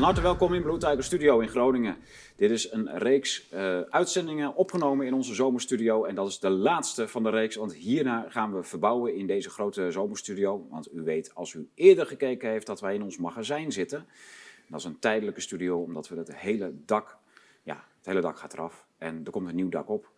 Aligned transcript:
Van 0.00 0.08
harte 0.08 0.24
welkom 0.24 0.54
in 0.54 0.62
Blue 0.62 0.78
Tiger 0.78 1.04
Studio 1.04 1.40
in 1.40 1.48
Groningen. 1.48 1.96
Dit 2.36 2.50
is 2.50 2.72
een 2.72 2.98
reeks 2.98 3.48
uh, 3.52 3.80
uitzendingen 3.80 4.54
opgenomen 4.54 5.06
in 5.06 5.14
onze 5.14 5.34
zomerstudio. 5.34 6.04
En 6.04 6.14
dat 6.14 6.28
is 6.28 6.38
de 6.38 6.50
laatste 6.50 7.08
van 7.08 7.22
de 7.22 7.30
reeks, 7.30 7.56
want 7.56 7.74
hierna 7.74 8.26
gaan 8.28 8.54
we 8.54 8.62
verbouwen 8.62 9.16
in 9.16 9.26
deze 9.26 9.50
grote 9.50 9.90
zomerstudio. 9.90 10.66
Want 10.70 10.92
u 10.94 11.02
weet, 11.02 11.34
als 11.34 11.52
u 11.52 11.68
eerder 11.74 12.06
gekeken 12.06 12.50
heeft, 12.50 12.66
dat 12.66 12.80
wij 12.80 12.94
in 12.94 13.02
ons 13.02 13.18
magazijn 13.18 13.72
zitten. 13.72 14.06
Dat 14.68 14.78
is 14.78 14.84
een 14.84 14.98
tijdelijke 14.98 15.40
studio, 15.40 15.78
omdat 15.78 16.08
we 16.08 16.16
het 16.16 16.36
hele 16.36 16.72
dak, 16.84 17.16
ja, 17.62 17.84
het 17.96 18.06
hele 18.06 18.20
dak 18.20 18.38
gaat 18.38 18.52
eraf. 18.52 18.86
En 18.98 19.20
er 19.24 19.30
komt 19.30 19.48
een 19.48 19.54
nieuw 19.54 19.68
dak 19.68 19.88
op. 19.88 20.10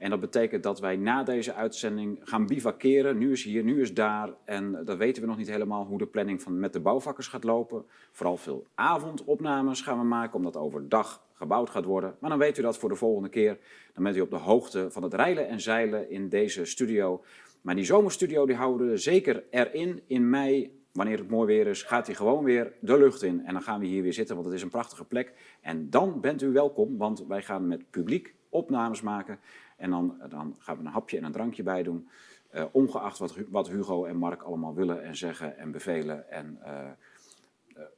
En 0.00 0.10
dat 0.10 0.20
betekent 0.20 0.62
dat 0.62 0.80
wij 0.80 0.96
na 0.96 1.22
deze 1.22 1.54
uitzending 1.54 2.20
gaan 2.22 2.46
bivakeren. 2.46 3.18
Nu 3.18 3.32
is 3.32 3.44
hier, 3.44 3.64
nu 3.64 3.80
is 3.80 3.94
daar. 3.94 4.30
En 4.44 4.84
dat 4.84 4.96
weten 4.96 5.22
we 5.22 5.28
nog 5.28 5.36
niet 5.36 5.50
helemaal 5.50 5.84
hoe 5.84 5.98
de 5.98 6.06
planning 6.06 6.42
van, 6.42 6.58
met 6.58 6.72
de 6.72 6.80
bouwvakkers 6.80 7.28
gaat 7.28 7.44
lopen. 7.44 7.84
Vooral 8.12 8.36
veel 8.36 8.66
avondopnames 8.74 9.80
gaan 9.80 9.98
we 9.98 10.04
maken, 10.04 10.36
omdat 10.36 10.56
overdag 10.56 11.22
gebouwd 11.34 11.70
gaat 11.70 11.84
worden. 11.84 12.16
Maar 12.20 12.30
dan 12.30 12.38
weet 12.38 12.58
u 12.58 12.62
dat 12.62 12.78
voor 12.78 12.88
de 12.88 12.94
volgende 12.94 13.28
keer. 13.28 13.58
Dan 13.94 14.04
bent 14.04 14.16
u 14.16 14.20
op 14.20 14.30
de 14.30 14.36
hoogte 14.36 14.90
van 14.90 15.02
het 15.02 15.14
rijlen 15.14 15.48
en 15.48 15.60
zeilen 15.60 16.10
in 16.10 16.28
deze 16.28 16.64
studio. 16.64 17.22
Maar 17.60 17.74
die 17.74 17.84
zomerstudio 17.84 18.46
die 18.46 18.56
houden 18.56 18.90
we 18.90 18.96
zeker 18.96 19.44
erin. 19.50 20.02
In 20.06 20.30
mei, 20.30 20.80
wanneer 20.92 21.18
het 21.18 21.30
mooi 21.30 21.46
weer 21.46 21.66
is, 21.66 21.82
gaat 21.82 22.06
hij 22.06 22.14
gewoon 22.14 22.44
weer 22.44 22.72
de 22.80 22.98
lucht 22.98 23.22
in. 23.22 23.44
En 23.44 23.52
dan 23.52 23.62
gaan 23.62 23.80
we 23.80 23.86
hier 23.86 24.02
weer 24.02 24.12
zitten, 24.12 24.34
want 24.34 24.46
het 24.46 24.56
is 24.56 24.62
een 24.62 24.68
prachtige 24.68 25.04
plek. 25.04 25.32
En 25.60 25.90
dan 25.90 26.20
bent 26.20 26.42
u 26.42 26.52
welkom, 26.52 26.96
want 26.96 27.24
wij 27.26 27.42
gaan 27.42 27.66
met 27.66 27.90
publiek 27.90 28.34
opnames 28.50 29.02
maken. 29.02 29.38
En 29.80 29.90
dan, 29.90 30.16
dan 30.28 30.56
gaan 30.58 30.76
we 30.76 30.84
een 30.84 30.90
hapje 30.90 31.16
en 31.16 31.24
een 31.24 31.32
drankje 31.32 31.62
bij 31.62 31.82
doen. 31.82 32.08
Uh, 32.54 32.64
ongeacht 32.72 33.18
wat, 33.18 33.36
wat, 33.48 33.68
Hugo 33.68 34.04
en 34.04 34.16
Mark 34.16 34.42
allemaal 34.42 34.74
willen 34.74 35.02
en 35.02 35.16
zeggen 35.16 35.58
en 35.58 35.70
bevelen. 35.70 36.30
En 36.30 36.58
uh, 36.62 36.90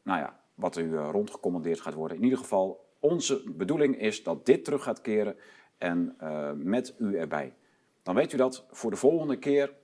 nou 0.02 0.20
ja, 0.20 0.40
wat 0.54 0.76
u 0.76 0.96
rondgecommandeerd 0.96 1.80
gaat 1.80 1.94
worden. 1.94 2.16
In 2.16 2.22
ieder 2.22 2.38
geval, 2.38 2.84
onze 3.00 3.42
bedoeling 3.50 3.98
is 3.98 4.22
dat 4.22 4.46
dit 4.46 4.64
terug 4.64 4.82
gaat 4.82 5.00
keren 5.00 5.36
en 5.78 6.16
met 6.56 6.94
u 6.98 7.16
erbij. 7.16 7.54
Dan 8.02 8.14
weet 8.14 8.32
u 8.32 8.36
dat 8.36 8.66
voor 8.70 8.90
de 8.90 8.96
volgende 8.96 9.38
keer. 9.38 9.74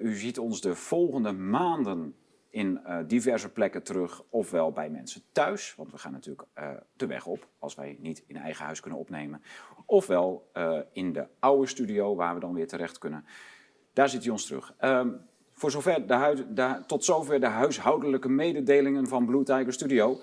u 0.00 0.14
ziet 0.14 0.38
ons 0.38 0.60
de 0.60 0.74
volgende 0.74 1.32
maanden 1.32 2.14
in 2.52 2.80
uh, 2.86 2.98
diverse 3.06 3.48
plekken 3.48 3.82
terug, 3.82 4.22
ofwel 4.28 4.72
bij 4.72 4.90
mensen 4.90 5.22
thuis, 5.32 5.74
want 5.76 5.90
we 5.90 5.98
gaan 5.98 6.12
natuurlijk 6.12 6.48
uh, 6.58 6.70
de 6.96 7.06
weg 7.06 7.26
op 7.26 7.48
als 7.58 7.74
wij 7.74 7.96
niet 7.98 8.24
in 8.26 8.36
eigen 8.36 8.64
huis 8.64 8.80
kunnen 8.80 8.98
opnemen, 8.98 9.42
ofwel 9.86 10.50
uh, 10.54 10.78
in 10.92 11.12
de 11.12 11.26
oude 11.38 11.66
studio 11.66 12.14
waar 12.14 12.34
we 12.34 12.40
dan 12.40 12.54
weer 12.54 12.68
terecht 12.68 12.98
kunnen. 12.98 13.24
Daar 13.92 14.08
zit 14.08 14.22
hij 14.22 14.32
ons 14.32 14.46
terug. 14.46 14.74
Um, 14.80 15.20
voor 15.52 15.70
zover 15.70 16.06
de 16.06 16.14
huid, 16.14 16.56
de, 16.56 16.82
tot 16.86 17.04
zover 17.04 17.40
de 17.40 17.46
huishoudelijke 17.46 18.28
mededelingen 18.28 19.08
van 19.08 19.26
Blue 19.26 19.42
Tiger 19.42 19.72
Studio. 19.72 20.18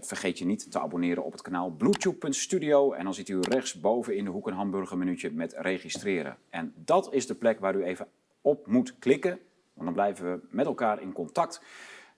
vergeet 0.00 0.38
je 0.38 0.44
niet 0.44 0.70
te 0.70 0.80
abonneren 0.80 1.24
op 1.24 1.32
het 1.32 1.42
kanaal 1.42 1.70
bluetooth.studio 1.70 2.92
en 2.92 3.04
dan 3.04 3.14
ziet 3.14 3.28
u 3.28 3.40
rechtsboven 3.40 4.16
in 4.16 4.24
de 4.24 4.30
hoek 4.30 4.46
een 4.46 4.54
hamburgermenuutje 4.54 5.30
met 5.30 5.54
registreren. 5.56 6.36
En 6.48 6.72
dat 6.76 7.12
is 7.12 7.26
de 7.26 7.34
plek 7.34 7.60
waar 7.60 7.74
u 7.74 7.84
even 7.84 8.06
op 8.40 8.66
moet 8.66 8.98
klikken 8.98 9.38
want 9.72 9.84
dan 9.84 9.92
blijven 9.92 10.32
we 10.32 10.46
met 10.50 10.66
elkaar 10.66 11.02
in 11.02 11.12
contact. 11.12 11.62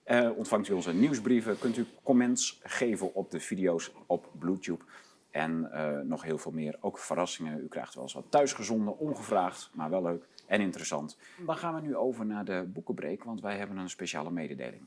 Uh, 0.05 0.37
ontvangt 0.37 0.67
u 0.67 0.73
onze 0.73 0.93
nieuwsbrieven, 0.93 1.59
kunt 1.59 1.77
u 1.77 1.85
comments 2.03 2.59
geven 2.63 3.13
op 3.13 3.31
de 3.31 3.39
video's 3.39 3.91
op 4.05 4.29
Bluetooth. 4.39 4.83
En 5.31 5.69
uh, 5.73 5.99
nog 5.99 6.23
heel 6.23 6.37
veel 6.37 6.51
meer, 6.51 6.77
ook 6.79 6.97
verrassingen. 6.97 7.59
U 7.59 7.67
krijgt 7.67 7.93
wel 7.93 8.03
eens 8.03 8.13
wat 8.13 8.25
thuisgezonden, 8.29 8.97
ongevraagd, 8.97 9.71
maar 9.73 9.89
wel 9.89 10.01
leuk 10.01 10.27
en 10.47 10.61
interessant. 10.61 11.17
Dan 11.45 11.57
gaan 11.57 11.75
we 11.75 11.81
nu 11.81 11.95
over 11.95 12.25
naar 12.25 12.45
de 12.45 12.69
boekenbreek, 12.73 13.23
want 13.23 13.41
wij 13.41 13.57
hebben 13.57 13.77
een 13.77 13.89
speciale 13.89 14.31
mededeling. 14.31 14.85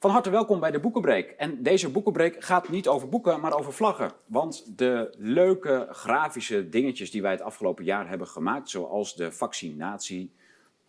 Van 0.00 0.10
harte 0.10 0.30
welkom 0.30 0.60
bij 0.60 0.70
de 0.70 0.80
Boekenbreek. 0.80 1.30
En 1.30 1.62
deze 1.62 1.90
Boekenbreek 1.90 2.44
gaat 2.44 2.68
niet 2.68 2.88
over 2.88 3.08
boeken, 3.08 3.40
maar 3.40 3.58
over 3.58 3.72
vlaggen. 3.72 4.12
Want 4.26 4.78
de 4.78 5.14
leuke 5.16 5.88
grafische 5.90 6.68
dingetjes 6.68 7.10
die 7.10 7.22
wij 7.22 7.30
het 7.30 7.40
afgelopen 7.40 7.84
jaar 7.84 8.08
hebben 8.08 8.26
gemaakt, 8.26 8.70
zoals 8.70 9.16
de 9.16 9.32
vaccinatie 9.32 10.32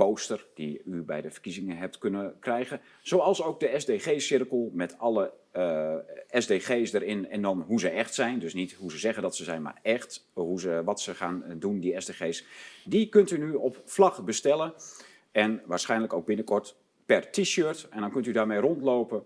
poster 0.05 0.45
die 0.53 0.81
u 0.85 1.01
bij 1.01 1.21
de 1.21 1.31
verkiezingen 1.31 1.77
hebt 1.77 1.97
kunnen 1.97 2.35
krijgen. 2.39 2.81
Zoals 3.01 3.43
ook 3.43 3.59
de 3.59 3.73
SDG-cirkel 3.77 4.69
met 4.73 4.97
alle 4.97 5.33
eh, 5.51 5.95
SDG's 6.29 6.93
erin 6.93 7.29
en 7.29 7.41
dan 7.41 7.61
hoe 7.67 7.79
ze 7.79 7.89
echt 7.89 8.13
zijn. 8.13 8.39
Dus 8.39 8.53
niet 8.53 8.73
hoe 8.73 8.91
ze 8.91 8.97
zeggen 8.97 9.23
dat 9.23 9.35
ze 9.35 9.43
zijn, 9.43 9.61
maar 9.61 9.79
echt 9.81 10.29
hoe 10.33 10.59
ze, 10.59 10.81
wat 10.83 11.01
ze 11.01 11.15
gaan 11.15 11.43
doen, 11.55 11.79
die 11.79 12.01
SDG's. 12.01 12.45
Die 12.85 13.09
kunt 13.09 13.31
u 13.31 13.37
nu 13.37 13.53
op 13.53 13.81
vlag 13.85 14.23
bestellen 14.23 14.73
en 15.31 15.61
waarschijnlijk 15.65 16.13
ook 16.13 16.25
binnenkort 16.25 16.75
per 17.05 17.31
t-shirt. 17.31 17.87
En 17.89 18.01
dan 18.01 18.11
kunt 18.11 18.25
u 18.25 18.31
daarmee 18.31 18.59
rondlopen 18.59 19.23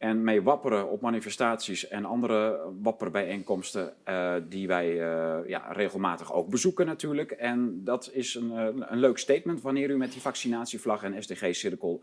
en 0.00 0.24
mee 0.24 0.42
wapperen 0.42 0.90
op 0.90 1.00
manifestaties 1.00 1.88
en 1.88 2.04
andere 2.04 2.60
wapperbijeenkomsten 2.82 3.94
uh, 4.08 4.34
die 4.48 4.66
wij 4.66 4.92
uh, 4.92 5.48
ja, 5.48 5.72
regelmatig 5.72 6.32
ook 6.32 6.48
bezoeken 6.48 6.86
natuurlijk. 6.86 7.30
En 7.30 7.84
dat 7.84 8.10
is 8.12 8.34
een, 8.34 8.52
uh, 8.52 8.66
een 8.88 8.98
leuk 8.98 9.18
statement 9.18 9.62
wanneer 9.62 9.90
u 9.90 9.96
met 9.96 10.12
die 10.12 10.20
vaccinatievlag 10.20 11.02
en 11.02 11.22
SDG-cirkel 11.22 12.02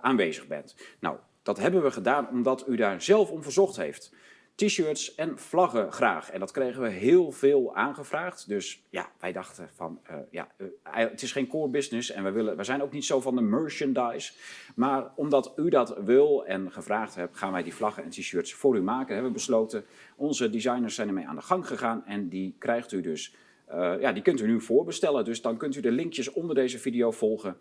aanwezig 0.00 0.46
bent. 0.46 0.76
Nou, 0.98 1.16
dat 1.42 1.58
hebben 1.58 1.82
we 1.82 1.90
gedaan 1.90 2.28
omdat 2.28 2.64
u 2.68 2.76
daar 2.76 3.02
zelf 3.02 3.30
om 3.30 3.42
verzocht 3.42 3.76
heeft 3.76 4.14
t-shirts 4.56 5.14
en 5.14 5.38
vlaggen 5.38 5.92
graag. 5.92 6.30
En 6.30 6.40
dat 6.40 6.50
kregen 6.50 6.82
we 6.82 6.88
heel 6.88 7.32
veel 7.32 7.74
aangevraagd. 7.74 8.48
Dus 8.48 8.82
ja, 8.90 9.10
wij 9.20 9.32
dachten 9.32 9.68
van, 9.74 10.00
uh, 10.10 10.16
ja, 10.30 10.48
uh, 10.58 10.68
het 10.84 11.22
is 11.22 11.32
geen 11.32 11.46
core 11.46 11.68
business 11.68 12.10
en 12.10 12.24
we, 12.24 12.30
willen, 12.30 12.56
we 12.56 12.64
zijn 12.64 12.82
ook 12.82 12.92
niet 12.92 13.04
zo 13.04 13.20
van 13.20 13.34
de 13.34 13.40
merchandise. 13.40 14.32
Maar 14.74 15.12
omdat 15.16 15.52
u 15.56 15.68
dat 15.68 15.96
wil 16.04 16.46
en 16.46 16.72
gevraagd 16.72 17.14
hebt, 17.14 17.36
gaan 17.36 17.52
wij 17.52 17.62
die 17.62 17.74
vlaggen 17.74 18.02
en 18.02 18.10
t-shirts 18.10 18.54
voor 18.54 18.76
u 18.76 18.82
maken. 18.82 19.12
Hebben 19.12 19.32
we 19.32 19.38
besloten. 19.38 19.84
Onze 20.16 20.50
designers 20.50 20.94
zijn 20.94 21.08
ermee 21.08 21.26
aan 21.26 21.36
de 21.36 21.42
gang 21.42 21.66
gegaan 21.66 22.06
en 22.06 22.28
die 22.28 22.54
krijgt 22.58 22.92
u 22.92 23.00
dus, 23.00 23.34
uh, 23.70 24.00
ja, 24.00 24.12
die 24.12 24.22
kunt 24.22 24.40
u 24.40 24.46
nu 24.46 24.60
voorbestellen. 24.60 25.24
Dus 25.24 25.42
dan 25.42 25.56
kunt 25.56 25.76
u 25.76 25.80
de 25.80 25.92
linkjes 25.92 26.32
onder 26.32 26.54
deze 26.54 26.78
video 26.78 27.10
volgen 27.10 27.56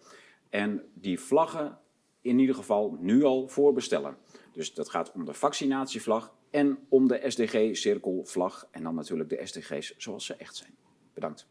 en 0.49 0.83
die 0.93 1.19
vlaggen 1.19 1.77
in 2.21 2.39
ieder 2.39 2.55
geval 2.55 2.97
nu 2.99 3.23
al 3.23 3.47
voorbestellen. 3.47 4.17
Dus 4.53 4.73
dat 4.73 4.89
gaat 4.89 5.11
om 5.11 5.25
de 5.25 5.33
vaccinatievlag 5.33 6.33
en 6.55 6.77
om 6.89 7.07
de 7.07 7.21
SDG-cirkelvlag 7.27 8.67
en 8.71 8.83
dan 8.83 8.95
natuurlijk 8.95 9.29
de 9.29 9.39
SDG's 9.43 9.93
zoals 9.97 10.25
ze 10.25 10.35
echt 10.35 10.55
zijn. 10.55 10.75
Bedankt. 11.13 11.47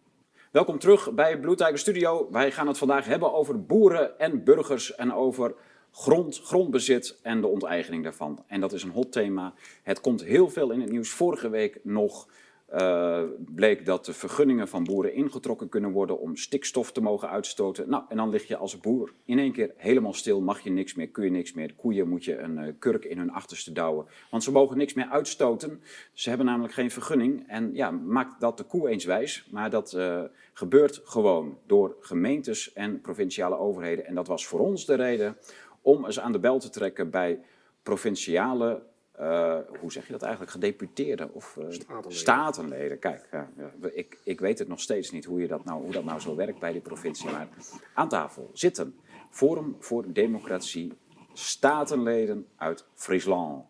Welkom 0.51 0.79
terug 0.79 1.13
bij 1.13 1.39
Blue 1.39 1.55
Tiger 1.55 1.79
Studio. 1.79 2.29
Wij 2.31 2.53
gaan 2.53 2.67
het 2.67 2.79
vandaag 2.79 3.07
hebben 3.07 3.33
over 3.33 3.65
boeren 3.65 4.19
en 4.19 4.45
burgers 4.45 4.95
en 4.95 5.13
over 5.13 5.55
grond, 5.91 6.41
grondbezit 6.41 7.19
en 7.23 7.41
de 7.41 7.47
onteigening 7.47 8.03
daarvan. 8.03 8.45
En 8.47 8.61
dat 8.61 8.73
is 8.73 8.83
een 8.83 8.91
hot 8.91 9.13
thema. 9.13 9.55
Het 9.83 10.01
komt 10.01 10.25
heel 10.25 10.49
veel 10.49 10.71
in 10.71 10.81
het 10.81 10.91
nieuws. 10.91 11.11
Vorige 11.11 11.49
week 11.49 11.81
nog 11.83 12.29
uh, 12.73 13.23
bleek 13.39 13.87
dat 13.87 14.05
de 14.05 14.13
vergunningen 14.13 14.69
van 14.69 14.85
boeren 14.85 15.15
ingetrokken 15.15 15.69
kunnen 15.69 15.91
worden 15.91 16.19
om 16.19 16.37
stikstof 16.37 16.93
te 16.93 17.01
mogen 17.01 17.29
uitstoten. 17.29 17.89
Nou, 17.89 18.05
en 18.09 18.17
dan 18.17 18.29
lig 18.29 18.49
je 18.49 18.57
als 18.57 18.81
boer 18.81 19.13
in 19.25 19.39
één 19.39 19.53
keer 19.53 19.73
helemaal 19.77 20.13
stil, 20.13 20.41
mag 20.41 20.61
je 20.61 20.71
niks 20.71 20.95
meer, 20.95 21.09
kun 21.09 21.25
je 21.25 21.31
niks 21.31 21.53
meer. 21.53 21.75
Koeien 21.75 22.09
moet 22.09 22.25
je 22.25 22.39
een 22.39 22.59
uh, 22.59 22.73
kurk 22.79 23.05
in 23.05 23.19
hun 23.19 23.31
achterste 23.31 23.73
douwen, 23.73 24.07
want 24.31 24.43
ze 24.43 24.53
mogen 24.53 24.77
niks 24.77 24.95
meer 24.95 25.07
uitstoten. 25.07 25.83
Ze 26.13 26.29
hebben 26.29 26.47
namelijk 26.47 26.75
geen 26.75 26.91
vergunning. 26.91 27.45
En 27.49 27.75
ja, 27.75 27.91
maakt 27.91 28.41
dat 28.41 28.57
de 28.57 28.65
koe 28.65 28.89
eens 28.89 29.05
wijs, 29.05 29.49
maar 29.51 29.71
dat 29.71 29.93
uh, 29.97 30.23
gebeurt 30.53 31.01
gewoon 31.05 31.59
door 31.67 31.97
gemeentes 32.01 32.73
en 32.73 33.01
provinciale 33.01 33.59
overheden. 33.59 34.07
En 34.07 34.15
dat 34.15 34.27
was 34.27 34.47
voor 34.47 34.61
ons 34.61 34.87
de 34.87 34.95
reden 34.95 35.37
om 35.83 36.05
eens 36.05 36.21
aan 36.21 36.33
de 36.33 36.39
bel 36.39 36.59
te 36.59 36.71
trekken 36.71 37.11
bij 37.11 37.41
provinciale 37.83 38.83
uh, 39.21 39.59
hoe 39.81 39.93
zeg 39.93 40.07
je 40.07 40.13
dat 40.13 40.23
eigenlijk, 40.23 40.53
gedeputeerden 40.53 41.35
of 41.35 41.57
uh, 41.57 41.65
statenleden. 41.69 42.19
statenleden. 42.19 42.99
Kijk, 42.99 43.29
ja, 43.31 43.51
ik, 43.93 44.19
ik 44.25 44.41
weet 44.41 44.59
het 44.59 44.69
nog 44.69 44.81
steeds 44.81 45.11
niet 45.11 45.25
hoe, 45.25 45.41
je 45.41 45.47
dat 45.47 45.65
nou, 45.65 45.83
hoe 45.83 45.93
dat 45.93 46.05
nou 46.05 46.21
zo 46.21 46.37
werkt 46.37 46.59
bij 46.59 46.73
die 46.73 46.81
provincie. 46.81 47.31
Maar 47.31 47.49
aan 47.95 48.09
tafel 48.09 48.51
zitten 48.53 48.99
Forum 49.31 49.77
voor 49.79 50.13
Democratie, 50.13 50.93
statenleden 51.33 52.47
uit 52.57 52.87
Friesland. 52.95 53.65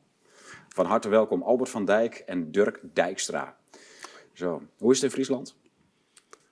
Van 0.69 0.87
harte 0.87 1.09
welkom 1.09 1.43
Albert 1.43 1.71
van 1.71 1.85
Dijk 1.85 2.15
en 2.15 2.51
Dirk 2.51 2.81
Dijkstra. 2.83 3.57
Zo, 4.33 4.63
hoe 4.79 4.91
is 4.91 4.97
het 4.97 5.05
in 5.05 5.11
Friesland? 5.11 5.57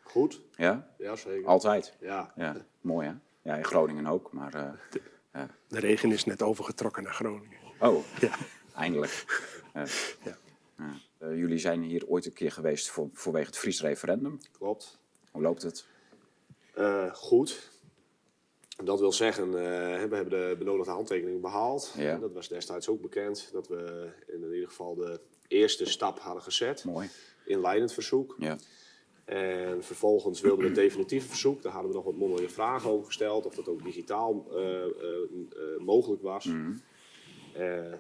Goed. 0.02 0.42
Ja? 0.56 0.88
Ja, 0.98 1.16
zeker. 1.16 1.46
Altijd? 1.46 1.96
Ja. 2.00 2.32
ja. 2.36 2.56
Mooi 2.80 3.06
hè? 3.06 3.14
Ja, 3.50 3.56
in 3.56 3.64
Groningen 3.64 4.06
ook, 4.06 4.32
maar... 4.32 4.54
Uh, 4.54 4.70
de, 4.90 5.00
ja. 5.32 5.48
de 5.68 5.78
regen 5.78 6.12
is 6.12 6.24
net 6.24 6.42
overgetrokken 6.42 7.02
naar 7.02 7.14
Groningen. 7.14 7.58
Oh, 7.80 8.04
ja. 8.20 8.30
Eindelijk. 8.74 9.24
Ja. 10.24 10.36
Uh, 11.22 11.36
jullie 11.36 11.58
zijn 11.58 11.82
hier 11.82 12.06
ooit 12.06 12.26
een 12.26 12.32
keer 12.32 12.52
geweest 12.52 12.90
voor, 12.90 13.08
voorwege 13.12 13.46
het 13.46 13.58
Fries 13.58 13.80
referendum. 13.80 14.40
Klopt. 14.58 14.98
Hoe 15.30 15.42
loopt 15.42 15.62
het? 15.62 15.86
Uh, 16.78 17.14
goed. 17.14 17.70
Dat 18.84 19.00
wil 19.00 19.12
zeggen, 19.12 19.52
we 19.52 19.58
hebben 19.58 20.30
de 20.30 20.54
benodigde 20.58 20.90
handtekening 20.90 21.40
behaald. 21.40 21.94
Ja. 21.96 22.18
Dat 22.18 22.32
was 22.32 22.48
destijds 22.48 22.88
ook 22.88 23.00
bekend. 23.00 23.48
Dat 23.52 23.68
we 23.68 24.10
in 24.26 24.52
ieder 24.52 24.68
geval 24.68 24.94
de 24.94 25.20
eerste 25.48 25.84
stap 25.84 26.18
hadden 26.18 26.42
gezet. 26.42 26.84
Mooi. 26.84 27.08
Inleidend 27.44 27.92
verzoek. 27.92 28.36
Ja. 28.38 28.56
En 29.24 29.84
vervolgens 29.84 30.40
wilden 30.40 30.60
we 30.60 30.66
het 30.66 30.74
definitieve 30.74 31.28
verzoek. 31.28 31.62
Daar 31.62 31.72
hadden 31.72 31.90
we 31.90 31.96
nog 31.96 32.04
wat 32.04 32.16
mondelinge 32.16 32.50
vragen 32.50 32.90
over 32.90 33.06
gesteld. 33.06 33.46
Of 33.46 33.54
dat 33.54 33.68
ook 33.68 33.84
digitaal 33.84 34.46
mogelijk 35.78 36.22
was. 36.22 36.44
Mm. 36.44 36.72
Eh, 36.72 36.91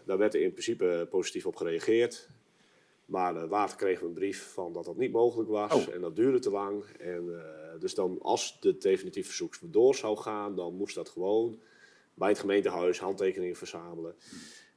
daar 0.04 0.18
werd 0.18 0.34
er 0.34 0.40
in 0.40 0.52
principe 0.52 1.06
positief 1.10 1.46
op 1.46 1.56
gereageerd. 1.56 2.28
Maar 3.12 3.36
eh, 3.36 3.50
later 3.50 3.76
kregen 3.76 4.02
we 4.02 4.08
een 4.08 4.14
brief 4.14 4.52
van 4.52 4.72
dat 4.72 4.84
dat 4.84 4.96
niet 4.96 5.12
mogelijk 5.12 5.48
was. 5.48 5.72
Oh. 5.72 5.94
En 5.94 6.00
dat 6.00 6.16
duurde 6.16 6.38
te 6.38 6.50
lang. 6.50 6.84
En, 6.98 7.38
eh, 7.38 7.80
dus 7.80 7.94
dan, 7.94 8.18
als 8.20 8.60
de 8.60 8.78
definitief 8.78 9.26
verzoek 9.26 9.54
door 9.62 9.94
zou 9.94 10.16
gaan, 10.16 10.56
dan 10.56 10.74
moest 10.74 10.94
dat 10.94 11.08
gewoon 11.08 11.60
bij 12.14 12.28
het 12.28 12.38
gemeentehuis 12.38 12.98
handtekeningen 13.00 13.56
verzamelen. 13.56 14.14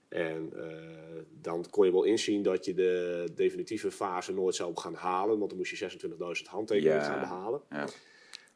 En 0.08 0.52
eh, 0.56 1.22
dan 1.42 1.66
kon 1.70 1.86
je 1.86 1.92
wel 1.92 2.04
inzien 2.04 2.44
dat 2.44 2.66
je 2.66 2.74
de 2.74 3.24
definitieve 3.36 3.92
fase 3.92 4.34
nooit 4.34 4.56
zou 4.56 4.78
gaan 4.78 4.94
halen. 4.94 5.38
Want 5.38 5.50
dan 5.50 5.58
moest 5.60 5.72
je 5.72 5.78
26.000 5.78 6.48
handtekeningen 6.48 6.98
Ja. 6.98 7.04
gaan 7.10 7.20
behalen. 7.20 7.62
Ja. 7.70 7.88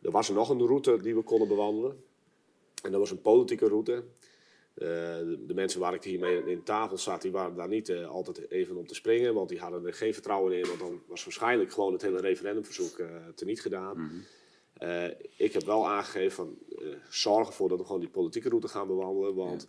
Er 0.02 0.12
was 0.12 0.30
er 0.30 0.36
nog 0.36 0.50
een 0.50 0.66
route 0.66 1.02
die 1.02 1.16
we 1.16 1.22
konden 1.22 1.48
bewandelen. 1.48 2.04
En 2.84 2.92
dat 2.92 3.00
was 3.00 3.12
een 3.12 3.22
politieke 3.22 3.68
route. 3.68 4.04
Eh, 4.80 4.88
de, 4.88 5.46
de 5.48 5.54
mensen 5.54 5.80
waar 5.80 5.94
ik 5.94 6.04
hiermee 6.04 6.44
in 6.46 6.64
tafel 6.64 6.98
zat, 6.98 7.22
die 7.22 7.32
waren 7.32 7.56
daar 7.56 7.68
niet 7.68 7.90
eh, 7.90 8.10
altijd 8.10 8.52
even 8.52 8.78
om 8.78 8.88
te 8.88 8.96
springen. 8.96 9.34
Want 9.34 9.50
die 9.50 9.60
hadden 9.60 9.86
er 9.86 9.94
geen 9.94 10.14
vertrouwen 10.14 10.58
in. 10.58 10.68
Want 10.68 10.80
dan 10.80 11.02
was 11.08 11.24
waarschijnlijk 11.24 11.72
gewoon 11.72 11.94
het 11.94 12.02
hele 12.02 12.22
referendumverzoek 12.22 12.98
eh 13.00 13.08
teniet 13.36 13.62
gedaan. 13.62 14.26
Eh, 14.74 15.06
ik 15.36 15.54
heb 15.54 15.64
wel 15.64 15.88
aangegeven 15.88 16.32
van 16.32 16.58
zorg 17.10 17.48
ervoor 17.48 17.70
dat 17.70 17.78
we 17.78 17.86
gewoon 17.86 18.00
die 18.00 18.10
politieke 18.10 18.50
route 18.50 18.68
gaan 18.68 18.88
bewandelen. 18.88 19.36
Want 19.36 19.68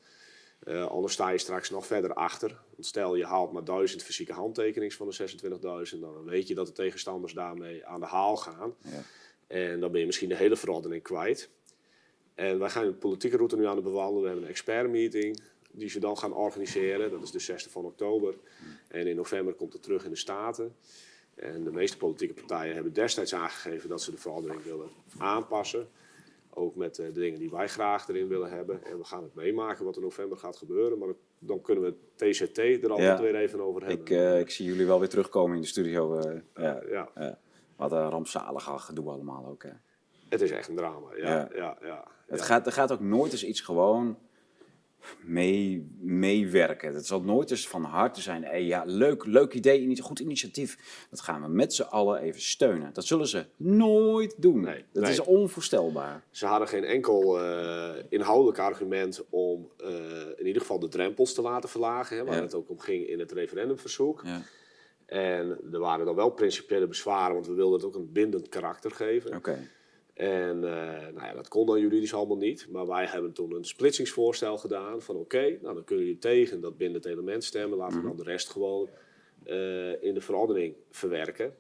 anders 0.89 1.13
sta 1.13 1.29
je 1.29 1.39
straks 1.39 1.71
nog 1.71 1.87
verder 1.87 2.15
achter. 2.15 2.57
Want 2.71 2.87
stel 2.87 3.15
je 3.15 3.25
haalt 3.25 3.53
maar 3.53 3.65
duizend 3.65 4.03
fysieke 4.03 4.33
handtekeningen 4.33 4.97
van 4.97 5.09
de 5.09 5.91
26.000. 5.95 6.01
Dan 6.01 6.25
weet 6.25 6.49
je 6.49 6.55
dat 6.55 6.67
de 6.67 6.73
tegenstanders 6.73 7.33
daarmee 7.33 7.87
aan 7.87 8.01
de 8.01 8.07
haal 8.07 8.37
gaan. 8.37 8.75
Ja. 8.83 9.03
En 9.47 9.81
dan 9.81 9.91
ben 9.91 10.01
je 10.01 10.07
misschien 10.07 10.29
de 10.29 10.37
hele 10.37 10.57
verordening 10.57 11.03
kwijt. 11.03 11.51
En 12.41 12.59
wij 12.59 12.71
gaan 12.71 12.85
de 12.85 12.93
politieke 12.93 13.37
route 13.37 13.57
nu 13.57 13.67
aan 13.67 13.75
het 13.75 13.85
bewandelen. 13.85 14.21
We 14.23 14.27
hebben 14.27 14.45
een 14.45 14.51
expertmeeting 14.51 15.41
die 15.71 15.89
ze 15.89 16.01
dan 16.01 16.19
gaan 16.19 16.33
organiseren. 16.33 17.11
Dat 17.11 17.23
is 17.23 17.31
de 17.31 17.53
6e 17.53 17.71
van 17.71 17.85
oktober. 17.85 18.35
En 18.89 19.07
in 19.07 19.17
november 19.17 19.55
komt 19.55 19.73
het 19.73 19.83
terug 19.83 20.05
in 20.05 20.11
de 20.11 20.17
Staten. 20.17 20.75
En 21.35 21.65
de 21.65 21.71
meeste 21.73 21.97
politieke 21.97 22.35
partijen 22.35 22.75
hebben 22.75 22.93
destijds 22.93 23.35
aangegeven 23.35 23.89
dat 23.89 24.03
ze 24.03 24.11
de 24.11 24.17
verordening 24.17 24.63
willen 24.63 24.89
aanpassen. 25.19 25.89
Ook 26.55 26.77
met 26.77 26.99
eh, 26.99 27.07
de 27.07 27.21
dingen 27.21 27.39
die 27.39 27.51
wij 27.51 27.69
graag 27.69 28.09
erin 28.09 28.29
willen 28.29 28.51
hebben. 28.51 28.85
En 28.85 28.99
we 28.99 29.05
gaan 29.05 29.23
het 29.23 29.35
meemaken 29.35 29.85
wat 29.85 29.97
in 29.97 30.03
november 30.03 30.39
gaat 30.39 30.57
gebeuren. 30.57 30.99
Maar 30.99 31.09
dan 31.39 31.61
kunnen 31.63 31.85
we 31.85 31.95
het 32.17 32.37
TCT 32.37 32.59
er 32.59 32.91
altijd 32.91 33.19
Ja. 33.19 33.21
weer 33.21 33.35
even 33.37 33.61
over 33.61 33.81
hebben. 33.87 34.01
Ik, 34.01 34.11
eh, 34.11 34.41
ik 34.41 34.51
zie 34.51 34.67
jullie 34.67 34.87
wel 34.87 34.99
weer 34.99 35.09
terugkomen 35.09 35.55
in 35.57 35.61
de 35.63 35.67
studio. 35.69 36.17
eh, 36.19 36.41
ja. 36.57 36.83
ja, 36.91 37.11
Ja. 37.15 37.39
Wat 37.77 37.93
een 37.93 38.09
rampzalig 38.11 38.65
gedoe 38.85 39.11
allemaal 39.11 39.47
ook. 39.47 39.63
Hè. 39.63 39.71
Het 40.31 40.41
is 40.41 40.51
echt 40.51 40.69
een 40.69 40.77
drama. 40.77 41.09
Ja, 41.17 41.29
Ja. 41.29 41.49
ja. 41.55 41.77
Ja, 41.83 42.05
Het 42.27 42.43
gaat, 42.43 42.67
er 42.67 42.73
gaat 42.73 42.93
ook 42.93 43.01
nooit 43.01 43.33
eens 43.33 43.45
iets 43.45 43.61
gewoon 43.61 44.19
mee, 45.23 45.91
meewerken. 46.01 46.95
Het 46.95 47.07
zal 47.07 47.21
nooit 47.23 47.51
eens 47.51 47.69
van 47.69 47.85
harte 47.85 48.21
zijn. 48.21 48.45
Hey, 48.45 48.65
ja, 48.65 48.83
leuk, 48.87 49.25
leuk 49.25 49.55
idee, 49.55 50.01
goed 50.03 50.19
initiatief. 50.19 51.07
Dat 51.11 51.21
gaan 51.21 51.43
we 51.43 51.49
met 51.49 51.75
z'n 51.75 51.83
allen 51.83 52.21
even 52.21 52.41
steunen. 52.41 52.93
Dat 52.93 53.05
zullen 53.05 53.27
ze 53.27 53.45
nooit 53.57 54.35
doen. 54.43 54.61
Nee, 54.61 54.85
dat 54.93 55.03
nee. 55.03 55.13
is 55.13 55.21
onvoorstelbaar. 55.21 56.23
Ze 56.31 56.47
hadden 56.47 56.69
geen 56.69 56.85
enkel 56.85 57.41
eh, 57.41 57.91
inhoudelijk 58.09 58.59
argument 58.59 59.25
om 59.31 59.71
eh, 59.77 59.89
in 60.37 60.47
ieder 60.47 60.63
geval 60.63 60.79
de 60.79 60.89
drempels 60.89 61.35
te 61.35 61.43
laten 61.43 61.69
verlagen. 61.69 62.17
Hè, 62.17 62.25
waar 62.25 62.37
Ja. 62.37 62.43
het 62.43 62.55
ook 62.55 62.71
om 62.71 62.79
ging 62.79 63.07
in 63.07 63.19
het 63.19 63.33
referendumverzoek. 63.33 64.23
Ja. 64.25 64.43
En 65.07 65.59
er 65.73 65.79
waren 65.79 66.07
dan 66.07 66.15
wel 66.15 66.31
principiële 66.31 66.87
bezwaren, 66.87 67.35
want 67.35 67.47
we 67.47 67.55
wilden 67.55 67.79
het 67.79 67.87
ook 67.87 67.95
een 67.95 68.13
bindend 68.13 68.49
karakter 68.49 68.91
geven. 68.91 69.37
Oké. 69.37 69.59
En 70.21 70.65
eh, 70.65 71.13
nou 71.15 71.27
ja, 71.27 71.33
dat 71.35 71.49
kon 71.49 71.67
dan 71.67 71.81
juridisch 71.81 72.15
allemaal 72.15 72.37
niet. 72.37 72.67
Maar 72.71 72.87
wij 72.87 73.07
hebben 73.07 73.33
toen 73.33 73.55
een 73.55 73.65
splitsingsvoorstel 73.65 74.59
gedaan. 74.59 75.03
Van 75.03 75.17
oké, 75.17 75.59
nou 75.63 75.75
dan 75.75 75.85
kunnen 75.85 76.05
jullie 76.05 76.21
tegen 76.21 76.61
dat 76.61 76.77
bindend 76.77 77.05
element 77.05 77.45
stemmen. 77.45 77.79
Laten 77.79 77.97
we 78.01 78.07
dan 78.07 78.17
de 78.17 78.23
rest 78.23 78.49
gewoon 78.49 78.89
eh, 79.45 80.03
in 80.03 80.15
de 80.15 80.21
verordening 80.21 80.75
verwerken. 80.91 81.55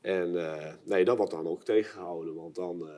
En 0.00 0.36
eh, 0.36 0.72
nee, 0.84 1.04
dat 1.04 1.16
wordt 1.16 1.32
dan 1.32 1.46
ook 1.46 1.64
tegengehouden. 1.64 2.34
Want 2.34 2.54
dan, 2.54 2.88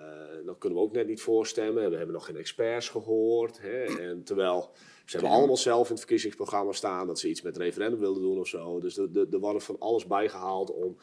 dan 0.45 0.59
kunnen 0.59 0.79
we 0.79 0.85
ook 0.85 0.93
net 0.93 1.07
niet 1.07 1.21
voorstemmen. 1.21 1.91
We 1.91 1.97
hebben 1.97 2.15
nog 2.15 2.27
geen 2.27 2.37
experts 2.37 2.89
gehoord. 2.89 3.61
Hè? 3.61 3.85
En 3.85 4.23
terwijl 4.25 4.71
ze 5.05 5.17
hebben 5.17 5.37
allemaal 5.37 5.57
zelf 5.57 5.85
in 5.85 5.91
het 5.91 5.99
verkiezingsprogramma 5.99 6.73
staan 6.73 7.07
dat 7.07 7.19
ze 7.19 7.29
iets 7.29 7.43
met 7.43 7.57
referendum 7.57 8.01
wilden 8.01 8.23
doen 8.23 8.39
of 8.39 8.47
zo. 8.47 8.81
Dus 8.81 8.99
er- 8.99 9.39
wordt 9.41 9.65
van 9.65 9.79
alles 9.79 10.07
bijgehaald 10.07 10.71
om 10.73 10.97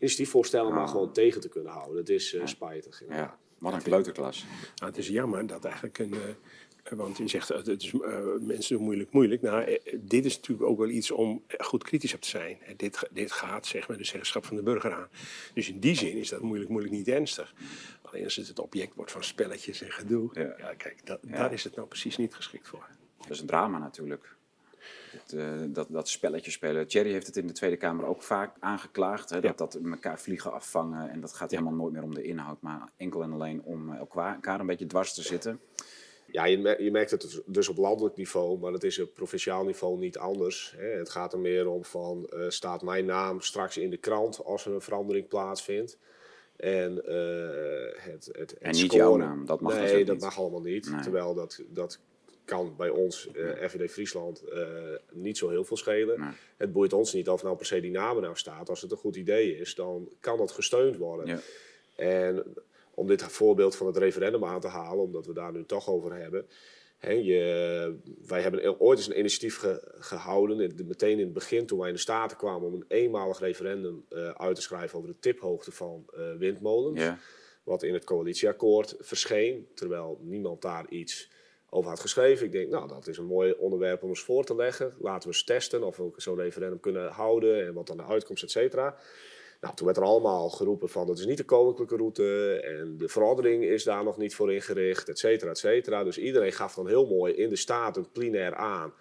initiatiefvoorstellen 0.00 0.74
maar 0.74 0.88
gewoon 0.88 1.12
tegen 1.12 1.40
te 1.40 1.48
kunnen 1.48 1.72
houden. 1.72 1.96
Het 1.96 2.08
is 2.08 2.34
eh, 2.34 2.46
spijtig. 2.46 3.02
Ja. 3.08 3.38
Wat 3.58 3.72
een 3.72 3.82
kleuterklas. 3.82 4.44
Nou, 4.76 4.90
het 4.90 4.96
is 5.00 5.08
jammer 5.08 5.46
dat 5.46 5.64
eigenlijk 5.64 5.98
een. 5.98 6.12
eh, 6.14 6.92
want 6.96 7.16
je 7.16 7.28
zegt, 7.28 7.48
het 7.48 7.66
is, 7.68 7.92
eh, 7.92 8.18
mensen 8.40 8.76
doen 8.76 8.84
moeilijk, 8.84 9.12
moeilijk. 9.12 9.42
Nou, 9.42 9.78
dit 10.00 10.24
is 10.24 10.36
natuurlijk 10.36 10.68
ook 10.68 10.78
wel 10.78 10.88
iets 10.88 11.10
om 11.10 11.42
goed 11.58 11.82
kritisch 11.84 12.14
op 12.14 12.20
te 12.20 12.28
zijn. 12.28 12.58
Dit, 12.76 13.08
dit 13.10 13.32
gaat 13.32 13.66
zeg 13.66 13.88
maar 13.88 13.96
de 13.96 14.04
zeggenschap 14.04 14.44
van 14.44 14.56
de 14.56 14.62
burger 14.62 14.92
aan. 14.94 15.08
Dus 15.54 15.68
in 15.68 15.80
die 15.80 15.94
zin 15.94 16.16
is 16.16 16.28
dat 16.28 16.40
moeilijk, 16.40 16.70
moeilijk 16.70 16.94
niet 16.94 17.08
ernstig. 17.08 17.54
Alleen 18.02 18.24
als 18.24 18.36
het 18.36 18.48
het 18.48 18.58
object 18.58 18.94
wordt 18.94 19.12
van 19.12 19.24
spelletjes 19.24 19.82
en 19.82 19.90
gedoe. 19.92 20.30
Ja. 20.32 20.54
Ja, 20.58 20.74
kijk, 20.76 21.06
dat, 21.06 21.18
daar 21.22 21.52
is 21.52 21.64
het 21.64 21.76
nou 21.76 21.88
precies 21.88 22.16
niet 22.16 22.34
geschikt 22.34 22.68
voor. 22.68 22.86
Dat 23.18 23.30
is 23.30 23.40
een 23.40 23.46
drama 23.46 23.78
natuurlijk. 23.78 24.36
Het, 25.10 25.32
eh, 25.32 25.46
dat, 25.68 25.86
dat 25.90 26.08
spelletje 26.08 26.50
spelen. 26.50 26.86
Thierry 26.86 27.10
heeft 27.12 27.26
het 27.26 27.36
in 27.36 27.46
de 27.46 27.52
Tweede 27.52 27.76
Kamer 27.76 28.06
ook 28.06 28.22
vaak 28.22 28.56
aangeklaagd. 28.60 29.30
Hè, 29.30 29.36
Ja. 29.36 29.42
Dat 29.42 29.58
dat 29.58 29.74
elkaar 29.84 30.20
vliegen 30.20 30.52
afvangen. 30.52 31.10
En 31.10 31.20
dat 31.20 31.32
gaat 31.32 31.50
helemaal 31.50 31.72
nooit 31.72 31.92
meer 31.92 32.02
om 32.02 32.14
de 32.14 32.22
inhoud. 32.22 32.60
Maar 32.60 32.88
enkel 32.96 33.22
en 33.22 33.32
alleen 33.32 33.62
om 33.62 33.92
eh, 33.92 33.98
elkaar, 33.98 34.60
een 34.60 34.66
beetje 34.66 34.86
dwars 34.86 35.14
te 35.14 35.22
zitten. 35.22 35.60
Ja, 36.32 36.44
je, 36.44 36.58
mer- 36.58 36.82
je 36.82 36.90
merkt 36.90 37.10
het 37.10 37.20
dus- 37.20 37.40
dus 37.46 37.68
op 37.68 37.76
landelijk 37.76 38.16
niveau, 38.16 38.58
maar 38.58 38.72
het 38.72 38.84
is 38.84 39.00
op 39.00 39.14
provinciaal 39.14 39.64
niveau 39.64 39.98
niet 39.98 40.18
anders. 40.18 40.74
Het 40.78 41.10
gaat 41.10 41.32
er 41.32 41.38
meer 41.38 41.68
om 41.68 41.84
van, 41.84 42.26
eh, 42.28 42.48
staat 42.48 42.82
mijn 42.82 43.04
naam 43.04 43.40
straks 43.40 43.76
in 43.78 43.90
de 43.90 43.96
krant 43.96 44.44
als 44.44 44.66
er 44.66 44.72
een 44.74 44.80
verandering 44.80 45.28
plaatsvindt? 45.28 45.98
En, 46.56 47.04
eh, 47.06 48.02
het, 48.02 48.26
het, 48.26 48.36
het 48.36 48.58
En 48.58 48.70
niet 48.70 48.76
scoren- 48.80 48.96
jouw 48.98 49.16
naam, 49.16 49.46
dat 49.46 49.60
mag 49.60 49.72
dus 49.72 49.82
Nee, 49.90 50.00
ook 50.00 50.06
dat 50.06 50.14
niet. 50.14 50.24
mag 50.24 50.38
allemaal 50.38 50.60
niet. 50.60 50.90
Nee. 50.90 51.00
Terwijl 51.00 51.34
dat, 51.34 51.62
dat 51.68 51.98
kan 52.50 52.74
bij 52.76 52.88
ons, 52.88 53.28
eh 53.32 53.68
FVD 53.68 53.90
Friesland, 53.90 54.42
eh, 54.42 54.66
niet 55.12 55.38
zo 55.38 55.48
heel 55.48 55.64
veel 55.64 55.76
schelen. 55.76 56.20
Nee. 56.20 56.30
Het 56.56 56.72
boeit 56.72 56.92
ons 56.92 57.12
niet 57.12 57.28
of 57.28 57.42
nou 57.42 57.56
per 57.56 57.66
se 57.66 57.80
die 57.80 57.90
naam 57.90 58.20
nou 58.20 58.36
staat. 58.36 58.68
Als 58.68 58.82
het 58.82 58.90
een 58.90 58.96
goed 58.96 59.16
idee 59.16 59.56
is, 59.58 59.74
dan 59.74 60.08
kan 60.20 60.38
dat 60.38 60.50
gesteund 60.50 60.96
worden. 60.96 61.26
Ja. 61.26 61.38
En 61.96 62.44
om 62.94 63.06
dit 63.06 63.22
voorbeeld 63.22 63.76
van 63.76 63.86
het 63.86 63.96
referendum 63.96 64.44
aan 64.44 64.60
te 64.60 64.68
halen, 64.68 65.04
omdat 65.04 65.26
we 65.26 65.32
daar 65.32 65.52
nu 65.52 65.64
toch 65.64 65.88
over 65.88 66.14
hebben. 66.14 66.46
Hè, 66.98 67.12
je, 67.12 67.96
wij 68.26 68.40
hebben 68.42 68.80
ooit 68.80 68.98
eens 68.98 69.08
een 69.08 69.18
initiatief 69.18 69.56
ge- 69.58 69.92
gehouden, 69.98 70.60
in- 70.60 70.86
meteen 70.86 71.18
in 71.18 71.24
het 71.24 71.32
begin 71.32 71.66
toen 71.66 71.78
wij 71.78 71.88
in 71.88 71.94
de 71.94 72.00
Staten 72.00 72.36
kwamen, 72.36 72.68
om 72.68 72.74
een 72.74 72.84
eenmalig 72.88 73.38
referendum 73.40 74.04
eh, 74.08 74.30
uit 74.30 74.54
te 74.56 74.62
schrijven 74.62 74.98
over 74.98 75.10
de 75.10 75.18
tiphoogte 75.20 75.72
van 75.72 76.04
windmolens. 76.38 77.00
Ja. 77.00 77.18
Wat 77.62 77.82
in 77.82 77.92
het 77.94 78.04
coalitieakkoord 78.04 78.96
verscheen, 78.98 79.68
terwijl 79.74 80.18
niemand 80.22 80.62
daar 80.62 80.88
iets 80.88 81.30
over 81.70 81.90
had 81.90 82.00
geschreven. 82.00 82.46
Ik 82.46 82.52
denk, 82.52 82.70
nou, 82.70 82.88
dat 82.88 83.06
is 83.06 83.18
een 83.18 83.24
mooi 83.24 83.52
onderwerp 83.52 84.02
om 84.02 84.08
eens 84.08 84.22
voor 84.22 84.44
te 84.44 84.54
leggen. 84.54 84.94
Laten 84.98 85.28
we 85.28 85.34
eens 85.34 85.44
testen 85.44 85.82
of 85.82 85.96
we 85.96 86.10
zo'n 86.16 86.36
referendum 86.36 86.80
kunnen 86.80 87.10
houden 87.10 87.66
en 87.66 87.74
wat 87.74 87.86
dan 87.86 87.96
de 87.96 88.04
uitkomst, 88.04 88.42
et 88.42 88.50
cetera. 88.50 88.96
Nou, 89.60 89.74
toen 89.74 89.86
werd 89.86 89.98
er 89.98 90.04
allemaal 90.04 90.48
geroepen 90.48 90.88
van 90.88 91.06
dat 91.06 91.18
is 91.18 91.26
niet 91.26 91.36
de 91.36 91.44
koninklijke 91.44 91.96
route 91.96 92.60
en 92.60 92.96
de 92.96 93.08
verordening 93.08 93.64
is 93.64 93.84
daar 93.84 94.04
nog 94.04 94.16
niet 94.16 94.34
voor 94.34 94.52
ingericht, 94.52 95.08
et 95.08 95.18
cetera, 95.18 95.50
et 95.50 95.58
cetera. 95.58 96.04
Dus 96.04 96.18
iedereen 96.18 96.52
gaf 96.52 96.74
dan 96.74 96.88
heel 96.88 97.06
mooi 97.06 97.34
in 97.34 97.48
de 97.48 97.56
staten 97.56 98.10
plenair 98.12 98.54
aan 98.54 98.94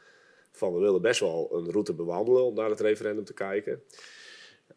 van 0.52 0.74
we 0.74 0.80
willen 0.80 1.02
best 1.02 1.20
wel 1.20 1.50
een 1.52 1.72
route 1.72 1.94
bewandelen 1.94 2.44
om 2.44 2.56
naar 2.56 2.70
het 2.70 2.80
referendum 2.80 3.26
te 3.26 3.34
kijken. 3.34 3.84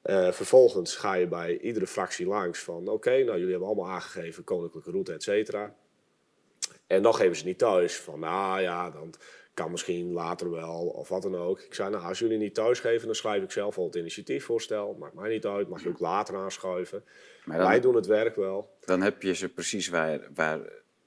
Eh, 0.02 0.32
vervolgens 0.32 0.96
ga 0.96 1.14
je 1.14 1.26
bij 1.26 1.58
iedere 1.58 1.87
fractie 1.87 2.26
langs 2.26 2.58
van 2.58 2.88
oké, 2.88 3.11
nou 3.11 3.38
jullie 3.38 3.50
hebben 3.50 3.68
allemaal 3.68 3.90
aangegeven 3.90 4.44
koninklijke 4.44 4.90
route, 4.90 5.12
et 5.12 5.22
cetera. 5.22 5.76
En 6.92 7.02
dan 7.02 7.14
geven 7.14 7.37
ze 7.37 7.44
niet 7.44 7.58
thuis 7.58 7.96
van 7.96 8.18
nou 8.20 8.61
ja, 8.61 8.90
dan 8.90 9.14
kan 9.54 9.70
misschien 9.70 10.12
later 10.12 10.50
wel 10.50 10.87
of 10.87 11.08
wat 11.08 11.22
dan 11.22 11.37
ook. 11.37 11.61
Ik 11.61 11.75
zei 11.75 11.90
nou 11.90 12.04
als 12.04 12.18
jullie 12.18 12.38
niet 12.38 12.54
thuis 12.54 12.80
geven, 12.80 13.06
dan 13.06 13.14
schrijf 13.14 13.42
ik 13.42 13.50
zelf 13.50 13.78
al 13.78 13.84
het 13.84 13.94
initiatiefvoorstel. 13.94 14.96
Maakt 14.99 15.14
mij 15.14 15.30
niet 15.30 15.46
uit, 15.46 15.68
mag 15.68 15.82
je 15.82 15.88
ook 15.88 15.99
later 15.99 16.37
aanschuiven. 16.37 17.04
Maar 17.44 17.58
dan, 17.58 17.66
Wij 17.66 17.80
doen 17.80 17.94
het 17.94 18.06
werk 18.06 18.37
wel. 18.37 18.76
dan 18.84 19.00
heb 19.02 19.22
je 19.22 19.34
ze 19.34 19.49
precies 19.49 19.88
waar, 19.88 20.20
waar 20.34 20.61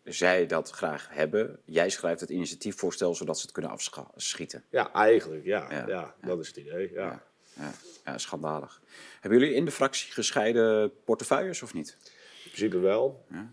zij 0.03 0.45
dat 0.45 0.69
graag 0.69 1.07
hebben. 1.11 1.59
Jij 1.65 1.89
schrijft 1.89 2.19
het 2.21 2.29
initiatiefvoorstel 2.29 3.15
zodat 3.15 3.35
ze 3.37 3.41
het 3.41 3.51
kunnen 3.51 3.71
afschieten. 3.71 4.63
Ja, 4.69 4.93
eigenlijk 4.93 5.45
ja. 5.45 5.67
Ja, 5.69 5.87
ja, 5.87 6.15
dat 6.21 6.39
is 6.39 6.47
het 6.47 6.57
idee. 6.57 6.91
Ja. 6.93 7.01
Ja. 7.01 7.23
Ja, 7.53 7.71
ja, 8.05 8.17
schandalig. 8.17 8.81
Hebben 9.19 9.39
jullie 9.39 9.55
in 9.55 9.65
de 9.65 9.71
fractie 9.71 10.11
gescheiden 10.11 10.91
portefeuilles 11.03 11.61
of 11.61 11.73
niet? 11.73 11.97
In 12.43 12.51
principe 12.51 12.79
wel. 12.79 13.25
Ja. 13.31 13.51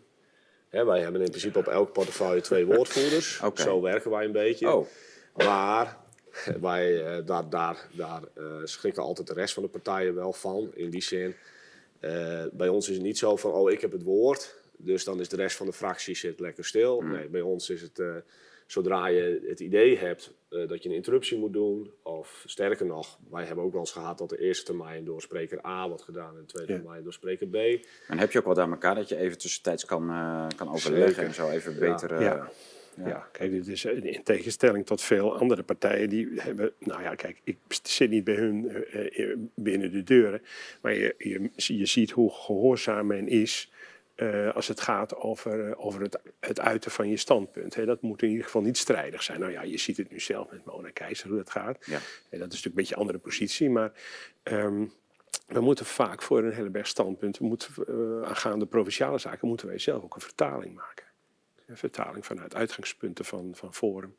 Hè, 0.73 0.85
wij 0.85 1.01
hebben 1.01 1.21
in 1.21 1.29
principe 1.29 1.59
op 1.59 1.67
elk 1.67 1.93
portefeuille 1.93 2.41
twee 2.41 2.67
woordvoerders. 2.67 3.41
Zo 3.55 3.81
werken 3.81 4.11
wij 4.11 4.25
een 4.25 4.33
beetje. 4.33 4.75
Oh, 4.75 4.87
Maar 5.35 5.97
wij, 6.61 7.05
eh, 7.05 7.27
daar, 7.27 7.49
daar, 7.49 7.89
daar 7.93 8.23
eh, 8.35 8.45
schrikken 8.65 9.03
altijd 9.03 9.27
de 9.27 9.35
rest 9.35 9.55
van 9.55 9.63
de 9.63 9.69
partijen 9.69 10.15
wel 10.15 10.33
van. 10.33 10.71
In 10.75 10.91
die 10.91 11.03
zin, 11.03 11.35
eh, 12.01 12.45
bij 12.53 12.69
ons 12.69 12.89
is 12.89 12.95
het 12.95 13.05
niet 13.05 13.19
zo 13.19 13.37
van, 13.37 13.53
oh 13.53 13.71
ik 13.71 13.81
heb 13.81 13.93
het 13.93 14.03
woord. 14.03 14.55
Dus 14.77 15.05
dan 15.05 15.21
is 15.21 15.29
de 15.29 15.37
rest 15.37 15.57
van 15.57 15.67
de 15.67 15.73
fractie 15.73 16.17
zit 16.17 16.41
lekker 16.41 16.65
stil. 16.65 17.01
Mm. 17.01 17.13
Nee, 17.13 17.29
bij 17.29 17.41
ons 17.41 17.71
is 17.71 17.83
het, 17.83 17.99
eh, 17.99 18.15
zodra 18.67 19.07
je 19.07 19.45
het 19.47 19.61
idee 19.61 19.99
hebt 19.99 20.33
eh, 20.53 20.69
dat 20.69 20.83
je 20.83 20.89
een 20.89 20.95
interruptie 20.95 21.39
moet 21.39 21.53
doen, 21.53 21.91
of 22.03 22.43
sterker 22.47 22.87
nog, 22.87 23.19
wij 23.31 23.45
hebben 23.45 23.65
ook 23.65 23.73
wel 23.73 23.81
eens 23.81 23.93
gehad 23.93 24.19
dat 24.19 24.29
de 24.29 24.39
eerste 24.39 24.65
termijn 24.65 25.05
door 25.05 25.23
spreker 25.23 25.67
A 25.67 25.89
wordt 25.89 26.03
gedaan 26.03 26.35
en 26.35 26.41
de 26.41 26.47
tweede 26.47 26.73
Ja. 26.73 26.79
termijn 26.79 27.03
door 27.03 27.13
spreker 27.13 27.47
B. 27.47 27.55
En 28.09 28.19
heb 28.19 28.33
je 28.33 28.39
ook 28.39 28.45
wat 28.45 28.59
aan 28.59 28.71
elkaar 28.71 28.95
dat 28.95 29.09
je 29.09 29.17
even 29.17 29.39
tussentijds 29.39 29.85
kan, 29.85 30.09
eh, 30.11 30.47
kan 30.57 30.69
overleggen 30.69 31.09
Zeker. 31.15 31.25
en 31.29 31.35
zo 31.35 31.49
even 31.49 31.73
Ja. 31.73 31.79
beter... 31.79 32.13
eh, 32.13 32.21
Ja. 32.21 32.51
Ja. 33.05 33.29
kijk, 33.33 33.51
dit 33.51 33.69
is 33.69 33.85
in 33.85 34.23
tegenstelling 34.23 34.87
tot 34.87 35.03
veel 35.03 35.39
andere 35.39 35.63
partijen 35.63 36.09
die 36.09 36.29
hebben, 36.37 36.73
nou 36.79 37.03
ja, 37.03 37.15
kijk, 37.15 37.41
ik 37.45 37.57
zit 37.83 38.11
niet 38.11 38.25
bij 38.25 38.35
hun 38.35 38.85
binnen 39.55 39.93
de 39.93 40.03
deuren, 40.03 40.43
maar 40.83 40.95
je, 40.95 41.15
je, 41.19 41.51
je 41.77 41.87
ziet 41.87 42.11
hoe 42.11 42.31
gehoorzaam 42.33 43.07
men 43.07 43.29
is 43.29 43.71
eh, 44.15 44.55
als 44.55 44.69
het 44.69 44.81
gaat 44.81 45.15
over, 45.15 45.71
eh, 45.71 45.85
over 45.85 46.01
het, 46.01 46.19
het 46.41 46.61
uiten 46.61 46.91
van 46.91 47.09
je 47.09 47.17
standpunt. 47.17 47.87
Dat 47.87 48.03
moet 48.03 48.23
in 48.23 48.29
ieder 48.29 48.45
geval 48.45 48.63
niet 48.63 48.79
strijdig 48.79 49.23
zijn. 49.23 49.41
Nou 49.41 49.53
ja, 49.53 49.63
je 49.63 49.79
ziet 49.79 49.97
het 49.97 50.11
nu 50.11 50.21
zelf 50.21 50.51
met 50.51 50.65
Mona 50.65 50.91
Keizer 50.91 51.29
hoe 51.29 51.37
dat 51.37 51.51
gaat. 51.51 51.87
Ja. 51.87 51.97
En 51.97 52.01
dat 52.31 52.33
is 52.33 52.39
natuurlijk 52.39 52.65
een 52.65 52.73
beetje 52.75 52.95
een 52.95 53.01
andere 53.01 53.19
positie, 53.19 53.71
maar 53.71 53.93
ehm, 54.43 54.85
we 55.47 55.61
moeten 55.61 55.87
vaak 55.87 56.23
voor 56.23 56.45
een 56.45 56.53
hele 56.53 56.71
berg 56.71 56.87
standpunten, 56.87 57.45
moeten, 57.45 57.69
eh, 57.87 58.29
aangaande 58.29 58.67
provinciale 58.67 59.19
zaken, 59.19 59.49
moeten 59.49 59.67
wij 59.67 59.79
zelf 59.79 60.03
ook 60.03 60.15
een 60.15 60.21
vertaling 60.21 60.75
maken. 60.75 61.07
Een 61.67 61.77
vertaling 61.77 62.27
vanuit 62.27 62.55
uitgangspunten 62.55 63.25
van, 63.25 63.55
van 63.55 63.75
Forum 63.75 64.17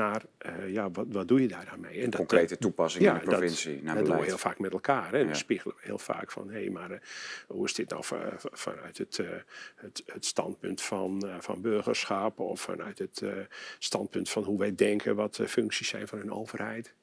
naar, 0.00 0.22
eh, 0.38 0.72
ja, 0.72 0.90
wat, 0.90 1.06
wat 1.08 1.28
doe 1.28 1.40
je 1.40 1.48
daar 1.48 1.64
dan 1.70 1.80
mee? 1.80 1.98
En 2.02 2.04
dat, 2.10 2.14
Concrete 2.14 2.58
toepassing 2.58 3.04
in 3.06 3.12
de 3.12 3.18
dat- 3.18 3.28
provincie 3.28 3.82
naar 3.82 3.94
dat 3.96 4.06
doen 4.06 4.16
we 4.16 4.24
heel 4.24 4.38
vaak 4.38 4.58
met 4.58 4.72
elkaar. 4.72 5.04
Hè? 5.10 5.12
En 5.12 5.18
Ja. 5.20 5.24
dan 5.26 5.36
spiegelen 5.36 5.74
we 5.76 5.82
heel 5.84 5.98
vaak 5.98 6.30
van, 6.32 6.50
hé, 6.50 6.70
maar 6.70 6.90
eh, 6.90 6.98
hoe 7.48 7.64
is 7.64 7.74
dit 7.74 7.90
nou 7.90 8.04
va- 8.04 8.32
va- 8.38 8.48
vanuit 8.52 8.98
het, 8.98 9.18
eh, 9.18 9.28
het, 9.76 10.02
het 10.06 10.24
standpunt 10.24 10.82
van, 10.82 11.22
eh, 11.28 11.34
van 11.40 11.60
burgerschap 11.60 12.38
of 12.38 12.60
vanuit 12.60 12.98
het 12.98 13.22
eh, 13.22 13.32
standpunt 13.78 14.30
van 14.30 14.42
hoe 14.44 14.58
wij 14.58 14.74
denken 14.74 15.16
wat 15.16 15.34
de 15.34 15.48
functies 15.48 15.88
zijn 15.88 16.08
van 16.08 16.18
een 16.18 16.32
overheid. 16.32 16.94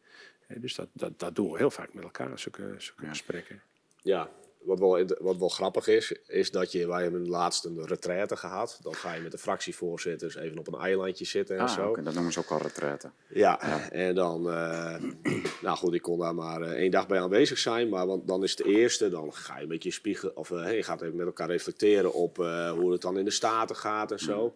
Hè, 0.47 0.59
dus 0.59 0.75
dat, 0.75 0.87
dat, 0.93 1.19
dat 1.19 1.35
doen 1.35 1.51
we 1.51 1.57
heel 1.57 1.71
vaak 1.71 1.93
met 1.93 2.03
elkaar, 2.03 2.39
zulke, 2.39 2.73
zulke 2.77 3.03
Ja. 3.03 3.09
gesprekken. 3.09 3.61
Ja, 4.01 4.29
wat 4.59 4.79
wel, 4.79 5.05
wat 5.19 5.37
wel 5.37 5.49
grappig 5.49 5.87
is, 5.87 6.11
is 6.27 6.51
dat 6.51 6.71
je, 6.71 6.87
wij 6.87 7.01
hebben 7.03 7.27
laatst 7.27 7.65
een 7.65 7.85
retraite 7.85 8.35
gehad. 8.35 8.79
Dan 8.81 8.95
ga 8.95 9.13
je 9.13 9.21
met 9.21 9.31
de 9.31 9.37
fractievoorzitters 9.37 10.35
even 10.35 10.57
op 10.57 10.67
een 10.67 10.79
eilandje 10.79 11.25
zitten 11.25 11.55
en 11.57 11.61
Ah, 11.61 11.73
zo. 11.75 11.87
oké, 11.87 12.03
dat 12.03 12.13
noemen 12.13 12.31
ze 12.33 12.39
ook 12.39 12.49
al 12.49 12.61
retraite. 12.61 13.11
Ja, 13.27 13.89
en 13.91 14.15
dan, 14.15 14.49
eh, 14.51 14.95
nou 15.61 15.77
goed, 15.77 15.93
ik 15.93 16.01
kon 16.01 16.19
daar 16.19 16.35
maar 16.35 16.61
eh, 16.61 16.71
één 16.71 16.91
dag 16.91 17.07
bij 17.07 17.19
aanwezig 17.21 17.57
zijn, 17.57 17.89
maar 17.89 18.07
want 18.07 18.27
dan 18.27 18.43
is 18.43 18.51
het 18.51 18.63
eerste, 18.63 19.09
dan 19.09 19.33
ga 19.33 19.55
je 19.55 19.61
een 19.61 19.67
beetje 19.67 19.91
spiegelen, 19.91 20.37
of 20.37 20.51
eh, 20.51 20.75
je 20.75 20.83
gaat 20.83 21.01
even 21.01 21.15
met 21.15 21.25
elkaar 21.25 21.49
reflecteren 21.49 22.13
op 22.13 22.35
hoe 22.75 22.91
het 22.91 23.01
dan 23.01 23.17
in 23.17 23.25
de 23.25 23.31
Staten 23.31 23.75
gaat 23.75 24.11
en 24.11 24.19
zo. 24.19 24.55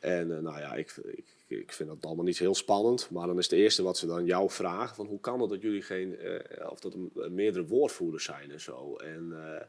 En 0.00 0.36
eh, 0.36 0.42
nou 0.42 0.58
ja, 0.58 0.74
ik, 0.74 0.94
ik, 1.04 1.24
ik 1.48 1.72
vind 1.72 1.88
dat 1.88 2.04
allemaal 2.06 2.24
niet 2.24 2.38
heel 2.38 2.54
spannend, 2.54 3.10
maar 3.10 3.26
dan 3.26 3.38
is 3.38 3.50
het 3.50 3.58
eerste 3.58 3.82
wat 3.82 3.98
ze 3.98 4.06
dan 4.06 4.24
jou 4.24 4.50
vragen, 4.50 4.96
van 4.96 5.06
hoe 5.06 5.20
kan 5.20 5.40
het 5.40 5.50
dat 5.50 5.62
jullie 5.62 5.82
geen, 5.82 6.18
eh, 6.18 6.70
of 6.70 6.80
dat 6.80 6.94
er 6.94 7.32
meerdere 7.32 7.66
woordvoerders 7.66 8.24
zijn 8.24 8.50
en 8.50 8.60
zo. 8.60 8.96
En, 8.96 9.32
eh, 9.32 9.66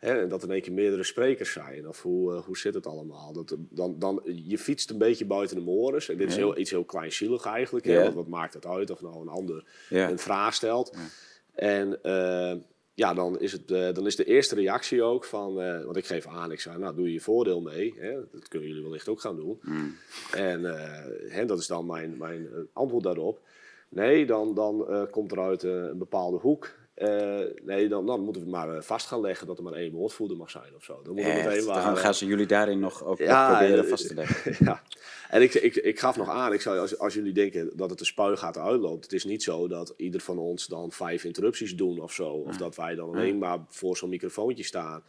Hè, 0.00 0.26
dat 0.26 0.42
er 0.42 0.48
in 0.48 0.54
één 0.54 0.62
keer 0.62 0.72
meerdere 0.72 1.02
sprekers 1.02 1.52
zijn. 1.52 1.88
Of 1.88 2.02
hoe, 2.02 2.34
eh, 2.34 2.44
hoe 2.44 2.58
zit 2.58 2.74
het 2.74 2.86
allemaal? 2.86 3.32
Dat, 3.32 3.56
dan, 3.58 3.98
dan, 3.98 4.22
je 4.24 4.58
fietst 4.58 4.90
een 4.90 4.98
beetje 4.98 5.24
buiten 5.24 5.56
de 5.56 5.62
mores. 5.62 6.08
En 6.08 6.16
dit 6.16 6.28
is 6.28 6.36
heel, 6.36 6.58
iets 6.58 6.70
heel 6.70 6.84
kleinzielig 6.84 7.44
eigenlijk. 7.44 7.86
Hè? 7.86 8.02
Want 8.02 8.14
wat 8.14 8.26
maakt 8.26 8.54
het 8.54 8.66
uit 8.66 8.90
of 8.90 9.00
nou 9.00 9.20
een 9.20 9.28
ander 9.28 9.64
een 9.88 10.18
vraag 10.18 10.54
stelt? 10.54 10.96
En 11.54 12.02
eh, 12.02 12.54
ja, 12.94 13.14
dan 13.14 13.40
is, 13.40 13.52
het, 13.52 13.70
eh, 13.70 13.92
dan 13.92 14.06
is 14.06 14.16
de 14.16 14.24
eerste 14.24 14.54
reactie 14.54 15.02
ook 15.02 15.24
van... 15.24 15.60
eh, 15.60 15.84
want 15.84 15.96
ik 15.96 16.06
geef 16.06 16.26
aan, 16.26 16.52
ik 16.52 16.60
zei, 16.60 16.78
nou 16.78 16.94
doe 16.94 17.06
je 17.06 17.12
je 17.12 17.20
voordeel 17.20 17.60
mee. 17.60 17.94
Hè? 17.98 18.14
Dat 18.32 18.48
kunnen 18.48 18.68
jullie 18.68 18.82
wellicht 18.82 19.08
ook 19.08 19.20
gaan 19.20 19.36
doen. 19.36 19.58
Mm. 19.62 19.96
En 20.32 20.64
eh, 20.64 21.32
hè, 21.32 21.44
dat 21.44 21.58
is 21.58 21.66
dan 21.66 21.86
mijn, 21.86 22.16
mijn 22.16 22.48
antwoord 22.72 23.04
daarop. 23.04 23.40
Nee, 23.88 24.26
dan, 24.26 24.54
dan 24.54 24.86
komt 25.10 25.32
er 25.32 25.40
uit 25.40 25.62
een 25.62 25.98
bepaalde 25.98 26.36
hoek. 26.36 26.74
Eh, 27.00 27.40
nee, 27.62 27.88
dan, 27.88 28.06
dan 28.06 28.20
moeten 28.20 28.42
we 28.44 28.50
maar 28.50 28.76
eh, 28.76 28.82
vast 28.82 29.06
gaan 29.06 29.20
leggen 29.20 29.46
dat 29.46 29.58
er 29.58 29.64
maar 29.64 29.72
één 29.72 29.92
woordvoerder 29.92 30.36
mag 30.36 30.50
zijn 30.50 30.74
of 30.76 30.84
zo. 30.84 31.00
Dan 31.02 31.14
moeten 31.14 31.34
we 31.34 31.42
meteen 31.42 31.64
maar, 31.64 31.82
gaan, 31.82 31.94
eh, 31.94 32.00
gaan 32.00 32.14
ze 32.14 32.26
jullie 32.26 32.46
daarin 32.46 32.78
nog 32.78 33.04
ook 33.04 33.18
Ja, 33.18 33.58
proberen 33.58 33.88
vast 33.88 34.08
te 34.08 34.14
leggen. 34.14 34.56
ja, 34.66 34.82
en 35.28 35.42
ik, 35.42 35.54
ik, 35.54 35.76
ik 35.76 35.98
gaf 36.00 36.16
nog 36.16 36.28
aan, 36.28 36.52
ik 36.52 36.60
zei, 36.60 36.78
als, 36.78 36.98
als 36.98 37.14
jullie 37.14 37.32
denken 37.32 37.70
dat 37.76 37.90
het 37.90 37.98
de 37.98 38.04
spuigaten 38.04 38.62
uitloopt, 38.62 39.02
het 39.04 39.12
is 39.12 39.24
niet 39.24 39.42
zo 39.42 39.68
dat 39.68 39.94
ieder 39.96 40.20
van 40.20 40.38
ons 40.38 40.66
dan 40.66 40.92
vijf 40.92 41.24
interrupties 41.24 41.76
doen 41.76 42.00
of 42.00 42.12
zo. 42.12 42.28
Of 42.28 42.56
dat 42.56 42.76
wij 42.76 42.94
dan 42.94 43.08
alleen 43.08 43.38
maar 43.38 43.58
voor 43.68 43.96
zo'n 43.96 44.08
microfoontje 44.08 44.64
staan. 44.64 45.02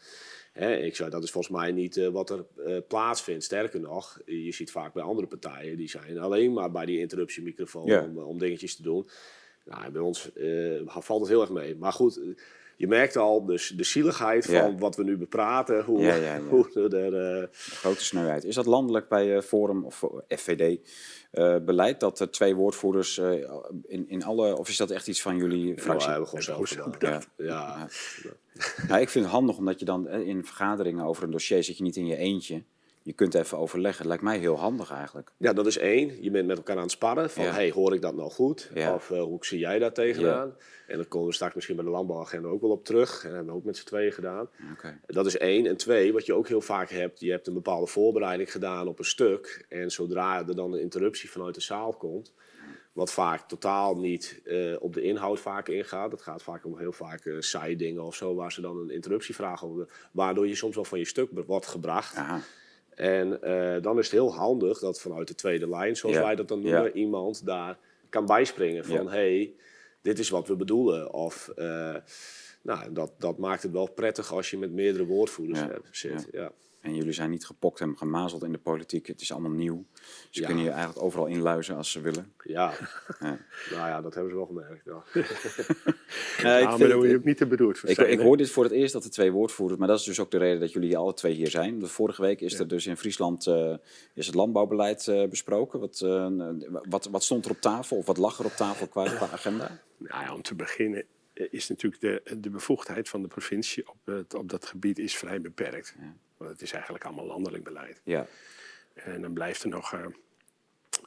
Hè, 0.52 0.76
ik 0.76 0.96
zei, 0.96 1.10
dat 1.10 1.24
is 1.24 1.32
volgens 1.32 1.54
mij 1.54 1.72
niet 1.72 2.10
wat 2.12 2.30
er 2.30 2.46
plaatsvindt. 2.88 3.44
Sterker 3.44 3.80
nog, 3.80 4.20
je 4.26 4.52
ziet 4.52 4.72
vaak 4.72 4.94
bij 4.94 5.04
andere 5.04 5.28
partijen, 5.28 5.78
die 5.78 5.90
zijn 5.90 6.20
alleen 6.20 6.54
maar 6.54 6.72
bij 6.72 6.86
die 6.86 7.00
interruptiemicrofoon 7.00 7.86
Ja. 7.86 8.04
om, 8.04 8.18
om 8.18 8.38
dingetjes 8.38 8.76
te 8.76 8.82
doen. 8.82 9.08
Nou, 9.66 9.92
bij 9.92 10.02
ons 10.02 10.34
eh, 10.34 10.82
valt 10.86 11.20
het 11.20 11.30
heel 11.30 11.42
erg 11.42 11.50
mee. 11.50 11.76
Maar 11.76 11.94
goed, 11.94 12.20
je 12.78 12.88
merkt 12.88 13.16
al 13.18 13.46
dus 13.46 13.68
de 13.68 13.84
zieligheid 13.84 14.46
Ja. 14.46 14.62
van 14.62 14.80
wat 14.80 14.96
we 14.96 15.04
nu 15.04 15.18
bepraten. 15.18 15.84
Hoe, 15.84 16.00
Ja, 16.02 16.16
ja, 16.16 16.36
ja. 16.36 16.40
hoe 16.50 16.90
er... 16.90 17.42
eh, 17.42 17.48
Grote 17.52 18.04
snelheid. 18.04 18.44
Is 18.44 18.56
dat 18.56 18.66
landelijk 18.66 19.08
bij 19.08 19.36
eh, 19.36 19.42
Forum 19.42 19.86
of 19.86 20.04
FVD 20.28 20.80
eh, 21.32 21.56
beleid 21.66 22.00
dat 22.00 22.20
er 22.20 22.32
twee 22.32 22.56
woordvoerders 22.56 23.18
eh, 23.18 23.32
in, 23.88 24.10
in 24.10 24.24
alle... 24.24 24.58
Of 24.58 24.70
is 24.70 24.78
dat 24.78 24.92
echt 24.92 25.08
iets 25.08 25.22
van 25.22 25.38
jullie 25.38 25.66
nou, 25.66 25.80
fractie? 25.80 26.10
hebben 26.10 26.30
we 26.32 26.40
gewoon 26.40 26.68
zelf 26.68 26.92
gedaan. 26.94 27.22
Ja. 27.38 27.46
Ja, 27.46 27.88
Nou, 28.88 29.02
ik 29.02 29.10
vind 29.10 29.26
het 29.26 29.34
handig 29.34 29.58
omdat 29.58 29.80
je 29.80 29.86
dan 29.86 30.10
in 30.10 30.46
vergaderingen 30.46 31.06
over 31.06 31.24
een 31.24 31.32
dossier 31.32 31.64
zit 31.64 31.78
je 31.78 31.84
niet 31.84 31.96
in 31.96 32.06
je 32.06 32.16
eentje. 32.18 32.64
Je 33.04 33.14
kunt 33.14 33.34
even 33.34 33.58
overleggen. 33.58 33.98
Het 34.00 34.08
lijkt 34.08 34.24
mij 34.24 34.38
heel 34.38 34.60
handig 34.60 34.92
eigenlijk. 34.92 35.32
Ja, 35.38 35.54
dat 35.54 35.66
is 35.66 35.78
één. 35.78 36.24
Je 36.24 36.32
bent 36.32 36.48
met 36.48 36.58
elkaar 36.58 36.76
aan 36.76 36.82
het 36.82 36.92
sparren. 36.92 37.30
Van, 37.30 37.44
Ja. 37.44 37.52
hey, 37.52 37.72
hoor 37.72 37.94
ik 37.94 38.02
dat 38.02 38.16
nou 38.16 38.30
goed? 38.32 38.72
Ja. 38.74 38.94
Of 38.94 39.12
eh, 39.12 39.22
hoe 39.22 39.46
zie 39.46 39.60
jij 39.60 39.80
daar 39.80 39.94
tegenaan? 39.94 40.56
En 40.88 40.98
dan 40.98 41.08
komen 41.08 41.28
we 41.28 41.34
straks 41.34 41.56
misschien 41.56 41.76
bij 41.76 41.86
de 41.86 41.92
landbouwagenda 41.92 42.48
ook 42.48 42.62
wel 42.62 42.70
op 42.70 42.86
terug. 42.86 43.10
En 43.24 43.28
dat 43.28 43.32
hebben 43.36 43.54
we 43.54 43.60
ook 43.60 43.66
met 43.66 43.78
z'n 43.78 43.86
tweeën 43.86 44.12
gedaan. 44.12 44.50
Dat 45.06 45.26
is 45.26 45.38
één. 45.38 45.66
En 45.66 45.78
twee, 45.78 46.14
wat 46.14 46.26
je 46.26 46.34
ook 46.34 46.48
heel 46.48 46.62
vaak 46.62 46.90
hebt. 46.90 47.20
Je 47.20 47.32
hebt 47.32 47.48
een 47.48 47.54
bepaalde 47.54 47.88
voorbereiding 47.88 48.52
gedaan 48.52 48.88
op 48.88 49.00
een 49.00 49.06
stuk. 49.06 49.66
En 49.70 49.92
zodra 49.92 50.48
er 50.48 50.56
dan 50.56 50.74
een 50.74 50.82
interruptie 50.82 51.32
vanuit 51.32 51.56
de 51.56 51.62
zaal 51.62 51.94
komt... 51.94 52.34
Wat 52.94 53.12
vaak 53.12 53.48
totaal 53.48 53.98
niet 53.98 54.42
eh, 54.46 54.76
op 54.80 54.94
de 54.94 55.02
inhoud 55.02 55.40
vaak 55.40 55.68
ingaat. 55.68 56.12
Het 56.12 56.22
gaat 56.22 56.44
vaak 56.44 56.66
om 56.66 56.78
heel 56.78 56.92
vaak 56.92 57.26
eh 57.26 57.34
zijdingen 57.40 58.04
of 58.04 58.16
zo, 58.16 58.36
waar 58.36 58.52
ze 58.52 58.62
dan 58.62 58.78
een 58.78 58.90
interruptie 58.90 59.36
vragen. 59.36 59.88
Waardoor 60.12 60.48
je 60.48 60.56
soms 60.56 60.76
wel 60.76 60.86
van 60.86 61.00
je 61.00 61.06
stuk 61.06 61.30
wordt 61.46 61.66
gebracht. 61.68 62.16
Aha. 62.16 62.42
En 62.96 63.42
eh, 63.42 63.82
dan 63.82 63.98
is 63.98 64.04
het 64.06 64.14
heel 64.14 64.34
handig 64.34 64.80
dat 64.80 65.02
vanuit 65.02 65.28
de 65.28 65.36
tweede 65.36 65.70
lijn, 65.70 65.96
zoals 65.96 66.16
Ja. 66.16 66.22
wij 66.22 66.36
dat 66.36 66.48
dan 66.48 66.62
noemen, 66.62 66.84
Ja. 66.84 66.92
iemand 66.92 67.46
daar 67.46 67.78
kan 68.10 68.26
bijspringen 68.26 68.86
van 68.86 69.04
Ja. 69.04 69.10
hey, 69.10 69.54
dit 70.02 70.20
is 70.20 70.30
wat 70.30 70.48
we 70.48 70.56
bedoelen. 70.56 71.14
Of 71.14 71.50
eh, 71.56 71.96
nou, 72.62 72.94
dat, 72.94 73.12
dat 73.18 73.38
maakt 73.38 73.64
het 73.64 73.72
wel 73.72 73.92
prettig 73.92 74.34
als 74.34 74.50
je 74.50 74.58
met 74.58 74.72
meerdere 74.72 75.06
woordvoerders 75.06 75.60
hebt, 75.60 75.88
zit. 75.92 76.28
Ja. 76.32 76.52
En 76.82 76.96
jullie 76.96 77.14
zijn 77.14 77.30
niet 77.30 77.46
gepokt 77.46 77.80
en 77.80 77.98
gemazeld 77.98 78.44
in 78.44 78.52
de 78.52 78.58
politiek. 78.58 79.08
Het 79.08 79.22
is 79.22 79.32
allemaal 79.32 79.52
nieuw. 79.52 79.86
Ze 80.30 80.40
Ja. 80.42 80.46
kunnen 80.46 80.64
je 80.64 80.70
eigenlijk 80.70 81.04
overal 81.04 81.26
inluizen 81.26 81.76
als 81.76 81.92
ze 81.92 82.02
willen. 82.02 82.34
Ja. 82.44 82.74
Ja. 83.20 83.40
nou 83.70 83.88
ja, 83.88 84.02
dat 84.02 84.14
hebben 84.14 84.32
ze 84.32 84.38
wel 84.38 84.46
gemerkt. 84.46 84.86
Ja. 84.86 85.04
Ja, 86.38 86.58
ik 86.58 86.78
je 86.78 87.20
niet 87.24 87.38
te 87.38 87.46
bedoeld 87.46 87.90
Ik, 87.90 87.98
ik 87.98 88.20
hoor 88.20 88.38
dit 88.38 88.50
voor 88.50 88.64
het 88.64 88.74
eerst 88.74 88.94
dat 88.94 89.04
er 89.04 89.10
twee 89.10 89.32
woordvoerders, 89.32 89.80
maar 89.80 89.88
dat 89.88 90.00
is 90.00 90.06
dus 90.06 90.20
ook 90.20 90.32
de 90.32 90.38
reden 90.38 90.60
dat 90.60 90.72
jullie 90.72 90.98
alle 90.98 91.14
twee 91.14 91.34
hier 91.34 91.50
zijn. 91.50 91.80
De 91.80 91.88
vorige 91.88 92.22
week 92.22 92.42
is 92.42 92.60
er 92.60 92.68
dus 92.68 92.88
in 92.88 92.98
Friesland 92.98 93.48
eh, 93.48 93.76
is 94.14 94.26
het 94.26 94.36
landbouwbeleid 94.36 95.08
eh, 95.08 95.28
besproken. 95.28 95.80
Wat, 95.80 96.02
eh, 96.02 96.28
wat, 96.90 97.06
wat 97.06 97.24
stond 97.24 97.46
er 97.46 97.52
op 97.52 97.62
tafel 97.62 97.98
of 97.98 98.06
wat 98.06 98.18
lag 98.18 98.40
er 98.40 98.46
op 98.46 98.52
tafel 98.52 98.88
qua, 98.88 99.04
qua 99.04 99.30
agenda? 99.32 99.82
Nou 99.98 100.24
ja, 100.24 100.34
om 100.34 100.42
te 100.42 100.56
beginnen 100.56 101.06
is 101.34 101.70
natuurlijk 101.70 102.02
de, 102.02 102.38
de 102.40 102.50
bevoegdheid 102.50 103.10
van 103.10 103.22
de 103.22 103.28
provincie 103.28 103.90
op, 103.90 103.98
het, 104.06 104.34
op 104.34 104.50
dat 104.50 104.66
gebied 104.66 105.00
is 105.00 105.16
vrij 105.18 105.42
beperkt. 105.42 105.96
Ja. 106.00 106.16
Want 106.42 106.54
het 106.54 106.62
is 106.62 106.72
eigenlijk 106.72 107.06
allemaal 107.06 107.26
landelijk 107.26 107.64
beleid. 107.64 108.02
Ja, 108.04 108.28
En 108.94 109.22
dan 109.22 109.34
blijft 109.34 109.64
er 109.64 109.70
nog 109.70 109.94
eh, 109.94 110.06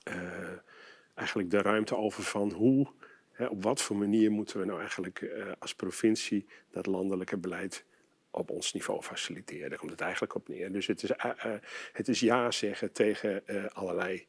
eh, 0.02 0.58
eigenlijk 1.14 1.50
de 1.50 1.62
ruimte 1.62 1.96
over 1.96 2.22
van 2.22 2.52
hoe, 2.52 2.92
hè, 3.30 3.46
op 3.46 3.62
wat 3.62 3.82
voor 3.82 3.96
manier 3.96 4.30
moeten 4.30 4.58
we 4.58 4.66
nou 4.66 4.78
eigenlijk 4.78 5.20
eh, 5.20 5.52
als 5.58 5.74
provincie 5.74 6.46
dat 6.70 6.86
landelijke 6.86 7.36
beleid 7.36 7.84
op 8.30 8.50
ons 8.50 8.72
niveau 8.72 9.02
faciliteren. 9.02 9.68
Daar 9.68 9.78
komt 9.78 9.90
het 9.90 10.00
eigenlijk 10.00 10.34
op 10.34 10.48
neer. 10.48 10.72
Dus 10.72 10.86
het 10.86 11.02
is, 11.02 11.10
het 11.92 12.08
is 12.08 12.20
ja 12.20 12.50
zeggen 12.50 12.92
tegen 12.92 13.42
allerlei 13.72 14.26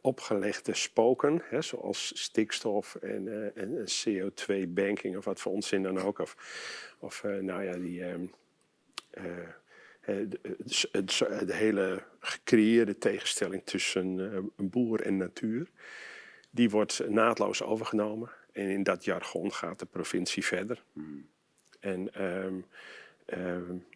opgelegde 0.00 0.74
spoken, 0.74 1.42
hè, 1.44 1.62
zoals 1.62 2.22
stikstof 2.22 2.94
en, 2.94 3.52
en 3.54 3.84
CO2-banking 3.86 5.16
of 5.16 5.24
wat 5.24 5.40
voor 5.40 5.52
onzin 5.52 5.82
dan 5.82 5.98
ook. 5.98 6.18
Of, 6.18 6.36
of 6.98 7.22
nou 7.22 7.62
ja, 7.62 7.72
die... 7.72 8.30
ehm, 10.08 10.30
eh, 10.42 11.00
eh, 11.00 11.46
de, 11.46 11.54
hele 11.54 12.02
gecreëerde 12.20 12.98
tegenstelling 12.98 13.62
tussen 13.64 14.32
eh, 14.32 14.38
een 14.56 14.70
boer 14.70 15.00
en 15.00 15.16
natuur, 15.16 15.70
die 16.50 16.70
wordt 16.70 17.08
naadloos 17.08 17.62
overgenomen. 17.62 18.30
En 18.52 18.68
in 18.68 18.82
dat 18.82 19.04
jargon 19.04 19.52
gaat 19.52 19.78
de 19.78 19.86
provincie 19.86 20.44
verder. 20.44 20.82
En 21.80 22.14
ehm, 22.14 22.46
Ehm, 22.48 22.60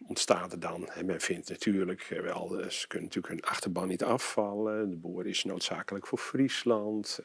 ontstaat 0.07 0.51
er 0.51 0.59
dan. 0.59 0.89
En 0.89 1.05
men 1.05 1.21
vindt 1.21 1.49
natuurlijk 1.49 2.01
eh, 2.09 2.19
wel, 2.19 2.59
eh, 2.59 2.69
ze 2.69 2.87
kunnen 2.87 3.07
natuurlijk 3.07 3.33
hun 3.33 3.43
achterban 3.51 3.87
niet 3.87 4.03
afvallen. 4.03 4.89
De 4.89 4.95
boer 4.95 5.25
is 5.27 5.43
noodzakelijk 5.43 6.07
voor 6.07 6.17
Friesland. 6.17 7.19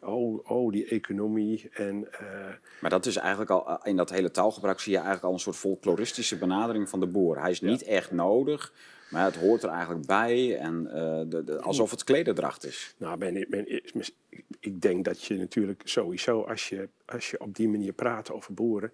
Oh, 0.00 0.50
oh, 0.50 0.72
die 0.72 0.86
economie. 0.86 1.68
En, 1.72 2.08
Maar 2.80 2.90
dat 2.90 3.06
is 3.06 3.16
eigenlijk 3.16 3.50
al, 3.50 3.84
in 3.84 3.96
dat 3.96 4.10
hele 4.10 4.30
taalgebruik 4.30 4.80
zie 4.80 4.90
je 4.92 4.98
eigenlijk 4.98 5.26
al 5.26 5.32
een 5.32 5.38
soort 5.40 5.56
folkloristische 5.56 6.38
benadering 6.38 6.88
van 6.88 7.00
de 7.00 7.06
boer. 7.06 7.40
Hij 7.40 7.50
is 7.50 7.60
niet 7.60 7.82
echt 7.82 8.10
nodig, 8.10 8.72
maar 9.10 9.24
het 9.24 9.36
hoort 9.36 9.62
er 9.62 9.68
eigenlijk 9.70 10.06
bij. 10.06 10.58
En 10.58 10.84
de, 11.28 11.42
de- 11.44 11.60
alsof 11.60 11.90
het 11.90 12.04
klederdracht 12.04 12.64
is. 12.64 12.94
nou, 12.98 13.18
men, 13.18 13.46
men, 13.48 13.82
ik 14.60 14.80
denk 14.80 15.04
dat 15.04 15.24
je 15.24 15.34
natuurlijk 15.36 15.82
sowieso, 15.84 16.42
als 16.42 16.68
je, 16.68 16.88
als 17.06 17.30
je 17.30 17.40
op 17.40 17.54
die 17.54 17.68
manier 17.68 17.92
praat 17.92 18.30
over 18.30 18.54
boeren, 18.54 18.92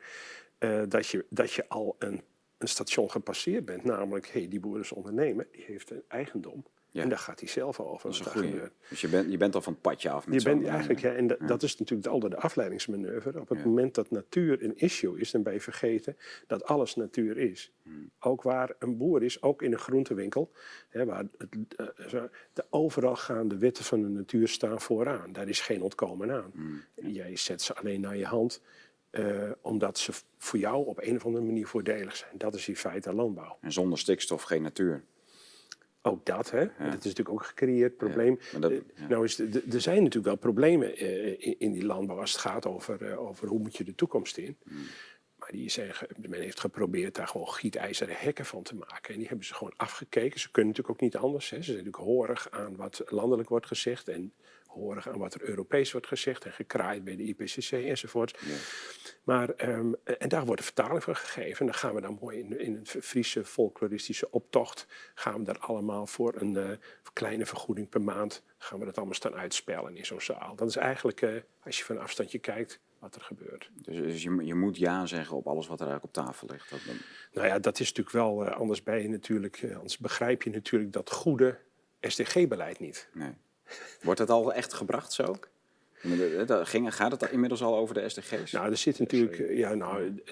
eh, 0.59 0.83
dat, 0.89 1.07
je, 1.07 1.25
dat 1.31 1.53
je 1.53 1.69
al 1.69 1.97
een, 1.99 2.23
een 2.59 2.69
station 2.69 3.11
gepasseerd 3.11 3.65
bent. 3.65 3.85
Namelijk, 3.85 4.29
hey, 4.29 4.49
die 4.49 4.61
boer 4.61 4.81
is 4.81 4.93
ondernemer, 4.93 5.49
die 5.53 5.65
heeft 5.67 5.91
een 5.91 6.03
eigendom. 6.09 6.65
Ja. 6.91 7.03
En 7.03 7.09
daar 7.09 7.19
gaat 7.19 7.41
hij 7.41 7.49
zelf 7.49 7.81
over. 7.81 8.11
Dat 8.11 8.19
wat 8.19 8.29
gebeurt. 8.29 8.73
Dus 8.89 9.01
je 9.01 9.09
bent, 9.09 9.31
je 9.31 9.37
bent 9.37 9.55
al 9.55 9.63
van 9.63 9.73
het 9.73 9.83
padje 9.83 10.11
af. 10.11 10.27
Met 10.27 10.43
Je 10.43 10.49
bent 10.49 10.67
eigenlijk, 10.67 11.01
ja, 11.01 11.13
en 11.13 11.27
dat, 11.27 11.39
dat 11.47 11.63
is 11.63 11.77
natuurlijk 11.77 12.09
altijd 12.09 12.33
de 12.33 12.39
afleidingsmanoeuvre. 12.39 13.41
Op 13.41 13.49
het 13.49 13.59
Ja. 13.59 13.65
moment 13.65 13.95
dat 13.95 14.11
natuur 14.11 14.63
een 14.65 14.77
issue 14.77 15.21
is, 15.21 15.31
dan 15.31 15.43
ben 15.43 15.53
je 15.53 15.61
vergeten 15.61 16.17
dat 16.47 16.65
alles 16.65 16.95
natuur 16.95 17.39
is. 17.39 17.73
Hmm. 17.83 18.11
Ook 18.21 18.43
waar 18.43 18.75
een 18.79 18.97
boer 18.97 19.23
is, 19.23 19.43
ook 19.43 19.63
in 19.63 19.73
een 19.73 19.79
groentewinkel, 19.79 20.53
hè, 20.89 21.05
waar 21.05 21.25
het, 21.39 21.57
eh, 21.77 22.23
de 22.53 22.65
overal 22.71 23.17
gaan 23.17 23.49
de 23.49 23.59
wetten 23.59 23.85
van 23.85 24.03
de 24.03 24.09
natuur 24.09 24.49
staan 24.49 24.81
vooraan. 24.81 25.33
Daar 25.33 25.49
is 25.49 25.61
geen 25.61 25.83
ontkomen 25.83 26.31
aan. 26.31 26.51
Hmm. 26.55 26.83
Jij 26.95 27.37
zet 27.37 27.63
ze 27.63 27.75
alleen 27.75 28.01
naar 28.01 28.17
je 28.17 28.27
hand, 28.27 28.63
eh, 29.11 29.51
omdat 29.61 29.99
ze 29.99 30.13
voor 30.39 30.59
jou 30.59 30.87
op 30.87 30.99
een 31.03 31.17
of 31.17 31.25
andere 31.27 31.45
manier 31.45 31.67
voordelig 31.67 32.17
zijn. 32.17 32.31
Dat 32.39 32.55
is 32.55 32.69
in 32.69 32.77
feite 32.77 33.13
landbouw. 33.15 33.59
En 33.61 33.73
zonder 33.73 33.99
stikstof 33.99 34.43
geen 34.43 34.63
natuur. 34.63 35.05
Ook 36.03 36.27
dat, 36.27 36.51
hè? 36.51 36.61
Dat 36.61 36.87
is 36.87 36.93
natuurlijk 36.93 37.29
ook 37.29 37.39
een 37.41 37.45
gecreëerd 37.47 37.97
probleem. 37.97 38.39
dat- 38.61 38.71
Eh. 38.71 38.79
Nou 39.09 39.25
is 39.25 39.39
er 39.39 39.81
zijn 39.81 39.97
natuurlijk 40.03 40.25
wel 40.27 40.37
problemen 40.37 40.97
eh, 40.97 41.27
in, 41.27 41.55
in 41.59 41.73
die 41.73 41.85
landbouw 41.85 42.21
als 42.21 42.33
het 42.33 42.41
gaat 42.41 42.67
over, 42.67 43.17
over 43.19 43.49
hoe 43.49 43.59
moet 43.59 43.77
je 43.77 43.85
de 43.85 43.95
toekomst 43.95 44.37
in. 44.37 44.57
Hmm. 44.65 44.77
Maar 45.37 45.51
die 45.53 45.71
zijn, 45.71 45.93
men 46.17 46.41
heeft 46.41 46.61
geprobeerd 46.61 47.15
daar 47.15 47.29
gewoon 47.29 47.49
gietijzeren 47.49 48.15
hekken 48.19 48.45
van 48.45 48.63
te 48.63 48.75
maken. 48.75 49.13
En 49.13 49.19
die 49.19 49.29
hebben 49.29 49.47
ze 49.47 49.55
gewoon 49.55 49.73
afgekeken. 49.77 50.41
Ze 50.41 50.51
kunnen 50.51 50.73
natuurlijk 50.73 50.97
ook 51.03 51.11
niet 51.11 51.17
anders. 51.23 51.51
Hè. 51.51 51.57
Ze 51.57 51.63
zijn 51.63 51.77
natuurlijk 51.77 52.05
horig 52.05 52.51
aan 52.51 52.77
wat 52.77 53.03
landelijk 53.07 53.49
wordt 53.49 53.67
gezegd. 53.67 54.09
En 54.09 54.33
horig 54.77 55.09
aan 55.09 55.19
wat 55.19 55.35
er 55.35 55.43
Europees 55.43 55.93
wordt 55.93 56.07
gezegd. 56.07 56.45
En 56.45 56.53
gekraaid 56.53 57.05
bij 57.05 57.17
de 57.17 57.23
IPCC 57.23 57.71
enzovoort. 57.73 58.39
Maar, 59.25 59.51
ehm, 59.51 59.93
en 60.05 60.29
daar 60.29 60.45
wordt 60.45 60.61
een 60.61 60.67
vertaling 60.67 61.03
van 61.03 61.17
gegeven. 61.17 61.61
En 61.61 61.67
dan 61.67 61.75
gaan 61.75 61.95
we 61.95 62.01
dan 62.01 62.19
mooi 62.21 62.39
in, 62.39 62.61
in 62.61 62.75
een 62.75 63.03
Friese 63.03 63.45
folkloristische 63.45 64.31
optocht. 64.31 64.87
Gaan 65.15 65.39
we 65.39 65.45
daar 65.45 65.59
allemaal 65.59 66.07
voor 66.07 66.35
een 66.37 66.57
eh, 66.57 66.71
kleine 67.13 67.47
vergoeding 67.47 67.89
per 67.89 68.03
maand. 68.03 68.43
Gaan 68.59 68.79
we 68.79 68.85
dat 68.85 68.97
allemaal 68.97 69.15
staan 69.15 69.35
uitspellen 69.35 69.97
in 69.97 70.07
zo'n 70.07 70.21
zaal. 70.21 70.57
Dat 70.57 70.69
is 70.69 70.77
eigenlijk, 70.77 71.23
eh, 71.23 71.35
als 71.65 71.79
je 71.79 71.85
van 71.85 71.97
een 71.97 72.03
afstandje 72.03 72.39
kijkt, 72.39 72.81
wat 72.99 73.15
er 73.15 73.21
gebeurt. 73.21 73.71
Dus, 73.75 73.97
dus 73.97 74.23
je, 74.23 74.45
je 74.45 74.55
moet 74.55 74.77
ja 74.77 75.07
zeggen 75.07 75.37
op 75.37 75.47
alles 75.47 75.67
wat 75.67 75.81
er 75.81 75.87
eigenlijk 75.87 76.19
op 76.19 76.25
tafel 76.25 76.49
ligt. 76.51 76.71
Dat, 76.71 76.81
Nou 77.33 77.47
ja, 77.47 77.59
dat 77.59 77.81
is 77.81 77.89
natuurlijk 77.89 78.17
wel, 78.17 78.47
eh, 78.47 78.57
anders 78.57 78.83
ben 78.83 79.03
je 79.03 79.09
natuurlijk, 79.09 79.67
anders 79.75 79.99
begrijp 79.99 80.43
je 80.43 80.51
natuurlijk 80.51 80.93
dat 80.93 81.11
goede 81.11 81.59
SDG-beleid 82.01 82.79
niet. 82.79 83.09
nee. 83.13 83.33
Wordt 84.03 84.21
het 84.21 84.31
al 84.31 84.53
echt 84.53 84.73
gebracht 84.73 85.13
zo? 85.13 85.37
Dat 86.47 86.69
Ging, 86.69 86.95
gaat 86.95 87.11
het 87.11 87.31
inmiddels 87.31 87.63
al 87.63 87.77
over 87.77 87.95
de 87.95 88.09
SDG's? 88.09 88.53
Nou, 88.53 88.71
er 88.71 88.77
zit 88.77 88.99
natuurlijk, 88.99 89.51
ja, 89.51 89.75
nou, 89.75 90.23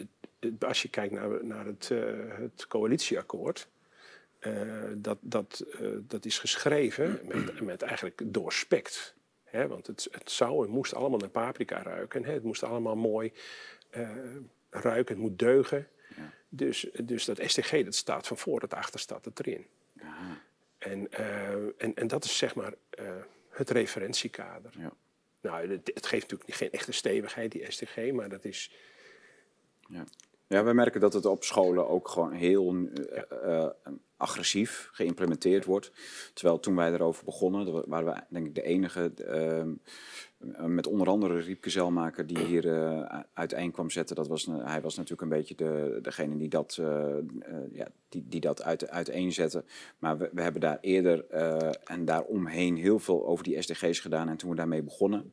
als 0.61 0.83
je 0.83 0.88
kijkt 0.88 1.12
naar, 1.12 1.45
naar 1.45 1.67
het, 1.67 1.91
eh, 1.93 1.99
het 2.29 2.67
coalitieakkoord, 2.67 3.69
eh, 4.38 4.53
dat, 4.95 5.19
dat, 5.21 5.64
eh, 5.81 5.88
dat 6.00 6.25
is 6.25 6.38
geschreven 6.38 7.21
met, 7.23 7.61
met 7.61 7.83
eigenlijk 7.83 8.23
doorspekt. 8.25 9.14
Hè, 9.45 9.67
want 9.67 9.87
het, 9.87 10.09
het 10.11 10.30
zou, 10.30 10.63
het 10.63 10.71
moest 10.71 10.95
allemaal 10.95 11.19
naar 11.19 11.28
paprika 11.28 11.82
ruiken. 11.82 12.25
Hè, 12.25 12.32
het 12.32 12.43
moest 12.43 12.63
allemaal 12.63 12.97
mooi 12.97 13.32
ruiken, 14.71 15.15
het 15.15 15.25
moet 15.25 15.39
deugen. 15.39 15.89
Dus, 16.49 16.87
dus 17.02 17.25
dat 17.25 17.41
SDG, 17.43 17.85
dat 17.85 17.95
staat 17.95 18.26
van 18.26 18.39
voor, 18.39 18.61
dat 18.61 18.75
achter 18.75 19.00
staat 19.00 19.25
het 19.25 19.39
erin. 19.39 19.67
Aha, 20.00 20.41
En, 20.78 21.13
en, 21.78 21.95
en 21.95 22.06
dat 22.06 22.25
is 22.25 22.39
zeg 22.39 22.54
maar 22.54 22.73
het 23.56 23.71
referentiekader. 23.71 24.73
ja. 24.78 24.93
Nou, 25.40 25.71
het, 25.71 25.90
het 25.95 26.06
geeft 26.06 26.30
natuurlijk 26.30 26.58
geen 26.58 26.71
echte 26.71 26.93
stevigheid, 26.93 27.52
die 27.52 27.71
SDG, 27.71 28.12
maar 28.12 28.28
dat 28.28 28.45
is... 28.45 28.73
Ja. 29.88 30.04
ja, 30.47 30.64
we 30.64 30.73
merken 30.73 31.00
dat 31.00 31.12
het 31.12 31.26
op 31.26 31.45
scholen 31.45 31.88
ook 31.88 32.08
gewoon 32.08 32.32
heel 32.32 32.75
eh, 32.75 33.23
eh, 33.30 33.71
agressief 34.17 34.88
geïmplementeerd 34.93 35.64
wordt. 35.64 35.93
Terwijl 36.34 36.60
toen 36.60 36.76
wij 36.76 36.93
erover 36.93 37.25
begonnen, 37.25 37.88
waren 37.88 38.14
we 38.14 38.21
denk 38.28 38.47
ik 38.47 38.54
de 38.54 38.62
enige, 38.62 39.12
ehm, 39.17 39.73
met 40.67 40.87
onder 40.87 41.09
andere 41.09 41.39
Riepke 41.39 41.71
Zelmaker, 41.71 42.26
die 42.26 42.39
hier 42.39 42.73
eh, 42.73 43.21
uiteen 43.33 43.71
kwam 43.71 43.91
zetten. 43.91 44.17
Dat 44.17 44.28
was, 44.28 44.47
hij 44.47 44.80
was 44.80 44.97
natuurlijk 44.97 45.23
een 45.23 45.39
beetje 45.39 45.54
de, 45.54 45.99
degene 46.02 46.37
die 46.37 46.49
dat, 46.49 46.76
eh, 46.80 47.19
eh, 47.19 47.23
ja, 47.73 47.89
die, 48.09 48.25
die 48.28 48.41
dat 48.41 48.63
uit, 48.63 48.89
uiteenzette. 48.89 49.65
Maar 49.99 50.19
we, 50.19 50.30
we 50.33 50.43
hebben 50.43 50.61
daar 50.61 50.78
eerder 50.80 51.26
eh, 51.26 51.71
en 51.85 52.04
daaromheen 52.04 52.76
heel 52.76 52.99
veel 52.99 53.26
over 53.26 53.45
die 53.45 53.63
SDG's 53.63 54.00
gedaan. 54.00 54.28
En 54.28 54.37
toen 54.37 54.50
we 54.50 54.57
daarmee 54.57 54.83
begonnen, 54.83 55.33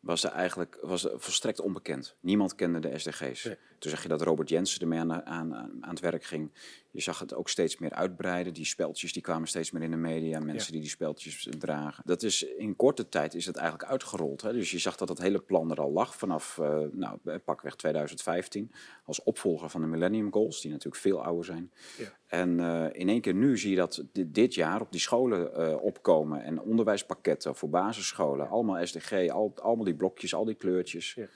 was 0.00 0.24
er 0.24 0.30
eigenlijk 0.30 0.78
was 0.82 1.04
er 1.04 1.20
volstrekt 1.20 1.60
onbekend. 1.60 2.16
Niemand 2.20 2.54
kende 2.54 2.78
de 2.78 2.98
SDG's. 2.98 3.44
Nee. 3.44 3.56
Toen 3.78 3.90
zag 3.90 4.02
je 4.02 4.08
dat 4.08 4.22
Robert 4.22 4.48
Jensen 4.48 4.80
ermee 4.80 4.98
aan, 4.98 5.24
aan, 5.24 5.54
aan 5.54 5.90
het 5.90 6.00
werk 6.00 6.24
ging. 6.24 6.50
Je 6.96 7.02
zag 7.02 7.18
het 7.18 7.34
ook 7.34 7.48
steeds 7.48 7.78
meer 7.78 7.90
uitbreiden. 7.92 8.52
Die 8.54 8.64
speltjes 8.64 9.12
die 9.12 9.22
kwamen 9.22 9.48
steeds 9.48 9.70
meer 9.70 9.82
in 9.82 9.90
de 9.90 9.96
media. 9.96 10.38
Mensen 10.38 10.66
Ja. 10.66 10.70
die 10.72 10.80
die 10.80 10.90
speltjes 10.90 11.48
dragen. 11.58 12.02
Dat 12.06 12.22
is, 12.22 12.42
in 12.42 12.76
korte 12.76 13.08
tijd 13.08 13.34
is 13.34 13.46
het 13.46 13.56
eigenlijk 13.56 13.90
uitgerold. 13.90 14.42
Hè? 14.42 14.52
Dus 14.52 14.70
je 14.70 14.78
zag 14.78 14.96
dat 14.96 15.08
het 15.08 15.18
hele 15.18 15.38
plan 15.40 15.70
er 15.70 15.80
al 15.80 15.90
lag 15.92 16.16
vanaf 16.16 16.58
eh, 16.58 16.78
nou, 16.92 17.18
pakweg 17.44 17.76
2015. 17.76 18.72
Als 19.04 19.22
opvolger 19.22 19.68
van 19.70 19.80
de 19.80 19.86
Millennium 19.86 20.32
Goals. 20.32 20.60
Die 20.60 20.70
natuurlijk 20.70 21.02
veel 21.02 21.22
ouder 21.24 21.44
zijn. 21.44 21.72
Ja. 21.98 22.12
En 22.26 22.60
eh, 22.60 23.00
in 23.00 23.08
één 23.08 23.20
keer 23.20 23.34
nu 23.34 23.58
zie 23.58 23.70
je 23.70 23.76
dat 23.76 24.04
di- 24.12 24.30
dit 24.30 24.54
jaar 24.54 24.80
op 24.80 24.90
die 24.92 25.00
scholen 25.00 25.54
eh, 25.54 25.82
opkomen. 25.82 26.42
En 26.42 26.60
onderwijspakketten 26.60 27.56
voor 27.56 27.70
basisscholen. 27.70 28.48
Allemaal 28.48 28.86
SDG. 28.86 29.28
Al, 29.30 29.52
allemaal 29.62 29.84
die 29.84 29.94
blokjes, 29.94 30.34
al 30.34 30.44
die 30.44 30.54
kleurtjes. 30.54 31.14
Ja. 31.14 31.26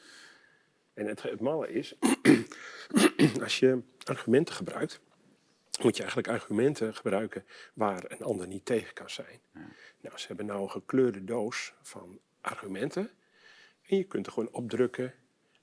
En 0.95 1.07
het, 1.07 1.23
het 1.23 1.41
malle 1.41 1.73
is, 1.73 1.95
als 3.43 3.59
je 3.59 3.79
argumenten 4.05 4.55
gebruikt, 4.55 5.01
moet 5.83 5.97
je 5.97 6.03
eigenlijk 6.03 6.33
argumenten 6.33 6.95
gebruiken 6.95 7.45
waar 7.75 8.05
een 8.09 8.23
ander 8.23 8.47
niet 8.47 8.65
tegen 8.65 8.95
kan 8.95 9.11
zijn. 9.11 9.41
Nou, 10.01 10.19
ze 10.19 10.27
hebben 10.27 10.47
nou 10.47 10.63
een 10.63 10.71
gekleurde 10.71 11.25
doos 11.25 11.75
van 11.83 12.21
argumenten 12.41 13.11
en 13.87 13.97
je 13.97 14.05
kunt 14.05 14.27
er 14.27 14.33
gewoon 14.33 14.53
opdrukken 14.53 15.15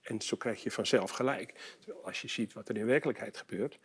en 0.02 0.22
zo 0.22 0.38
krijg 0.38 0.64
je 0.64 0.72
vanzelf 0.72 1.12
gelijk. 1.12 1.76
Terwijl 1.80 2.06
als 2.06 2.22
je 2.22 2.28
ziet 2.28 2.54
wat 2.54 2.70
er 2.70 2.78
in 2.78 2.86
werkelijkheid 2.86 3.38
gebeurt, 3.38 3.80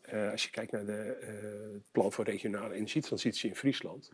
eh, 0.00 0.30
als 0.30 0.44
je 0.44 0.50
kijkt 0.50 0.72
naar 0.72 0.86
de, 0.86 1.02
eh, 1.20 1.72
het 1.72 1.92
plan 1.92 2.12
voor 2.12 2.24
regionale 2.24 2.74
energietransitie 2.74 3.48
in 3.48 3.56
Friesland, 3.56 4.10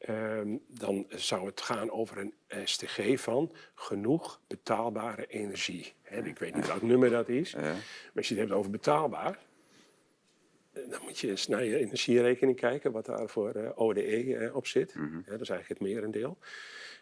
Ehm, 0.00 0.56
dan 0.66 1.06
zou 1.08 1.46
het 1.46 1.60
gaan 1.60 1.90
over 1.90 2.18
een 2.18 2.34
STG 2.64 3.20
van 3.20 3.52
genoeg 3.74 4.40
betaalbare 4.46 5.26
energie. 5.26 5.92
Hè, 6.02 6.22
ik 6.22 6.38
weet 6.38 6.54
niet 6.54 6.66
welk 6.66 6.82
nummer 6.82 7.10
dat 7.10 7.28
is, 7.28 7.54
Eh, 7.54 7.62
maar 7.62 7.76
als 8.14 8.28
je 8.28 8.34
het 8.34 8.42
hebt 8.42 8.58
over 8.58 8.70
betaalbaar, 8.70 9.38
dan 10.88 11.00
moet 11.02 11.18
je 11.18 11.28
eens 11.28 11.48
naar 11.48 11.64
je 11.64 11.76
energierekening 11.76 12.56
kijken, 12.56 12.92
wat 12.92 13.06
daar 13.06 13.28
voor 13.28 13.50
eh, 13.50 13.70
ODE 13.74 14.36
eh, 14.36 14.56
op 14.56 14.66
zit. 14.66 14.94
Mhm. 14.94 15.20
Dat 15.26 15.40
is 15.40 15.48
eigenlijk 15.48 15.80
het 15.80 15.80
merendeel. 15.80 16.38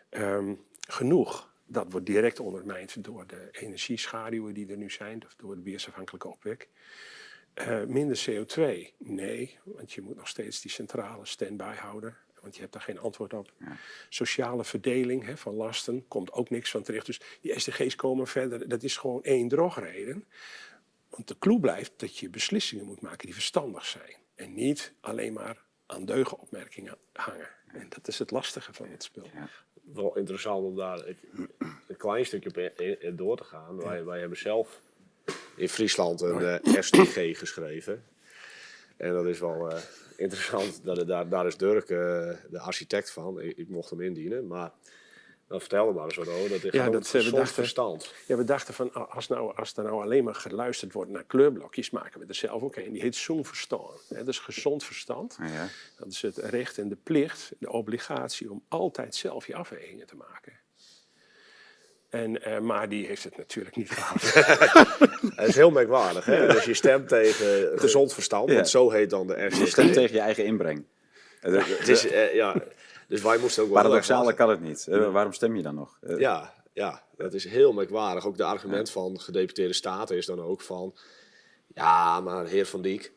Ehm, 0.09 0.55
genoeg, 0.89 1.53
dat 1.67 1.87
wordt 1.91 2.07
direct 2.07 2.41
ondermijnd 2.41 3.05
door 3.05 3.27
de 3.27 3.49
energieschaduwen 3.53 4.55
die 4.55 4.71
er 4.71 4.77
nu 4.77 4.91
zijn, 4.91 5.25
of 5.27 5.35
door 5.35 5.55
de 5.55 5.63
weersafhankelijke 5.63 6.29
opwek. 6.29 6.69
Eh, 7.55 7.85
minder 7.85 8.25
CO2? 8.27 8.93
Nee, 8.99 9.59
want 9.65 9.93
je 9.93 10.01
moet 10.01 10.17
nog 10.17 10.29
steeds 10.29 10.61
die 10.61 10.71
centrale 10.71 11.27
stand-by 11.27 11.75
houden. 11.75 12.17
Want 12.41 12.55
je 12.55 12.61
hebt 12.61 12.73
daar 12.73 12.83
geen 12.83 12.99
antwoord 12.99 13.35
op. 13.35 13.53
Sociale 14.09 14.65
verdeling 14.65 15.25
hè, 15.25 15.37
van 15.37 15.55
lasten 15.55 16.09
komt 16.09 16.33
ook 16.33 16.51
niks 16.51 16.71
van 16.71 16.83
terecht. 16.83 17.07
Dus 17.07 17.21
die 17.41 17.59
SDG's 17.61 17.97
komen 17.97 18.27
verder. 18.27 18.69
Dat 18.69 18.83
is 18.83 18.97
gewoon 18.97 19.23
één 19.23 19.49
drogreden. 19.49 20.25
Want 21.09 21.29
de 21.29 21.39
clue 21.39 21.61
blijft 21.61 21.93
dat 21.97 22.19
je 22.19 22.31
beslissingen 22.31 22.85
moet 22.85 23.01
maken 23.01 23.27
die 23.27 23.35
verstandig 23.35 23.87
zijn. 23.87 24.17
En 24.35 24.55
niet 24.55 24.93
alleen 25.01 25.33
maar 25.33 25.65
aan 25.87 26.05
deugenopmerkingen 26.05 26.97
hangen. 27.13 27.49
En 27.67 27.87
dat 27.89 28.09
is 28.09 28.19
het 28.19 28.31
lastige 28.31 28.73
van 28.73 28.89
het 28.89 29.03
spel. 29.03 29.27
Wel 29.93 30.17
interessant 30.17 30.65
om 30.65 30.77
daar 30.77 31.05
een, 31.07 31.97
klein 31.97 32.27
stukje 32.27 32.49
op 32.49 33.17
door 33.17 33.37
te 33.37 33.45
gaan. 33.45 33.77
Wij, 33.77 34.05
wij 34.05 34.21
hebben 34.21 34.39
zelf 34.39 34.81
in 35.57 35.69
Friesland 35.69 36.21
een 36.21 36.41
eh, 36.41 36.83
SDG 36.83 37.39
geschreven. 37.39 38.05
En 38.97 39.13
dat 39.13 39.27
is 39.27 39.39
wel 39.39 39.71
eh, 39.71 39.81
interessant. 40.17 40.85
Dat, 40.85 41.07
daar, 41.07 41.29
daar 41.29 41.47
is 41.47 41.57
Dirk 41.57 41.91
eh, 41.91 41.99
de 42.51 42.59
architect 42.59 43.11
van. 43.11 43.41
Ik, 43.41 43.57
ik 43.57 43.69
mocht 43.69 43.91
hem 43.91 44.01
indienen. 44.01 44.47
Maar 44.47 44.73
Dan 45.49 45.61
vertel 45.61 45.93
maar 45.93 46.05
eens 46.05 46.17
wat 46.17 46.29
over. 46.29 46.49
Dat 46.49 46.65
is 46.65 46.73
Ja, 46.73 46.85
gewoon 46.85 46.93
dat, 46.93 47.07
eh, 47.07 47.13
we 47.13 47.19
gezond 47.19 47.37
dachten- 47.37 47.55
verstand. 47.55 48.15
Ja, 48.27 48.37
we 48.37 48.45
dachten 48.45 48.75
van 48.75 48.93
als, 49.11 49.29
nou, 49.29 49.57
als 49.57 49.77
er 49.77 49.83
nou 49.83 50.03
alleen 50.03 50.25
maar 50.25 50.35
geluisterd 50.35 50.93
wordt 50.93 51.11
naar 51.11 51.25
kleurblokjes, 51.25 51.91
maken 51.91 52.21
we 52.21 52.27
er 52.27 52.35
zelf 52.35 52.63
ook 52.63 52.77
een. 52.77 52.93
Die 52.93 53.03
heet 53.03 53.17
zoenverstand. 53.17 54.01
hè. 54.09 54.17
Dat 54.19 54.29
is 54.29 54.39
gezond 54.39 54.85
verstand. 54.85 55.39
Ja. 55.41 55.69
Dat 55.99 56.09
is 56.09 56.23
het 56.23 56.37
recht 56.37 56.79
en 56.79 56.89
de 56.89 56.97
plicht, 57.03 57.53
de 57.59 57.71
obligatie 57.73 58.51
om 58.51 58.63
altijd 58.69 59.15
zelf 59.15 59.47
je 59.47 59.55
afwegingen 59.55 60.07
te 60.07 60.17
maken. 60.17 60.53
En, 62.09 62.43
eh, 62.45 62.59
maar 62.59 62.89
die 62.89 63.07
heeft 63.07 63.25
het 63.25 63.37
natuurlijk 63.37 63.77
niet 63.77 63.91
gehad. 63.91 64.23
Het 65.39 65.49
is 65.49 65.55
heel 65.55 65.71
merkwaardig, 65.71 66.25
hè? 66.25 66.47
Dus 66.47 66.65
je 66.65 66.75
stemt 66.75 67.09
tegen 67.09 67.79
gezond 67.79 68.15
verstand, 68.15 68.49
Ja. 68.49 68.55
want 68.55 68.69
zo 68.69 68.91
heet 68.91 69.11
dan 69.11 69.27
de 69.27 69.45
RCT. 69.47 69.57
Je 69.59 69.67
stemt 69.67 69.93
tegen 69.93 70.15
je 70.15 70.21
eigen 70.21 70.45
inbreng. 70.45 70.85
Het 71.41 71.89
is, 71.89 72.07
eh, 72.07 72.35
ja, 72.35 72.55
dus 73.09 73.23
wij 73.23 73.39
moesten 73.39 73.63
ook 73.63 73.69
wel 73.69 73.83
Paradoxaal 73.83 74.35
kan 74.35 74.51
het 74.51 74.61
niet. 74.61 74.87
Eh, 74.87 75.13
waarom 75.13 75.33
stem 75.33 75.57
je 75.57 75.63
dan 75.63 75.75
nog? 75.75 75.99
Eh, 76.01 76.19
Ja, 76.19 76.55
ja, 76.73 77.03
dat 77.17 77.33
is 77.35 77.45
heel 77.45 77.73
merkwaardig. 77.73 78.27
Ook 78.27 78.37
de 78.37 78.45
argument 78.45 78.91
van 78.91 79.21
gedeputeerde 79.21 79.75
staten 79.75 80.17
is 80.17 80.27
dan 80.27 80.41
ook 80.41 80.61
van... 80.61 80.95
Ja, 81.75 82.21
maar 82.21 82.47
heer 82.47 82.67
Van 82.67 82.83
Diek, 82.83 83.13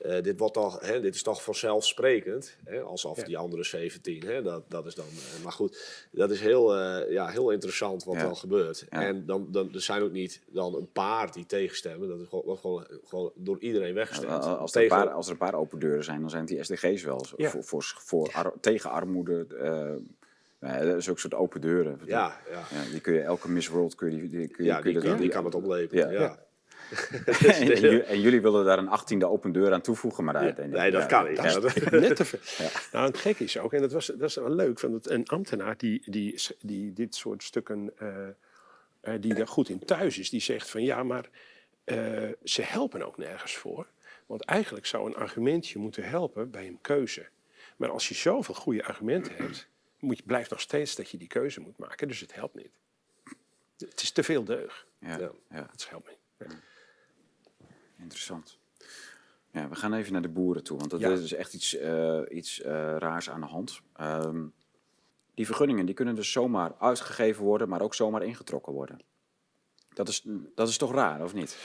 eh, 0.00 0.22
dit, 0.22 0.38
wordt 0.38 0.54
toch, 0.54 0.80
hè, 0.86 1.00
dit 1.00 1.14
is 1.14 1.22
toch 1.22 1.42
vanzelfsprekend. 1.42 2.56
Hè, 2.64 2.80
alsof 2.80 3.16
Ja. 3.16 3.24
die 3.24 3.38
andere 3.38 3.64
17, 3.64 4.22
hè, 4.26 4.42
dat, 4.42 4.62
dat 4.68 4.86
is 4.86 4.94
dan... 4.94 5.04
eh, 5.06 5.42
maar 5.44 5.52
goed, 5.52 6.06
dat 6.10 6.30
is 6.30 6.40
heel, 6.40 6.76
eh, 6.76 7.12
ja, 7.12 7.28
heel 7.28 7.50
interessant 7.50 8.04
wat 8.04 8.14
Ja. 8.14 8.22
dan 8.22 8.36
gebeurt. 8.36 8.86
Ja. 8.90 9.02
En 9.06 9.26
dan, 9.26 9.46
dan, 9.50 9.74
er 9.74 9.80
zijn 9.82 10.02
ook 10.02 10.12
niet 10.12 10.40
dan 10.46 10.74
een 10.74 10.92
paar 10.92 11.32
die 11.32 11.46
tegenstemmen. 11.46 12.08
Dat 12.08 12.20
is 12.20 12.26
gewoon, 12.28 12.58
gewoon, 12.58 12.86
gewoon 13.04 13.32
door 13.34 13.58
iedereen 13.60 13.94
weggestemd. 13.94 14.32
Als 14.32 14.46
er, 14.46 14.60
een 14.60 14.66
Tegen- 14.66 14.88
paar, 15.04 15.10
als 15.14 15.26
er 15.26 15.32
een 15.32 15.38
paar 15.38 15.54
open 15.54 15.78
deuren 15.78 16.04
zijn, 16.04 16.20
dan 16.20 16.30
zijn 16.30 16.42
het 16.42 16.50
die 16.50 16.62
SDG's 16.64 17.02
wel. 17.02 17.24
Zo-. 17.24 17.36
Voor, 17.48 17.64
voor, 17.64 17.82
voor 17.96 18.30
ar- 18.32 18.52
tegen 18.60 18.90
armoede. 18.90 19.46
ja, 20.60 21.00
zulke 21.00 21.20
soort 21.20 21.34
open 21.34 21.60
deuren. 21.60 22.00
Ja, 22.06 22.40
ja. 22.50 22.58
Ja, 22.58 22.90
die 22.90 23.00
kun 23.00 23.12
je, 23.14 23.20
elke 23.20 23.50
Miss 23.50 23.68
World 23.68 23.94
kun 23.94 24.10
je, 24.16 24.28
die, 24.28 24.48
kun 24.48 24.64
je, 24.64 24.70
Ja, 24.70 24.80
kun 24.80 24.92
je 24.92 25.00
die, 25.00 25.08
dat- 25.10 25.18
die 25.18 25.28
kan 25.28 25.44
het 25.44 25.54
opleveren. 25.54 26.12
Ja. 26.12 26.38
Ja. 26.90 26.96
en, 27.54 27.70
en 27.72 27.80
jullie, 27.80 28.02
en 28.02 28.20
jullie 28.20 28.40
willen 28.40 28.64
daar 28.64 28.78
een 28.78 28.88
achttiende 28.88 29.26
open 29.28 29.52
deur 29.52 29.72
aan 29.72 29.80
toevoegen, 29.80 30.24
maar 30.24 30.34
dat, 30.34 30.66
Nee, 30.66 30.90
dat 30.90 31.00
ja, 31.02 31.06
kan 31.06 31.28
niet. 31.28 31.36
ja. 31.36 31.44
Ja, 31.50 31.60
dat- 31.60 31.90
Net 31.90 32.16
te 32.16 32.24
veel. 32.24 32.38
Nou, 32.92 33.06
het 33.06 33.18
gekke 33.18 33.44
is 33.44 33.58
ook, 33.58 33.72
en 33.72 33.80
dat, 33.80 33.92
was, 33.92 34.06
dat 34.06 34.28
is 34.28 34.34
wel 34.34 34.50
leuk, 34.50 34.78
van 34.78 34.92
dat 34.92 35.08
een 35.10 35.26
ambtenaar 35.26 35.76
die, 35.76 36.02
die, 36.10 36.40
die 36.60 36.92
dit 36.92 37.14
soort 37.14 37.42
stukken, 37.42 37.92
eh, 37.98 38.28
eh, 39.00 39.20
die 39.20 39.34
daar 39.34 39.48
goed 39.48 39.68
in 39.68 39.78
thuis 39.84 40.18
is, 40.18 40.30
die 40.30 40.40
zegt 40.40 40.70
van 40.70 40.82
ja, 40.82 41.02
maar 41.02 41.28
eh, 41.84 42.28
ze 42.44 42.62
helpen 42.62 43.02
ook 43.06 43.16
nergens 43.18 43.54
voor. 43.56 43.86
Want 44.26 44.44
eigenlijk 44.44 44.86
zou 44.86 45.06
een 45.06 45.16
argumentje 45.16 45.78
moeten 45.78 46.04
helpen 46.04 46.50
bij 46.50 46.66
een 46.66 46.78
keuze. 46.80 47.26
Maar 47.76 47.88
als 47.90 48.08
je 48.08 48.14
zoveel 48.14 48.54
goede 48.54 48.84
argumenten 48.84 49.34
hebt, 49.36 49.68
moet 49.98 50.16
je, 50.16 50.22
blijft 50.26 50.50
nog 50.50 50.60
steeds 50.60 50.94
dat 50.94 51.10
je 51.10 51.16
die 51.16 51.28
keuze 51.28 51.60
moet 51.60 51.78
maken. 51.78 52.08
Dus 52.08 52.20
het 52.20 52.34
helpt 52.34 52.54
niet. 52.54 52.70
Het 53.78 54.02
is 54.02 54.10
te 54.10 54.22
veel 54.22 54.44
deug. 54.44 54.86
Ja, 54.98 55.18
Ja. 55.18 55.30
ja, 55.50 55.68
Het 55.70 55.86
helpt 55.90 56.08
niet. 56.08 56.18
Ja. 56.38 56.46
Interessant. 58.00 58.58
Ja, 59.52 59.68
we 59.68 59.74
gaan 59.74 59.92
even 59.94 60.12
naar 60.12 60.22
de 60.22 60.28
boeren 60.28 60.62
toe, 60.64 60.78
want 60.78 60.90
dat 60.90 61.00
Ja. 61.00 61.10
is 61.10 61.32
echt 61.32 61.54
iets, 61.54 61.76
eh, 61.76 62.20
iets 62.28 62.60
eh, 62.60 62.72
raars 62.98 63.30
aan 63.30 63.40
de 63.40 63.46
hand. 63.46 63.80
Ehm, 63.96 64.44
die 65.34 65.46
vergunningen 65.46 65.86
die 65.86 65.94
kunnen 65.94 66.14
dus 66.14 66.32
zomaar 66.32 66.74
uitgegeven 66.78 67.44
worden, 67.44 67.68
maar 67.68 67.80
ook 67.82 67.94
zomaar 67.94 68.22
ingetrokken 68.22 68.72
worden. 68.72 69.00
Dat 69.94 70.08
is, 70.08 70.22
dat 70.54 70.68
is 70.68 70.76
toch 70.76 70.92
raar, 70.94 71.22
of 71.22 71.34
niet? 71.34 71.56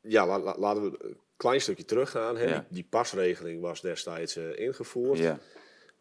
Ja, 0.00 0.26
la- 0.26 0.38
la- 0.38 0.58
laten 0.58 0.82
we 0.90 1.04
een 1.04 1.16
klein 1.36 1.60
stukje 1.60 1.84
teruggaan. 1.84 2.36
Hè. 2.36 2.44
Ja. 2.44 2.58
Die, 2.58 2.64
die 2.68 2.86
pasregeling 2.90 3.60
was 3.60 3.80
destijds 3.80 4.36
eh, 4.36 4.58
ingevoerd. 4.58 5.18
Ja, 5.18 5.38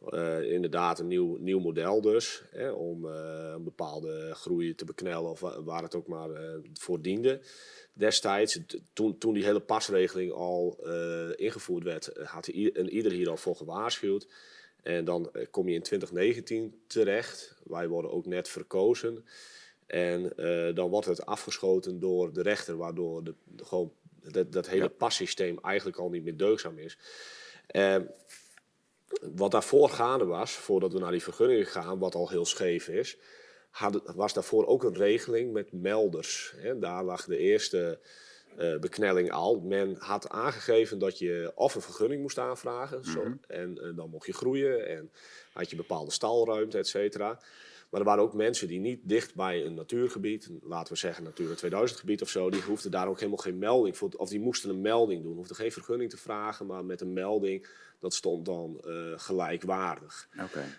Eh, 0.08 0.52
inderdaad 0.52 1.00
een 1.00 1.08
nieuw, 1.08 1.38
nieuw 1.38 1.60
model 1.60 2.02
dus. 2.02 2.44
Hè, 2.52 2.72
om 2.72 3.08
eh, 3.10 3.52
een 3.56 3.64
bepaalde 3.64 4.32
groei 4.36 4.76
te 4.76 4.86
beknellen 4.86 5.30
of 5.30 5.40
wa- 5.40 5.64
waar 5.64 5.84
het 5.84 5.96
ook 5.96 6.08
maar 6.08 6.32
eh, 6.32 6.60
voor 6.74 7.02
diende. 7.02 7.40
Destijds, 7.94 8.60
toen, 8.94 9.18
toen 9.18 9.34
die 9.34 9.44
hele 9.44 9.60
pasregeling 9.60 10.32
al 10.32 10.80
ingevoerd 11.36 11.84
werd, 11.84 12.12
had 12.24 12.48
i- 12.48 12.72
en 12.72 12.90
ieder 12.90 13.12
hier 13.12 13.30
al 13.30 13.38
voor 13.38 13.56
gewaarschuwd. 13.56 14.28
En 14.84 15.06
dan 15.06 15.32
kom 15.52 15.68
je 15.68 15.76
in 15.76 15.82
2019 15.82 16.82
terecht. 16.88 17.56
Wij 17.64 17.88
worden 17.88 18.12
ook 18.12 18.26
net 18.26 18.50
verkozen. 18.50 19.26
En 19.88 20.32
dan 20.76 20.90
wordt 20.90 21.08
het 21.08 21.26
afgeschoten 21.26 22.00
door 22.00 22.34
de 22.34 22.42
rechter, 22.42 22.78
waardoor 22.78 23.24
de, 23.24 23.34
de- 23.44 23.66
gewoon 23.66 23.94
dat, 24.24 24.52
dat 24.52 24.68
hele 24.70 24.90
passysteem 24.90 25.60
eigenlijk 25.62 25.98
al 25.98 26.10
niet 26.10 26.24
meer 26.24 26.38
deugzaam 26.38 26.78
is. 26.78 26.98
Wat 29.20 29.52
daarvoor 29.52 29.90
gaande 29.90 30.26
was, 30.26 30.52
voordat 30.52 30.94
we 30.94 31.00
naar 31.00 31.12
die 31.12 31.24
vergunningen 31.24 31.66
gaan, 31.66 32.00
wat 32.00 32.16
al 32.16 32.30
heel 32.30 32.46
scheef 32.46 32.88
is, 32.88 33.18
had, 33.70 34.02
was 34.16 34.34
daarvoor 34.34 34.66
ook 34.68 34.84
een 34.84 34.96
regeling 34.96 35.54
met 35.54 35.72
melders. 35.72 36.54
Hè. 36.58 36.80
Daar 36.80 37.04
lag 37.04 37.26
de 37.26 37.38
eerste 37.38 38.00
eh, 38.58 38.78
beknelling 38.78 39.32
al. 39.32 39.60
Men 39.60 39.96
had 40.00 40.30
aangegeven 40.30 41.00
dat 41.00 41.20
je 41.20 41.52
of 41.56 41.76
een 41.76 41.82
vergunning 41.82 42.22
moest 42.22 42.38
aanvragen, 42.38 43.06
zo, 43.06 43.24
en 43.48 43.78
eh, 43.78 43.96
dan 43.96 44.10
mocht 44.10 44.26
je 44.26 44.34
groeien 44.34 44.88
en 44.88 45.12
had 45.54 45.70
je 45.70 45.76
bepaalde 45.76 46.12
stalruimte, 46.12 46.78
et 46.78 46.88
cetera. 46.88 47.40
Maar 47.90 48.00
er 48.00 48.06
waren 48.06 48.24
ook 48.24 48.34
mensen 48.34 48.68
die 48.68 48.80
niet 48.80 49.00
dicht 49.04 49.36
bij 49.36 49.66
een 49.66 49.74
natuurgebied, 49.74 50.50
laten 50.62 50.94
we 50.94 51.00
zeggen 51.00 51.24
Natura 51.24 51.56
2000 51.56 52.00
gebied 52.00 52.22
of 52.22 52.30
zo, 52.30 52.50
die 52.50 52.62
hoefden 52.62 52.92
daar 52.92 53.08
ook 53.08 53.18
helemaal 53.18 53.38
geen 53.38 53.58
melding 53.58 53.98
voor, 53.98 54.10
of 54.18 54.30
die 54.30 54.40
moesten 54.40 54.70
een 54.70 54.82
melding 54.82 55.24
doen. 55.24 55.36
Hoefden 55.36 55.56
geen 55.56 55.72
vergunning 55.72 56.10
te 56.10 56.18
vragen, 56.18 56.66
maar 56.66 56.86
met 56.86 57.02
een 57.02 57.14
melding, 57.14 57.68
dat 58.00 58.14
stond 58.14 58.46
dan 58.46 58.82
eh, 58.84 59.14
gelijkwaardig. 59.16 60.30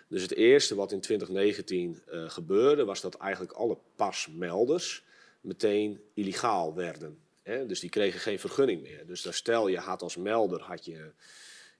Dus 0.07 0.21
het 0.21 0.33
eerste 0.33 0.75
wat 0.75 0.91
in 0.91 1.01
2019 1.01 2.01
eh, 2.05 2.29
gebeurde, 2.29 2.85
was 2.85 3.01
dat 3.01 3.15
eigenlijk 3.15 3.53
alle 3.53 3.77
pasmelders 3.95 5.03
meteen 5.41 6.01
illegaal 6.13 6.75
werden. 6.75 7.19
Hè? 7.41 7.65
Dus 7.65 7.79
die 7.79 7.89
kregen 7.89 8.19
geen 8.19 8.39
vergunning 8.39 8.81
meer. 8.81 9.05
Dus 9.07 9.21
dan 9.21 9.33
stel 9.33 9.67
je 9.67 9.77
had 9.77 10.01
als 10.01 10.17
melder, 10.17 10.61
had 10.61 10.85
je, 10.85 11.11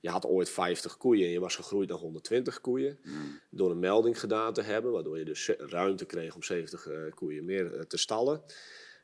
je 0.01 0.09
had 0.09 0.25
ooit 0.25 0.49
50 0.49 0.97
koeien 0.97 1.25
en 1.25 1.31
je 1.31 1.39
was 1.39 1.55
gegroeid 1.55 1.89
naar 1.89 1.97
120 1.97 2.61
koeien. 2.61 2.99
Door 3.49 3.71
een 3.71 3.79
melding 3.79 4.19
gedaan 4.19 4.53
te 4.53 4.61
hebben, 4.61 4.91
waardoor 4.91 5.17
je 5.17 5.25
dus 5.25 5.49
ruimte 5.57 6.05
kreeg 6.05 6.35
om 6.35 6.43
70 6.43 6.87
eh, 6.87 6.97
koeien 7.15 7.45
meer 7.45 7.73
eh, 7.73 7.81
te 7.81 7.97
stallen. 7.97 8.41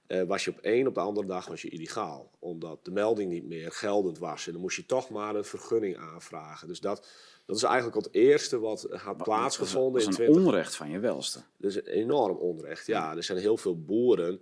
eh, 0.07 0.23
was 0.23 0.45
je 0.45 0.51
op 0.51 0.59
één, 0.59 0.87
op 0.87 0.93
de 0.93 0.99
andere 0.99 1.27
dag 1.27 1.47
was 1.47 1.61
je 1.61 1.69
illegaal. 1.69 2.31
Omdat 2.39 2.85
de 2.85 2.91
melding 2.91 3.31
niet 3.31 3.47
meer 3.47 3.71
geldend 3.71 4.17
was. 4.17 4.45
En 4.45 4.51
dan 4.51 4.61
moest 4.61 4.75
je 4.75 4.85
toch 4.85 5.09
maar 5.09 5.35
een 5.35 5.45
vergunning 5.45 5.97
aanvragen. 5.97 6.67
Dus 6.67 6.79
dat, 6.79 7.07
dat 7.45 7.55
is 7.55 7.63
eigenlijk 7.63 7.95
het 7.95 8.13
eerste 8.13 8.59
wat 8.59 8.87
had 8.89 9.17
plaatsgevonden 9.17 9.93
Dat 9.93 10.01
in 10.01 10.09
is 10.09 10.17
een 10.17 10.33
20 10.33 10.45
onrecht 10.45 10.75
van 10.75 10.89
je 10.89 10.99
welste. 10.99 11.41
dus 11.57 11.75
een 11.75 11.85
enorm 11.85 12.37
onrecht. 12.37 12.87
Ja, 12.87 13.15
er 13.15 13.23
zijn 13.23 13.37
heel 13.37 13.57
veel 13.57 13.83
boeren 13.83 14.41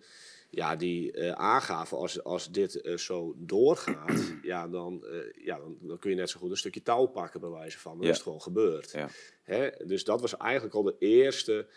ja, 0.56 0.76
die 0.76 1.12
eh, 1.12 1.32
aangaven 1.32 1.98
als, 1.98 2.24
als 2.24 2.52
dit 2.52 2.82
eh, 2.82 2.98
zo 2.98 3.34
doorgaat, 3.38 4.34
ja, 4.42 4.68
dan, 4.68 5.06
eh, 5.06 5.46
ja, 5.46 5.58
dan, 5.58 5.78
dan 5.82 6.00
kun 6.00 6.10
je 6.10 6.16
net 6.16 6.30
zo 6.30 6.40
goed 6.40 6.52
een 6.52 6.58
stukje 6.58 6.82
touw 6.82 7.06
pakken 7.06 7.40
bij 7.40 7.50
wijze 7.50 7.80
van. 7.80 7.94
Dan 7.94 8.02
Ja. 8.04 8.10
is 8.10 8.16
het 8.16 8.24
gewoon 8.24 8.42
gebeurd. 8.42 8.92
Ja. 8.92 9.10
Hè? 9.44 9.70
Dus 9.86 10.04
dat 10.04 10.22
was 10.22 10.38
eigenlijk 10.38 10.76
al 10.76 10.84
de 10.84 10.96
eerste 11.00 11.68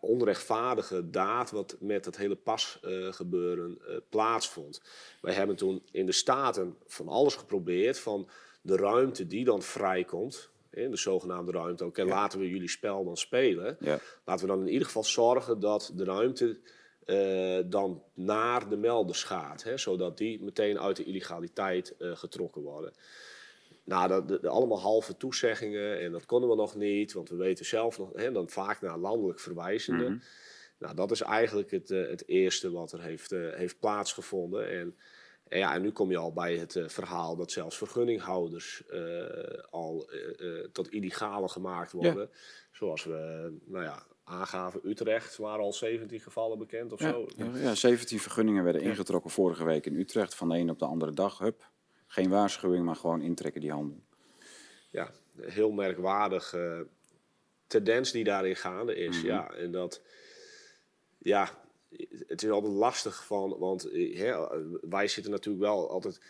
onrechtvaardige 0.00 1.10
daad 1.10 1.50
wat 1.50 1.76
met 1.80 2.04
het 2.04 2.16
hele 2.16 2.36
pasgebeuren 2.36 3.14
gebeuren 3.14 3.78
plaatsvond. 4.08 4.82
Wij 5.20 5.34
hebben 5.34 5.56
toen 5.56 5.82
in 5.90 6.06
de 6.06 6.12
Staten 6.12 6.76
van 6.86 7.08
alles 7.08 7.34
geprobeerd, 7.34 7.98
van 7.98 8.28
de 8.62 8.76
ruimte 8.76 9.26
die 9.26 9.44
dan 9.44 9.62
vrijkomt, 9.62 10.50
hè, 10.70 10.88
de 10.88 10.96
zogenaamde 10.96 11.52
ruimte, 11.52 11.84
oké, 11.84 12.04
laten 12.04 12.38
we 12.38 12.48
jullie 12.48 12.68
spel 12.68 13.04
dan 13.04 13.16
spelen. 13.16 13.76
Ja. 13.80 13.98
Laten 14.24 14.46
we 14.46 14.52
dan 14.52 14.60
in 14.60 14.72
ieder 14.72 14.86
geval 14.86 15.04
zorgen 15.04 15.60
dat 15.60 15.92
de 15.94 16.04
ruimte 16.04 16.60
eh, 17.08 17.58
dan 17.66 18.02
naar 18.14 18.68
de 18.68 18.76
melders 18.76 19.24
gaat. 19.24 19.62
Hè, 19.62 19.76
zodat 19.76 20.18
die 20.18 20.42
meteen 20.42 20.80
uit 20.80 20.96
de 20.96 21.04
illegaliteit 21.04 21.96
eh, 21.96 22.16
getrokken 22.16 22.62
worden. 22.62 22.92
Nou, 23.84 24.08
dat, 24.08 24.28
de, 24.28 24.40
de- 24.40 24.48
allemaal 24.48 24.80
halve 24.80 25.16
toezeggingen 25.16 26.00
en 26.00 26.12
dat 26.12 26.26
konden 26.26 26.50
we 26.50 26.56
nog 26.56 26.74
niet, 26.74 27.12
want 27.12 27.28
we 27.28 27.36
weten 27.36 27.64
zelf 27.64 27.98
nog, 27.98 28.10
hè, 28.14 28.32
dan 28.32 28.48
vaak 28.48 28.80
naar 28.80 28.98
landelijk 28.98 29.40
verwijzende. 29.40 30.04
Mhm. 30.04 30.18
Nou, 30.78 30.94
dat 30.94 31.10
is 31.10 31.20
eigenlijk 31.20 31.70
het, 31.70 31.90
eh, 31.90 32.08
het 32.08 32.28
eerste 32.28 32.70
wat 32.70 32.92
er 32.92 33.02
heeft, 33.02 33.30
heeft 33.30 33.78
plaatsgevonden. 33.80 34.70
En, 34.70 34.96
en, 35.48 35.58
ja, 35.58 35.74
en 35.74 35.82
nu 35.82 35.90
kom 35.90 36.10
je 36.10 36.16
al 36.16 36.32
bij 36.32 36.56
het 36.56 36.80
verhaal 36.86 37.36
dat 37.36 37.50
zelfs 37.50 37.76
vergunninghouders 37.76 38.82
al 39.70 40.10
tot 40.72 40.90
illegale 40.90 41.48
gemaakt 41.48 41.92
worden. 41.92 42.30
Zoals 42.72 43.04
we, 43.04 43.52
nou 43.64 43.84
ja, 43.84 44.06
aangaven 44.28 44.80
Utrecht, 44.84 45.36
waren 45.36 45.64
al 45.64 45.72
17 45.72 46.20
gevallen 46.20 46.58
bekend 46.58 46.92
of 46.92 47.00
Ja, 47.00 47.10
zo. 47.10 47.28
ja, 47.54 47.74
17 47.74 48.18
vergunningen 48.20 48.64
werden 48.64 48.82
ingetrokken 48.82 49.30
vorige 49.30 49.64
week 49.64 49.86
in 49.86 49.94
Utrecht. 49.96 50.34
Van 50.34 50.48
de 50.48 50.58
een 50.58 50.70
op 50.70 50.78
de 50.78 50.84
andere 50.84 51.12
dag. 51.12 51.38
Hup. 51.38 51.68
Geen 52.06 52.30
waarschuwing, 52.30 52.84
maar 52.84 52.96
gewoon 52.96 53.20
intrekken 53.22 53.60
die 53.60 53.70
handel. 53.72 54.02
ja, 54.90 55.10
heel 55.40 55.70
merkwaardig 55.70 56.52
eh, 56.54 56.80
tendens 57.66 58.12
die 58.12 58.24
daarin 58.24 58.56
gaande 58.56 58.94
is. 58.96 59.20
Ja, 59.20 59.50
en 59.50 59.72
dat, 59.72 60.02
ja, 61.18 61.62
het 62.26 62.42
is 62.42 62.50
altijd 62.50 62.72
lastig 62.72 63.24
van, 63.26 63.58
want 63.58 63.84
eh, 63.90 64.18
hè, 64.18 64.36
wij 64.88 65.08
zitten 65.08 65.32
natuurlijk 65.32 65.64
wel 65.64 65.90
altijd 65.90 66.20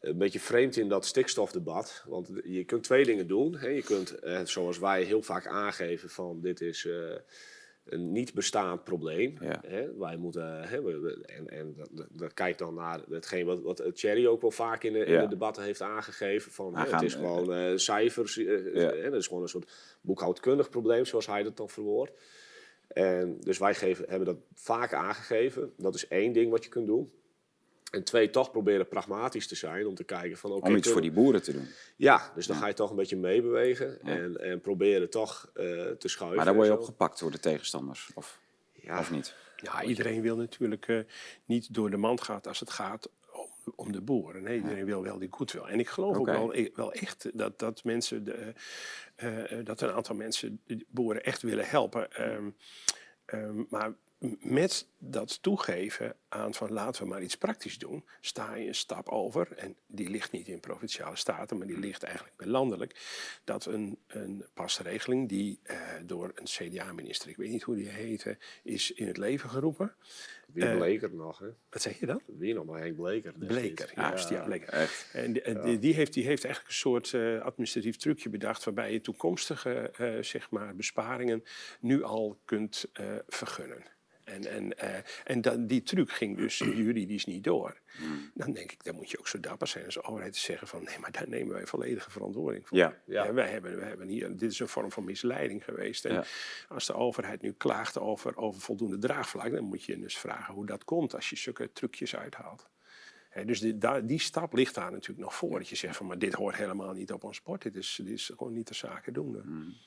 een 0.00 0.18
beetje 0.18 0.40
vreemd 0.40 0.76
in 0.76 0.88
dat 0.88 1.04
stikstofdebat. 1.04 2.04
Want 2.06 2.30
je 2.44 2.64
kunt 2.64 2.82
twee 2.82 3.04
dingen 3.04 3.26
doen. 3.26 3.56
Hè. 3.56 3.68
Je 3.68 3.82
kunt, 3.82 4.18
eh, 4.18 4.40
zoals 4.44 4.78
wij 4.78 5.02
heel 5.02 5.22
vaak 5.22 5.46
aangeven, 5.46 6.08
van 6.10 6.40
dit 6.40 6.60
is 6.60 6.86
eh, 6.86 7.14
een 7.84 8.12
niet 8.12 8.34
bestaand 8.34 8.84
probleem. 8.84 9.36
Ja. 9.40 9.60
Hè. 9.66 9.96
Wij 9.98 10.16
moeten, 10.16 10.62
hè, 10.68 10.82
we- 10.82 11.22
en, 11.26 11.48
en 11.48 11.74
dat, 11.76 12.06
dat- 12.10 12.34
kijkt 12.34 12.58
dan 12.58 12.74
naar 12.74 13.00
hetgeen 13.10 13.46
wat, 13.46 13.60
wat 13.60 13.82
Thierry 13.94 14.26
ook 14.26 14.40
wel 14.40 14.50
vaak 14.50 14.82
in 14.84 14.92
de, 14.92 14.98
in 14.98 15.20
de 15.20 15.28
debatten 15.28 15.62
heeft 15.62 15.82
aangegeven. 15.82 16.52
Van, 16.52 16.76
hè, 16.76 16.90
het 16.92 17.02
is 17.02 17.14
eh, 17.14 17.20
gewoon 17.20 17.78
cijfers. 17.78 18.34
Ja. 18.34 18.42
hè, 18.92 19.10
dat 19.10 19.20
is 19.20 19.26
gewoon 19.26 19.42
een 19.42 19.48
soort 19.48 19.72
boekhoudkundig 20.00 20.68
probleem, 20.68 21.04
zoals 21.04 21.26
hij 21.26 21.42
dat 21.42 21.56
dan 21.56 21.68
verwoordt. 21.68 22.12
En 22.88 23.36
dus 23.40 23.58
wij 23.58 23.74
geven, 23.74 24.04
hebben 24.08 24.26
dat 24.26 24.38
vaak 24.54 24.92
aangegeven. 24.94 25.72
Dat 25.76 25.94
is 25.94 26.08
één 26.08 26.32
ding 26.32 26.50
wat 26.50 26.64
je 26.64 26.70
kunt 26.70 26.86
doen. 26.86 27.12
En 27.90 28.04
twee, 28.04 28.30
toch 28.30 28.50
proberen 28.50 28.88
pragmatisch 28.88 29.46
te 29.46 29.54
zijn 29.54 29.86
om 29.86 29.94
te 29.94 30.04
kijken 30.04 30.38
van... 30.38 30.50
oké, 30.52 30.66
Om 30.68 30.76
iets 30.76 30.86
kunnen- 30.86 30.92
voor 30.92 31.00
die 31.00 31.22
boeren 31.22 31.42
te 31.42 31.52
doen. 31.52 31.68
Ja, 31.96 32.32
dus 32.34 32.46
dan 32.46 32.56
ga 32.56 32.66
je 32.66 32.74
toch 32.74 32.90
een 32.90 32.96
beetje 32.96 33.16
meebewegen 33.16 33.98
Ja. 34.04 34.10
en, 34.16 34.36
en 34.40 34.60
proberen 34.60 35.10
toch 35.10 35.50
eh, 35.54 35.62
te 35.90 36.08
schuiven. 36.08 36.36
Maar 36.36 36.44
daar 36.44 36.54
word 36.54 36.66
je 36.66 36.72
en 36.72 36.78
op 36.78 36.84
zo. 36.84 36.90
gepakt 36.90 37.18
door 37.20 37.30
de 37.30 37.38
tegenstanders, 37.40 38.10
of, 38.14 38.40
Ja, 38.72 38.98
of 38.98 39.10
niet? 39.10 39.34
Ja, 39.56 39.82
iedereen 39.82 40.22
wil 40.22 40.36
natuurlijk 40.36 40.88
eh, 40.88 40.98
niet 41.44 41.74
door 41.74 41.90
de 41.90 41.96
mand 41.96 42.20
gaan 42.20 42.40
als 42.42 42.60
het 42.60 42.70
gaat 42.70 43.08
om, 43.32 43.72
om 43.76 43.92
de 43.92 44.00
boeren. 44.00 44.42
Nee, 44.42 44.56
iedereen 44.56 44.84
wil 44.84 45.02
wel 45.02 45.18
die 45.18 45.28
goedwil. 45.30 45.68
En 45.68 45.78
ik 45.80 45.88
geloof 45.88 46.16
ook 46.16 46.26
wel, 46.26 46.54
wel 46.74 46.92
echt 46.92 47.30
dat, 47.34 47.58
dat 47.58 47.84
mensen, 47.84 48.24
de, 48.24 48.52
eh, 49.16 49.58
eh, 49.58 49.64
dat 49.64 49.80
een 49.80 49.90
aantal 49.92 50.14
mensen 50.14 50.60
de 50.66 50.84
boeren 50.88 51.24
echt 51.24 51.42
willen 51.42 51.68
helpen. 51.68 52.12
Ehm, 52.12 52.50
ehm, 53.24 53.62
maar 53.68 53.92
met 54.40 54.86
dat 54.98 55.42
toegeven 55.42 56.16
aan 56.30 56.54
van 56.54 56.72
laten 56.72 57.02
we 57.02 57.08
maar 57.08 57.22
iets 57.22 57.36
praktisch 57.36 57.78
doen, 57.78 58.04
sta 58.20 58.54
je 58.54 58.66
een 58.66 58.74
stap 58.74 59.08
over. 59.08 59.52
En 59.56 59.76
die 59.86 60.10
ligt 60.10 60.32
niet 60.32 60.48
in 60.48 60.60
provinciale 60.60 61.16
staten, 61.16 61.58
maar 61.58 61.66
die 61.66 61.78
ligt 61.78 62.02
eigenlijk 62.02 62.36
bij 62.36 62.46
landelijk. 62.46 63.00
Dat 63.44 63.66
een, 63.66 63.98
een 64.06 64.44
pasregeling 64.54 65.28
die 65.28 65.60
eh, 65.62 65.78
door 66.02 66.32
een 66.34 66.44
CDA-minister, 66.44 67.28
ik 67.28 67.36
weet 67.36 67.50
niet 67.50 67.62
hoe 67.62 67.76
die 67.76 67.88
heette, 67.88 68.38
is 68.62 68.92
in 68.92 69.06
het 69.06 69.16
leven 69.16 69.50
geroepen. 69.50 69.94
Wie 70.46 70.64
eh, 70.64 70.76
Bleker 70.76 71.14
nog, 71.14 71.38
hè? 71.38 71.48
Wat 71.70 71.82
zeg 71.82 71.98
je 72.00 72.06
dan? 72.06 72.20
Wie 72.26 72.54
nog 72.54 72.64
maar 72.64 72.80
Henk 72.80 72.96
Bleker. 72.96 73.32
Bleker, 73.32 73.92
juist, 73.94 74.28
ja, 74.28 74.42
Bleker. 74.42 74.68
Echt. 74.68 75.08
En 75.12 75.32
die, 75.32 75.42
en 75.42 75.62
die, 75.62 75.78
die 75.78 75.94
heeft, 75.94 76.12
die 76.12 76.26
heeft 76.26 76.44
eigenlijk 76.44 76.74
een 76.74 76.80
soort 76.80 77.14
eh, 77.14 77.40
administratief 77.40 77.96
trucje 77.96 78.28
bedacht 78.28 78.64
waarbij 78.64 78.92
je 78.92 79.00
toekomstige 79.00 79.90
eh, 79.90 80.22
zeg 80.22 80.50
maar 80.50 80.76
besparingen 80.76 81.44
nu 81.80 82.02
al 82.02 82.40
kunt 82.44 82.84
eh, 82.92 83.04
vergunnen. 83.28 83.84
En, 84.30 84.46
en, 84.46 84.78
eh, 84.78 84.94
en 85.24 85.40
dan, 85.40 85.66
die 85.66 85.82
truc 85.82 86.10
ging 86.10 86.36
dus 86.36 86.58
juridisch 86.58 87.24
niet 87.26 87.44
door. 87.44 87.80
Dan 88.34 88.52
denk 88.52 88.72
ik, 88.72 88.84
dan 88.84 88.94
moet 88.94 89.10
je 89.10 89.18
ook 89.18 89.28
zo 89.28 89.40
dapper 89.40 89.66
zijn 89.68 89.84
als 89.84 90.02
overheid 90.02 90.32
te 90.32 90.38
zeggen 90.38 90.68
van 90.68 90.82
nee, 90.84 90.98
maar 90.98 91.10
daar 91.12 91.28
nemen 91.28 91.54
wij 91.54 91.66
volledige 91.66 92.10
verantwoording 92.10 92.68
voor. 92.68 92.76
Ja. 92.78 92.94
Ja. 93.06 93.24
Ja, 93.24 93.32
wij, 93.32 93.48
hebben, 93.50 93.76
wij 93.76 93.88
hebben 93.88 94.08
hier, 94.08 94.36
dit 94.36 94.50
is 94.50 94.58
een 94.58 94.68
vorm 94.68 94.92
van 94.92 95.04
misleiding 95.04 95.64
geweest. 95.64 96.04
En 96.04 96.14
Ja. 96.14 96.24
als 96.68 96.86
de 96.86 96.94
overheid 96.94 97.42
nu 97.42 97.52
klaagt 97.52 97.98
over, 97.98 98.36
over 98.36 98.60
voldoende 98.60 98.98
draagvlak, 98.98 99.52
dan 99.52 99.64
moet 99.64 99.84
je 99.84 99.92
je 99.92 100.00
dus 100.00 100.18
vragen 100.18 100.54
hoe 100.54 100.66
dat 100.66 100.84
komt 100.84 101.14
als 101.14 101.30
je 101.30 101.36
zulke 101.36 101.72
trucjes 101.72 102.16
uithaalt. 102.16 102.68
Hè, 103.30 103.44
dus 103.44 103.60
die, 103.60 103.78
daar, 103.78 104.06
die 104.06 104.18
stap 104.20 104.52
ligt 104.52 104.74
daar 104.74 104.90
natuurlijk 104.92 105.20
nog 105.20 105.34
voor. 105.34 105.58
Dat 105.58 105.68
je 105.68 105.76
zegt 105.76 105.96
van, 105.96 106.06
maar 106.06 106.18
dit 106.18 106.32
hoort 106.34 106.56
helemaal 106.56 106.92
niet 106.92 107.12
op 107.12 107.24
ons 107.24 107.36
sport. 107.36 107.62
Dit 107.62 107.76
is, 107.76 108.00
dit 108.02 108.12
is 108.12 108.32
gewoon 108.36 108.52
niet 108.52 108.68
de 108.68 108.74
zaken 108.74 109.12
doen. 109.12 109.32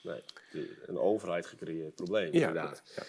Nee, 0.03 0.21
die- 0.51 0.69
een 0.85 0.97
overheid 0.97 1.45
gecreëerd 1.45 1.95
probleem, 1.95 2.33
Ja, 2.33 2.47
inderdaad. 2.47 2.83
ja, 2.95 3.03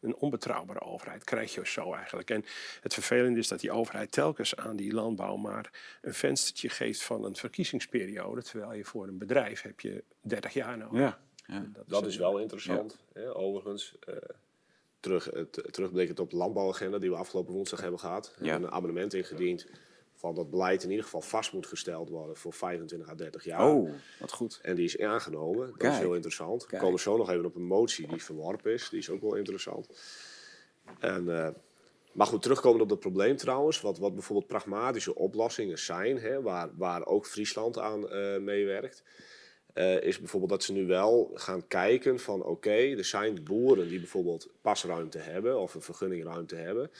een- 0.00 0.14
onbetrouwbare 0.16 0.80
overheid 0.80 1.24
krijg 1.24 1.54
je 1.54 1.66
zo 1.66 1.92
eigenlijk. 1.94 2.30
En 2.30 2.44
het 2.80 2.94
vervelende 2.94 3.38
is 3.38 3.48
dat 3.48 3.60
die 3.60 3.70
overheid 3.72 4.12
telkens 4.12 4.56
aan 4.56 4.76
die 4.76 4.92
landbouw 4.92 5.36
maar 5.36 5.98
een 6.02 6.14
venstertje 6.14 6.68
geeft 6.68 7.02
van 7.02 7.24
een 7.24 7.36
verkiezingsperiode. 7.36 8.42
Terwijl 8.42 8.72
je 8.72 8.84
voor 8.84 9.06
een 9.08 9.18
bedrijf 9.18 9.62
heb 9.62 9.80
je 9.80 10.04
30 10.20 10.52
jaar 10.52 10.78
nodig. 10.78 10.98
Ja. 11.00 11.18
ja. 11.46 11.66
Dat 11.86 12.06
is 12.06 12.16
wel 12.16 12.38
interessant, 12.38 12.98
hè, 13.12 13.34
overigens. 13.36 13.94
eh 14.06 14.16
terug, 15.00 15.24
het, 15.24 15.62
terugblikkend 15.70 16.20
op 16.20 16.30
de 16.30 16.36
landbouwagenda 16.36 16.98
die 16.98 17.10
we 17.10 17.16
afgelopen 17.16 17.54
woensdag 17.54 17.80
hebben 17.80 18.00
gehad. 18.00 18.34
We 18.38 18.44
Ja. 18.44 18.50
hebben 18.50 18.68
een 18.68 18.74
abonnement 18.74 19.14
ingediend 19.14 19.66
van 20.14 20.34
dat 20.34 20.50
beleid 20.50 20.82
in 20.82 20.88
ieder 20.90 21.04
geval 21.04 21.20
vast 21.20 21.52
moet 21.52 21.66
gesteld 21.66 22.08
worden 22.08 22.36
voor 22.36 22.52
25 22.52 23.08
à 23.08 23.14
30 23.14 23.44
jaar. 23.44 23.72
Oh, 23.72 23.90
wat 24.20 24.32
goed. 24.32 24.58
En 24.62 24.74
die 24.74 24.84
is 24.84 24.98
aangenomen. 24.98 25.66
Dat 25.66 25.76
Kijk. 25.76 25.92
is 25.92 25.98
heel 25.98 26.14
interessant. 26.14 26.62
We 26.62 26.68
Kijk. 26.68 26.82
komen 26.82 27.00
zo 27.00 27.16
nog 27.16 27.30
even 27.30 27.44
op 27.44 27.54
een 27.54 27.66
motie 27.66 28.06
die 28.08 28.22
verworpen 28.24 28.72
is. 28.72 28.88
Die 28.88 28.98
is 28.98 29.10
ook 29.10 29.20
wel 29.20 29.34
interessant. 29.34 29.88
En, 30.98 31.36
eh, 31.44 31.48
maar 32.12 32.26
goed, 32.26 32.42
terugkomend 32.42 32.82
op 32.82 32.88
dat 32.88 33.00
probleem 33.00 33.36
trouwens. 33.36 33.80
Wat, 33.80 33.98
wat 33.98 34.14
bijvoorbeeld 34.14 34.48
pragmatische 34.48 35.14
oplossingen 35.14 35.78
zijn, 35.78 36.18
hè, 36.18 36.42
waar, 36.42 36.70
waar 36.76 37.06
ook 37.06 37.26
Friesland 37.26 37.78
aan 37.78 38.08
eh, 38.10 38.38
meewerkt. 38.38 39.02
Eh, 39.74 40.02
is 40.02 40.18
bijvoorbeeld 40.18 40.50
dat 40.50 40.62
ze 40.62 40.72
nu 40.72 40.86
wel 40.86 41.30
gaan 41.34 41.66
kijken 41.66 42.20
van 42.20 42.42
oké, 42.44 42.70
er 42.70 43.04
zijn 43.04 43.44
boeren 43.44 43.88
die 43.88 43.98
bijvoorbeeld 43.98 44.48
pasruimte 44.60 45.18
hebben 45.18 45.60
of 45.60 45.74
een 45.74 45.82
vergunningruimte 45.82 46.56
hebben. 46.56 46.90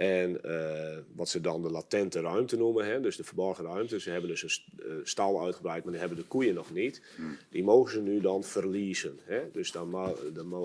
En 0.00 0.42
eh, 0.42 0.98
wat 1.14 1.28
ze 1.28 1.40
dan 1.40 1.62
de 1.62 1.70
latente 1.70 2.20
ruimte 2.20 2.56
noemen, 2.56 2.86
hè, 2.86 3.00
dus 3.00 3.16
de 3.16 3.24
verborgen 3.24 3.64
ruimte. 3.64 4.00
Ze 4.00 4.10
hebben 4.10 4.30
dus 4.30 4.42
een 4.42 4.84
eh, 4.84 4.94
stal 5.02 5.44
uitgebreid, 5.44 5.82
maar 5.82 5.92
die 5.92 6.00
hebben 6.00 6.18
de 6.18 6.24
koeien 6.24 6.54
nog 6.54 6.72
niet. 6.72 7.02
Die 7.50 7.64
mogen 7.64 7.92
ze 7.92 8.00
nu 8.00 8.20
dan 8.20 8.44
verliezen. 8.44 9.18
Hè? 9.22 9.50
Dus 9.52 9.72
dan 9.72 10.14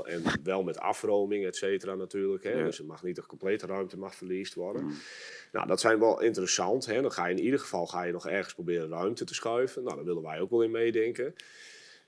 en 0.06 0.24
wel 0.44 0.64
met 0.64 0.80
afroming, 0.80 1.46
et 1.46 1.56
cetera 1.56 1.96
natuurlijk. 1.96 2.44
Hè? 2.44 2.52
Ja. 2.52 2.64
Dus 2.64 2.78
het 2.78 2.88
mag 2.88 3.04
niet 3.04 3.16
de 3.16 3.26
complete 3.26 3.66
ruimte 3.66 3.98
mag 3.98 4.16
verliest 4.16 4.54
worden. 4.54 4.92
Nou, 5.52 5.68
dat 5.68 5.80
zijn 5.80 6.00
wel 6.00 6.22
interessant. 6.22 6.86
Hè? 6.86 7.02
Dan 7.02 7.12
ga 7.12 7.26
je 7.26 7.36
in 7.36 7.44
ieder 7.44 7.60
geval 7.60 7.86
ga 7.86 8.04
je 8.04 8.12
nog 8.12 8.28
ergens 8.28 8.54
proberen 8.54 8.90
ruimte 8.90 9.26
te 9.26 9.34
schuiven. 9.34 9.84
Nou, 9.84 9.96
daar 9.96 10.06
willen 10.06 10.24
wij 10.24 10.40
ook 10.40 10.50
wel 10.50 10.64
in 10.64 10.72
meedenken. 10.72 11.36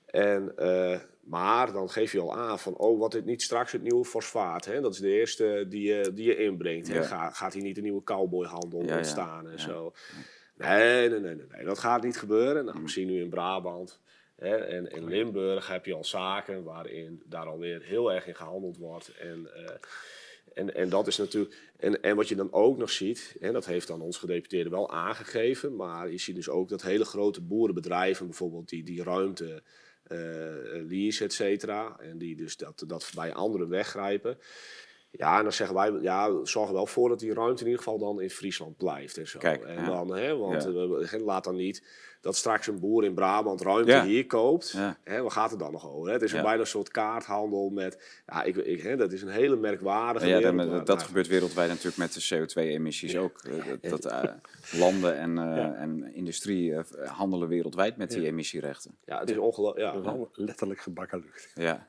En, 0.06 0.56
eh, 0.56 1.00
maar 1.28 1.72
dan 1.72 1.90
geef 1.90 2.12
je 2.12 2.20
al 2.20 2.36
aan 2.36 2.58
van, 2.58 2.76
oh, 2.76 2.98
wat 2.98 3.12
dit 3.12 3.24
niet 3.24 3.42
straks 3.42 3.72
het 3.72 3.82
nieuwe 3.82 4.04
fosfaat. 4.04 4.64
Hè? 4.64 4.80
Dat 4.80 4.92
is 4.92 5.00
de 5.00 5.12
eerste 5.12 5.66
die 5.68 5.82
je, 5.82 6.10
die 6.14 6.26
je 6.26 6.36
inbrengt. 6.36 6.88
hè. 6.88 7.02
Ga, 7.02 7.30
gaat 7.30 7.52
hier 7.52 7.62
niet 7.62 7.76
een 7.76 7.82
nieuwe 7.82 8.02
cowboyhandel 8.02 8.78
ontstaan 8.78 9.50
en 9.50 9.60
zo. 9.60 9.92
Nee, 10.56 11.08
nee, 11.08 11.20
nee, 11.20 11.34
nee, 11.34 11.46
nee, 11.50 11.64
dat 11.64 11.78
gaat 11.78 12.02
niet 12.02 12.18
gebeuren. 12.18 12.64
Nou, 12.64 12.82
we 12.82 12.88
zien 12.88 13.06
nu 13.06 13.20
in 13.20 13.28
Brabant 13.28 14.00
hè, 14.36 14.56
en 14.56 14.90
in 14.90 15.08
Limburg 15.08 15.68
heb 15.68 15.84
je 15.86 15.94
al 15.94 16.04
zaken 16.04 16.62
waarin 16.62 17.22
daar 17.26 17.46
alweer 17.46 17.82
heel 17.82 18.12
erg 18.12 18.26
in 18.26 18.34
gehandeld 18.34 18.76
wordt. 18.76 19.12
En, 19.20 19.54
eh, 19.54 19.74
en, 20.54 20.74
en 20.74 20.88
dat 20.88 21.06
is 21.06 21.16
natuurlijk. 21.16 21.56
En, 21.76 22.02
en 22.02 22.16
wat 22.16 22.28
je 22.28 22.36
dan 22.36 22.52
ook 22.52 22.78
nog 22.78 22.90
ziet, 22.90 23.36
en 23.40 23.52
dat 23.52 23.66
heeft 23.66 23.86
dan 23.86 24.00
ons 24.00 24.18
gedeputeerde 24.18 24.70
wel 24.70 24.90
aangegeven, 24.90 25.76
maar 25.76 26.10
je 26.10 26.18
ziet 26.18 26.36
dus 26.36 26.48
ook 26.48 26.68
dat 26.68 26.82
hele 26.82 27.04
grote 27.04 27.40
boerenbedrijven 27.40 28.26
bijvoorbeeld 28.26 28.68
die, 28.68 28.82
die 28.84 29.02
ruimte 29.02 29.62
lease, 30.88 31.24
et 31.24 31.32
cetera, 31.32 31.96
en 32.00 32.18
die 32.18 32.36
dus 32.36 32.56
dat, 32.56 32.84
dat 32.86 33.10
bij 33.14 33.32
anderen 33.32 33.68
weggrijpen. 33.68 34.38
Ja, 35.10 35.36
en 35.36 35.42
dan 35.42 35.52
zeggen 35.52 35.76
wij, 35.76 35.90
ja, 36.00 36.44
zorg 36.44 36.68
er 36.68 36.74
wel 36.74 36.86
voor 36.86 37.08
dat 37.08 37.18
die 37.18 37.34
ruimte 37.34 37.60
in 37.64 37.68
ieder 37.70 37.82
geval 37.84 37.98
dan 37.98 38.20
in 38.20 38.30
Friesland 38.30 38.76
blijft 38.76 39.16
en 39.16 39.28
zo. 39.28 39.38
Kijk, 39.38 39.64
en 39.64 39.74
ja. 39.74 39.86
dan, 39.86 40.16
hè, 40.16 40.36
want 40.36 40.62
Ja. 40.62 40.70
eh, 41.18 41.24
laat 41.24 41.44
dan 41.44 41.56
niet 41.56 41.82
dat 42.20 42.36
straks 42.36 42.66
een 42.66 42.78
boer 42.78 43.04
in 43.04 43.14
Brabant 43.14 43.60
ruimte 43.60 43.90
Ja. 43.90 44.04
hier 44.04 44.26
koopt. 44.26 44.70
Ja. 44.70 44.98
Hè, 45.04 45.20
waar 45.22 45.30
gaat 45.30 45.50
het 45.50 45.58
dan 45.58 45.72
nog 45.72 45.90
over? 45.90 46.06
Hè? 46.06 46.12
Het 46.12 46.22
is 46.22 46.30
Ja. 46.30 46.36
een 46.38 46.42
bijna 46.44 46.60
een 46.60 46.66
soort 46.66 46.88
kaarthandel 46.90 47.70
met, 47.70 48.22
ja, 48.26 48.42
ik, 48.42 48.56
ik, 48.56 48.82
hè, 48.82 48.96
dat 48.96 49.12
is 49.12 49.22
een 49.22 49.28
hele 49.28 49.56
merkwaardige 49.56 50.26
Ja, 50.26 50.36
wereld, 50.38 50.56
dat, 50.58 50.66
maar- 50.68 50.84
dat 50.84 50.96
maar- 50.96 51.06
gebeurt 51.06 51.26
wereldwijd 51.26 51.68
natuurlijk 51.68 51.96
met 51.96 52.12
de 52.12 52.20
CO2-emissies 52.20 53.16
ook. 53.16 53.38
Eh, 53.42 53.90
Dat, 53.90 54.02
dat, 54.02 54.12
eh, 54.12 54.30
landen 54.72 55.16
en, 55.18 55.38
eh, 55.38 55.56
Ja. 55.56 55.74
en 55.74 56.14
industrie 56.14 56.74
handelen 57.04 57.48
wereldwijd 57.48 57.96
met 57.96 58.10
die 58.10 58.26
emissierechten. 58.26 58.96
Ja, 59.04 59.18
het 59.20 59.30
is 59.30 59.36
ongelooflijk. 59.36 60.04
Ja, 60.04 60.16
letterlijk 60.32 60.80
gebakken 60.80 61.20
lucht. 61.20 61.50
Ja. 61.54 61.88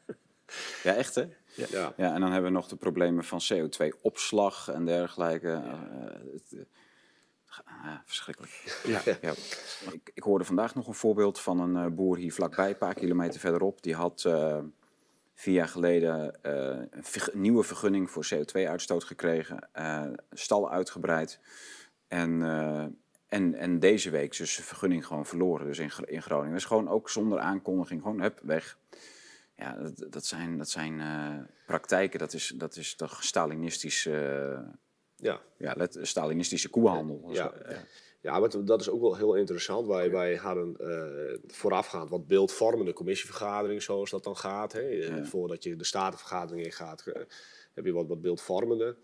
Ja, 0.84 0.96
echt 0.96 1.16
hè? 1.16 1.26
ja. 1.54 1.94
Ja, 1.98 2.14
en 2.14 2.22
dan 2.22 2.32
hebben 2.32 2.52
we 2.52 2.58
nog 2.58 2.68
de 2.68 2.76
problemen 2.76 3.24
van 3.24 3.42
CO2-opslag 3.54 4.68
en 4.68 4.86
dergelijke. 4.86 5.52
Eh, 5.52 6.34
het, 6.34 6.54
eh, 6.54 6.60
ja, 7.84 8.04
verschrikkelijk. 8.06 8.80
Ja. 8.86 9.02
Ja. 9.22 9.34
Ik, 9.92 10.12
ik 10.14 10.24
hoorde 10.24 10.46
vandaag 10.46 10.76
nog 10.76 10.88
een 10.88 10.94
voorbeeld 10.94 11.40
van 11.40 11.60
een 11.60 11.76
eh, 11.86 11.92
boer 11.92 12.18
hier 12.18 12.34
vlakbij, 12.34 12.70
een 12.70 12.78
paar 12.78 12.94
kilometer 12.94 13.40
verderop. 13.40 13.82
Die 13.84 13.96
had 13.96 14.24
eh, 14.26 14.58
vier 15.34 15.54
jaar 15.54 15.68
geleden 15.68 16.44
eh, 16.44 16.80
een 16.92 17.42
nieuwe 17.42 17.64
vergunning 17.64 18.12
voor 18.12 18.28
CO2-uitstoot 18.34 19.04
gekregen, 19.04 19.70
eh, 19.72 20.04
stal 20.32 20.72
uitgebreid. 20.72 21.40
En, 22.08 22.42
eh, 22.44 22.86
en, 23.28 23.56
en 23.56 23.80
deze 23.80 24.10
week 24.10 24.38
dus 24.38 24.54
zijn 24.54 24.66
vergunning 24.68 25.06
gewoon 25.06 25.26
verloren, 25.26 25.66
dus 25.66 25.80
in, 25.80 25.92
Gro- 25.92 26.06
in 26.06 26.22
Groningen. 26.22 26.54
Dus 26.54 26.66
gewoon 26.66 26.88
ook 26.90 27.10
zonder 27.10 27.40
aankondiging, 27.40 28.02
gewoon 28.02 28.22
hup, 28.22 28.40
weg. 28.44 28.78
Ja, 29.60 29.74
dat, 29.74 30.06
dat 30.12 30.26
zijn, 30.26 30.58
dat 30.58 30.70
zijn 30.70 31.00
eh, 31.00 31.38
praktijken, 31.66 32.20
dat 32.20 32.34
is, 32.34 32.54
dat 32.56 32.76
is 32.76 32.96
toch 32.96 33.24
Stalinistische, 33.24 34.12
eh, 34.12 34.74
ja. 35.16 35.42
ja, 35.58 35.74
let, 35.78 35.98
Stalinistische 36.02 36.70
koehandel. 36.70 37.30
Ja. 37.32 37.54
Ja. 37.70 37.86
Ja, 38.22 38.40
maar 38.40 38.66
dat 38.66 38.82
is 38.82 38.90
ook 38.90 39.02
wel 39.02 39.16
heel 39.16 39.36
interessant. 39.36 39.88
Wij, 39.88 40.12
wij 40.12 40.36
hadden 40.36 40.76
eh, 40.78 41.40
voorafgaand 41.48 42.10
wat 42.10 42.28
beeldvormende 42.28 42.94
commissievergadering, 42.94 43.82
zoals 43.82 44.10
dat 44.10 44.24
dan 44.24 44.38
gaat. 44.38 44.72
Hè. 44.72 44.80
Ja. 44.80 45.26
Voordat 45.26 45.64
je 45.64 45.76
de 45.76 45.84
statenvergadering 45.84 46.66
in 46.66 46.72
gaat, 46.72 47.02
eh, 47.08 47.22
heb 47.74 47.86
je 47.86 47.92
wat, 47.92 48.08
wat 48.08 48.22
beeldvormende. 48.22 48.98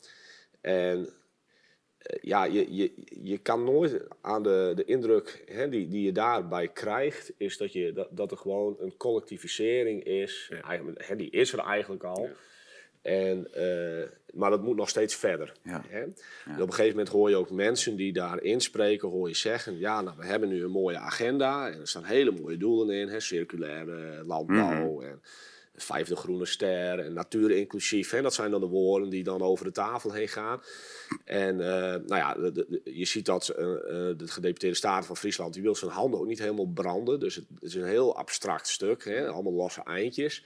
En 0.61 1.09
ja, 2.21 2.43
je, 2.43 2.75
je, 2.75 2.91
je 3.23 3.37
kan 3.37 3.63
nooit 3.63 4.01
aan 4.21 4.43
de, 4.43 4.71
de 4.75 4.85
indruk 4.85 5.43
hè, 5.45 5.69
die, 5.69 5.87
die 5.87 6.03
je 6.03 6.11
daarbij 6.11 6.67
krijgt, 6.67 7.31
is 7.37 7.57
dat, 7.57 7.73
je, 7.73 7.93
dat, 7.93 8.07
dat 8.11 8.31
er 8.31 8.37
gewoon 8.37 8.75
een 8.79 8.97
collectivisering 8.97 10.03
is. 10.03 10.47
Ja. 10.49 10.61
Eigenlijk, 10.61 11.07
hè, 11.07 11.15
die 11.15 11.29
is 11.29 11.53
er 11.53 11.59
eigenlijk 11.59 12.03
al. 12.03 12.29
En, 13.01 13.53
eh, 13.53 14.07
maar 14.33 14.49
dat 14.49 14.63
moet 14.63 14.75
nog 14.75 14.89
steeds 14.89 15.15
verder. 15.15 15.53
Ja. 15.61 15.83
Hè? 15.87 16.01
En 16.01 16.61
op 16.61 16.67
een 16.67 16.73
gegeven 16.73 16.89
moment 16.89 17.09
hoor 17.09 17.29
je 17.29 17.35
ook 17.35 17.51
mensen 17.51 17.95
die 17.95 18.13
daar 18.13 18.41
inspreken, 18.41 19.09
hoor 19.09 19.27
je 19.27 19.35
zeggen, 19.35 19.79
ja, 19.79 20.01
nou, 20.01 20.17
we 20.17 20.25
hebben 20.25 20.49
nu 20.49 20.63
een 20.63 20.71
mooie 20.71 20.97
agenda 20.97 21.69
en 21.71 21.79
er 21.79 21.87
staan 21.87 22.03
hele 22.03 22.31
mooie 22.31 22.57
doelen 22.57 22.95
in, 22.95 23.07
hè, 23.07 23.19
circulaire 23.19 24.23
landbouw 24.25 25.01
en 25.01 25.21
vijfde 25.77 26.15
groene 26.15 26.45
ster 26.45 26.99
en 26.99 27.13
natuur 27.13 27.51
inclusief. 27.51 28.09
Hè, 28.09 28.21
dat 28.21 28.33
zijn 28.33 28.51
dan 28.51 28.59
de 28.59 28.67
woorden 28.67 29.09
die 29.09 29.23
dan 29.23 29.41
over 29.41 29.65
de 29.65 29.71
tafel 29.71 30.11
heen 30.11 30.27
gaan. 30.27 30.61
En 31.23 31.59
eh, 31.59 31.99
nou 32.05 32.15
ja, 32.15 32.37
je 32.83 33.05
ziet 33.05 33.25
dat 33.25 33.47
eh, 33.47 33.65
eh, 33.65 34.17
de 34.17 34.27
gedeputeerde 34.27 34.75
staten 34.75 35.05
van 35.05 35.17
Friesland, 35.17 35.53
die 35.53 35.63
wil 35.63 35.75
zijn 35.75 35.91
handen 35.91 36.19
ook 36.19 36.27
niet 36.27 36.39
helemaal 36.39 36.71
branden. 36.73 37.19
Dus 37.19 37.35
het, 37.35 37.45
is 37.59 37.75
een 37.75 37.85
heel 37.85 38.17
abstract 38.17 38.67
stuk, 38.67 39.05
hè, 39.05 39.27
allemaal 39.27 39.53
losse 39.53 39.83
eindjes. 39.83 40.43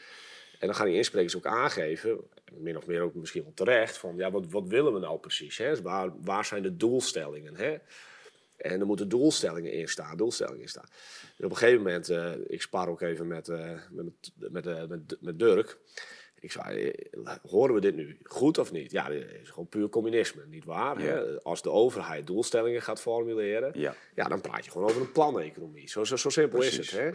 En 0.59 0.67
dan 0.67 0.75
gaan 0.75 0.85
die 0.85 0.95
insprekers 0.95 1.35
ook 1.35 1.45
aangeven, 1.45 2.19
min 2.57 2.77
of 2.77 2.87
meer 2.87 3.01
ook 3.01 3.13
misschien 3.13 3.43
wel 3.43 3.53
terecht, 3.53 3.97
van 3.97 4.15
ja, 4.15 4.31
wat, 4.31 4.45
wat 4.49 4.67
willen 4.67 4.93
we 4.93 4.99
nou 4.99 5.19
precies? 5.19 5.57
Hè? 5.57 5.81
Waar, 5.81 6.11
waar 6.23 6.45
zijn 6.45 6.61
de 6.61 6.75
doelstellingen? 6.75 7.55
Hè? 7.55 7.77
En 8.59 8.79
er 8.79 8.85
moeten 8.85 9.09
doelstellingen 9.09 9.71
in 9.71 9.87
staan, 9.87 10.17
doelstellingen 10.17 10.61
in 10.61 10.69
staan. 10.69 10.87
En 11.37 11.45
op 11.45 11.51
een 11.51 11.57
gegeven 11.57 11.83
moment, 11.83 12.09
eh, 12.09 12.31
ik 12.47 12.61
spar 12.61 12.87
ook 12.89 13.01
even 13.01 13.27
met, 13.27 13.47
eh, 13.49 13.69
met, 13.89 14.05
met, 14.35 14.67
eh, 14.67 14.83
met, 14.87 15.17
met 15.19 15.39
Dirk. 15.39 15.77
Ik 16.41 16.51
zei, 16.51 16.93
horen 17.49 17.75
we 17.75 17.81
dit 17.81 17.95
nu 17.95 18.17
goed 18.23 18.57
of 18.57 18.71
niet? 18.71 18.91
Ja, 18.91 19.07
dit 19.09 19.31
is 19.41 19.49
gewoon 19.49 19.67
puur 19.67 19.89
communisme, 19.89 20.45
niet 20.45 20.65
waar? 20.65 21.01
Ja. 21.03 21.19
Als 21.43 21.61
de 21.61 21.69
overheid 21.71 22.27
doelstellingen 22.27 22.81
gaat 22.81 23.01
formuleren, 23.01 23.71
Ja. 23.79 23.95
ja, 24.15 24.27
dan 24.27 24.41
praat 24.41 24.65
je 24.65 24.71
gewoon 24.71 24.89
over 24.89 25.01
een 25.01 25.11
planeconomie. 25.11 25.89
Zo, 25.89 26.03
zo, 26.03 26.15
zo 26.15 26.29
simpel 26.29 26.61
is 26.61 26.77
het. 26.77 26.91
Hè? 26.91 27.05
Ja. 27.05 27.13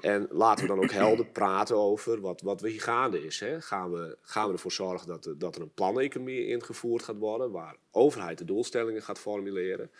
En 0.00 0.26
laten 0.30 0.62
we 0.66 0.70
dan 0.74 0.82
ook 0.84 0.90
helder 0.92 1.26
praten 1.42 1.76
over 1.76 2.20
wat, 2.20 2.40
wat 2.40 2.60
we 2.60 2.70
hier 2.70 2.80
gaande 2.82 3.24
is. 3.24 3.40
Hè? 3.40 3.60
Gaan, 3.60 3.92
we, 3.92 4.16
gaan 4.22 4.46
we 4.46 4.52
ervoor 4.52 4.72
zorgen 4.72 5.06
dat, 5.06 5.26
er- 5.26 5.38
dat 5.38 5.56
er 5.56 5.62
een 5.62 5.74
planeconomie 5.74 6.46
ingevoerd 6.46 7.02
gaat 7.02 7.18
worden, 7.18 7.50
waar 7.50 7.76
overheid 7.90 8.38
de 8.38 8.44
doelstellingen 8.44 9.02
gaat 9.02 9.18
formuleren? 9.18 9.90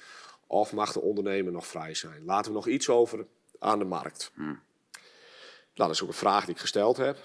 Of 0.50 0.72
mag 0.72 0.92
de 0.92 1.00
ondernemer 1.00 1.52
nog 1.52 1.66
vrij 1.66 1.94
zijn? 1.94 2.24
Laten 2.24 2.50
we 2.50 2.56
nog 2.56 2.66
iets 2.66 2.88
over 2.88 3.26
aan 3.58 3.78
de 3.78 3.84
markt. 3.84 4.32
Nou, 4.36 4.56
dat 5.74 5.90
is 5.90 6.02
ook 6.02 6.08
een 6.08 6.14
vraag 6.14 6.44
die 6.44 6.54
ik 6.54 6.60
gesteld 6.60 6.96
heb. 6.96 7.16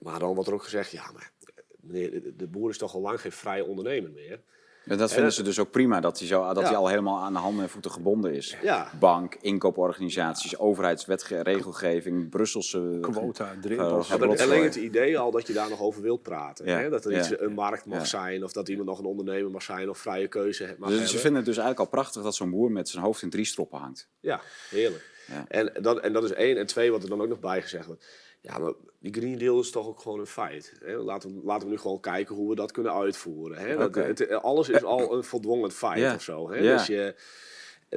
Maar 0.00 0.18
dan 0.18 0.34
wordt 0.34 0.48
er 0.48 0.54
ook 0.54 0.62
gezegd, 0.62 0.90
ja, 0.90 1.10
maar 1.12 1.32
meneer, 1.80 2.22
de- 2.22 2.36
de 2.36 2.46
boer 2.46 2.70
is 2.70 2.78
toch 2.78 2.94
al 2.94 3.00
lang 3.00 3.20
geen 3.20 3.32
vrije 3.32 3.64
ondernemer 3.64 4.10
meer. 4.10 4.42
En 4.86 4.98
dat 4.98 5.08
vinden 5.08 5.24
dat- 5.24 5.34
ze 5.34 5.42
dus 5.42 5.58
ook 5.58 5.70
prima, 5.70 6.00
dat 6.00 6.18
hij, 6.18 6.28
zo, 6.28 6.46
dat 6.46 6.56
Ja. 6.62 6.62
hij 6.68 6.76
al 6.76 6.88
helemaal 6.88 7.18
aan 7.20 7.32
de 7.32 7.38
handen 7.38 7.62
en 7.64 7.70
voeten 7.70 7.90
gebonden 7.90 8.34
is. 8.34 8.56
Ja. 8.62 8.90
Bank, 8.98 9.36
inkooporganisaties, 9.40 10.58
overheidswetgeving, 10.58 12.28
Brusselse... 12.30 12.98
Quota, 13.00 13.52
eh, 13.52 13.58
drempels. 13.60 14.12
Alleen 14.12 14.62
het 14.62 14.74
idee 14.74 15.18
al 15.18 15.30
dat 15.30 15.46
je 15.46 15.52
daar 15.52 15.68
nog 15.68 15.80
over 15.80 16.02
wilt 16.02 16.22
praten. 16.22 16.66
Ja, 16.66 16.78
Hè? 16.78 16.90
Dat 16.90 17.04
er 17.04 17.10
ja. 17.12 17.18
iets, 17.18 17.38
een 17.38 17.52
markt 17.54 17.86
mag 17.86 17.98
Ja. 17.98 18.04
zijn, 18.04 18.44
of 18.44 18.52
dat 18.52 18.68
iemand 18.68 18.88
nog 18.88 18.98
een 18.98 19.04
ondernemer 19.04 19.50
mag 19.50 19.62
zijn, 19.62 19.88
of 19.88 19.98
vrije 19.98 20.28
keuze 20.28 20.62
mag 20.64 20.76
Dus 20.78 20.88
hebben. 20.88 21.08
ze 21.08 21.18
vinden 21.18 21.36
het 21.36 21.44
dus 21.46 21.56
eigenlijk 21.58 21.90
al 21.90 21.98
prachtig 21.98 22.22
dat 22.22 22.34
zo'n 22.34 22.50
boer 22.50 22.70
met 22.70 22.88
zijn 22.88 23.04
hoofd 23.04 23.22
in 23.22 23.30
drie 23.30 23.44
stroppen 23.44 23.78
hangt. 23.78 24.08
Ja, 24.20 24.40
heerlijk. 24.70 25.12
Ja. 25.26 25.44
En, 25.48 25.72
dat, 25.82 25.98
en 26.00 26.12
dat 26.12 26.24
is 26.24 26.32
één. 26.32 26.56
En 26.56 26.66
twee, 26.66 26.90
wat 26.90 27.02
er 27.02 27.08
dan 27.08 27.20
ook 27.22 27.28
nog 27.28 27.40
bij 27.40 27.62
gezegd 27.62 27.86
wordt. 27.86 28.06
Ja, 28.40 28.58
maar 28.58 28.72
die 29.04 29.12
Green 29.12 29.38
Deal 29.38 29.60
is 29.60 29.70
toch 29.70 29.86
ook 29.86 30.00
gewoon 30.00 30.20
een 30.20 30.26
feit. 30.26 30.72
Hè? 30.84 30.96
Laten, 30.96 31.34
we, 31.34 31.40
laten 31.44 31.66
we 31.66 31.72
nu 31.74 31.80
gewoon 31.80 32.00
kijken 32.00 32.34
hoe 32.34 32.48
we 32.48 32.54
dat 32.54 32.72
kunnen 32.72 32.92
uitvoeren. 32.92 33.58
Hè? 33.58 33.76
Dat, 33.76 33.94
het, 33.94 34.30
alles 34.30 34.68
is 34.68 34.82
al 34.84 35.14
een 35.16 35.24
voldwongen 35.24 35.70
feit 35.70 35.98
Ja. 35.98 36.14
of 36.14 36.22
zo. 36.22 36.50
Hè? 36.50 36.56
Ja. 36.56 36.76
Dus 36.76 36.86
je, 36.86 37.14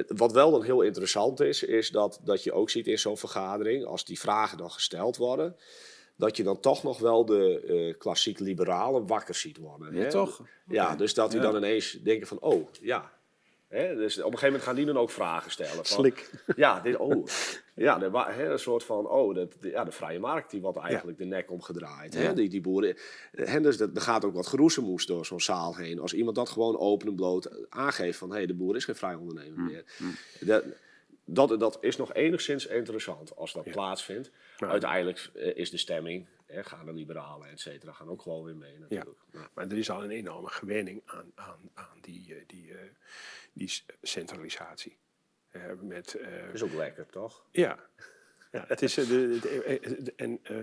wat 0.06 0.32
wel 0.32 0.50
dan 0.50 0.62
heel 0.62 0.82
interessant 0.82 1.40
is, 1.40 1.62
is 1.62 1.90
dat, 1.90 2.20
dat 2.24 2.42
je 2.42 2.52
ook 2.52 2.70
ziet 2.70 2.86
in 2.86 2.98
zo'n 2.98 3.16
vergadering, 3.18 3.84
als 3.84 4.04
die 4.04 4.18
vragen 4.20 4.58
dan 4.58 4.70
gesteld 4.70 5.16
worden, 5.16 5.56
dat 6.16 6.36
je 6.36 6.42
dan 6.42 6.60
toch 6.60 6.82
nog 6.82 6.98
wel 6.98 7.24
de 7.24 7.60
eh, 7.60 7.98
klassiek 7.98 8.38
liberalen 8.38 9.06
wakker 9.06 9.34
ziet 9.34 9.56
worden. 9.58 9.94
Ja, 9.94 10.00
hè? 10.02 10.10
toch? 10.10 10.40
Ja, 10.68 10.96
dus 10.96 11.14
dat 11.14 11.30
die 11.30 11.40
Ja. 11.40 11.46
dan 11.46 11.56
ineens 11.56 11.92
denken 11.92 12.26
van, 12.26 12.40
oh, 12.40 12.68
ja. 12.80 13.12
Hè? 13.68 13.94
Dus 13.94 14.16
op 14.18 14.24
een 14.24 14.38
gegeven 14.38 14.46
moment 14.46 14.62
gaan 14.64 14.74
die 14.74 14.84
dan 14.86 14.96
ook 14.98 15.10
vragen 15.10 15.50
stellen. 15.50 15.74
Van, 15.74 15.84
Slik. 15.84 16.30
ja, 16.56 16.80
dit, 16.80 16.96
oh. 16.96 17.26
ja 17.74 17.98
de, 17.98 18.10
wa- 18.10 18.30
hè, 18.32 18.50
een 18.52 18.58
soort 18.58 18.84
van, 18.84 19.06
oh, 19.08 19.34
de, 19.34 19.48
de- 19.60 19.70
ja, 19.70 19.84
de 19.84 19.90
vrije 19.92 20.18
markt 20.18 20.50
die 20.50 20.60
wordt 20.60 20.78
eigenlijk 20.78 21.18
de 21.18 21.24
nek 21.24 21.50
omgedraaid. 21.50 22.34
Die, 22.34 22.48
die 22.48 22.60
boeren, 22.60 22.96
hè, 23.32 23.60
dus 23.60 23.76
dat- 23.76 23.90
er 23.96 24.00
gaat 24.00 24.24
ook 24.24 24.34
wat 24.34 24.46
geroezemoes 24.46 25.06
door 25.06 25.26
zo'n 25.26 25.40
zaal 25.40 25.76
heen. 25.76 26.00
Als 26.00 26.14
iemand 26.14 26.36
dat 26.36 26.48
gewoon 26.48 26.78
open 26.78 27.06
en 27.08 27.14
bloot 27.14 27.70
aangeeft 27.70 28.18
van, 28.18 28.32
hé, 28.34 28.46
de 28.46 28.54
boer 28.54 28.76
is 28.76 28.84
geen 28.84 28.94
vrij 28.96 29.14
ondernemer 29.14 29.60
meer. 29.60 29.84
Dat, 30.40 30.64
dat, 31.24 31.60
dat 31.60 31.78
is 31.80 31.96
nog 31.96 32.14
enigszins 32.14 32.66
interessant 32.66 33.36
als 33.36 33.52
dat 33.52 33.70
plaatsvindt. 33.70 34.30
Ja. 34.56 34.66
Uiteindelijk 34.68 35.30
eh, 35.34 35.56
is 35.56 35.70
de 35.70 35.76
stemming, 35.76 36.26
hè, 36.46 36.64
gaan 36.64 36.86
de 36.86 36.92
liberalen, 36.92 37.48
et 37.48 37.60
cetera, 37.60 37.92
gaan 37.92 38.08
ook 38.08 38.22
gewoon 38.22 38.44
weer 38.44 38.56
mee 38.56 38.78
natuurlijk. 38.78 39.18
Ja. 39.32 39.48
Maar 39.54 39.66
er 39.66 39.78
is 39.78 39.90
al 39.90 40.04
een 40.04 40.10
enorme 40.10 40.48
gewenning 40.48 41.02
aan, 41.06 41.32
aan, 41.34 41.70
aan 41.74 41.98
die, 42.00 42.34
eh, 42.34 42.42
die, 42.46 42.72
eh, 42.72 42.78
die 43.58 43.82
centralisatie. 44.02 44.98
Eh, 45.48 45.62
met, 45.80 46.14
eh, 46.14 46.44
Dat 46.44 46.54
is 46.54 46.62
ook 46.62 46.72
lekker, 46.72 47.06
toch? 47.06 47.44
ja. 47.50 47.78
ja, 48.52 48.64
het 48.68 48.82
is... 48.82 48.96
eh, 48.98 49.06
de, 49.08 49.38
de- 49.40 49.78
de- 49.82 50.02
de- 50.02 50.12
en, 50.16 50.38
eh, 50.42 50.56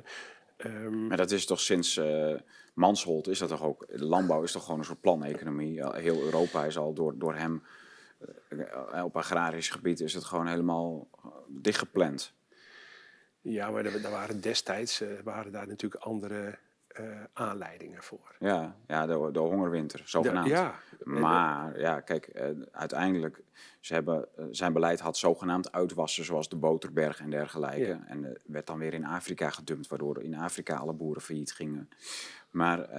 ehm, 0.57 1.07
Maar 1.07 1.17
dat 1.17 1.31
is 1.31 1.45
toch 1.45 1.59
sinds 1.59 1.97
eh 1.97 2.35
Mansholt 2.73 3.27
is 3.27 3.39
dat 3.39 3.49
toch 3.49 3.63
ook. 3.63 3.85
Landbouw 3.89 4.43
is 4.43 4.51
toch 4.51 4.63
gewoon 4.63 4.79
een 4.79 4.85
soort 4.85 5.01
planeconomie. 5.01 5.95
Heel 5.95 6.21
Europa 6.21 6.65
is 6.65 6.77
al 6.77 6.93
door, 6.93 7.17
door 7.17 7.35
hem. 7.35 7.63
op 9.03 9.17
agrarisch 9.17 9.69
gebied 9.69 9.99
is 9.99 10.13
het 10.13 10.23
gewoon 10.23 10.47
helemaal 10.47 11.09
dichtgepland. 11.47 12.33
ja, 13.41 13.69
maar 13.71 13.85
er, 13.85 14.05
er 14.05 14.11
waren 14.11 14.41
destijds 14.41 15.01
eh, 15.01 15.09
waren 15.23 15.51
daar 15.51 15.67
natuurlijk 15.67 16.03
andere 16.03 16.57
eh, 16.95 17.05
aanleidingen 17.33 18.03
voor. 18.03 18.35
Ja, 18.39 18.75
ja 18.87 19.05
de, 19.05 19.29
de 19.31 19.39
hongerwinter, 19.39 20.01
zogenaamd. 20.05 20.47
ja. 20.47 20.75
Maar 21.03 21.79
ja, 21.79 21.99
kijk, 21.99 22.25
eh, 22.25 22.49
uiteindelijk, 22.71 23.43
ze 23.79 23.93
hebben, 23.93 24.27
eh, 24.37 24.45
zijn 24.51 24.73
beleid 24.73 24.99
had 24.99 25.17
zogenaamd 25.17 25.71
uitwassen, 25.71 26.25
zoals 26.25 26.49
de 26.49 26.55
Boterberg 26.55 27.19
en 27.19 27.29
dergelijke. 27.29 27.87
Ja. 27.87 28.03
En 28.07 28.37
werd 28.45 28.67
dan 28.67 28.77
weer 28.77 28.93
in 28.93 29.05
Afrika 29.05 29.49
gedumpt, 29.49 29.87
waardoor 29.87 30.23
in 30.23 30.35
Afrika 30.35 30.75
alle 30.75 30.93
boeren 30.93 31.21
failliet 31.21 31.51
gingen. 31.53 31.89
Maar 32.49 32.89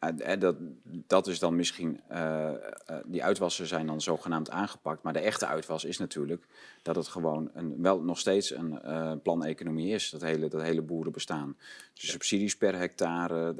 eh, 0.00 0.40
dat, 0.40 0.56
dat 0.84 1.26
is 1.26 1.38
dan 1.38 1.56
misschien, 1.56 2.00
eh, 2.08 2.48
eh, 2.48 2.58
die 3.04 3.24
uitwassen 3.24 3.66
zijn 3.66 3.86
dan 3.86 4.00
zogenaamd 4.00 4.50
aangepakt. 4.50 5.02
Maar 5.02 5.12
de 5.12 5.18
echte 5.18 5.46
uitwas 5.46 5.84
is 5.84 5.98
natuurlijk 5.98 6.46
dat 6.82 6.96
het 6.96 7.08
gewoon 7.08 7.50
een, 7.54 7.82
wel 7.82 8.02
nog 8.02 8.18
steeds 8.18 8.50
een 8.54 8.82
eh 8.82 9.12
planeconomie 9.22 9.94
is, 9.94 10.10
dat 10.10 10.20
hele, 10.20 10.48
dat 10.48 10.62
hele 10.62 10.82
boerenbestaan. 10.82 11.56
Dus 11.94 12.10
subsidies 12.10 12.56
per 12.56 12.78
hectare, 12.78 13.54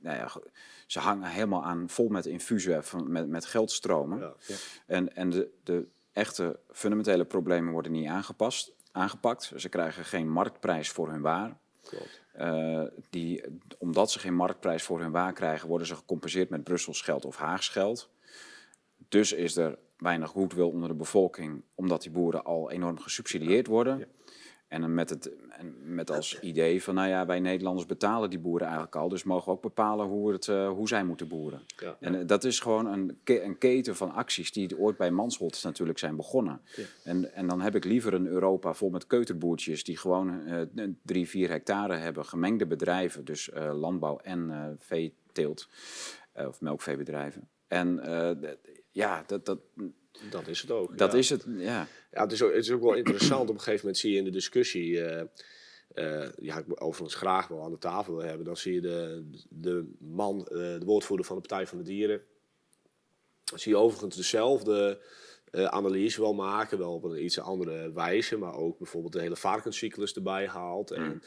nou 0.00 0.16
ja, 0.16 0.30
ze 0.86 0.98
hangen 0.98 1.28
helemaal 1.28 1.64
aan 1.64 1.88
vol 1.88 2.08
met 2.08 2.26
infusen, 2.26 2.84
van, 2.84 3.12
met, 3.12 3.28
met 3.28 3.44
geldstromen. 3.44 4.18
Ja. 4.18 4.34
En, 4.86 5.16
en 5.16 5.30
de, 5.30 5.50
de 5.64 5.86
echte 6.12 6.58
fundamentele 6.70 7.24
problemen 7.24 7.72
worden 7.72 7.92
niet 7.92 8.08
aangepast, 8.08 8.72
aangepakt. 8.92 9.52
Ze 9.56 9.68
krijgen 9.68 10.04
geen 10.04 10.30
marktprijs 10.30 10.90
voor 10.90 11.10
hun 11.10 11.20
waar. 11.20 11.56
Klopt. 11.82 12.20
Eh, 12.38 12.82
die, 13.10 13.44
omdat 13.78 14.10
ze 14.10 14.18
geen 14.18 14.34
marktprijs 14.34 14.82
voor 14.82 15.00
hun 15.00 15.10
waar 15.10 15.32
krijgen, 15.32 15.68
worden 15.68 15.86
ze 15.86 15.94
gecompenseerd 15.94 16.48
met 16.48 16.64
Brussels 16.64 17.00
geld 17.00 17.24
of 17.24 17.36
Haags 17.36 17.68
geld. 17.68 18.10
Dus 19.08 19.32
is 19.32 19.56
er 19.56 19.78
weinig 19.96 20.30
goodwill 20.30 20.64
onder 20.64 20.88
de 20.88 20.94
bevolking, 20.94 21.62
omdat 21.74 22.02
die 22.02 22.10
boeren 22.10 22.44
al 22.44 22.70
enorm 22.70 22.98
gesubsidieerd 22.98 23.66
worden. 23.66 24.08
En 24.68 24.80
dan 24.80 24.94
met, 24.94 25.10
het, 25.10 25.30
en 25.48 25.94
met 25.94 26.10
als 26.10 26.40
idee 26.40 26.82
van, 26.82 26.94
nou 26.94 27.08
ja, 27.08 27.26
wij 27.26 27.40
Nederlanders 27.40 27.86
betalen 27.86 28.30
die 28.30 28.38
boeren 28.38 28.66
eigenlijk 28.66 28.96
al, 28.96 29.08
dus 29.08 29.24
mogen 29.24 29.44
we 29.44 29.50
ook 29.50 29.62
bepalen 29.62 30.06
hoe, 30.06 30.32
het, 30.32 30.48
eh, 30.48 30.68
hoe 30.68 30.88
zij 30.88 31.04
moeten 31.04 31.28
boeren. 31.28 31.62
Ja. 31.76 31.96
En 32.00 32.14
eh, 32.14 32.26
dat 32.26 32.44
is 32.44 32.60
gewoon 32.60 32.86
een, 32.86 33.18
ke- 33.24 33.42
een 33.42 33.58
keten 33.58 33.96
van 33.96 34.12
acties 34.12 34.52
die 34.52 34.78
ooit 34.78 34.96
bij 34.96 35.10
Mansholt 35.10 35.62
natuurlijk 35.62 35.98
zijn 35.98 36.16
begonnen. 36.16 36.60
En, 37.04 37.34
en 37.34 37.46
dan 37.46 37.60
heb 37.60 37.74
ik 37.74 37.84
liever 37.84 38.14
een 38.14 38.26
Europa 38.26 38.74
vol 38.74 38.90
met 38.90 39.06
keuterboertjes 39.06 39.84
die 39.84 39.96
gewoon 39.96 40.46
eh, 40.46 40.84
drie, 41.02 41.28
vier 41.28 41.48
hectare 41.48 41.94
hebben, 41.96 42.24
gemengde 42.24 42.66
bedrijven, 42.66 43.24
dus 43.24 43.50
eh, 43.50 43.78
landbouw 43.78 44.18
en 44.18 44.50
eh 44.50 44.66
veeteelt, 44.78 45.68
eh, 46.32 46.46
of 46.46 46.60
melkveebedrijven. 46.60 47.48
En 47.68 48.00
eh, 48.00 48.50
ja, 48.90 49.24
dat, 49.26 49.46
dat, 49.46 49.58
Dat 50.30 50.48
is 50.48 50.60
het 50.60 50.70
ook. 50.70 50.98
dat 50.98 51.12
ja. 51.12 51.18
is 51.18 51.30
het, 51.30 51.44
ja. 51.56 51.88
Ja, 52.12 52.22
het 52.22 52.32
is, 52.32 52.42
ook, 52.42 52.52
het 52.52 52.64
is 52.64 52.70
ook 52.70 52.82
wel 52.82 52.94
interessant. 52.94 53.48
Op 53.48 53.54
een 53.54 53.60
gegeven 53.60 53.80
moment 53.80 53.98
zie 53.98 54.12
je 54.12 54.18
in 54.18 54.24
de 54.24 54.30
discussie, 54.30 55.04
eh, 55.04 55.24
eh, 55.94 56.28
ja, 56.40 56.58
ik 56.58 56.82
overigens 56.82 57.14
graag 57.14 57.48
wel 57.48 57.62
aan 57.62 57.70
de 57.70 57.78
tafel 57.78 58.16
wil 58.16 58.26
hebben, 58.26 58.46
dan 58.46 58.56
zie 58.56 58.74
je 58.74 58.80
de, 58.80 59.30
de 59.48 59.94
man, 59.98 60.46
eh, 60.46 60.56
de 60.58 60.84
woordvoerder 60.84 61.26
van 61.26 61.36
de 61.36 61.42
Partij 61.42 61.66
van 61.66 61.78
de 61.78 61.84
Dieren, 61.84 62.20
dan 63.44 63.58
zie 63.58 63.72
je 63.72 63.78
overigens 63.78 64.16
dezelfde 64.16 65.00
eh, 65.50 65.64
analyse 65.64 66.20
wel 66.20 66.34
maken, 66.34 66.78
wel 66.78 66.94
op 66.94 67.04
een 67.04 67.24
iets 67.24 67.40
andere 67.40 67.92
wijze, 67.92 68.36
maar 68.36 68.54
ook 68.54 68.78
bijvoorbeeld 68.78 69.12
de 69.12 69.20
hele 69.20 69.36
varkenscyclus 69.36 70.14
erbij 70.14 70.46
haalt. 70.46 70.90
En 70.90 71.22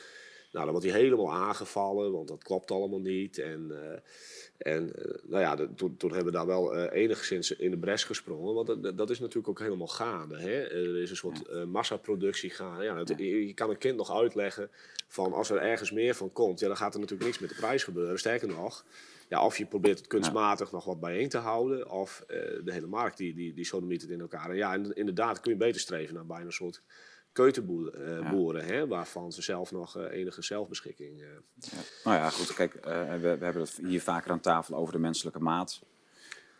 Nou, 0.51 0.63
dan 0.65 0.73
wordt 0.73 0.89
hij 0.91 0.99
helemaal 1.01 1.33
aangevallen, 1.33 2.11
want 2.11 2.27
dat 2.27 2.43
klopt 2.43 2.71
allemaal 2.71 2.99
niet. 2.99 3.37
En, 3.37 3.71
eh, 3.71 4.73
en 4.73 4.95
eh, 4.95 5.11
nou 5.23 5.41
ja, 5.41 5.55
de- 5.55 5.73
toen, 5.73 5.97
toen 5.97 6.09
hebben 6.13 6.31
we 6.31 6.37
daar 6.37 6.47
wel 6.47 6.75
eh, 6.75 7.01
enigszins 7.01 7.51
in 7.51 7.71
de 7.71 7.77
bres 7.77 8.03
gesprongen. 8.03 8.53
Want 8.53 8.83
dat, 8.83 8.97
dat 8.97 9.09
is 9.09 9.19
natuurlijk 9.19 9.47
ook 9.47 9.59
helemaal 9.59 9.87
gaande. 9.87 10.37
Hè? 10.39 10.61
Er 10.63 11.01
is 11.01 11.09
een 11.09 11.15
soort 11.15 11.47
eh, 11.47 11.63
massaproductie 11.63 12.49
gaande. 12.49 12.83
Ja, 12.83 12.97
het- 12.97 13.09
je, 13.17 13.47
je 13.47 13.53
kan 13.53 13.69
een 13.69 13.77
kind 13.77 13.97
nog 13.97 14.11
uitleggen 14.17 14.69
van 15.07 15.33
als 15.33 15.49
er 15.49 15.57
ergens 15.57 15.91
meer 15.91 16.15
van 16.15 16.31
komt, 16.33 16.59
ja, 16.59 16.67
dan 16.67 16.77
gaat 16.77 16.93
er 16.93 16.99
natuurlijk 16.99 17.25
niks 17.29 17.39
met 17.41 17.49
de 17.49 17.55
prijs 17.55 17.83
gebeuren. 17.83 18.19
Sterker 18.19 18.47
nog, 18.47 18.85
ja, 19.29 19.45
of 19.45 19.57
je 19.57 19.65
probeert 19.65 19.97
het 19.97 20.07
kunstmatig 20.07 20.71
nog 20.71 20.85
wat 20.85 20.99
bijeen 20.99 21.29
te 21.29 21.37
houden, 21.37 21.89
of 21.91 22.23
de 22.27 22.61
hele 22.71 22.87
markt 22.87 23.17
die, 23.17 23.33
die, 23.33 23.53
die 23.53 23.65
sodomiet 23.65 24.01
het 24.01 24.11
in 24.11 24.21
elkaar. 24.21 24.49
En 24.49 24.55
ja, 24.55 24.73
inderdaad 24.93 25.39
kun 25.39 25.51
je 25.51 25.57
beter 25.57 25.81
streven 25.81 26.13
naar 26.15 26.25
bijna 26.25 26.45
een 26.45 26.51
soort 26.51 26.81
keutenboeren, 27.31 28.29
boeren, 28.29 28.65
hè, 28.65 28.87
waarvan 28.87 29.31
ze 29.31 29.41
zelf 29.41 29.71
nog 29.71 29.97
eh, 29.97 30.11
enige 30.19 30.41
zelfbeschikking. 30.41 31.21
eh, 31.21 31.27
Ja. 31.59 31.77
Nou 32.03 32.17
ja, 32.17 32.29
goed, 32.29 32.53
kijk, 32.53 32.75
eh, 32.75 33.09
we, 33.11 33.19
we 33.37 33.43
hebben 33.45 33.61
het 33.61 33.79
hier 33.85 34.01
vaker 34.01 34.31
aan 34.31 34.39
tafel 34.39 34.75
over 34.75 34.93
de 34.93 34.99
menselijke 34.99 35.39
maat. 35.39 35.81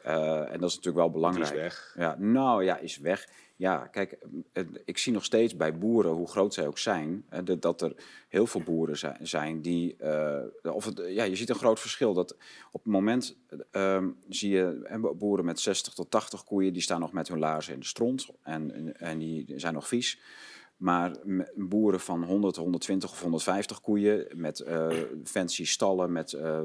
En 0.04 0.60
dat 0.60 0.70
is 0.70 0.76
natuurlijk 0.76 0.96
wel 0.96 1.12
belangrijk. 1.12 1.54
weg. 1.54 1.94
Ja, 1.98 2.16
nou 2.20 2.64
ja, 2.64 2.78
is 2.78 2.98
weg. 2.98 3.30
Ja, 3.56 3.88
kijk, 3.88 4.18
ik 4.86 4.98
zie 4.98 5.14
nog 5.14 5.24
steeds 5.24 5.56
bij 5.56 5.78
boeren, 5.78 6.12
hoe 6.12 6.28
groot 6.28 6.54
zij 6.54 6.68
ook 6.68 6.78
zijn, 6.78 7.26
dat- 7.60 7.82
er 7.82 7.96
heel 8.30 8.48
veel 8.48 8.62
boeren 8.62 8.98
zi- 8.98 9.08
zijn 9.22 9.62
die. 9.62 9.96
of 10.64 10.86
het, 10.86 11.02
ja, 11.08 11.24
je 11.24 11.36
ziet 11.36 11.50
een 11.50 11.56
groot 11.56 11.80
verschil. 11.80 12.14
Dat 12.14 12.32
op 12.72 12.84
het 12.84 12.92
moment 12.94 13.36
ehm, 13.72 14.10
zie 14.30 14.50
je 14.52 15.12
boeren 15.18 15.46
met 15.46 15.60
60 15.60 15.94
tot 15.94 16.12
80 16.12 16.44
koeien, 16.44 16.74
die 16.74 16.82
staan 16.82 17.00
nog 17.00 17.12
met 17.12 17.28
hun 17.28 17.40
laarzen 17.40 17.74
in 17.74 17.80
de 17.80 17.86
stront 17.86 18.28
en, 18.44 18.98
en 19.00 19.18
die 19.18 19.54
zijn 19.56 19.74
nog 19.74 19.88
vies. 19.88 20.20
Maar 20.82 21.12
boeren 21.56 22.00
van 22.00 22.24
100, 22.24 22.56
120 22.56 23.12
of 23.12 23.22
150 23.22 23.82
koeien 23.82 24.28
met 24.36 24.60
eh, 24.60 24.88
fancy 25.24 25.66
stallen, 25.66 26.12
met 26.12 26.34
eh, 26.34 26.58
eh, 26.58 26.64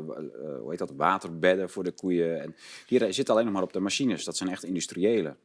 hoe 0.60 0.66
heet 0.70 0.78
dat, 0.78 0.92
waterbedden 0.96 1.70
voor 1.70 1.84
de 1.84 1.90
koeien. 1.92 2.40
En 2.40 2.56
die 2.86 3.12
zitten 3.12 3.34
alleen 3.34 3.44
nog 3.44 3.54
maar 3.54 3.62
op 3.62 3.72
de 3.72 3.80
machines. 3.80 4.24
Dat 4.24 4.36
zijn 4.36 4.50
echt 4.50 4.64
industriële. 4.64 5.36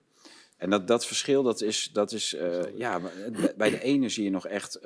En 0.57 0.69
dat, 0.69 0.87
dat 0.87 1.05
verschil, 1.05 1.43
dat 1.43 1.61
is, 1.61 1.89
dat 1.93 2.11
is 2.11 2.35
ja, 2.75 3.01
bij- 3.57 3.69
de 3.69 3.81
ene 3.81 4.09
zie 4.09 4.23
je 4.23 4.29
nog 4.29 4.47
echt, 4.47 4.79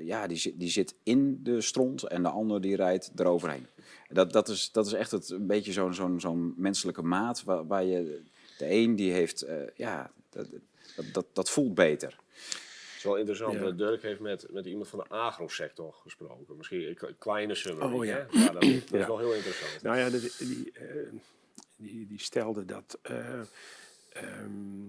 ja, 0.00 0.26
die, 0.26 0.36
zit- 0.36 0.58
die 0.60 0.70
zit 0.70 0.94
in 1.02 1.40
de 1.42 1.60
stront 1.60 2.02
en 2.02 2.22
de 2.22 2.28
ander 2.28 2.60
die 2.60 2.76
rijdt 2.76 3.10
eroverheen. 3.16 3.66
Dat, 4.08 4.32
dat, 4.32 4.48
is, 4.48 4.72
dat 4.72 4.86
is 4.86 4.92
echt 4.92 5.10
het, 5.10 5.30
een 5.30 5.46
beetje 5.46 5.72
zo'n 5.72 5.94
zo'n 5.94 6.20
zo'n 6.20 6.54
menselijke 6.56 7.02
maat 7.02 7.42
waar, 7.44 7.66
waar 7.66 7.84
je, 7.84 8.22
de 8.58 8.70
een 8.70 8.96
die 8.96 9.12
heeft, 9.12 9.46
ja, 9.76 10.10
dat, 10.30 10.48
dat, 11.12 11.26
dat 11.32 11.50
voelt 11.50 11.74
beter. 11.74 12.22
Is 13.04 13.10
wel 13.10 13.18
interessant. 13.18 13.60
Ja. 13.60 13.70
Dirk 13.70 14.02
heeft 14.02 14.20
met, 14.20 14.46
met 14.50 14.66
iemand 14.66 14.88
van 14.88 14.98
de 14.98 15.08
agrosector 15.08 15.94
gesproken. 15.94 16.56
Misschien 16.56 16.88
een 16.88 17.18
kleine 17.18 17.54
summary. 17.54 17.92
Oh, 17.92 18.04
ja. 18.04 18.26
dat, 18.52 18.62
is 18.62 18.82
wel 18.88 19.18
heel 19.18 19.34
interessant. 19.34 19.82
Nou 19.82 19.98
ja, 19.98 20.10
die, 20.10 20.72
eh, 20.72 20.86
die, 21.76 22.06
die 22.06 22.20
stelde 22.20 22.64
dat, 22.64 22.98
eh, 23.02 23.40
ehm, 24.12 24.88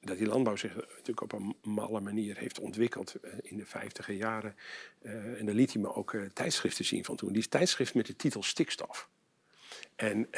dat 0.00 0.18
die 0.18 0.26
landbouw 0.26 0.56
zich 0.56 0.74
natuurlijk 0.74 1.20
op 1.20 1.32
een 1.32 1.56
malle 1.62 2.00
manier 2.00 2.36
heeft 2.38 2.60
ontwikkeld 2.60 3.14
eh, 3.14 3.32
in 3.42 3.56
de 3.56 3.66
vijftiger 3.66 4.14
jaren. 4.14 4.56
En 5.02 5.46
daar 5.46 5.54
liet 5.54 5.72
hij 5.72 5.82
me 5.82 5.94
ook 5.94 6.16
tijdschriften 6.32 6.84
zien 6.84 7.04
van 7.04 7.16
toen. 7.16 7.32
Die 7.32 7.48
tijdschrift 7.48 7.94
met 7.94 8.06
de 8.06 8.16
titel 8.16 8.42
Stikstof. 8.42 9.08
En 9.96 10.28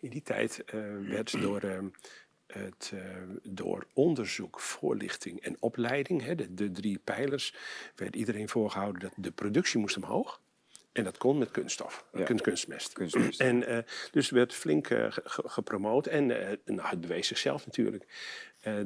in 0.00 0.10
die 0.10 0.22
tijd 0.22 0.64
werd 1.08 1.40
door, 1.40 1.60
ehm, 1.60 1.86
het, 2.46 2.90
eh, 2.94 3.00
door 3.42 3.86
onderzoek, 3.92 4.60
voorlichting 4.60 5.40
en 5.40 5.56
opleiding, 5.60 6.22
hè, 6.22 6.34
de, 6.34 6.54
de 6.54 6.70
drie 6.70 6.98
pijlers, 6.98 7.54
werd 7.96 8.16
iedereen 8.16 8.48
voorgehouden 8.48 9.00
dat 9.00 9.12
de 9.16 9.30
productie 9.30 9.78
moest 9.80 9.96
omhoog. 9.96 10.40
En 10.92 11.04
dat 11.04 11.18
kon 11.18 11.38
met 11.38 11.50
kunststof, 11.50 12.04
Ja. 12.12 12.24
kunstmest. 12.24 12.92
Kunstmest. 12.92 13.40
En 13.40 13.66
eh, 13.66 13.78
dus 14.10 14.30
werd 14.30 14.54
flink 14.54 14.90
eh, 14.90 15.12
ge- 15.12 15.22
ge- 15.24 15.48
gepromoot. 15.48 16.06
En 16.06 16.26
nou, 16.64 16.88
het 16.88 17.00
bewees 17.00 17.26
zichzelf 17.26 17.66
natuurlijk. 17.66 18.06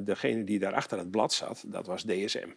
Degene 0.01 0.43
die 0.43 0.59
daar 0.59 0.73
achter 0.73 0.97
het 0.97 1.11
blad 1.11 1.33
zat, 1.33 1.63
dat 1.67 1.85
was 1.85 2.03
DSM. 2.03 2.49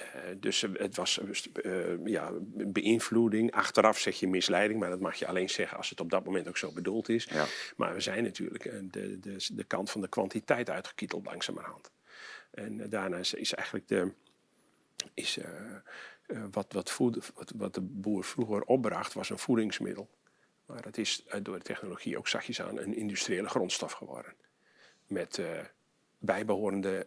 Eh, 0.00 0.30
dus 0.36 0.62
eh, 0.62 0.70
het 0.72 0.96
was 0.96 1.20
eh, 1.52 2.06
ja, 2.06 2.30
beïnvloeding. 2.52 3.52
Achteraf 3.52 3.98
zeg 3.98 4.20
je 4.20 4.28
misleiding, 4.28 4.80
maar 4.80 4.90
dat 4.90 5.00
mag 5.00 5.14
je 5.14 5.26
alleen 5.26 5.50
zeggen 5.50 5.76
als 5.76 5.90
het 5.90 6.00
op 6.00 6.10
dat 6.10 6.24
moment 6.24 6.48
ook 6.48 6.56
zo 6.56 6.72
bedoeld 6.72 7.08
is. 7.08 7.24
Ja. 7.24 7.46
Maar 7.76 7.94
we 7.94 8.00
zijn 8.00 8.22
natuurlijk 8.22 8.64
de, 8.92 9.18
de, 9.20 9.46
de 9.52 9.64
kant 9.64 9.90
van 9.90 10.00
de 10.00 10.08
kwantiteit 10.08 10.70
uitgekieteld 10.70 11.26
langzamerhand. 11.26 11.90
En 12.50 12.90
daarna 12.90 13.16
is, 13.16 13.34
is 13.34 13.54
eigenlijk 13.54 13.88
de, 13.88 14.12
is, 15.14 15.38
wat, 16.50 16.72
wat, 16.72 16.90
voed, 16.90 17.32
wat, 17.34 17.52
wat 17.56 17.74
de 17.74 17.80
boer 17.80 18.24
vroeger 18.24 18.62
opbracht, 18.62 19.12
was 19.12 19.30
een 19.30 19.38
voedingsmiddel. 19.38 20.10
Maar 20.66 20.84
het 20.84 20.98
is 20.98 21.24
door 21.42 21.58
de 21.58 21.64
technologie 21.64 22.18
ook 22.18 22.28
zachtjes 22.28 22.60
aan 22.60 22.78
een 22.78 22.94
industriële 22.94 23.48
grondstof 23.48 23.92
geworden. 23.92 24.34
Met 25.06 25.38
eh, 25.38 25.60
bijbehorende 26.18 27.06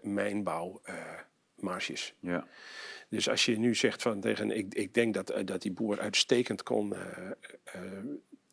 mijnbouwmarges. 1.63 2.13
Ja. 2.19 2.47
Dus 3.09 3.29
als 3.29 3.45
je 3.45 3.57
nu 3.57 3.75
zegt 3.75 4.01
van 4.01 4.19
tegen, 4.19 4.51
ik, 4.51 4.73
ik 4.73 4.93
denk 4.93 5.13
dat, 5.13 5.29
eh, 5.29 5.45
dat 5.45 5.61
die 5.61 5.71
boer 5.71 5.99
uitstekend 5.99 6.63
kon. 6.63 6.95
eh 6.95 7.31
eh, 7.63 7.81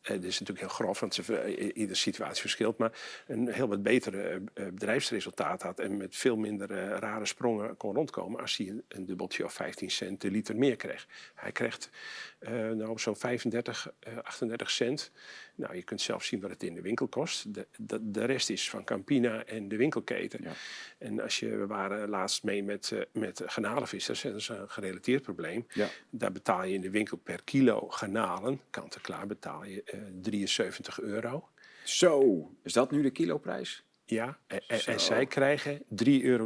het 0.01 0.23
is 0.23 0.39
natuurlijk 0.39 0.59
heel 0.59 0.75
grof, 0.85 0.99
want 0.99 1.13
ze, 1.13 1.37
eh, 1.37 1.65
iedere 1.75 1.95
situatie 1.95 2.41
verschilt. 2.41 2.77
Maar 2.77 2.91
een 3.27 3.47
heel 3.47 3.67
wat 3.67 3.83
betere 3.83 4.21
eh, 4.21 4.35
eh, 4.35 4.73
bedrijfsresultaat 4.73 5.61
had. 5.61 5.79
En 5.79 5.97
met 5.97 6.15
veel 6.15 6.35
minder 6.35 6.71
eh, 6.71 6.97
rare 6.99 7.25
sprongen 7.25 7.77
kon 7.77 7.95
rondkomen. 7.95 8.41
als 8.41 8.57
hij 8.57 8.67
een, 8.67 8.83
een 8.87 9.05
dubbeltje 9.05 9.45
of 9.45 9.53
15 9.53 9.91
cent 9.91 10.21
de 10.21 10.31
liter 10.31 10.55
meer 10.55 10.75
kreeg. 10.75 11.07
Hij 11.35 11.51
krijgt 11.51 11.89
eh, 12.39 12.69
nou 12.69 12.99
zo'n 12.99 13.15
35, 13.15 13.91
eh, 13.99 14.17
38 14.17 14.71
cent. 14.71 15.11
Nou, 15.61 15.75
je 15.75 15.83
kunt 15.83 16.01
zelf 16.01 16.23
zien 16.23 16.41
wat 16.41 16.49
het 16.49 16.63
in 16.63 16.73
de 16.73 16.81
winkel 16.81 17.07
kost. 17.07 17.53
De, 17.53 17.67
de, 17.77 18.11
de 18.11 18.25
rest 18.25 18.49
is 18.49 18.69
van 18.69 18.83
Campina 18.83 19.43
en 19.45 19.67
de 19.67 19.75
winkelketen. 19.75 20.39
Ja. 20.43 20.51
En 20.97 21.19
als 21.19 21.39
je, 21.39 21.55
we 21.57 21.67
waren 21.67 22.09
laatst 22.09 22.43
mee 22.43 22.63
met, 22.63 22.91
eh, 22.91 22.99
met 23.13 23.41
garnalenvissers, 23.45 24.21
dat 24.21 24.35
is 24.35 24.47
een 24.49 24.69
gerelateerd 24.69 25.21
probleem. 25.23 25.65
Ja. 25.73 25.87
Daar 26.09 26.31
betaal 26.31 26.63
je 26.63 26.73
in 26.73 26.81
de 26.81 26.89
winkel 26.89 27.17
per 27.17 27.43
kilo 27.43 27.89
garnalen, 27.89 28.61
kant 28.69 28.95
en 28.95 29.01
klaar, 29.01 29.27
betaal 29.27 29.65
je 29.65 29.83
eh 29.83 29.99
73 30.21 30.99
euro. 31.01 31.49
Zo, 31.83 32.49
is 32.63 32.73
dat 32.73 32.91
nu 32.91 33.01
de 33.01 33.11
kiloprijs? 33.11 33.83
Ja, 34.05 34.39
en, 34.47 34.61
en- 34.67 34.99
zij 34.99 35.25
krijgen 35.25 35.81
3,70 36.05 36.21
euro. 36.21 36.45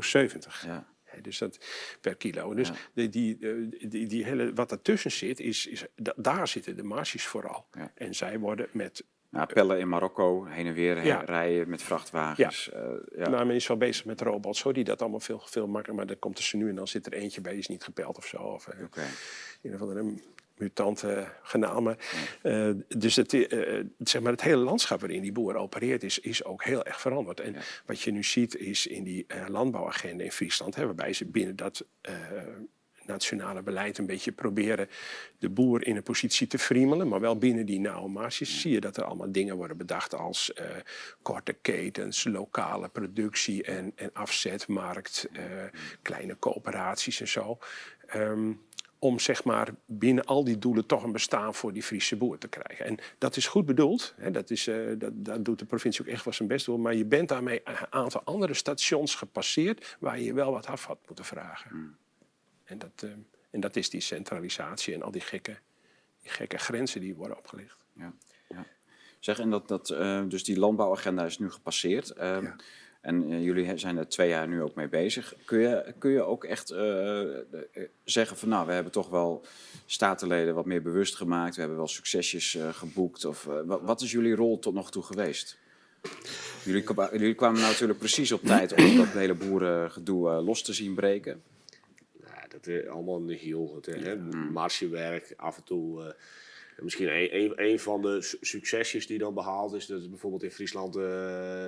Ja. 0.65 0.93
Dus 1.21 1.37
dat 1.37 1.57
per 2.01 2.15
kilo. 2.15 2.53
Dus 2.53 2.67
Ja. 2.67 2.73
die, 2.93 3.09
die, 3.09 3.37
eh, 3.39 3.89
die, 3.89 4.07
die 4.07 4.23
hele, 4.25 4.53
wat 4.53 4.71
ertussen 4.71 5.11
zit, 5.11 5.39
is, 5.39 5.67
is, 5.67 5.85
da- 5.95 6.13
daar 6.15 6.47
zitten 6.47 6.75
de 6.75 6.83
marges 6.83 7.25
vooral. 7.25 7.65
Ja. 7.71 7.91
En 7.95 8.15
zij 8.15 8.39
worden 8.39 8.67
met 8.71 9.03
Nou, 9.29 9.47
pellen 9.53 9.79
in 9.79 9.89
Marokko, 9.89 10.45
heen 10.45 10.65
en 10.67 10.73
weer 10.73 11.05
Ja. 11.05 11.19
rijden 11.25 11.69
met 11.69 11.81
vrachtwagens. 11.83 12.69
Ja. 12.73 12.97
ja. 13.15 13.29
Nou, 13.29 13.45
men 13.45 13.55
is 13.55 13.67
wel 13.67 13.77
bezig 13.77 14.05
met 14.05 14.21
robots, 14.21 14.61
hoor, 14.61 14.73
die 14.73 14.83
dat 14.83 15.01
allemaal 15.01 15.19
veel, 15.19 15.39
veel 15.45 15.63
makkelijker. 15.67 15.95
Maar 15.95 16.05
dan 16.05 16.19
komt 16.19 16.37
er 16.37 16.43
ze 16.43 16.57
nu 16.57 16.69
en 16.69 16.75
dan 16.75 16.87
zit 16.87 17.05
er 17.05 17.13
eentje 17.13 17.41
bij, 17.41 17.51
die 17.51 17.61
is 17.61 17.67
niet 17.67 17.83
gepeld 17.83 18.17
of 18.17 18.25
zo. 18.25 18.37
Of 18.37 18.67
eh, 18.67 18.79
een 19.61 19.73
of 19.73 19.81
andere 19.81 20.13
mutante 20.57 21.27
genaal. 21.41 21.81
Maar, 21.81 21.97
eh, 22.41 22.69
dus 22.87 23.15
het, 23.15 23.33
eh, 23.33 23.79
zeg 23.99 24.21
maar 24.21 24.31
het 24.31 24.41
hele 24.41 24.63
landschap 24.63 24.99
waarin 24.99 25.21
die 25.21 25.31
boer 25.31 25.55
opereert 25.55 26.03
is, 26.03 26.19
is 26.19 26.43
ook 26.43 26.63
heel 26.63 26.83
erg 26.85 27.01
veranderd. 27.01 27.39
En 27.39 27.53
Ja. 27.53 27.59
wat 27.85 28.01
je 28.01 28.11
nu 28.11 28.23
ziet 28.23 28.55
is 28.57 28.87
in 28.87 29.03
die 29.03 29.25
eh, 29.27 29.45
landbouwagenda 29.47 30.23
in 30.23 30.31
Friesland, 30.31 30.75
hè, 30.75 30.85
waarbij 30.85 31.13
ze 31.13 31.25
binnen 31.25 31.55
dat 31.55 31.85
eh, 32.01 32.13
nationale 33.05 33.61
beleid 33.61 33.97
een 33.97 34.05
beetje 34.05 34.31
proberen 34.31 34.89
de 35.39 35.49
boer 35.49 35.87
in 35.87 35.95
een 35.95 36.03
positie 36.03 36.47
te 36.47 36.57
friemelen, 36.59 37.07
maar 37.07 37.19
wel 37.19 37.37
binnen 37.37 37.65
die 37.65 37.79
nauwe 37.79 38.09
marges 38.09 38.61
zie 38.61 38.71
je 38.71 38.79
dat 38.79 38.97
er 38.97 39.03
allemaal 39.03 39.31
dingen 39.31 39.55
worden 39.55 39.77
bedacht 39.77 40.13
als 40.15 40.53
eh, 40.53 40.65
korte 41.21 41.53
ketens, 41.53 42.23
lokale 42.23 42.89
productie 42.89 43.63
en, 43.63 43.91
en 43.95 44.09
afzetmarkt, 44.13 45.27
eh, 45.33 45.43
kleine 46.01 46.39
coöperaties 46.39 47.19
en 47.21 47.27
zo. 47.27 47.57
Ehm, 48.07 48.51
om 48.99 49.19
zeg 49.19 49.43
maar 49.43 49.69
binnen 49.85 50.25
al 50.25 50.43
die 50.43 50.57
doelen 50.57 50.85
toch 50.85 51.03
een 51.03 51.11
bestaan 51.11 51.53
voor 51.53 51.73
die 51.73 51.83
Friese 51.83 52.15
boer 52.15 52.37
te 52.37 52.47
krijgen. 52.47 52.85
En 52.85 52.97
dat 53.17 53.35
is 53.35 53.47
goed 53.47 53.65
bedoeld. 53.65 54.13
Hè, 54.17 54.31
dat 54.31 54.49
is, 54.49 54.67
eh, 54.67 54.75
dat, 54.97 55.11
daar 55.15 55.43
doet 55.43 55.59
de 55.59 55.65
provincie 55.65 56.01
ook 56.01 56.11
echt 56.11 56.23
wel 56.25 56.33
zijn 56.33 56.47
best 56.47 56.65
voor. 56.65 56.79
Maar 56.79 56.95
je 56.95 57.05
bent 57.05 57.29
daarmee 57.29 57.61
een 57.63 57.75
aantal 57.89 58.21
andere 58.23 58.53
stations 58.53 59.15
gepasseerd 59.15 59.97
waar 59.99 60.19
je 60.19 60.33
wel 60.33 60.51
wat 60.51 60.65
af 60.65 60.85
had 60.85 60.99
moeten 61.07 61.25
vragen. 61.25 61.97
En, 62.63 62.77
dat, 62.77 63.03
eh, 63.03 63.09
en 63.49 63.59
dat 63.59 63.75
is 63.75 63.89
die 63.89 64.01
centralisatie 64.01 64.93
en 64.93 65.01
al 65.01 65.11
die 65.11 65.21
gekke, 65.21 65.57
die 66.21 66.31
gekke 66.31 66.57
grenzen 66.57 67.01
die 67.01 67.15
worden 67.15 67.37
opgelegd. 67.37 67.77
Ja, 67.93 68.13
ja. 68.49 68.65
Zeg, 69.19 69.39
en 69.39 69.49
dat, 69.49 69.67
dat, 69.67 69.89
eh, 69.89 70.23
dus 70.27 70.43
die 70.43 70.59
landbouwagenda 70.59 71.25
is 71.25 71.37
nu 71.39 71.51
gepasseerd. 71.51 72.09
ehm, 72.09 72.43
Ja. 72.43 72.55
En 73.05 73.31
eh, 73.31 73.43
jullie 73.43 73.77
zijn 73.77 73.97
er 73.97 74.07
twee 74.07 74.29
jaar 74.29 74.47
nu 74.47 74.61
ook 74.61 74.75
mee 74.75 74.87
bezig. 74.87 75.33
Kun 75.45 75.59
je, 75.59 75.93
kun 75.97 76.11
je 76.11 76.21
ook 76.23 76.43
echt 76.43 76.69
eh, 76.69 77.21
eh, 77.39 77.39
zeggen 78.03 78.37
van 78.37 78.49
nou, 78.49 78.67
we 78.67 78.73
hebben 78.73 78.91
toch 78.91 79.09
wel 79.09 79.45
statenleden 79.85 80.53
wat 80.55 80.65
meer 80.65 80.81
bewust 80.81 81.15
gemaakt. 81.15 81.53
We 81.53 81.59
hebben 81.59 81.77
wel 81.77 81.87
succesjes 81.87 82.57
geboekt. 82.71 83.25
Of, 83.25 83.43
wa- 83.43 83.81
wat 83.81 84.01
is 84.01 84.11
jullie 84.11 84.35
rol 84.35 84.59
tot 84.59 84.73
nog 84.73 84.91
toe 84.91 85.03
geweest? 85.03 85.57
Jullie, 86.63 86.83
jullie 87.11 87.33
kwamen 87.35 87.59
nou 87.59 87.71
natuurlijk 87.71 87.99
precies 87.99 88.31
op 88.31 88.41
tijd 88.43 88.73
om 88.73 88.95
dat 88.97 89.07
hele 89.07 89.33
boerengedoe 89.33 90.29
los 90.41 90.61
te 90.63 90.73
zien 90.73 90.93
breken. 90.95 91.41
Ja, 92.21 92.47
dat 92.49 92.67
is 92.67 92.87
allemaal 92.87 93.21
nihil. 93.21 93.75
Het, 93.75 94.03
hè, 94.03 94.15
Mm. 94.15 94.51
margewerk, 94.51 95.33
af 95.37 95.57
en 95.57 95.63
toe. 95.63 96.15
Misschien 96.83 97.07
een, 97.07 97.35
een, 97.35 97.53
een 97.55 97.79
van 97.79 98.01
de 98.01 98.21
su- 98.21 98.37
succesjes 98.41 99.07
die 99.07 99.17
dan 99.17 99.33
behaald 99.33 99.73
is, 99.73 99.85
dat 99.85 100.01
is 100.01 100.09
bijvoorbeeld 100.09 100.43
in 100.43 100.51
Friesland, 100.51 100.95
eh, 100.95 101.03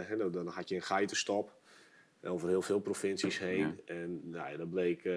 hè, 0.01 0.30
dan, 0.32 0.47
had 0.47 0.70
je 0.70 0.76
een 0.76 0.82
geitenstop 0.82 1.55
over 2.24 2.49
heel 2.49 2.62
veel 2.62 2.80
provincies 2.80 3.39
heen. 3.39 3.80
En 3.86 4.22
nou, 4.24 4.51
ja, 4.51 4.58
dat 4.58 4.70
bleek, 4.70 5.05
eh, 5.05 5.16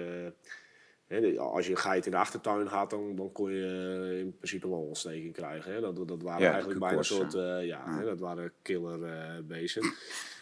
hè, 1.07 1.39
als 1.39 1.65
je 1.65 1.71
een 1.71 1.77
geit 1.77 2.05
in 2.05 2.11
de 2.11 2.17
achtertuin 2.17 2.67
had, 2.67 2.89
dan, 2.89 3.15
dan 3.15 3.31
kon 3.31 3.51
je 3.51 3.65
eh, 4.11 4.19
in 4.19 4.35
principe 4.37 4.69
wel 4.69 4.81
ontsteking 4.87 5.33
krijgen. 5.33 5.73
Hè. 5.73 5.79
Dat, 5.79 6.07
dat 6.07 6.21
waren 6.21 6.41
Ja, 6.41 6.51
eigenlijk 6.51 6.79
bijna 6.79 6.97
een 6.97 7.03
soort, 7.03 7.33
ja, 7.65 7.97
Hè, 7.97 8.05
dat 8.05 8.19
waren 8.19 8.51
killer 8.61 8.99
beesten. 9.45 9.93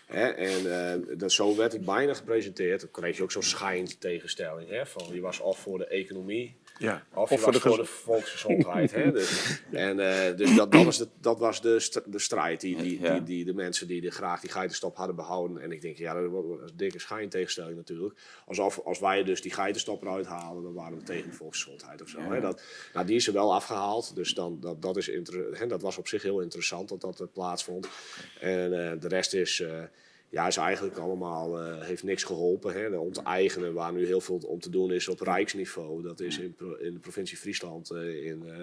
Hè, 0.06 0.28
en 0.28 1.18
dat, 1.18 1.32
zo 1.32 1.56
werd 1.56 1.74
ik 1.74 1.86
bijna 1.86 2.14
gepresenteerd. 2.14 2.82
Dan 2.82 2.92
kreeg 2.92 3.18
je 3.18 3.24
ook 3.24 3.32
zo'n 3.32 3.44
schijnt 3.44 4.02
tegenstelling. 4.02 4.70
Hè, 4.70 4.86
van 4.86 5.14
je 5.14 5.22
was 5.22 5.40
of 5.40 5.60
voor 5.60 5.78
de 5.78 5.88
economie 5.88 6.58
Ja. 6.80 7.04
of, 7.14 7.30
voor 7.30 7.52
de 7.52 7.60
voor 7.60 7.72
de 7.78 7.78
gez- 7.78 7.90
volksgezondheid. 7.90 8.92
hè? 8.92 9.12
Dus, 9.20 9.62
en, 9.72 10.00
eh, 10.00 10.38
dus 10.38 10.56
dat, 10.56 10.72
dat 10.72 10.84
was, 10.86 10.98
de, 10.98 11.08
dat 11.22 11.40
was 11.40 11.62
de, 11.62 11.80
st- 11.80 12.02
de 12.12 12.20
strijd 12.20 12.62
die, 12.62 12.76
die, 12.78 13.02
Ja. 13.02 13.14
die, 13.14 13.24
die 13.24 13.46
de 13.46 13.54
mensen 13.54 13.88
die 13.88 14.02
de, 14.02 14.10
graag 14.12 14.42
die 14.42 14.50
geitenstop 14.50 14.96
hadden 14.96 15.16
behouden. 15.16 15.62
En 15.62 15.72
ik 15.72 15.82
denk, 15.82 15.98
ja, 15.98 16.14
dat 16.14 16.32
was 16.32 16.44
een 16.44 16.72
dikke 16.76 17.00
schijntegenstelling 17.00 17.76
natuurlijk. 17.78 18.20
Alsof 18.46 18.80
als 18.86 19.00
wij 19.00 19.24
dus 19.24 19.42
die 19.42 19.52
geitenstop 19.54 20.02
eruit 20.02 20.26
halen, 20.26 20.64
dan 20.64 20.74
waren 20.74 20.98
we 20.98 21.04
tegen 21.04 21.30
de 21.30 21.36
volksgezondheid 21.36 22.02
of 22.02 22.10
zo. 22.10 22.20
Hè? 22.20 22.42
Dat, 22.42 22.62
nou, 22.94 23.06
die 23.06 23.16
is 23.16 23.28
er 23.28 23.34
wel 23.34 23.54
afgehaald. 23.54 24.16
Dus 24.16 24.34
dan, 24.34 24.58
dat, 24.60 24.82
dat, 24.82 24.98
is 24.98 25.12
hè, 25.54 25.68
dat 25.68 25.82
was 25.82 25.98
op 25.98 26.08
zich 26.08 26.24
heel 26.24 26.40
interessant 26.42 26.90
dat 26.90 27.02
dat 27.18 27.34
plaatsvond. 27.34 27.88
En 28.40 28.92
eh, 28.92 29.00
de 29.00 29.08
rest 29.08 29.34
is... 29.34 29.60
eh, 29.60 29.84
ja, 30.30 30.48
is 30.48 30.58
eigenlijk 30.58 30.98
allemaal, 30.98 31.60
eh, 31.62 31.82
heeft 31.82 32.04
niks 32.04 32.24
geholpen. 32.24 32.74
Hè. 32.74 32.90
De 32.90 33.00
onteigenen, 33.00 33.74
waar 33.74 33.94
nu 33.94 34.06
heel 34.06 34.22
veel 34.22 34.38
om 34.48 34.60
te 34.60 34.70
doen 34.70 34.92
is 34.92 35.08
op 35.08 35.20
rijksniveau. 35.20 36.02
Dat 36.02 36.20
is 36.20 36.38
in, 36.40 36.54
pro- 36.56 36.74
in 36.76 36.94
de 36.94 37.00
provincie 37.00 37.38
Friesland 37.38 37.92
eh, 37.92 38.26
in 38.26 38.44
eh 38.48 38.62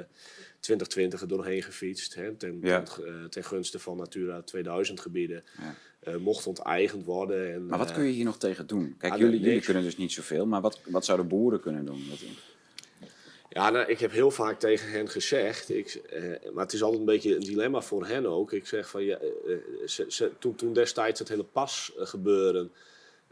2020 0.60 1.20
er 1.20 1.28
doorheen 1.28 1.62
gefietst. 1.62 2.14
Hè, 2.14 2.34
ten, 2.34 2.58
Ja. 2.62 2.82
ten, 2.82 3.06
eh, 3.06 3.24
ten 3.24 3.44
gunste 3.44 3.78
van 3.78 3.96
Natura 3.96 4.42
2000 4.42 5.00
gebieden. 5.00 5.44
Ja. 5.58 5.74
Eh, 6.00 6.16
mocht 6.16 6.46
onteigend 6.46 7.04
worden. 7.04 7.52
En, 7.54 7.66
Maar 7.66 7.78
wat 7.78 7.88
eh, 7.88 7.94
kun 7.94 8.04
je 8.04 8.12
hier 8.12 8.24
nog 8.24 8.38
tegen 8.38 8.66
doen? 8.66 8.94
Kijk, 8.98 9.12
ah, 9.12 9.18
jullie 9.18 9.60
kunnen 9.60 9.82
dus 9.82 9.96
niet 9.96 10.12
zoveel, 10.12 10.46
maar 10.46 10.60
wat, 10.60 10.80
wat 10.86 11.04
zouden 11.04 11.28
boeren 11.28 11.60
kunnen 11.60 11.84
doen? 11.84 12.02
Ja, 13.56 13.70
nou, 13.70 13.86
ik 13.86 13.98
heb 13.98 14.10
heel 14.10 14.30
vaak 14.30 14.58
tegen 14.58 14.90
hen 14.90 15.08
gezegd, 15.08 15.70
ik, 15.70 15.94
eh, 15.94 16.52
maar 16.52 16.64
het 16.64 16.72
is 16.72 16.82
altijd 16.82 17.00
een 17.00 17.06
beetje 17.06 17.34
een 17.34 17.40
dilemma 17.40 17.80
voor 17.80 18.06
hen 18.06 18.26
ook. 18.26 18.52
Ik 18.52 18.66
zeg 18.66 18.88
van, 18.88 19.04
ja, 19.04 19.18
eh, 19.18 19.98
eh, 19.98 20.30
toen, 20.38 20.54
toen 20.54 20.72
destijds 20.72 21.18
het 21.18 21.28
hele 21.28 21.44
pas 21.44 21.92
eh, 21.98 22.06
gebeuren 22.06 22.72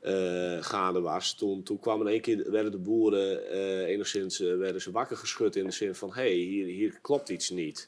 eh, 0.01 0.62
gaande 0.62 1.01
was, 1.01 1.35
toen, 1.35 1.62
toen 1.62 1.79
kwamen 1.79 2.07
één 2.07 2.20
keer, 2.20 2.51
werden 2.51 2.70
de 2.72 2.79
boeren 2.79 3.47
enigszins 3.87 4.39
werden 4.39 4.81
ze 4.81 4.91
wakker 4.91 5.16
geschud 5.16 5.57
in 5.57 5.64
de 5.64 5.72
zin 5.72 5.95
van, 5.95 6.09
hé, 6.09 6.22
hey, 6.22 6.33
hier, 6.33 6.66
hier 6.66 6.99
klopt 7.03 7.29
iets 7.29 7.51
niet. 7.51 7.87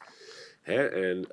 Hè? 0.60 0.86
En 0.86 1.26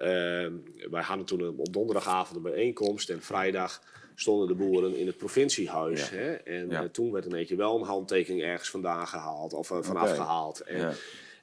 wij 0.91 1.03
hadden 1.03 1.25
toen 1.25 1.59
op 1.59 1.73
donderdagavond 1.73 2.35
een 2.35 2.51
bijeenkomst 2.51 3.09
en 3.09 3.21
vrijdag 3.21 3.81
stonden 4.15 4.47
de 4.47 4.53
boeren 4.53 4.95
in 4.95 5.07
het 5.07 5.17
provinciehuis. 5.17 6.09
Ja. 6.09 6.15
Hè? 6.17 6.31
En 6.33 6.69
Ja. 6.69 6.81
eh, 6.83 6.89
toen 6.89 7.11
werd 7.11 7.33
één 7.33 7.45
keer 7.45 7.57
wel 7.57 7.75
een 7.79 7.85
handtekening 7.85 8.41
ergens 8.43 8.69
vandaan 8.69 9.07
gehaald 9.07 9.53
of 9.53 9.71
eh, 9.71 9.77
vanaf 9.81 10.11
gehaald. 10.15 10.59
En, 10.59 10.77
Ja. 10.79 10.93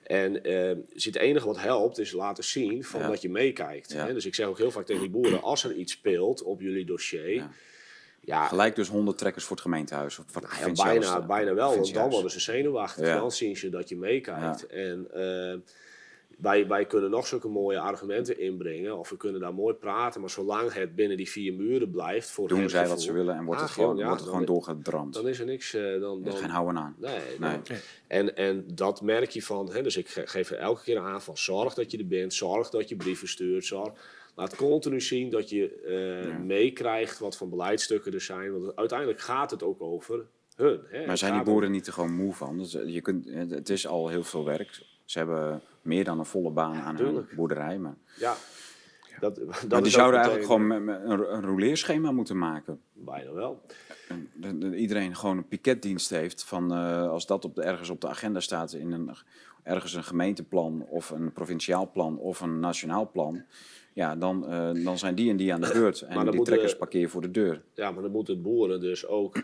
en 0.03 0.45
eh, 0.45 0.77
dus 0.93 1.05
het 1.05 1.17
enige 1.17 1.47
wat 1.47 1.61
helpt 1.61 1.99
is 1.99 2.13
laten 2.13 2.45
zien 2.45 2.85
van 2.85 3.01
Ja. 3.01 3.09
dat 3.09 3.23
je 3.23 3.29
meekijkt. 3.31 3.93
Ja. 3.93 4.07
Dus 4.07 4.27
ik 4.27 4.35
zeg 4.35 4.47
ook 4.47 4.59
heel 4.59 4.71
vaak 4.71 4.87
tegen 4.87 5.03
die 5.03 5.11
boeren, 5.11 5.43
als 5.43 5.65
er 5.65 5.73
iets 5.75 5.93
speelt 5.93 6.43
op 6.43 6.61
jullie 6.61 6.85
dossier, 6.85 7.35
Ja. 7.35 7.51
ja, 8.21 8.47
Gelijk 8.47 8.75
dus 8.77 8.89
100 8.89 9.19
trekkers 9.19 9.45
voor 9.45 9.57
het 9.57 9.65
gemeentehuis. 9.65 10.19
Of 10.19 10.25
nou 10.41 10.73
bijna, 10.75 11.27
bijna 11.27 11.55
wel, 11.55 11.75
want 11.75 11.95
dan 11.95 12.11
worden 12.11 12.31
ze 12.31 12.41
zenuwachtig. 12.41 13.15
Dan 13.15 13.33
zien 13.33 13.57
ze 13.57 13.69
dat 13.69 13.89
je 13.89 13.97
meekijkt. 13.97 14.67
En 14.67 15.09
wij, 16.41 16.67
wij 16.69 16.87
kunnen 16.87 17.11
nog 17.11 17.27
zulke 17.27 17.49
mooie 17.49 17.79
argumenten 17.81 18.39
inbrengen, 18.41 18.99
of 18.99 19.11
we 19.11 19.17
kunnen 19.17 19.41
daar 19.41 19.55
mooi 19.55 19.75
praten, 19.75 20.21
maar 20.21 20.31
zolang 20.31 20.73
het 20.73 20.95
binnen 20.95 21.17
die 21.17 21.31
vier 21.31 21.53
muren 21.55 21.91
blijft, 21.91 22.31
voor 22.31 22.49
Doen 22.49 22.69
zij 22.69 22.89
wat 22.89 23.03
ze 23.03 23.13
willen 23.13 23.35
en 23.37 23.45
wordt 23.45 23.61
ah, 23.61 23.67
het 23.67 23.75
gewoon, 23.77 23.97
ja, 23.97 24.05
wordt 24.07 24.21
het 24.21 24.31
dan- 24.31 24.39
gewoon 24.39 24.55
doorgedramd. 24.55 25.15
Dan 25.15 25.29
is 25.29 25.39
er 25.39 25.47
niks. 25.47 25.75
eh, 25.75 25.83
dan, 25.83 25.93
Er 25.93 26.01
dan, 26.01 26.33
is 26.33 26.41
geen 26.41 26.51
houden 26.51 26.77
aan. 26.83 26.95
Nee, 26.99 27.19
Nee. 27.39 27.51
dan- 27.63 27.77
En, 28.07 28.37
en 28.37 28.65
dat 28.75 29.03
merk 29.03 29.31
je 29.31 29.43
van, 29.43 29.73
hè, 29.73 29.83
dus 29.83 29.97
ik 29.97 30.09
ge- 30.09 30.27
geef 30.27 30.51
er 30.51 30.57
elke 30.59 30.83
keer 30.83 30.99
aan 30.99 31.23
van 31.23 31.37
zorg 31.37 31.75
dat 31.75 31.91
je 31.91 31.99
er 31.99 32.07
bent, 32.07 32.35
zorg 32.35 32.71
dat 32.71 32.89
je 32.89 32.97
brieven 32.97 33.29
stuurt, 33.29 33.65
zorg. 33.65 33.93
Laat 34.35 34.57
continu 34.57 35.01
zien 35.01 35.31
dat 35.31 35.51
je 35.51 35.75
eh, 35.75 36.37
meekrijgt 36.45 37.19
wat 37.19 37.37
voor 37.37 37.49
beleidstukken 37.49 38.13
er 38.13 38.21
zijn, 38.21 38.61
want 38.61 38.77
uiteindelijk 38.77 39.21
gaat 39.21 39.51
het 39.51 39.63
ook 39.63 39.83
over 39.83 40.27
hun. 40.57 40.81
Hè. 40.89 41.07
Maar 41.07 41.19
zijn 41.19 41.33
die 41.35 41.43
boeren 41.43 41.71
niet 41.71 41.87
er 41.87 41.93
gewoon 41.93 42.15
moe 42.15 42.33
van? 42.35 42.59
Dus, 42.59 42.73
je 42.87 43.01
kunt, 43.01 43.27
het 43.51 43.69
is 43.69 43.87
al 43.87 44.09
heel 44.09 44.23
veel 44.25 44.45
werk. 44.45 44.81
Ze 45.11 45.19
hebben 45.19 45.61
meer 45.83 46.05
dan 46.05 46.19
een 46.19 46.25
volle 46.25 46.51
baan 46.51 46.75
aan 46.81 46.97
hun 46.97 47.27
boerderij. 47.37 47.79
Maar, 47.79 47.95
Ja, 48.19 48.35
dat, 49.21 49.35
dat 49.37 49.69
maar 49.69 49.83
die 49.83 49.91
zouden 49.91 50.21
meteen, 50.21 50.33
eigenlijk 50.37 50.45
gewoon 50.45 50.71
een, 50.71 51.33
een 51.35 51.43
rouleerschema 51.43 52.13
moeten 52.13 52.39
maken. 52.39 52.81
Bijna 52.93 53.33
wel. 53.33 53.63
En 54.09 54.31
de- 54.35 54.59
de- 54.59 54.77
iedereen 54.77 55.17
gewoon 55.17 55.37
een 55.37 55.49
piketdienst 55.49 56.11
heeft 56.11 56.45
van 56.45 56.73
eh, 56.73 57.09
als 57.09 57.27
dat 57.27 57.45
op 57.45 57.55
de, 57.55 57.63
ergens 57.63 57.91
op 57.91 58.01
de 58.01 58.09
agenda 58.09 58.41
staat 58.41 58.73
in 58.73 58.93
een, 58.93 59.11
ergens 59.63 59.95
een 59.95 60.05
gemeenteplan 60.05 60.83
of 60.89 61.11
een 61.11 61.33
provinciaal 61.33 61.91
plan 61.93 62.19
of 62.19 62.41
een 62.41 62.61
nationaal 62.61 63.11
plan. 63.11 63.43
Ja, 63.93 64.17
dan, 64.17 64.47
eh, 64.47 64.85
dan 64.85 64.99
zijn 64.99 65.15
die 65.15 65.31
en 65.31 65.37
die 65.37 65.53
aan 65.55 65.61
de 65.61 65.71
beurt. 65.81 66.01
En 66.01 66.31
die 66.31 66.43
trekkers 66.43 66.77
parkeer 66.77 67.09
voor 67.11 67.21
de 67.21 67.31
deur. 67.31 67.63
Ja, 67.75 67.91
maar 67.91 68.03
dan 68.03 68.13
moeten 68.13 68.43
boeren 68.43 68.81
dus 68.81 69.07
ook, 69.07 69.43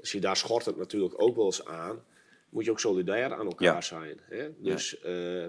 zie 0.00 0.20
daar 0.20 0.36
schort 0.36 0.64
het 0.64 0.76
natuurlijk 0.76 1.22
ook 1.22 1.36
wel 1.36 1.44
eens 1.44 1.64
aan, 1.64 1.96
moet 2.50 2.64
je 2.64 2.70
ook 2.70 2.80
solidair 2.80 3.32
aan 3.34 3.46
elkaar 3.46 3.74
Ja. 3.74 3.80
zijn. 3.80 4.20
Hè? 4.22 4.48
Dus 4.58 5.00
eh, 5.00 5.46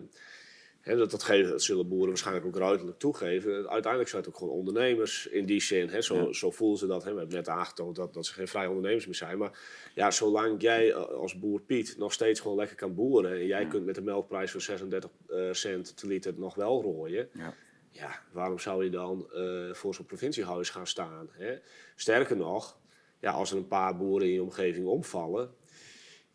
hè, 0.82 0.96
dat, 0.98 1.12
dat, 1.12 1.24
geven, 1.24 1.52
dat 1.52 1.62
zullen 1.62 1.88
boeren 1.88 2.08
waarschijnlijk 2.08 2.46
ook 2.46 2.56
ruidelijk 2.58 3.00
toegeven. 3.00 3.70
Uiteindelijk 3.70 4.10
zijn 4.10 4.22
het 4.22 4.32
ook 4.32 4.38
gewoon 4.38 4.54
ondernemers 4.54 5.28
in 5.28 5.46
die 5.46 5.62
zin. 5.62 5.90
Hè? 5.90 6.02
Zo, 6.02 6.32
zo 6.32 6.52
voelen 6.52 6.78
ze 6.78 6.88
dat. 6.88 7.04
Hè? 7.04 7.12
We 7.14 7.18
hebben 7.20 7.36
net 7.36 7.48
aangetoond 7.48 7.96
dat, 7.96 8.14
dat 8.14 8.26
ze 8.26 8.34
geen 8.34 8.48
vrije 8.48 8.68
ondernemers 8.68 9.06
meer 9.06 9.16
zijn. 9.16 9.38
Maar 9.38 9.60
ja, 9.96 10.12
zolang 10.12 10.62
jij 10.62 10.92
eh, 10.92 11.04
als 11.04 11.40
boer 11.40 11.62
Piet 11.62 11.96
nog 11.98 12.14
steeds 12.14 12.40
gewoon 12.40 12.58
lekker 12.58 12.76
kan 12.76 12.96
boeren 12.96 13.32
en 13.32 13.46
jij 13.46 13.68
kunt 13.68 13.86
met 13.86 13.98
een 13.98 14.04
melkprijs 14.04 14.52
van 14.52 14.62
36 14.62 15.10
eh, 15.28 15.52
cent 15.52 15.94
per 16.00 16.08
liter 16.08 16.34
nog 16.38 16.56
wel 16.56 16.82
rooien. 16.82 17.30
Ja. 17.34 17.54
Ja, 17.92 18.22
waarom 18.32 18.60
zou 18.60 18.84
je 18.84 18.90
dan 18.90 19.28
voor 19.72 19.96
zo'n 19.96 20.06
provinciehuis 20.06 20.70
gaan 20.70 20.88
staan? 20.88 21.30
Hè? 21.32 21.56
Sterker 21.96 22.38
nog, 22.38 22.78
ja, 23.20 23.32
als 23.32 23.52
er 23.52 23.58
een 23.58 23.68
paar 23.68 23.98
boeren 23.98 24.28
in 24.28 24.34
je 24.34 24.42
omgeving 24.44 24.88
omvallen, 24.88 25.54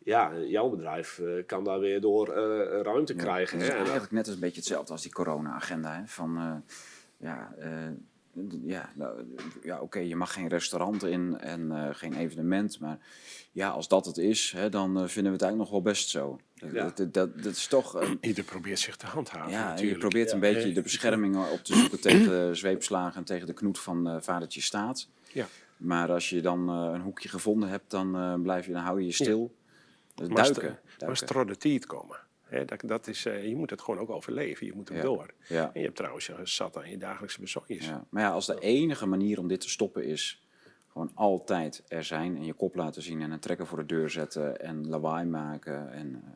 ja, 0.05 0.31
jouw 0.47 0.69
bedrijf 0.69 1.19
eh, 1.19 1.45
kan 1.45 1.63
daar 1.63 1.79
weer 1.79 2.01
door 2.01 2.27
eh, 2.29 2.81
ruimte 2.81 3.13
Ja, 3.13 3.19
krijgen. 3.19 3.57
Het 3.57 3.67
is 3.67 3.73
Hè? 3.73 3.79
Eigenlijk 3.79 4.11
net 4.11 4.25
als 4.25 4.35
een 4.35 4.41
beetje 4.41 4.59
hetzelfde 4.59 4.91
als 4.91 5.01
die 5.01 5.11
corona-agenda. 5.11 5.93
Hè? 5.95 6.01
Van, 6.05 6.37
eh, 6.37 6.55
ja, 7.17 7.53
eh, 7.57 7.69
ja, 8.63 8.91
nou, 8.95 9.35
ja 9.63 9.79
oké, 9.81 9.99
je 9.99 10.15
mag 10.15 10.33
geen 10.33 10.47
restaurant 10.47 11.03
in 11.03 11.37
en 11.39 11.71
eh, 11.71 11.89
geen 11.91 12.13
evenement. 12.13 12.79
Maar 12.79 12.97
ja, 13.51 13.69
als 13.69 13.87
dat 13.87 14.05
het 14.05 14.17
is, 14.17 14.51
hè, 14.55 14.69
dan 14.69 14.87
vinden 14.87 15.31
we 15.31 15.37
het 15.37 15.41
eigenlijk 15.41 15.57
nog 15.57 15.69
wel 15.69 15.81
best 15.81 16.09
zo. 16.09 16.39
Dat, 16.55 16.71
Ja. 16.71 16.91
dat, 16.95 17.13
dat, 17.13 17.43
dat 17.43 17.51
is 17.55 17.67
toch... 17.67 17.93
een- 17.93 18.17
Ieder 18.21 18.43
probeert 18.43 18.79
zich 18.79 18.95
te 18.95 19.05
handhaven. 19.05 19.51
ja, 19.51 19.77
je 19.77 19.97
probeert 19.97 20.31
een 20.31 20.41
Ja, 20.41 20.53
beetje 20.53 20.71
de 20.71 20.81
bescherming 20.81 21.35
op 21.51 21.59
te 21.63 21.75
zoeken 21.75 21.99
tegen 22.01 22.29
de 22.29 22.49
zweepslagen 22.55 23.17
en 23.17 23.23
tegen 23.25 23.47
de 23.47 23.53
knoet 23.53 23.79
van 23.79 24.07
eh 24.09 24.15
vadertje 24.19 24.61
staat. 24.61 25.07
Ja. 25.33 25.45
Maar 25.77 26.11
als 26.11 26.29
je 26.29 26.41
dan 26.41 26.69
eh, 26.69 26.91
een 26.93 27.01
hoekje 27.01 27.29
gevonden 27.29 27.69
hebt, 27.69 27.91
dan, 27.91 28.15
eh, 28.15 28.33
blijf 28.41 28.65
je, 28.65 28.71
dan 28.71 28.81
hou 28.81 28.99
je 28.99 29.05
je 29.05 29.11
stil. 29.13 29.53
Dus 30.15 30.27
Maar 30.27 30.45
st- 30.45 30.55
duiken. 30.55 30.79
Maar 30.99 31.85
komen. 31.85 32.17
Hè, 32.41 32.65
dat, 32.65 32.81
dat 32.85 33.07
is, 33.07 33.25
eh, 33.25 33.47
je 33.47 33.55
moet 33.55 33.69
het 33.69 33.81
gewoon 33.81 33.99
ook 33.99 34.09
overleven. 34.09 34.65
Je 34.65 34.73
moet 34.75 34.87
hem 34.89 34.97
Ja. 34.97 35.03
door. 35.03 35.33
Ja. 35.47 35.63
En 35.73 35.79
je 35.79 35.85
hebt 35.85 35.95
trouwens 35.97 36.29
eh, 36.29 36.35
zat 36.43 36.77
aan 36.77 36.89
je 36.89 36.97
dagelijkse 36.97 37.39
bezonjes. 37.39 37.85
Ja, 37.85 38.05
maar 38.09 38.23
ja, 38.23 38.29
als 38.29 38.45
de 38.45 38.59
enige 38.59 39.05
manier 39.05 39.39
om 39.39 39.47
dit 39.47 39.61
te 39.61 39.69
stoppen 39.69 40.05
is 40.05 40.47
gewoon 40.91 41.11
altijd 41.13 41.83
er 41.87 42.03
zijn 42.03 42.35
en 42.35 42.45
je 42.45 42.53
kop 42.53 42.75
laten 42.75 43.01
zien 43.01 43.21
en 43.21 43.31
een 43.31 43.39
trekker 43.39 43.67
voor 43.67 43.77
de 43.77 43.85
deur 43.85 44.09
zetten 44.09 44.59
en 44.61 44.87
lawaai 44.89 45.25
maken 45.25 45.91
en 45.91 46.15
eh, 46.25 46.29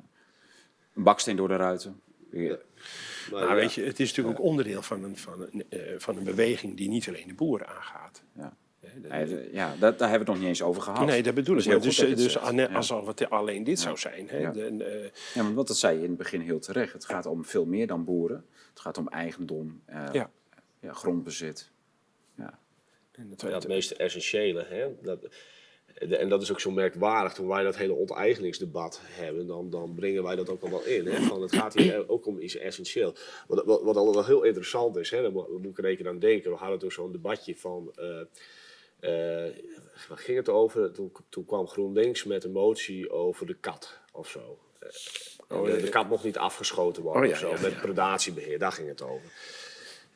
een 0.93 1.03
baksteen 1.03 1.35
door 1.35 1.47
de 1.47 1.55
ruiten. 1.55 2.01
Ja, 2.31 2.47
maar 2.49 3.39
Maar 3.41 3.49
ja, 3.49 3.55
weet 3.55 3.73
je, 3.73 3.83
het 3.83 3.99
is 3.99 4.07
natuurlijk 4.09 4.39
ook 4.39 4.45
onderdeel 4.45 4.81
van 4.81 5.03
een, 5.03 5.17
van, 5.17 5.41
een, 5.51 5.69
eh, 5.69 5.93
van 5.99 6.17
een 6.17 6.23
beweging 6.23 6.77
die 6.77 6.89
niet 6.89 7.07
alleen 7.07 7.27
de 7.27 7.33
boeren 7.33 7.67
aangaat. 7.67 8.23
ja. 8.35 8.57
Hè, 8.79 9.25
dat- 9.27 9.39
ja 9.51 9.75
dat, 9.79 9.99
daar 9.99 10.09
hebben 10.09 10.09
we 10.09 10.17
het 10.17 10.27
nog 10.27 10.37
niet 10.37 10.47
eens 10.47 10.61
over 10.61 10.81
gehad. 10.81 11.05
Nee, 11.05 11.23
dat 11.23 11.33
bedoel 11.33 11.57
ik. 11.57 11.63
Dus, 11.63 11.73
goed 11.73 12.07
dat 12.07 12.17
dus 12.17 12.33
het. 12.33 12.53
Ja. 12.55 12.65
als 12.65 12.91
al 12.91 13.05
wat 13.05 13.29
alleen 13.29 13.63
dit 13.63 13.79
zou 13.79 13.97
zijn. 13.97 14.27
Hè, 14.29 14.37
Ja. 14.37 14.51
de- 14.51 14.65
eh, 14.83 15.03
Ja, 15.33 15.43
want 15.43 15.55
wat 15.55 15.67
dat 15.67 15.77
zei 15.77 15.97
je 15.97 16.03
in 16.03 16.09
het 16.09 16.17
begin 16.17 16.41
heel 16.41 16.59
terecht. 16.59 16.93
Het 16.93 17.05
gaat 17.05 17.25
om 17.25 17.45
veel 17.45 17.65
meer 17.65 17.87
dan 17.87 18.03
boeren. 18.05 18.45
Het 18.69 18.79
gaat 18.79 18.97
om 18.97 19.07
eigendom, 19.07 19.81
eh, 19.85 20.05
Ja. 20.11 20.31
ja, 20.79 20.93
grondbezit. 20.93 21.71
Ja. 22.35 22.59
en 23.11 23.29
het- 23.29 23.41
ja, 23.41 23.47
het 23.49 23.67
meest 23.67 23.91
essentiële. 23.91 24.65
Hè? 24.69 24.87
Dat, 25.01 25.19
en 26.09 26.29
dat 26.29 26.41
is 26.41 26.51
ook 26.51 26.59
zo 26.59 26.71
merkwaardig. 26.71 27.33
Toen 27.33 27.47
wij 27.47 27.63
dat 27.63 27.75
hele 27.77 27.93
onteigeningsdebat 27.93 29.01
hebben, 29.03 29.47
dan, 29.47 29.69
dan 29.69 29.93
brengen 29.95 30.23
wij 30.23 30.35
dat 30.35 30.49
ook 30.49 30.61
al 30.63 30.69
wel 30.69 30.83
in. 30.85 31.05
Hè? 31.07 31.21
Van, 31.21 31.41
het 31.41 31.55
gaat 31.55 31.73
hier 31.73 32.09
ook 32.09 32.25
om 32.25 32.39
iets 32.39 32.55
essentieel. 32.57 33.13
Wat, 33.47 33.65
wat, 33.65 33.81
wat 33.83 33.95
al 33.95 34.13
wel 34.13 34.25
heel 34.25 34.43
interessant 34.43 34.95
is, 34.97 35.09
hè? 35.11 35.21
daar 35.21 35.31
moet, 35.31 35.65
ik 35.65 35.77
er 35.77 35.85
een 35.85 35.97
keer 35.97 36.07
aan 36.07 36.19
denken. 36.19 36.51
We 36.51 36.57
hadden 36.57 36.79
toen 36.79 36.91
zo'n 36.91 37.11
debatje 37.11 37.55
van... 37.57 37.91
Eh, 37.95 38.21
waar 40.07 40.17
ging 40.17 40.37
het 40.37 40.49
over? 40.49 40.91
Toen, 40.91 41.11
toen 41.29 41.45
kwam 41.45 41.67
GroenLinks 41.67 42.23
met 42.23 42.43
een 42.43 42.51
motie 42.51 43.11
over 43.11 43.45
de 43.45 43.55
kat 43.55 43.99
of 44.11 44.29
zo. 44.29 44.59
Eh, 44.79 44.89
Oh, 45.47 45.65
de, 45.65 45.89
kat 45.89 46.09
mocht 46.09 46.23
niet 46.23 46.37
afgeschoten 46.37 47.03
worden 47.03 47.21
Oh, 47.21 47.27
ja, 47.27 47.33
of 47.33 47.39
zo, 47.39 47.49
ja, 47.49 47.61
met 47.69 47.81
predatiebeheer, 47.81 48.59
daar 48.59 48.71
ging 48.71 48.87
het 48.87 49.01
over. 49.01 49.31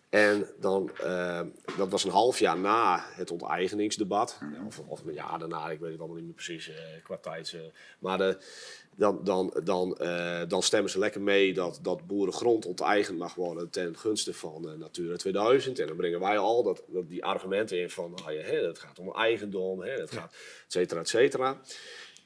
En 0.09 0.47
dan, 0.59 0.91
eh, 0.97 1.41
dat 1.77 1.89
was 1.89 2.03
een 2.03 2.11
half 2.11 2.39
jaar 2.39 2.57
na 2.57 3.05
het 3.09 3.31
onteigeningsdebat. 3.31 4.39
Of, 4.67 4.79
of 4.87 5.05
een 5.05 5.13
jaar 5.13 5.39
daarna, 5.39 5.69
ik 5.69 5.79
weet 5.79 5.89
het 5.91 5.99
allemaal 5.99 6.17
niet 6.17 6.25
meer 6.25 6.35
precies 6.35 6.69
eh, 6.69 6.75
qua 7.03 7.17
tijd. 7.17 7.53
eh. 7.53 7.61
maar 7.99 8.17
de, 8.17 8.37
dan, 8.95 9.19
dan, 9.23 9.53
dan, 9.63 9.97
eh, 9.97 10.41
dan 10.47 10.63
stemmen 10.63 10.91
ze 10.91 10.99
lekker 10.99 11.21
mee 11.21 11.53
dat, 11.53 11.79
dat 11.81 12.07
boerengrond 12.07 12.65
onteigend 12.65 13.17
mag 13.17 13.35
worden 13.35 13.69
ten 13.69 13.97
gunste 13.97 14.33
van 14.33 14.69
eh, 14.69 14.75
Natura 14.77 15.15
2000. 15.15 15.79
En 15.79 15.87
dan 15.87 15.95
brengen 15.95 16.19
wij 16.19 16.37
al 16.37 16.63
dat, 16.63 16.83
dat 16.87 17.09
die 17.09 17.25
argumenten 17.25 17.79
in 17.79 17.89
van, 17.89 18.13
nou 18.15 18.31
ja, 18.33 18.41
hè, 18.43 18.67
het 18.67 18.79
gaat 18.79 18.99
om 18.99 19.13
eigendom, 19.13 19.81
hè, 19.81 19.91
het 19.91 20.11
gaat, 20.11 20.31
et 20.65 20.71
cetera, 20.71 20.99
et 20.99 21.09
cetera. 21.09 21.61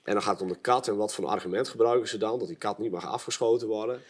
En 0.04 0.14
dan 0.14 0.22
gaat 0.22 0.34
het 0.34 0.42
om 0.42 0.48
de 0.54 0.60
kat. 0.62 0.88
En 0.88 0.96
wat 0.98 1.14
voor 1.14 1.26
argument 1.26 1.68
gebruiken 1.68 2.08
ze 2.08 2.18
dan? 2.18 2.40
Dat 2.40 2.48
die 2.48 2.58
kat 2.58 2.78
niet 2.78 2.92
mag 2.92 3.06
afgeschoten 3.08 3.68
worden. 3.68 4.02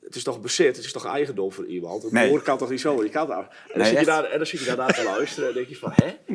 Het 0.00 0.16
is 0.16 0.22
toch 0.22 0.40
bezit, 0.40 0.76
het 0.76 0.84
is 0.84 0.92
toch 0.92 1.04
eigendom 1.06 1.52
voor 1.52 1.66
iemand? 1.66 2.04
Een 2.04 2.12
Nee. 2.12 2.28
boer 2.28 2.42
kan 2.42 2.58
toch 2.58 2.70
niet 2.70 2.80
zo 2.80 3.00
die 3.00 3.10
kat 3.10 3.30
af? 3.30 3.44
En 3.46 3.52
dan, 3.68 3.78
Nee, 3.78 3.86
zit, 3.88 3.98
je 3.98 4.04
daar, 4.04 4.24
en 4.24 4.36
dan 4.38 4.46
zit 4.46 4.60
je 4.60 4.66
daarna 4.66 4.86
te 4.86 5.02
luisteren 5.04 5.48
en 5.48 5.54
denk 5.54 5.68
je 5.68 5.76
van, 5.76 5.92
hè? 5.94 6.06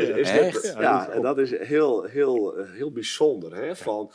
Is- 0.00 0.08
is 0.30 0.30
dit- 0.32 0.74
ja, 0.78 1.08
en 1.08 1.22
dat 1.22 1.38
is 1.38 1.50
heel, 1.58 2.02
heel, 2.02 2.56
eh, 2.56 2.70
heel 2.72 2.92
bijzonder. 2.92 3.54
Hè? 3.54 3.76
Van, 3.76 4.12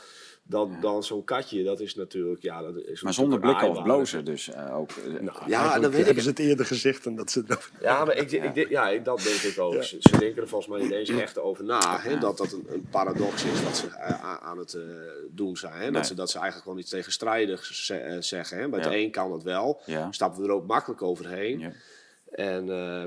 dan, 0.50 0.76
dan 0.80 1.02
zo'n 1.04 1.24
katje, 1.24 1.62
dat 1.64 1.80
is 1.80 1.94
natuurlijk... 1.94 2.42
Ja, 2.42 2.62
dat 2.62 2.76
is 2.76 3.02
Maar 3.02 3.14
zonder 3.14 3.40
blikken 3.40 3.68
of 3.70 3.82
blozen 3.82 4.24
dus 4.24 4.50
eh, 4.50 4.76
ook. 4.76 4.90
eh, 4.90 5.20
Nou, 5.20 5.38
Ja, 5.46 5.78
dat 5.78 5.90
weet 5.90 5.98
ik. 6.00 6.04
hebben 6.06 6.22
ze 6.22 6.28
het 6.30 6.38
eerder 6.38 6.66
gezegd 6.66 7.04
dan 7.04 7.16
dat 7.16 7.30
ze 7.30 7.42
het. 7.46 7.70
Ja, 7.80 8.04
maar 8.04 8.16
ik, 8.16 8.30
ik, 8.32 8.54
ik- 8.54 8.68
ja, 8.68 8.88
ik- 8.88 9.04
dat 9.04 9.20
denk 9.22 9.36
ik 9.40 9.58
ook. 9.58 9.82
Ze, 9.82 9.96
ze 10.00 10.18
denken 10.18 10.42
er 10.42 10.48
volgens 10.48 10.70
mij 10.72 10.82
niet 10.82 10.90
eens 10.90 11.08
echt 11.08 11.38
over 11.38 11.64
na. 11.64 12.00
Hè? 12.00 12.18
Dat 12.18 12.36
dat 12.38 12.52
een, 12.52 12.64
een 12.68 12.86
paradox 12.90 13.44
is 13.44 13.62
wat 13.62 13.76
ze 13.76 13.86
eh, 13.86 14.36
aan 14.42 14.58
het 14.58 14.78
doen 15.30 15.56
zijn. 15.56 15.72
Hè? 15.72 15.80
Nee. 15.80 15.90
Dat, 15.90 16.06
ze, 16.06 16.14
dat 16.14 16.30
ze 16.30 16.34
eigenlijk 16.36 16.64
gewoon 16.66 16.82
iets 16.82 16.90
tegenstrijdigs 16.90 17.86
ze- 17.86 18.16
zeggen. 18.20 18.58
Hè? 18.58 18.68
Bij 18.68 18.78
Ja. 18.78 18.84
het 18.84 18.94
een 18.94 19.10
kan 19.10 19.32
het 19.32 19.42
wel. 19.42 19.80
Ja. 19.86 20.12
Stappen 20.12 20.42
we 20.42 20.48
er 20.48 20.54
ook 20.54 20.66
makkelijk 20.66 21.02
overheen. 21.02 21.58
Ja. 21.58 21.72
En 22.30 22.70
eh, 22.70 23.04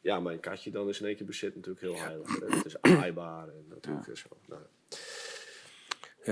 ja, 0.00 0.20
mijn 0.20 0.40
katje 0.40 0.70
dan 0.70 0.88
is 0.88 1.00
in 1.00 1.06
één 1.06 1.16
keer 1.16 1.26
bezit 1.26 1.54
natuurlijk 1.54 1.80
heel 1.84 1.96
heilig. 1.96 2.38
Het 2.54 2.64
is 2.66 2.80
aaibaar 2.82 3.48
en 3.48 3.64
natuurlijk 3.68 4.18
zo. 4.18 4.28
Nou, 4.46 4.60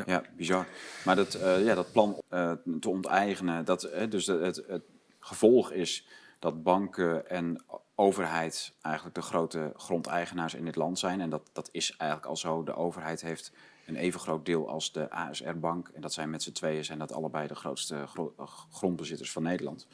Ja, 0.06 0.22
bizar. 0.36 0.66
Maar 1.04 1.16
dat, 1.16 1.34
eh, 1.34 1.64
ja, 1.64 1.74
dat 1.74 1.92
plan 1.92 2.22
eh, 2.28 2.52
te 2.80 2.88
onteigenen, 2.88 3.64
dat, 3.64 3.90
dus 4.08 4.26
het, 4.26 4.62
het, 4.66 4.82
gevolg 5.18 5.70
is 5.70 6.06
dat 6.38 6.62
banken 6.62 7.28
en 7.30 7.64
overheid 7.94 8.74
eigenlijk 8.80 9.14
de 9.14 9.22
grote 9.22 9.72
grondeigenaars 9.76 10.54
in 10.54 10.64
dit 10.64 10.76
land 10.76 10.98
zijn. 10.98 11.20
En 11.20 11.30
dat, 11.30 11.50
dat 11.52 11.68
is 11.72 11.96
eigenlijk 11.96 12.30
al 12.30 12.36
zo. 12.36 12.62
De 12.62 12.74
overheid 12.74 13.20
heeft 13.20 13.52
een 13.86 13.96
even 13.96 14.20
groot 14.20 14.44
deel 14.46 14.68
als 14.68 14.92
de 14.92 15.10
ASR-bank. 15.10 15.88
En 15.88 16.00
dat 16.00 16.12
zijn 16.12 16.30
met 16.30 16.42
z'n 16.42 16.52
tweeën 16.52 16.84
zijn 16.84 16.98
dat 16.98 17.12
allebei 17.12 17.46
de 17.46 17.54
grootste 17.54 18.06
gro- 18.06 18.34
eh, 18.38 18.46
grondbezitters 18.70 19.32
van 19.32 19.42
Nederland. 19.42 19.86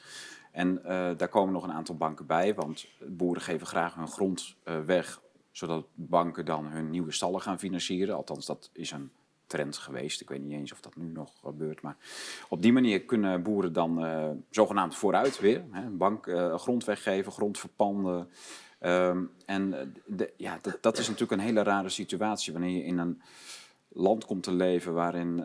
En 0.52 0.82
daar 1.16 1.28
komen 1.28 1.52
nog 1.52 1.64
een 1.64 1.72
aantal 1.72 1.96
banken 1.96 2.26
bij, 2.26 2.54
want 2.54 2.86
boeren 3.08 3.42
geven 3.42 3.66
graag 3.66 3.94
hun 3.94 4.08
grond 4.08 4.56
weg, 4.86 5.20
zodat 5.50 5.86
banken 5.94 6.44
dan 6.44 6.66
hun 6.66 6.90
nieuwe 6.90 7.12
stallen 7.12 7.40
gaan 7.40 7.58
financieren. 7.58 8.16
Althans, 8.16 8.46
dat 8.46 8.70
is 8.72 8.90
een 8.90 9.10
trend 9.52 9.76
geweest. 9.76 10.20
Ik 10.20 10.28
weet 10.28 10.42
niet 10.42 10.52
eens 10.52 10.72
of 10.72 10.80
dat 10.80 10.96
nu 10.96 11.06
nog 11.06 11.32
gebeurt. 11.40 11.82
Maar 11.82 11.96
op 12.48 12.62
die 12.62 12.72
manier 12.72 13.02
kunnen 13.02 13.42
boeren 13.42 13.72
dan 13.72 14.04
eh, 14.04 14.30
zogenaamd 14.50 14.96
vooruit 14.96 15.40
weer. 15.40 15.64
Hè, 15.70 15.88
bank 15.88 16.26
eh, 16.26 16.58
grond 16.58 16.84
weggeven, 16.84 17.32
grond 17.32 17.58
verpanden. 17.58 18.28
Ehm, 18.78 19.24
en 19.46 19.94
de, 20.06 20.32
ja, 20.36 20.58
dat, 20.62 20.78
dat 20.80 20.98
is 20.98 21.06
natuurlijk 21.08 21.40
een 21.40 21.46
hele 21.46 21.62
rare 21.62 21.88
situatie 21.88 22.52
wanneer 22.52 22.76
je 22.76 22.84
in 22.84 22.98
een 22.98 23.22
land 23.88 24.24
komt 24.24 24.42
te 24.42 24.52
leven 24.52 24.94
waarin 24.94 25.44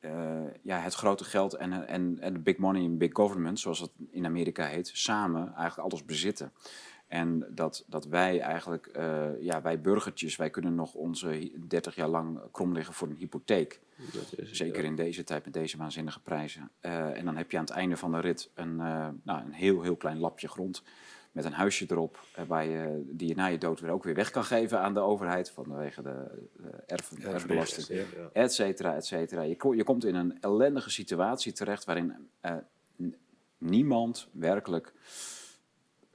eh, 0.00 0.46
ja, 0.62 0.78
het 0.78 0.94
grote 0.94 1.24
geld 1.24 1.54
en, 1.54 1.88
en, 1.88 2.18
en 2.20 2.32
de 2.32 2.38
big 2.38 2.56
money 2.56 2.84
en 2.84 2.98
big 2.98 3.10
government, 3.12 3.60
zoals 3.60 3.80
het 3.80 3.90
in 4.10 4.26
Amerika 4.26 4.66
heet, 4.66 4.90
samen 4.92 5.54
eigenlijk 5.54 5.90
alles 5.90 6.04
bezitten. 6.04 6.52
En 7.08 7.46
dat, 7.50 7.84
dat 7.86 8.06
wij 8.06 8.40
eigenlijk, 8.40 8.86
eh, 8.86 9.26
ja, 9.40 9.62
wij 9.62 9.80
burgertjes, 9.80 10.36
wij 10.36 10.50
kunnen 10.50 10.74
nog 10.74 10.94
onze 10.94 11.28
hi- 11.28 11.52
30 11.68 11.94
jaar 11.94 12.08
lang 12.08 12.40
krom 12.52 12.72
liggen 12.72 12.94
voor 12.94 13.08
een 13.08 13.16
hypotheek. 13.16 13.80
dat 14.12 14.32
is, 14.36 14.52
Zeker 14.52 14.84
in 14.84 14.96
deze 14.96 15.24
tijd 15.24 15.44
met 15.44 15.54
deze 15.54 15.76
waanzinnige 15.76 16.20
prijzen. 16.20 16.70
Eh, 16.80 17.18
en 17.18 17.24
dan 17.24 17.36
heb 17.36 17.50
je 17.50 17.56
aan 17.58 17.64
het 17.64 17.72
einde 17.72 17.96
van 17.96 18.12
de 18.12 18.20
rit 18.20 18.50
een, 18.54 18.80
eh, 18.80 19.08
nou, 19.22 19.44
een 19.44 19.52
heel, 19.52 19.82
heel 19.82 19.96
klein 19.96 20.18
lapje 20.18 20.48
grond 20.48 20.82
met 21.32 21.44
een 21.44 21.52
huisje 21.52 21.86
erop, 21.88 22.20
waar 22.46 22.66
je, 22.66 23.02
die 23.10 23.28
je 23.28 23.34
na 23.34 23.46
je 23.46 23.58
dood 23.58 23.80
weer 23.80 23.90
ook 23.90 24.04
weer 24.04 24.14
weg 24.14 24.30
kan 24.30 24.44
geven 24.44 24.80
aan 24.80 24.94
de 24.94 25.00
overheid 25.00 25.50
vanwege 25.50 26.02
de, 26.02 26.48
de 26.56 26.70
erf, 26.86 27.12
erfbelasting, 27.12 27.86
ja, 27.86 28.04
et 28.32 28.52
cetera, 28.52 28.94
et 28.94 29.06
cetera. 29.06 29.42
Je, 29.42 29.56
je 29.76 29.84
komt 29.84 30.04
in 30.04 30.14
een 30.14 30.40
ellendige 30.40 30.90
situatie 30.90 31.52
terecht 31.52 31.84
waarin 31.84 32.28
niemand 33.58 34.28
werkelijk 34.32 34.92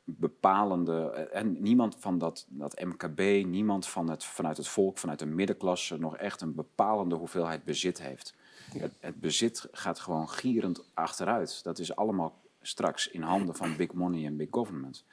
bepalende, 0.04 1.10
eh, 1.10 1.40
en 1.40 1.62
niemand 1.62 1.96
van 2.00 2.18
dat, 2.18 2.46
dat 2.50 2.84
MKB, 2.84 3.46
niemand 3.46 3.88
van 3.88 4.10
het, 4.10 4.24
vanuit 4.24 4.58
het 4.58 4.68
volk, 4.68 4.98
vanuit 4.98 5.20
de 5.20 5.26
middenklasse 5.26 5.98
nog 5.98 6.18
echt 6.18 6.42
een 6.42 6.56
bepalende 6.56 7.16
hoeveelheid 7.16 7.64
bezit 7.64 8.02
heeft. 8.02 8.36
Het, 8.78 8.94
het 9.00 9.20
bezit 9.20 9.68
gaat 9.72 10.00
gewoon 10.00 10.30
gierend 10.30 10.84
achteruit. 10.94 11.64
Dat 11.64 11.80
is 11.80 11.96
allemaal 11.96 12.42
straks 12.62 13.08
in 13.08 13.22
handen 13.22 13.56
van 13.56 13.76
big 13.76 13.94
money 13.94 14.26
en 14.26 14.38
big 14.38 14.48
government. 14.52 15.06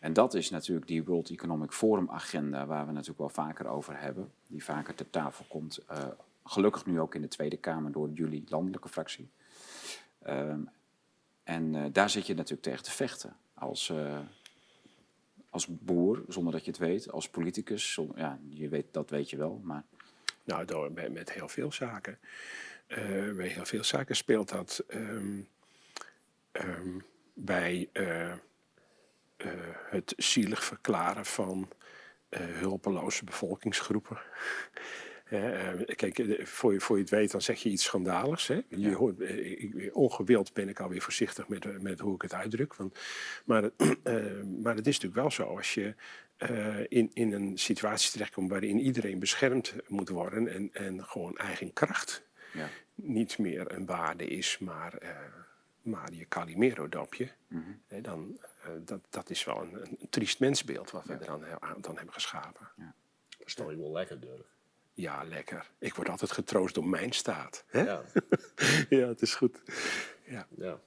En 0.00 0.12
dat 0.12 0.34
is 0.34 0.50
natuurlijk 0.50 0.86
die 0.86 1.04
World 1.04 1.30
Economic 1.30 1.72
Forum 1.72 2.10
agenda, 2.10 2.66
waar 2.66 2.86
we 2.86 2.92
natuurlijk 2.92 3.18
wel 3.18 3.28
vaker 3.28 3.66
over 3.66 4.00
hebben, 4.00 4.32
die 4.46 4.64
vaker 4.64 4.94
ter 4.94 5.10
tafel 5.10 5.44
komt. 5.48 5.78
eh, 5.78 6.04
gelukkig 6.44 6.86
nu 6.86 7.00
ook 7.00 7.14
in 7.14 7.20
de 7.20 7.28
Tweede 7.28 7.56
Kamer 7.56 7.92
door 7.92 8.10
jullie 8.10 8.44
landelijke 8.48 8.88
fractie. 8.88 9.30
Ehm, 10.18 10.60
en 11.42 11.74
eh, 11.74 11.84
daar 11.92 12.10
zit 12.10 12.26
je 12.26 12.34
natuurlijk 12.34 12.62
tegen 12.62 12.84
te 12.84 12.90
vechten. 12.90 13.36
Als, 13.60 13.90
eh, 13.90 14.18
als 15.50 15.66
boer, 15.68 16.24
zonder 16.28 16.52
dat 16.52 16.64
je 16.64 16.70
het 16.70 16.80
weet. 16.80 17.10
Als 17.10 17.28
politicus, 17.28 17.98
ja, 18.14 18.38
je 18.48 18.68
weet, 18.68 18.86
dat 18.90 19.10
weet 19.10 19.30
je 19.30 19.36
wel. 19.36 19.60
Maar 19.62 19.84
Nou, 20.44 20.64
door, 20.64 20.92
met, 20.92 21.12
met 21.12 21.32
heel 21.32 21.48
veel 21.48 21.72
zaken. 21.72 22.18
Eh, 22.86 23.32
bij 23.32 23.48
heel 23.48 23.64
veel 23.64 23.84
zaken 23.84 24.16
speelt 24.16 24.48
dat 24.48 24.84
ehm, 24.88 25.40
ehm, 26.52 26.98
bij 27.34 27.88
eh, 27.92 28.32
het 29.90 30.14
zielig 30.16 30.64
verklaren 30.64 31.26
van 31.26 31.68
hulpeloze 32.36 33.24
bevolkingsgroepen. 33.24 34.18
Eh, 35.30 35.96
kijk, 35.96 36.18
eh, 36.18 36.44
voor 36.46 36.72
je, 36.72 36.80
voor 36.80 36.96
je 36.96 37.02
het 37.02 37.10
weet, 37.10 37.30
dan 37.30 37.42
zeg 37.42 37.62
je 37.62 37.68
iets 37.68 37.84
schandaligs. 37.84 38.46
Hè? 38.46 38.54
Je 38.68 38.78
Ja. 38.78 38.92
hoort, 38.92 39.20
eh, 39.20 39.50
ik- 39.50 39.90
ongewild 39.92 40.52
ben 40.52 40.68
ik 40.68 40.80
alweer 40.80 41.00
voorzichtig 41.02 41.48
met, 41.48 41.82
met 41.82 42.00
hoe 42.00 42.14
ik 42.14 42.22
het 42.22 42.34
uitdruk. 42.34 42.74
Want, 42.74 42.98
maar, 43.44 43.62
het- 43.62 43.72
eh, 44.02 44.42
maar 44.62 44.74
het 44.76 44.86
is 44.86 44.94
natuurlijk 44.94 45.14
wel 45.22 45.30
zo, 45.30 45.56
als 45.56 45.74
je 45.74 45.94
eh, 46.36 46.78
in, 46.88 47.10
in 47.14 47.32
een 47.32 47.58
situatie 47.58 48.10
terechtkomt 48.10 48.50
waarin 48.50 48.78
iedereen 48.78 49.18
beschermd 49.18 49.74
moet 49.88 50.08
worden 50.08 50.48
en, 50.48 50.70
en 50.72 51.04
gewoon 51.04 51.36
eigen 51.36 51.72
kracht 51.72 52.22
ja, 52.52 52.68
niet 52.94 53.38
meer 53.38 53.72
een 53.72 53.86
waarde 53.86 54.24
is, 54.26 54.58
maar, 54.58 54.94
eh, 54.94 55.16
maar 55.82 56.12
je 56.12 56.28
Calimero-dopje, 56.28 57.28
Mhm. 57.48 57.62
hè, 57.86 58.00
dan 58.00 58.40
dat, 58.84 59.00
dat 59.10 59.30
is 59.30 59.44
wel 59.44 59.62
een, 59.62 59.74
een 59.80 59.98
triest 60.10 60.40
mensbeeld 60.40 60.90
wat 60.90 61.04
we 61.04 61.12
er 61.12 61.26
dan, 61.26 61.42
he- 61.44 61.80
dan 61.80 61.96
hebben 61.96 62.14
geschapen. 62.14 62.68
Dat 63.38 63.46
is 63.46 63.54
toch 63.54 63.74
wel 63.74 63.92
lekker, 63.92 64.20
Dirk. 64.20 64.46
Ja, 64.94 65.22
lekker. 65.28 65.70
Ik 65.78 65.94
word 65.94 66.08
altijd 66.08 66.32
getroost 66.32 66.74
door 66.74 66.86
mijn 66.86 67.12
staat. 67.12 67.64
Hè? 67.66 67.80
Ja, 67.82 68.00
Ja, 68.88 69.06
het 69.08 69.22
is 69.22 69.34
goed. 69.34 69.60
Ja. 70.26 70.46
ja. 70.56 70.78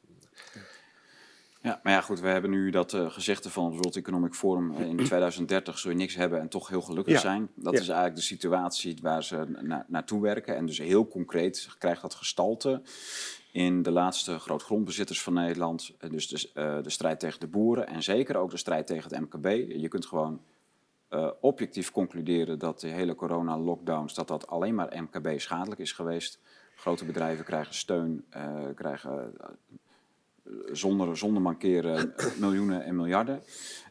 Ja, 1.62 1.80
maar 1.84 1.94
ja, 1.94 2.02
goed, 2.02 2.20
we 2.20 2.28
hebben 2.28 2.50
nu 2.52 2.70
dat 2.70 2.94
eh, 2.94 3.12
gezegde 3.12 3.50
van 3.50 3.66
het 3.66 3.74
World 3.74 3.96
Economic 3.96 4.34
Forum. 4.34 4.76
eh, 4.76 4.86
in 4.86 4.96
2030 4.98 5.80
zul 5.80 5.92
je 5.92 5.98
niks 5.98 6.16
hebben 6.16 6.40
en 6.40 6.48
toch 6.50 6.68
heel 6.68 6.82
gelukkig 6.82 7.14
Ja. 7.14 7.20
zijn. 7.20 7.50
Dat 7.56 7.74
Ja. 7.74 7.80
is 7.80 7.88
eigenlijk 7.88 8.16
de 8.18 8.22
situatie 8.26 8.98
waar 9.02 9.24
ze 9.24 9.46
na 9.62 9.86
naartoe 9.88 10.22
werken. 10.22 10.56
En 10.56 10.66
dus 10.66 10.78
heel 10.78 11.08
concreet 11.08 11.68
krijgt 11.78 12.02
dat 12.02 12.14
gestalte 12.14 12.82
in 13.52 13.82
de 13.82 13.92
laatste 13.92 14.40
grootgrondbezitters 14.40 15.22
van 15.22 15.34
Nederland. 15.34 15.92
Eh, 15.98 16.10
Dus 16.10 16.28
de, 16.28 16.50
eh, 16.54 16.84
de 16.84 16.90
strijd 16.90 17.20
tegen 17.20 17.40
de 17.40 17.48
boeren 17.48 17.88
en 17.88 18.04
zeker 18.04 18.36
ook 18.38 18.52
de 18.52 18.58
strijd 18.58 18.88
tegen 18.88 19.10
het 19.12 19.20
MKB. 19.22 19.46
Je 19.82 19.88
kunt 19.88 20.06
gewoon 20.06 20.42
eh, 21.14 21.30
objectief 21.40 21.92
concluderen 21.92 22.60
dat 22.60 22.80
de 22.80 22.88
hele 22.88 23.16
corona-lockdowns... 23.16 24.14
dat 24.14 24.28
dat 24.28 24.48
alleen 24.48 24.76
maar 24.76 25.02
MKB 25.02 25.40
schadelijk 25.40 25.82
is 25.82 25.92
geweest. 25.92 26.40
Grote 26.76 27.06
bedrijven 27.06 27.46
krijgen 27.46 27.74
steun, 27.74 28.26
eh, 28.30 28.64
krijgen 28.76 29.34
zonder, 30.72 31.18
zonder 31.18 31.42
mankeren 31.42 32.14
miljoenen 32.40 32.84
en 32.84 32.96
miljarden. 32.96 33.44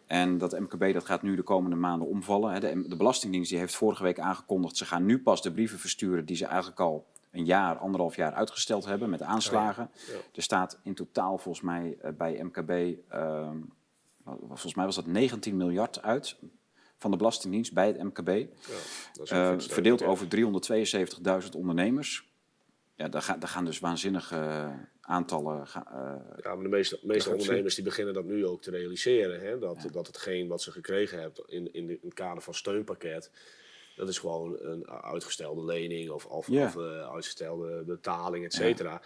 En 0.07 0.39
dat 0.39 0.61
MKB 0.61 0.93
dat 0.93 1.05
gaat 1.05 1.23
nu 1.23 1.37
de 1.37 1.43
komende 1.43 1.77
maanden 1.77 2.09
omvallen. 2.09 2.53
hè. 2.53 2.61
De, 2.61 2.89
de 2.89 2.97
Belastingdienst 2.97 3.51
die 3.51 3.59
heeft 3.59 3.75
vorige 3.75 4.03
week 4.03 4.19
aangekondigd... 4.19 4.77
ze 4.77 4.85
gaan 4.85 5.05
nu 5.05 5.23
pas 5.23 5.43
de 5.43 5.53
brieven 5.53 5.79
versturen 5.79 6.25
die 6.25 6.37
ze 6.37 6.47
eigenlijk 6.47 6.81
al 6.81 7.07
een 7.31 7.45
jaar, 7.45 7.77
anderhalf 7.77 8.17
jaar 8.17 8.33
uitgesteld 8.33 8.85
hebben 8.85 9.11
met 9.11 9.23
aanslagen. 9.23 9.91
Ja. 9.93 10.15
Er 10.35 10.43
staat 10.43 10.81
in 10.83 10.95
totaal 10.95 11.39
volgens 11.39 11.65
mij 11.65 11.97
eh, 12.01 12.13
bij 12.13 12.43
MKB... 12.43 12.71
ehm, 13.09 13.57
volgens 14.25 14.75
mij 14.75 14.85
was 14.85 14.95
dat 14.95 15.07
19 15.07 15.57
miljard 15.57 16.03
uit 16.03 16.37
van 17.03 17.11
de 17.11 17.17
Belastingdienst 17.17 17.73
bij 17.73 17.87
het 17.87 18.03
MKB. 18.03 18.29
Ja, 18.29 19.53
Eh, 19.53 19.59
verdeeld 19.59 20.03
over 20.03 20.27
372.000 20.29 21.55
ondernemers. 21.55 22.31
Ja, 22.97 23.09
daar, 23.09 23.23
gaan, 23.23 23.39
daar 23.39 23.49
gaan 23.49 23.65
dus 23.65 23.79
waanzinnige 23.79 24.37
eh, 24.37 24.71
aantallen. 25.01 25.61
eh, 25.63 26.15
Ja, 26.43 26.55
maar 26.55 26.63
de 26.63 26.69
meeste, 26.69 26.99
meeste 27.03 27.31
ondernemers 27.31 27.75
die 27.75 27.85
beginnen 27.85 28.15
dat 28.15 28.25
nu 28.25 28.47
ook 28.47 28.63
te 28.63 28.71
realiseren. 28.71 29.41
Hè? 29.41 29.59
Dat, 29.59 29.89
dat 29.93 30.07
hetgeen 30.07 30.49
wat 30.49 30.63
ze 30.63 30.71
gekregen 30.71 31.21
hebben 31.21 31.43
in, 31.47 31.73
in, 31.73 31.87
de- 31.87 31.93
in 31.93 31.99
het 32.03 32.15
kader 32.15 32.43
van 32.43 32.55
steunpakket, 32.55 33.31
dat 33.97 34.09
is 34.09 34.19
gewoon 34.19 34.57
een 34.61 34.89
uitgestelde 34.91 35.65
lening 35.65 36.11
of, 36.11 36.27
of, 36.27 36.49
Ja. 36.49 36.65
of 36.67 36.77
uitgestelde 37.13 37.83
betaling, 37.87 38.45
et 38.45 38.53
cetera. 38.55 38.91
Ja, 38.91 39.03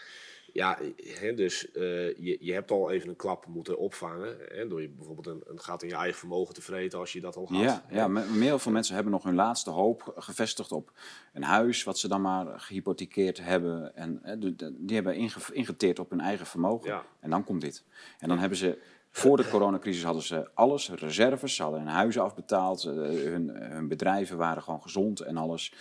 hè, 1.20 1.34
dus 1.34 1.70
eh, 1.72 1.82
je, 2.16 2.36
je 2.40 2.52
hebt 2.52 2.70
al 2.70 2.90
even 2.90 3.08
een 3.08 3.16
klap 3.16 3.46
moeten 3.46 3.78
opvangen. 3.78 4.36
Hè, 4.48 4.68
door 4.68 4.80
je 4.82 4.88
bijvoorbeeld 4.88 5.26
een, 5.26 5.42
een 5.46 5.60
gat 5.60 5.82
in 5.82 5.88
je 5.88 5.94
eigen 5.94 6.18
vermogen 6.18 6.54
te 6.54 6.62
vreten 6.62 6.98
als 6.98 7.12
je 7.12 7.20
dat 7.20 7.36
al 7.36 7.46
had. 7.48 7.60
ja, 7.62 7.84
ja, 7.90 8.08
me- 8.08 8.38
heel 8.38 8.58
veel 8.58 8.72
mensen 8.72 8.94
hebben 8.94 9.12
nog 9.12 9.22
hun 9.24 9.34
laatste 9.34 9.70
hoop 9.70 10.12
gevestigd 10.16 10.72
op 10.72 10.92
een 11.32 11.42
huis, 11.42 11.84
wat 11.84 11.98
ze 11.98 12.08
dan 12.08 12.20
maar 12.20 12.60
gehypothekeerd 12.60 13.38
hebben. 13.38 13.96
En 13.96 14.20
de- 14.40 14.74
die 14.78 14.94
hebben 14.94 15.14
inge- 15.16 15.52
ingeteerd 15.52 15.98
op 15.98 16.10
hun 16.10 16.20
eigen 16.20 16.46
vermogen. 16.46 16.88
Ja. 16.90 17.04
En 17.20 17.30
dan 17.30 17.44
komt 17.44 17.60
dit. 17.60 17.84
En 18.18 18.28
dan 18.28 18.38
hebben 18.38 18.58
ze, 18.58 18.78
voor 19.10 19.36
de 19.36 19.48
coronacrisis 19.48 20.02
hadden 20.04 20.22
ze 20.22 20.48
alles, 20.54 20.90
reserves, 20.90 21.54
ze 21.54 21.62
hadden 21.62 21.80
hun 21.80 21.88
huizen 21.90 22.22
afbetaald, 22.22 22.84
eh, 22.84 22.92
hun, 22.94 23.48
hun 23.48 23.88
bedrijven 23.88 24.36
waren 24.36 24.62
gewoon 24.62 24.82
gezond 24.82 25.20
en 25.20 25.36
alles. 25.36 25.72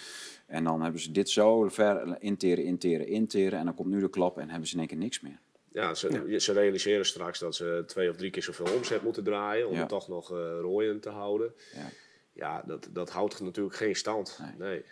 En 0.46 0.64
dan 0.64 0.82
hebben 0.82 1.02
ze 1.02 1.12
dit 1.12 1.30
zo 1.30 1.70
ver 1.70 2.16
interen, 2.22 2.64
interen, 2.64 3.08
interen. 3.08 3.60
En 3.60 3.66
dan 3.66 3.76
komt 3.76 3.90
nu 3.90 4.00
de 4.00 4.10
klap 4.10 4.38
en 4.38 4.50
hebben 4.50 4.68
ze 4.68 4.74
in 4.74 4.80
één 4.80 4.88
keer 4.88 4.98
niks 4.98 5.20
meer. 5.22 5.40
Ja, 5.72 5.94
ze, 5.94 6.36
ze 6.40 6.54
realiseren 6.54 7.06
straks 7.06 7.40
dat 7.40 7.56
ze 7.56 7.84
twee 7.88 8.10
of 8.10 8.16
drie 8.16 8.30
keer 8.32 8.44
zoveel 8.44 8.74
omzet 8.76 9.02
moeten 9.02 9.24
draaien 9.24 9.68
om 9.68 9.74
Ja. 9.74 9.80
het 9.80 9.90
toch 9.90 10.08
nog 10.08 10.32
eh 10.32 10.38
rooien 10.62 11.00
te 11.00 11.10
houden. 11.10 11.54
Ja. 11.74 11.90
Ja, 12.34 12.64
dat, 12.66 12.88
dat 12.92 13.10
houdt 13.10 13.40
natuurlijk 13.42 13.76
geen 13.76 13.96
stand. 13.96 14.40
Nee. 14.58 14.84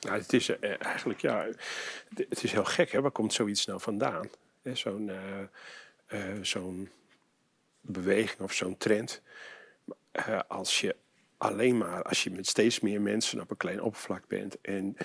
Nou, 0.00 0.18
het 0.18 0.32
is 0.32 0.48
eh, 0.48 0.74
eigenlijk, 0.84 1.20
ja, 1.20 1.44
het- 1.44 2.26
het 2.28 2.44
is 2.44 2.52
heel 2.52 2.64
gek, 2.64 2.90
hè? 2.92 3.00
Waar 3.00 3.10
komt 3.10 3.32
zoiets 3.32 3.66
nou 3.66 3.80
vandaan? 3.80 4.28
Hè, 4.62 4.74
Zo'n 4.74 5.08
eh, 5.10 5.40
eh, 6.06 6.42
zo'n 6.42 6.88
beweging 7.80 8.40
of 8.40 8.52
zo'n 8.52 8.76
trend. 8.76 9.22
Eh, 10.12 10.40
als 10.48 10.80
je 10.80 10.96
alleen 11.42 11.78
maar, 11.78 12.02
als 12.02 12.24
je 12.24 12.30
met 12.30 12.46
steeds 12.46 12.80
meer 12.80 13.00
mensen 13.00 13.40
op 13.40 13.50
een 13.50 13.56
klein 13.56 13.82
oppervlak 13.82 14.26
bent 14.26 14.60
en 14.60 14.96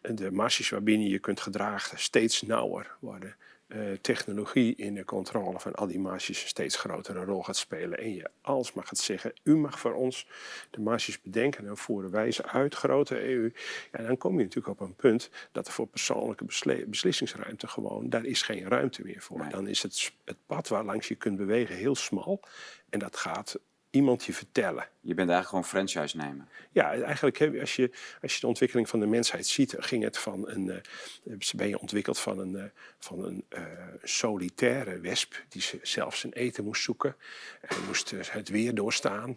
de 0.00 0.30
marges 0.30 0.68
waarbinnen 0.68 1.08
je 1.08 1.18
kunt 1.18 1.40
gedragen 1.40 1.98
steeds 1.98 2.42
nauwer 2.42 2.96
worden. 3.00 3.36
eh, 3.66 3.92
technologie 4.00 4.74
in 4.74 4.94
de 4.94 5.04
controle 5.04 5.60
van 5.60 5.74
al 5.74 5.86
die 5.86 5.98
marges 5.98 6.42
een 6.42 6.48
steeds 6.48 6.76
grotere 6.76 7.24
rol 7.24 7.42
gaat 7.42 7.56
spelen. 7.56 7.98
En 7.98 8.14
je 8.14 8.30
alsmaar 8.40 8.86
gaat 8.86 8.98
zeggen, 8.98 9.32
u 9.42 9.56
mag 9.56 9.78
voor 9.78 9.94
ons 9.94 10.26
de 10.70 10.80
marges 10.80 11.20
bedenken 11.20 11.66
en 11.66 11.76
voeren 11.76 12.10
wij 12.10 12.30
ze 12.30 12.46
uit, 12.46 12.74
grote 12.74 13.28
EU. 13.28 13.52
Ja, 13.92 14.02
dan 14.02 14.16
kom 14.16 14.38
je 14.38 14.44
natuurlijk 14.44 14.80
op 14.80 14.88
een 14.88 14.94
punt 14.94 15.30
dat 15.52 15.66
er 15.66 15.72
voor 15.72 15.86
persoonlijke 15.86 16.44
beslissingsruimte 16.86 17.66
gewoon, 17.66 18.08
daar 18.10 18.24
is 18.24 18.42
geen 18.42 18.68
ruimte 18.68 19.02
meer 19.04 19.20
voor. 19.22 19.38
Nee. 19.38 19.50
Dan 19.50 19.66
is 19.66 19.82
het, 19.82 20.12
het 20.24 20.38
pad 20.46 20.68
waar 20.68 20.84
langs 20.84 21.08
je 21.08 21.14
kunt 21.14 21.36
bewegen 21.36 21.74
heel 21.74 21.94
smal. 21.94 22.40
En 22.88 22.98
dat 22.98 23.16
gaat 23.16 23.58
iemand 23.94 24.24
je 24.24 24.32
vertellen. 24.32 24.88
Je 25.00 25.14
bent 25.14 25.30
eigenlijk 25.30 25.48
gewoon 25.48 25.64
franchise 25.64 26.16
nemen. 26.16 26.48
Ja, 26.72 27.02
eigenlijk 27.02 27.60
als 27.60 27.76
je, 27.76 27.90
als 28.22 28.34
je 28.34 28.40
de 28.40 28.46
ontwikkeling 28.46 28.88
van 28.88 29.00
de 29.00 29.06
mensheid 29.06 29.46
ziet, 29.46 29.74
ging 29.78 30.02
het 30.02 30.18
van 30.18 30.48
een, 30.48 30.70
eh, 30.70 31.36
ben 31.56 31.68
je 31.68 31.78
ontwikkeld 31.78 32.18
van 32.18 32.38
een, 32.38 32.56
eh, 32.56 32.64
van 32.98 33.24
een 33.24 33.44
eh, 33.48 33.62
solitaire 34.02 35.00
wesp 35.00 35.34
die 35.48 35.62
ze 35.62 35.78
zelf 35.82 36.16
zijn 36.16 36.32
eten 36.32 36.64
moest 36.64 36.82
zoeken. 36.82 37.16
Hij 37.60 37.78
moest 37.86 38.10
het 38.10 38.48
weer 38.48 38.74
doorstaan. 38.74 39.36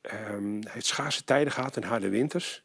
Ehm, 0.00 0.60
hij 0.60 0.72
heeft 0.72 0.86
schaarse 0.86 1.24
tijden 1.24 1.52
gehad 1.52 1.76
en 1.76 1.84
harde 1.84 2.08
winters. 2.08 2.64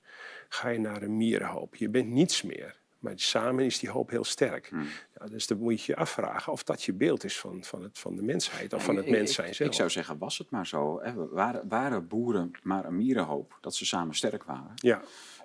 Ga 0.49 0.69
je 0.69 0.80
naar 0.80 1.01
een 1.01 1.17
mierenhoop. 1.17 1.76
Je 1.76 1.89
bent 1.89 2.07
niets 2.07 2.41
meer. 2.41 2.84
Maar 3.00 3.14
samen 3.16 3.66
is 3.66 3.80
die 3.80 3.89
hoop 3.89 4.10
heel 4.10 4.24
sterk. 4.24 4.72
Ja, 5.20 5.26
dus 5.26 5.48
dan 5.48 5.58
moet 5.58 5.82
je 5.84 5.91
je 5.91 5.98
afvragen 6.00 6.52
of 6.54 6.64
dat 6.64 6.84
je 6.84 6.93
beeld 6.93 7.24
is 7.24 7.39
van, 7.39 7.64
van, 7.64 7.84
het, 7.84 8.00
van 8.00 8.16
de 8.16 8.24
mensheid 8.24 8.74
of 8.74 8.84
van 8.84 8.96
het 8.96 9.10
mens 9.10 9.34
zijn 9.34 9.48
ik, 9.48 9.54
zelf. 9.54 9.70
ik 9.70 9.76
zou 9.76 9.89
zeggen, 9.89 10.18
was 10.18 10.38
het 10.38 10.50
maar 10.50 10.68
zo. 10.68 11.02
Hè? 11.02 11.14
Waren, 11.30 11.68
waren 11.68 12.08
boeren 12.08 12.52
maar 12.64 12.86
een 12.86 12.98
mierenhoop 12.98 13.58
dat 13.62 13.76
ze 13.76 13.86
samen 13.86 14.16
sterk 14.16 14.43
waren? 14.43 14.72
Ja, 14.76 15.02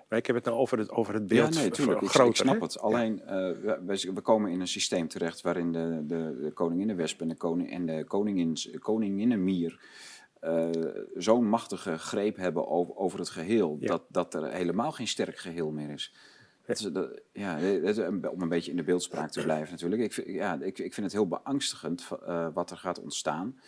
maar 0.09 0.19
ik 0.19 0.27
heb 0.27 0.37
het 0.37 0.45
nou 0.45 0.57
over 0.57 0.79
het, 0.79 0.91
over 0.91 1.15
het 1.15 1.27
beeld 1.27 1.55
ja, 1.55 1.61
nee, 1.61 1.69
v- 1.71 1.75
tuurlijk. 1.75 2.01
Ik, 2.01 2.09
groter. 2.09 2.31
ik 2.31 2.37
snap 2.37 2.55
hè? 2.55 2.63
het. 2.63 2.79
Alleen, 2.79 3.21
eh, 3.23 4.07
we, 4.15 4.21
komen 4.23 4.51
in 4.51 4.61
een 4.61 4.69
systeem 4.69 5.09
terecht 5.09 5.41
waarin 5.41 5.73
de, 5.73 6.03
de, 6.07 6.39
de 6.43 6.51
koninginnenwesp 6.55 7.21
en 7.21 7.29
de, 7.29 7.37
koning, 7.37 7.71
en 7.71 7.87
de 7.87 8.05
koningins, 8.05 8.71
koninginnenmier 8.79 9.81
eh, 10.41 10.69
zo'n 11.15 11.49
machtige 11.49 11.99
greep 11.99 12.37
hebben 12.37 12.69
over, 12.69 12.97
over 12.97 13.19
het 13.19 13.29
geheel, 13.29 13.77
Ja. 13.81 13.87
dat, 13.87 14.03
dat 14.09 14.35
er 14.35 14.53
helemaal 14.53 14.93
geen 14.93 15.09
sterk 15.09 15.39
geheel 15.39 15.71
meer 15.71 15.91
is. 15.91 16.15
Is 16.71 16.79
dat- 16.93 17.21
ja, 17.33 17.59
een- 17.61 18.29
om 18.29 18.43
een 18.43 18.49
beetje 18.49 18.71
in 18.71 18.77
de 18.77 18.83
beeldspraak 18.83 19.31
te 19.31 19.43
blijven 19.43 19.71
natuurlijk. 19.71 20.03
Ik, 20.03 20.13
vind- 20.13 20.27
ja, 20.27 20.55
ik, 20.61 20.79
ik 20.79 20.95
vind 20.95 21.07
het 21.07 21.13
heel 21.13 21.29
beangstigend 21.29 22.09
eh, 22.27 22.47
wat 22.55 22.71
er 22.71 22.77
gaat 22.77 23.01
ontstaan. 23.01 23.61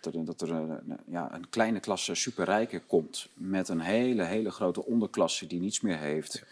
Dat 0.00 0.14
er, 0.14 0.24
dat 0.24 0.40
er 0.40 0.50
eh, 0.50 0.74
ja, 1.06 1.34
een 1.34 1.48
kleine 1.48 1.80
klasse 1.80 2.14
superrijken 2.14 2.86
komt 2.86 3.28
met 3.34 3.68
een 3.68 3.80
hele, 3.80 4.22
hele 4.22 4.50
grote 4.50 4.84
onderklasse 4.86 5.46
die 5.46 5.60
niets 5.60 5.80
meer 5.80 5.98
heeft. 5.98 6.44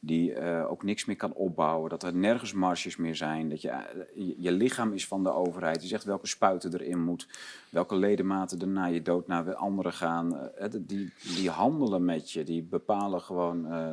Die 0.00 0.32
eh, 0.34 0.70
ook 0.70 0.82
niks 0.82 1.04
meer 1.04 1.16
kan 1.16 1.32
opbouwen. 1.32 1.90
Dat 1.90 2.02
er 2.02 2.14
nergens 2.14 2.52
marges 2.52 2.96
meer 2.96 3.16
zijn. 3.16 3.48
Dat 3.48 3.62
je, 3.62 3.68
eh, 3.68 4.34
je, 4.36 4.52
lichaam 4.52 4.92
is 4.92 5.06
van 5.06 5.22
de 5.22 5.30
overheid. 5.32 5.80
Die 5.80 5.88
zegt 5.88 6.04
welke 6.04 6.26
spuiten 6.26 6.72
erin 6.74 7.04
moet. 7.04 7.28
Welke 7.70 7.96
ledematen 7.96 8.60
er 8.60 8.68
na 8.68 8.84
je 8.86 9.02
dood 9.02 9.26
naar 9.26 9.54
anderen 9.54 9.92
gaan. 9.92 10.38
Eh, 10.54 10.68
die, 10.80 11.12
die 11.36 11.50
handelen 11.50 12.04
met 12.04 12.30
je. 12.30 12.44
Die 12.44 12.62
bepalen 12.62 13.20
gewoon 13.20 13.66
eh, 13.72 13.92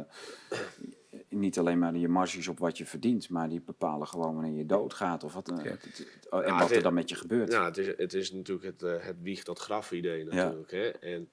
niet 1.30 1.58
alleen 1.60 1.80
maar 1.80 1.96
je 1.96 2.08
marges 2.08 2.48
op 2.48 2.60
wat 2.60 2.78
je 2.78 2.86
verdient. 2.86 3.30
Maar 3.30 3.50
die 3.50 3.62
bepalen 3.62 4.08
gewoon 4.08 4.34
wanneer 4.34 4.58
je 4.58 4.66
doodgaat. 4.66 5.24
Of 5.24 5.34
wat, 5.34 5.50
eh, 5.50 5.66
en 5.66 5.80
Ja, 6.30 6.60
wat 6.60 6.72
er 6.72 6.82
dan 6.82 6.94
met 6.94 7.10
je 7.10 7.16
gebeurt. 7.16 7.52
Ja, 7.52 7.66
het 7.66 7.78
is, 7.78 7.88
het 7.98 8.14
is 8.14 8.32
natuurlijk 8.32 8.66
het, 8.66 8.84
eh, 8.84 9.06
het 9.06 9.22
wieg 9.22 9.44
tot 9.44 9.60
graf 9.60 9.92
idee 9.92 10.24
natuurlijk. 10.24 10.72
Hè? 10.72 10.90
En 10.90 11.30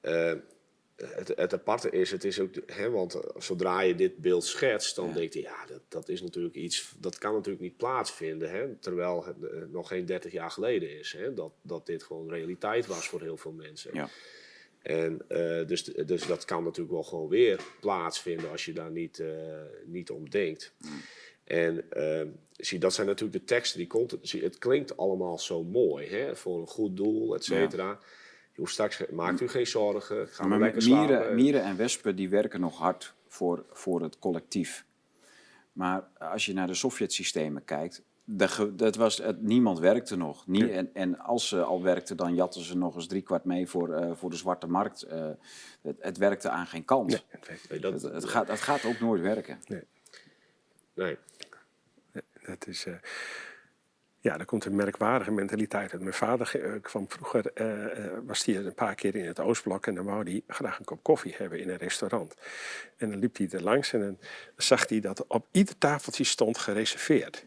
eh, 0.00 0.32
het, 0.96 1.32
het 1.36 1.52
aparte 1.52 1.90
is, 1.90 2.10
het 2.10 2.24
is 2.24 2.40
ook, 2.40 2.50
hè, 2.66 2.90
want 2.90 3.20
zodra 3.36 3.80
je 3.80 3.94
dit 3.94 4.16
beeld 4.16 4.44
schetst, 4.44 4.96
dan 4.96 5.12
denk 5.12 5.32
je, 5.32 5.40
ja, 5.40 5.66
dat, 5.66 5.80
dat 5.88 6.08
is 6.08 6.22
natuurlijk 6.22 6.54
iets, 6.54 6.94
dat 6.98 7.18
kan 7.18 7.32
natuurlijk 7.32 7.62
niet 7.62 7.76
plaatsvinden. 7.76 8.50
Hè? 8.50 8.74
Terwijl 8.74 9.24
het 9.24 9.70
nog 9.70 9.88
geen 9.88 10.06
30 10.06 10.32
jaar 10.32 10.50
geleden 10.50 10.98
is, 10.98 11.12
hè? 11.12 11.34
Dat, 11.34 11.52
dat 11.62 11.86
dit 11.86 12.02
gewoon 12.02 12.28
realiteit 12.28 12.86
was 12.86 13.08
voor 13.08 13.20
heel 13.20 13.36
veel 13.36 13.52
mensen. 13.52 13.90
Ja. 13.94 14.08
En 14.86 15.20
eh, 15.28 15.66
dus, 15.66 15.84
dus 15.84 16.26
dat 16.26 16.44
kan 16.44 16.64
natuurlijk 16.64 16.94
wel 16.94 17.02
gewoon 17.02 17.28
weer 17.28 17.60
plaatsvinden 17.80 18.50
als 18.50 18.64
je 18.64 18.72
daar 18.72 18.90
niet, 18.90 19.18
eh, 19.18 19.28
niet 19.84 20.10
om 20.10 20.30
denkt. 20.30 20.74
En 21.44 21.90
eh, 21.90 22.26
zie, 22.56 22.78
dat 22.78 22.94
zijn 22.94 23.06
natuurlijk 23.06 23.38
de 23.38 23.44
teksten 23.44 23.78
die 23.78 23.86
komt. 23.86 24.16
Zie, 24.22 24.42
het 24.42 24.58
klinkt 24.58 24.96
allemaal 24.96 25.38
zo 25.38 25.64
mooi, 25.64 26.06
hè? 26.08 26.36
voor 26.36 26.60
een 26.60 26.66
goed 26.66 26.96
doel, 26.96 27.34
et 27.34 27.44
cetera. 27.44 27.98
Je 28.52 28.60
hoeft 28.60 28.72
straks, 28.72 29.02
maakt 29.10 29.40
u 29.40 29.48
geen 29.48 29.66
zorgen, 29.66 30.28
maar 30.48 30.58
lekker 30.58 30.82
mieren, 30.82 31.08
slapen. 31.08 31.34
mieren 31.34 31.62
en 31.62 31.76
wespen 31.76 32.16
die 32.16 32.28
werken 32.28 32.60
nog 32.60 32.78
hard 32.78 33.14
voor, 33.26 33.64
voor 33.72 34.02
het 34.02 34.18
collectief. 34.18 34.84
Maar 35.72 36.08
als 36.18 36.46
je 36.46 36.52
naar 36.52 36.66
de 36.66 36.74
Sovjet-systemen 36.74 37.64
kijkt, 37.64 38.02
de 38.28 38.74
dat 38.74 38.96
was, 38.96 39.16
het, 39.16 39.42
niemand 39.42 39.78
werkte 39.78 40.16
nog. 40.16 40.46
Nie- 40.46 40.72
en, 40.72 40.90
en 40.94 41.18
als 41.18 41.48
ze 41.48 41.62
al 41.62 41.82
werkten, 41.82 42.16
dan 42.16 42.34
jatten 42.34 42.62
ze 42.62 42.76
nog 42.76 42.94
eens 42.94 43.06
driekwart 43.06 43.44
mee 43.44 43.68
voor, 43.68 43.94
eh, 43.94 44.10
voor 44.14 44.30
de 44.30 44.36
zwarte 44.36 44.66
markt. 44.66 45.02
Eh, 45.02 45.28
het, 45.82 45.96
het 46.00 46.16
werkte 46.16 46.48
aan 46.48 46.66
geen 46.66 46.84
kant. 46.84 47.08
Nee, 47.08 47.22
het 47.28 47.66
Nee, 47.70 47.80
dat, 47.80 47.92
Het, 47.92 48.02
het, 48.12 48.24
gaat, 48.24 48.48
het 48.48 48.60
gaat 48.60 48.84
ook 48.84 49.00
nooit 49.00 49.22
werken. 49.22 49.58
nee. 50.94 51.16
Dat 52.46 52.66
is, 52.66 52.86
eh, 52.86 52.94
ja, 54.20 54.38
er 54.38 54.44
komt 54.44 54.64
een 54.64 54.76
merkwaardige 54.76 55.30
mentaliteit 55.30 55.92
uit. 55.92 56.00
Mijn 56.02 56.14
vader 56.14 56.78
kwam 56.82 57.10
vroeger, 57.10 57.52
was 58.26 58.44
hij 58.44 58.56
een 58.56 58.74
paar 58.74 58.94
keer 58.94 59.14
in 59.14 59.26
het 59.26 59.40
Oostblok 59.40 59.86
en 59.86 59.94
dan 59.94 60.04
wou 60.04 60.30
hij 60.30 60.42
graag 60.46 60.78
een 60.78 60.84
kop 60.84 61.02
koffie 61.02 61.34
hebben 61.36 61.60
in 61.60 61.68
een 61.68 61.76
restaurant. 61.76 62.34
En 62.96 63.10
dan 63.10 63.18
liep 63.18 63.36
hij 63.36 63.48
er 63.50 63.62
langs 63.62 63.92
en 63.92 64.00
dan 64.00 64.18
zag 64.56 64.88
hij 64.88 65.00
dat 65.00 65.26
op 65.26 65.46
ieder 65.50 65.78
tafeltje 65.78 66.24
stond 66.24 66.58
gereserveerd. 66.58 67.46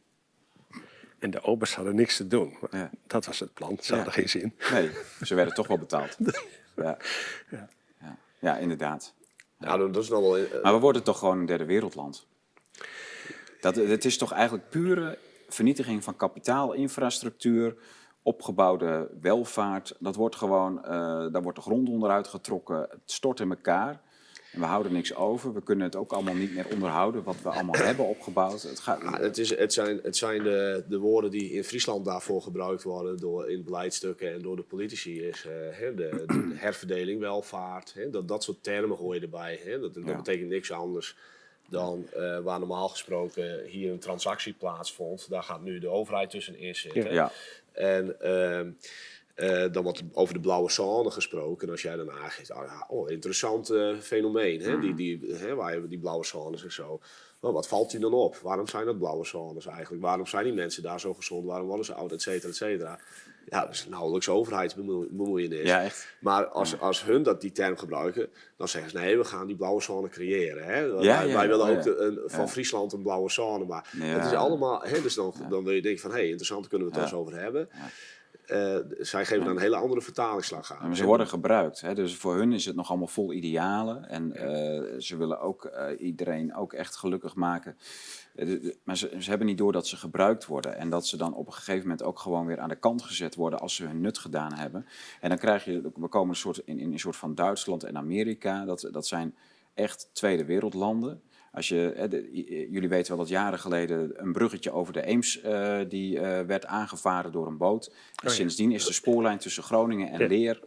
En 1.19 1.31
de 1.31 1.41
obers 1.43 1.75
hadden 1.75 1.95
niks 1.95 2.17
te 2.17 2.27
doen. 2.27 2.57
Ja. 2.71 2.89
Dat 3.07 3.25
was 3.25 3.39
het 3.39 3.53
plan, 3.53 3.77
ze 3.81 3.95
hadden 3.95 4.13
geen 4.13 4.29
zin. 4.29 4.53
Nee, 4.71 4.89
ze 5.23 5.35
werden 5.35 5.53
toch 5.53 5.67
wel 5.67 5.77
betaald. 5.77 6.17
Ja, 6.75 6.97
Ja. 7.51 7.67
ja. 8.01 8.17
ja 8.39 8.57
inderdaad. 8.57 9.13
Ja, 9.57 9.77
dat 9.77 9.95
is 9.97 10.09
nog 10.09 10.19
wel... 10.19 10.37
eh, 10.37 10.63
Maar 10.63 10.73
we 10.73 10.79
worden 10.79 11.03
toch 11.03 11.19
gewoon 11.19 11.39
een 11.39 11.45
derde 11.45 11.65
wereldland. 11.65 12.27
Dat, 13.61 13.75
het 13.75 14.05
is 14.05 14.17
toch 14.17 14.31
eigenlijk 14.31 14.69
pure 14.69 15.17
vernietiging 15.49 16.03
van 16.03 16.15
kapitaal, 16.15 16.73
infrastructuur, 16.73 17.75
opgebouwde 18.23 19.09
welvaart. 19.21 19.95
Dat 19.99 20.15
wordt 20.15 20.35
gewoon, 20.35 20.83
eh 20.85 20.91
daar 21.31 21.41
wordt 21.41 21.57
de 21.57 21.63
grond 21.63 21.89
onderuit 21.89 22.27
getrokken. 22.27 22.79
Het 22.89 22.99
stort 23.05 23.39
in 23.39 23.49
elkaar. 23.49 24.01
En 24.51 24.59
we 24.59 24.65
houden 24.65 24.93
niks 24.93 25.15
over. 25.15 25.53
We 25.53 25.61
kunnen 25.63 25.85
het 25.85 25.95
ook 25.95 26.11
allemaal 26.11 26.33
niet 26.33 26.53
meer 26.55 26.65
onderhouden 26.73 27.23
wat 27.23 27.41
we 27.41 27.49
allemaal 27.49 27.75
hebben 27.81 28.05
opgebouwd. 28.05 28.61
Het 28.61 28.79
gaat, 28.79 29.01
Ja, 29.01 29.19
het, 29.19 29.37
is, 29.37 29.55
het 29.57 29.73
zijn, 29.73 29.99
het 30.03 30.17
zijn 30.17 30.43
de, 30.43 30.83
de 30.87 30.97
woorden 30.97 31.31
die 31.31 31.51
in 31.51 31.63
Friesland 31.63 32.05
daarvoor 32.05 32.41
gebruikt 32.41 32.83
worden 32.83 33.17
door, 33.17 33.49
in 33.51 33.63
beleidstukken 33.63 34.33
en 34.33 34.41
door 34.41 34.55
de 34.55 34.61
politici. 34.61 35.21
Is, 35.27 35.45
eh, 35.45 35.95
de, 35.95 36.23
de 36.27 36.51
herverdeling, 36.55 37.19
welvaart, 37.19 37.93
hè, 37.93 38.09
dat, 38.09 38.27
dat 38.27 38.43
soort 38.43 38.63
termen 38.63 38.97
hoor 38.97 39.15
je 39.15 39.21
erbij. 39.21 39.59
Hè, 39.63 39.79
dat, 39.79 39.93
dat 39.93 40.03
Ja. 40.05 40.15
betekent 40.15 40.49
niks 40.49 40.71
anders 40.71 41.15
dan 41.69 42.05
eh, 42.13 42.39
waar 42.39 42.59
normaal 42.59 42.89
gesproken 42.89 43.63
hier 43.65 43.91
een 43.91 43.99
transactie 43.99 44.53
plaatsvond. 44.53 45.29
Daar 45.29 45.43
gaat 45.43 45.61
nu 45.61 45.79
de 45.79 45.89
overheid 45.89 46.29
tussenin 46.29 46.75
zitten. 46.75 47.13
ja, 47.13 47.31
En 47.71 48.21
ehm, 48.21 48.71
eh, 49.39 49.71
dan 49.71 49.83
wordt 49.83 49.99
er 49.99 50.05
over 50.11 50.33
de 50.33 50.39
blauwe 50.39 50.71
zone 50.71 51.11
gesproken. 51.11 51.67
En 51.67 51.73
als 51.73 51.81
jij 51.81 51.95
dan 51.95 52.11
aangeeft, 52.11 52.51
oh, 52.51 52.81
oh 52.87 53.09
interessant 53.09 53.69
eh, 53.69 53.97
fenomeen, 53.99 54.61
hè? 54.61 54.79
Die, 54.79 54.93
die, 54.93 55.19
hè, 55.27 55.55
waar 55.55 55.73
je 55.73 55.87
die 55.87 55.99
blauwe 55.99 56.25
zones 56.25 56.63
en 56.63 56.71
zo. 56.71 56.99
Maar 57.39 57.51
wat 57.51 57.67
valt 57.67 57.91
je 57.91 57.99
dan 57.99 58.13
op? 58.13 58.35
Waarom 58.35 58.67
zijn 58.67 58.85
dat 58.85 58.97
blauwe 58.97 59.25
zones 59.25 59.65
eigenlijk? 59.65 60.03
Waarom 60.03 60.25
zijn 60.25 60.43
die 60.43 60.53
mensen 60.53 60.83
daar 60.83 60.99
zo 60.99 61.13
gezond? 61.13 61.45
Waarom 61.45 61.67
worden 61.67 61.85
ze 61.85 61.93
oud, 61.93 62.11
et 62.11 62.21
cetera, 62.21 62.49
et 62.49 62.55
cetera? 62.55 62.99
Ja, 63.49 63.65
dat 63.65 63.73
is 63.73 63.87
nauwelijks 63.87 64.29
overheidsbemoeienis. 64.29 65.67
ja, 65.67 65.83
echt. 65.83 66.15
Maar 66.19 66.47
als, 66.47 66.79
als 66.79 67.03
hun 67.03 67.23
dat 67.23 67.41
die 67.41 67.51
term 67.51 67.77
gebruiken, 67.77 68.29
dan 68.57 68.67
zeggen 68.67 68.91
ze 68.91 68.97
nee, 68.97 69.17
we 69.17 69.23
gaan 69.23 69.47
die 69.47 69.55
blauwe 69.55 69.81
zone 69.81 70.09
creëren. 70.09 70.63
Hè? 70.63 70.79
Ja, 70.79 70.93
wij, 70.93 71.03
ja, 71.03 71.23
wij 71.23 71.27
ja, 71.27 71.47
willen 71.47 71.69
oh, 71.69 71.77
ook 71.77 71.83
de- 71.83 71.97
een, 71.97 72.19
van. 72.25 72.49
Friesland 72.49 72.93
een 72.93 73.01
blauwe 73.01 73.29
zone. 73.29 73.65
Maar 73.65 73.89
het 73.97 74.25
is 74.25 74.33
allemaal, 74.33 74.81
hè, 74.81 75.01
dus 75.01 75.13
dan, 75.13 75.33
dan 75.49 75.63
wil 75.63 75.73
je 75.73 75.81
denken 75.81 76.01
van 76.01 76.11
hé, 76.11 76.17
hey, 76.17 76.27
interessant, 76.27 76.67
kunnen 76.67 76.87
we 76.87 76.93
het 76.93 77.03
eens 77.03 77.13
over 77.13 77.41
hebben. 77.41 77.69
Eh, 78.49 78.77
zij 78.99 79.25
geven 79.25 79.45
dan 79.45 79.55
een 79.55 79.61
hele 79.61 79.75
andere 79.75 80.01
vertalingsslag 80.01 80.73
aan. 80.73 80.87
Maar 80.87 80.95
ze 80.95 81.05
worden 81.05 81.27
gebruikt. 81.27 81.81
Hè? 81.81 81.95
Dus 81.95 82.15
voor 82.15 82.35
hun 82.35 82.53
is 82.53 82.65
het 82.65 82.75
nog 82.75 82.89
allemaal 82.89 83.07
vol 83.07 83.33
idealen. 83.33 84.09
En 84.09 84.33
eh, 84.33 84.99
ze 84.99 85.17
willen 85.17 85.39
ook 85.39 85.65
eh, 85.65 86.01
iedereen 86.01 86.55
ook 86.55 86.73
echt 86.73 86.95
gelukkig 86.95 87.35
maken. 87.35 87.77
Maar 88.83 88.97
ze, 88.97 89.15
ze 89.19 89.29
hebben 89.29 89.47
niet 89.47 89.57
door 89.57 89.71
dat 89.71 89.87
ze 89.87 89.97
gebruikt 89.97 90.45
worden. 90.45 90.77
En 90.77 90.89
dat 90.89 91.07
ze 91.07 91.17
dan 91.17 91.33
op 91.33 91.47
een 91.47 91.53
gegeven 91.53 91.81
moment 91.81 92.03
ook 92.03 92.19
gewoon 92.19 92.45
weer 92.45 92.59
aan 92.59 92.69
de 92.69 92.75
kant 92.75 93.01
gezet 93.01 93.35
worden 93.35 93.59
als 93.59 93.75
ze 93.75 93.85
hun 93.85 94.01
nut 94.01 94.17
gedaan 94.17 94.53
hebben. 94.53 94.85
En 95.21 95.29
dan 95.29 95.37
krijg 95.37 95.65
je, 95.65 95.81
we 95.95 96.07
komen 96.07 96.29
een 96.29 96.35
soort, 96.35 96.57
in, 96.57 96.79
in 96.79 96.91
een 96.91 96.99
soort 96.99 97.15
van 97.15 97.35
Duitsland 97.35 97.83
en 97.83 97.97
Amerika. 97.97 98.65
Dat, 98.65 98.89
dat 98.91 99.07
zijn 99.07 99.35
echt 99.73 100.09
tweede 100.13 100.45
wereldlanden. 100.45 101.21
Als 101.51 101.67
je, 101.67 101.93
hè, 101.95 102.07
de- 102.07 102.29
j- 102.31 102.67
jullie 102.71 102.89
weten 102.89 103.07
wel 103.11 103.17
dat 103.17 103.27
jaren 103.29 103.59
geleden 103.59 104.11
een 104.15 104.31
bruggetje 104.31 104.71
over 104.71 104.93
de 104.93 105.05
Eems 105.05 105.41
eh, 105.41 105.79
die, 105.87 106.19
eh, 106.19 106.45
werd 106.45 106.65
aangevaren 106.65 107.31
door 107.31 107.47
een 107.47 107.57
boot. 107.57 107.87
En 107.87 107.93
ja. 108.27 108.29
sindsdien 108.29 108.71
is 108.71 108.85
de 108.85 108.93
spoorlijn 108.93 109.37
tussen 109.37 109.63
Groningen 109.63 110.11
en 110.11 110.19
Ja. 110.19 110.27
Leer 110.27 110.59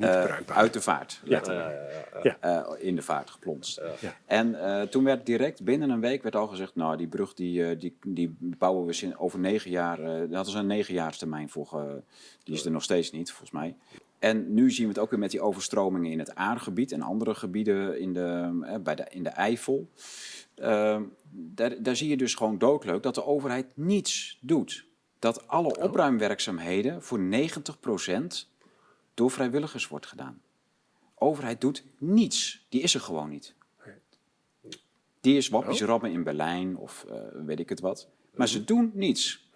eh, 0.00 0.24
uit 0.46 0.72
de 0.72 0.80
vaart, 0.80 1.20
letterlijk. 1.24 1.74
Ja. 2.22 2.36
Eh, 2.40 2.86
in 2.86 2.96
de 2.96 3.02
vaart 3.02 3.30
geplonst. 3.30 3.80
Ja. 4.00 4.16
En 4.26 4.54
eh, 4.64 4.82
toen 4.82 5.04
werd 5.04 5.26
direct 5.26 5.62
binnen 5.64 5.90
een 5.90 6.00
week 6.00 6.22
werd 6.22 6.36
al 6.36 6.46
gezegd, 6.46 6.74
nou 6.74 6.96
die 6.96 7.06
brug 7.08 7.34
die, 7.34 7.64
eh, 7.68 7.78
die, 7.80 7.96
die 8.06 8.36
bouwen 8.40 8.86
we 8.86 9.14
over 9.18 9.38
negen 9.38 9.70
jaar. 9.70 9.96
daar 9.96 10.18
hadden 10.32 10.52
ze 10.52 10.58
een 10.58 10.66
negenjaarstermijn 10.66 11.48
voor. 11.48 12.02
die 12.42 12.54
is 12.54 12.64
er 12.64 12.70
nog 12.70 12.82
steeds 12.82 13.10
niet, 13.10 13.30
volgens 13.30 13.50
mij. 13.50 13.76
En 14.24 14.54
nu 14.54 14.70
zien 14.70 14.84
we 14.86 14.92
het 14.92 14.98
ook 15.02 15.10
weer 15.10 15.18
met 15.18 15.30
die 15.30 15.40
overstromingen 15.40 16.10
in 16.10 16.18
het 16.18 16.34
aargebied 16.34 16.92
en 16.92 17.02
andere 17.02 17.34
gebieden 17.34 18.00
in 18.00 18.12
de, 18.12 18.60
eh, 18.64 18.76
bij 18.76 18.94
de, 18.94 19.06
in 19.10 19.22
de 19.22 19.28
Eifel. 19.28 19.90
Eh, 20.54 21.00
daar, 21.30 21.82
daar 21.82 21.96
zie 21.96 22.08
je 22.08 22.16
dus 22.16 22.34
gewoon 22.34 22.58
doodleuk 22.58 23.02
dat 23.02 23.14
de 23.14 23.24
overheid 23.24 23.66
niets 23.74 24.38
doet. 24.40 24.86
Dat 25.18 25.48
alle 25.48 25.78
opruimwerkzaamheden 25.80 27.02
voor 27.02 27.18
90% 27.18 28.48
door 29.14 29.30
vrijwilligers 29.30 29.88
wordt 29.88 30.06
gedaan. 30.06 30.42
overheid 31.14 31.60
doet 31.60 31.84
niets. 31.98 32.66
Die 32.68 32.80
is 32.80 32.94
er 32.94 33.00
gewoon 33.00 33.28
niet. 33.28 33.54
Die 35.20 35.36
is 35.36 35.48
wappies 35.48 35.82
Oh. 35.82 35.88
rammen 35.88 36.10
in 36.10 36.22
Berlijn 36.22 36.76
of 36.76 37.04
eh, 37.08 37.16
weet 37.46 37.60
ik 37.60 37.68
het 37.68 37.80
wat. 37.80 38.08
Maar 38.34 38.48
ze 38.48 38.64
doen 38.64 38.90
niets. 38.94 39.50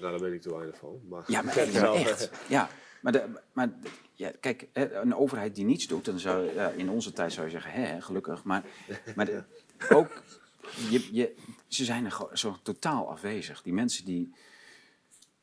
Nou, 0.00 0.10
daar 0.12 0.18
weet 0.20 0.32
ik 0.32 0.40
te 0.40 0.54
weinig 0.54 0.76
van. 0.76 1.00
Maar 1.08 1.24
Ja, 1.26 1.42
maar 1.42 1.56
echt. 1.56 1.72
Nou, 1.80 1.98
echt. 1.98 2.30
Ja, 2.48 2.68
maar, 3.02 3.12
de, 3.12 3.24
maar 3.52 3.72
ja, 4.12 4.32
kijk, 4.40 4.68
een 4.72 5.14
overheid 5.14 5.54
die 5.54 5.64
niets 5.64 5.86
doet, 5.86 6.04
dan 6.04 6.18
zou 6.18 6.54
ja, 6.54 6.68
in 6.68 6.90
onze 6.90 7.12
tijd 7.12 7.32
zou 7.32 7.46
je 7.46 7.52
zeggen, 7.52 7.72
hè, 7.72 8.00
gelukkig. 8.00 8.44
Maar, 8.44 8.64
maar 9.14 9.26
de- 9.26 9.44
ook, 9.96 10.22
je, 10.90 11.08
je, 11.12 11.34
ze 11.68 11.84
zijn 11.84 12.04
er 12.04 12.28
zo 12.32 12.56
totaal 12.62 13.10
afwezig. 13.10 13.62
Die 13.62 13.72
mensen 13.72 14.04
die, 14.04 14.34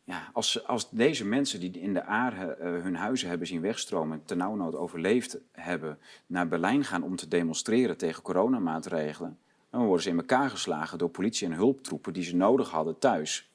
ja, 0.04 0.30
als, 0.34 0.68
als 0.68 0.90
deze 0.90 1.26
mensen 1.26 1.60
die 1.60 1.72
in 1.72 1.94
de 1.94 2.04
aarde 2.04 2.46
eh, 2.46 2.72
hun 2.82 2.96
huizen 2.96 3.30
hebben 3.30 3.48
zien 3.48 3.62
wegstromen, 3.62 4.24
ternauwnood 4.26 4.76
overleefd 4.76 5.38
hebben, 5.52 6.00
naar 6.26 6.48
Berlijn 6.48 6.84
gaan 6.84 7.04
om 7.04 7.16
te 7.16 7.28
demonstreren 7.28 7.98
tegen 7.98 8.24
coronamaatregelen, 8.24 9.38
dan 9.70 9.86
worden 9.86 10.04
ze 10.04 10.10
in 10.10 10.18
elkaar 10.18 10.50
geslagen 10.50 10.98
door 10.98 11.10
politie 11.10 11.48
en 11.48 11.54
hulptroepen 11.54 12.14
die 12.14 12.24
ze 12.24 12.36
nodig 12.36 12.70
hadden 12.70 13.00
thuis. 13.00 13.49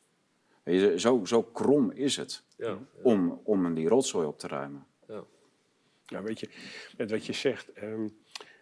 Weet 0.65 0.81
je, 0.81 1.01
zo, 1.01 1.25
zo 1.25 1.43
krom 1.43 1.91
is 1.91 2.17
het 2.17 2.43
Ja, 2.57 2.79
om, 3.03 3.41
om 3.45 3.75
die 3.75 3.89
rotzooi 3.89 4.27
op 4.27 4.39
te 4.39 4.49
ruimen. 4.49 4.87
ja. 5.09 5.25
Nou, 6.07 6.25
weet 6.25 6.41
je, 6.41 6.49
met 6.97 7.11
wat 7.11 7.27
je 7.27 7.33
zegt, 7.33 7.73
ehm, 7.73 8.09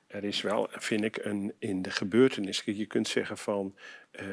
er 0.07 0.25
is 0.25 0.41
wel, 0.41 0.69
vind 0.71 1.05
ik, 1.05 1.25
een, 1.25 1.55
in 1.59 1.83
de 1.83 1.91
gebeurtenis. 1.91 2.63
Je 2.65 2.87
kunt 2.87 3.09
zeggen 3.09 3.39
van 3.39 3.77
eh, 4.11 4.27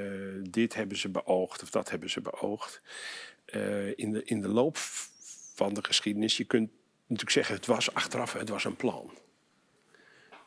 dit 0.49 0.73
hebben 0.73 0.97
ze 0.97 1.09
beoogd 1.09 1.63
of 1.63 1.69
dat 1.69 1.89
hebben 1.89 2.09
ze 2.09 2.21
beoogd. 2.21 2.81
Eh, 3.45 3.97
in, 3.97 4.11
de, 4.11 4.23
in 4.23 4.41
de 4.41 4.47
loop 4.47 4.77
van 5.55 5.73
de 5.73 5.83
geschiedenis, 5.83 6.37
je 6.37 6.43
kunt 6.45 6.69
natuurlijk 7.01 7.31
zeggen, 7.31 7.55
het 7.55 7.65
was 7.65 7.93
achteraf, 7.93 8.33
het 8.33 8.49
was 8.49 8.63
een 8.63 8.75
plan. 8.75 9.11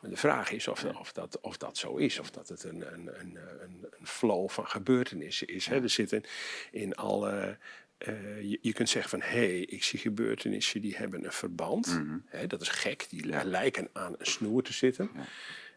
De 0.09 0.17
vraag 0.17 0.51
is 0.51 0.67
of, 0.67 0.83
of, 0.85 1.11
dat, 1.13 1.39
of 1.41 1.57
dat 1.57 1.77
zo 1.77 1.95
is, 1.95 2.19
of 2.19 2.31
dat 2.31 2.47
het 2.49 2.63
een, 2.63 2.93
een, 2.93 3.19
een, 3.19 3.37
een, 3.61 3.85
een 3.99 4.07
flow 4.07 4.49
van 4.49 4.67
gebeurtenissen 4.67 5.47
is. 5.47 5.65
Hè? 5.67 5.81
Er 5.81 5.89
zitten 5.89 6.23
in 6.71 6.95
alle. 6.95 7.57
eh, 7.97 8.41
je, 8.41 8.57
je 8.61 8.73
kunt 8.73 8.89
zeggen 8.89 9.09
van 9.09 9.21
hé, 9.21 9.27
hey, 9.47 9.59
ik 9.59 9.83
zie 9.83 9.99
gebeurtenissen 9.99 10.81
die 10.81 10.95
hebben 10.95 11.25
een 11.25 11.31
verband. 11.31 12.01
Hè, 12.25 12.47
dat 12.47 12.61
is 12.61 12.67
gek, 12.69 13.05
die 13.09 13.25
li- 13.25 13.43
lijken 13.43 13.89
aan 13.93 14.15
een 14.17 14.25
snoer 14.25 14.63
te 14.63 14.73
zitten. 14.73 15.09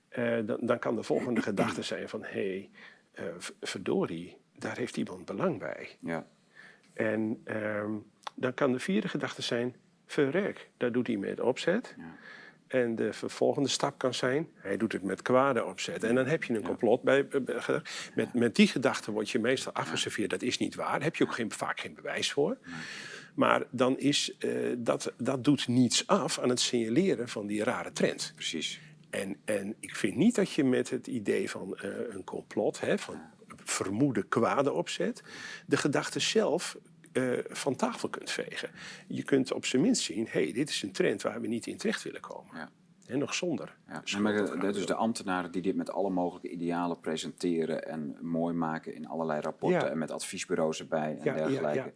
Eh, 0.09 0.39
dan, 0.47 0.59
dan 0.61 0.79
kan 0.79 0.97
de 0.97 1.03
volgende 1.03 1.43
gedachte 1.43 1.83
zijn 1.93 2.09
van 2.09 2.22
hé, 2.24 2.68
hey, 3.14 3.31
v- 3.39 3.51
verdorie, 3.61 4.37
daar 4.59 4.77
heeft 4.77 4.97
iemand 4.97 5.24
belang 5.24 5.59
bij. 5.59 5.89
Ja. 6.01 6.27
En 6.93 7.41
ehm, 7.45 7.93
dan 8.35 8.55
kan 8.55 8.72
de 8.72 8.79
vierde 8.79 9.09
gedachte 9.09 9.43
zijn, 9.43 9.77
verrek, 10.07 10.68
dat 10.77 10.93
doet 10.93 11.07
hij 11.07 11.16
met 11.16 11.41
opzet. 11.41 11.95
Ja. 11.99 12.16
En 12.66 12.96
de 12.96 13.12
vervolgende 13.12 13.68
stap 13.68 13.98
kan 13.98 14.14
zijn, 14.14 14.48
hij 14.54 14.76
doet 14.76 14.92
het 14.92 15.02
met 15.02 15.22
kwade 15.22 15.64
opzet. 15.64 16.04
En 16.04 16.14
dan 16.14 16.26
heb 16.26 16.44
je 16.44 16.54
een 16.54 16.62
complot 16.62 17.02
bij. 17.02 17.26
gedacht. 17.46 18.10
Met, 18.14 18.34
met 18.34 18.56
die 18.56 18.68
gedachte 18.68 19.10
word 19.10 19.30
je 19.30 19.38
meestal 19.38 19.72
afgeserveerd, 19.72 20.30
dat 20.30 20.42
is 20.42 20.58
niet 20.58 20.74
waar. 20.74 20.92
Daar 20.92 21.02
heb 21.02 21.16
je 21.16 21.24
ook 21.24 21.34
geen, 21.34 21.52
vaak 21.52 21.80
geen 21.80 21.94
bewijs 21.94 22.32
voor. 22.32 22.56
Maar 23.34 23.66
dan 23.70 23.98
is, 23.98 24.36
eh, 24.38 24.50
dat, 24.78 25.12
dat 25.16 25.44
doet 25.44 25.68
niets 25.68 26.06
af 26.06 26.38
aan 26.38 26.48
het 26.48 26.60
signaleren 26.60 27.28
van 27.28 27.46
die 27.46 27.64
rare 27.64 27.92
trend. 27.92 28.32
Precies. 28.34 28.80
En, 29.10 29.36
en 29.44 29.74
ik 29.80 29.96
vind 29.96 30.16
niet 30.16 30.34
dat 30.34 30.50
je 30.50 30.64
met 30.64 30.90
het 30.90 31.06
idee 31.06 31.50
van 31.50 31.76
eh, 31.76 31.90
een 32.08 32.24
complot, 32.24 32.80
hè, 32.80 32.98
van 32.98 33.20
vermoeden 33.64 34.28
kwade 34.28 34.72
opzet, 34.72 35.22
de 35.66 35.76
gedachte 35.76 36.20
zelf 36.20 36.76
eh, 37.16 37.38
van 37.48 37.76
tafel 37.76 38.08
kunt 38.08 38.30
vegen. 38.30 38.70
Je 39.06 39.22
kunt 39.22 39.52
op 39.52 39.64
zijn 39.66 39.82
minst 39.82 40.02
zien, 40.02 40.26
hé, 40.30 40.42
hey, 40.42 40.52
dit 40.52 40.68
is 40.68 40.82
een 40.82 40.92
trend 40.92 41.22
waar 41.22 41.40
we 41.40 41.46
niet 41.46 41.66
in 41.66 41.76
terecht 41.76 42.02
willen 42.02 42.20
komen. 42.20 42.56
Ja. 42.56 42.68
En 43.06 43.18
nog 43.18 43.34
zonder. 43.34 43.76
Ja. 43.88 44.02
Nee, 44.12 44.20
maar 44.22 44.58
de, 44.60 44.72
dus 44.72 44.86
de 44.86 44.94
ambtenaren 44.94 45.52
die 45.52 45.62
dit 45.62 45.76
met 45.76 45.90
alle 45.90 46.10
mogelijke 46.10 46.48
idealen 46.50 47.00
presenteren 47.00 47.86
en 47.88 48.16
mooi 48.20 48.54
maken 48.54 48.94
in 48.94 49.06
allerlei 49.08 49.40
rapporten 49.40 49.80
Ja. 49.80 49.88
en 49.90 49.98
met 49.98 50.10
adviesbureaus 50.10 50.80
erbij 50.80 51.16
en 51.18 51.24
Ja, 51.24 51.34
dergelijke, 51.34 51.92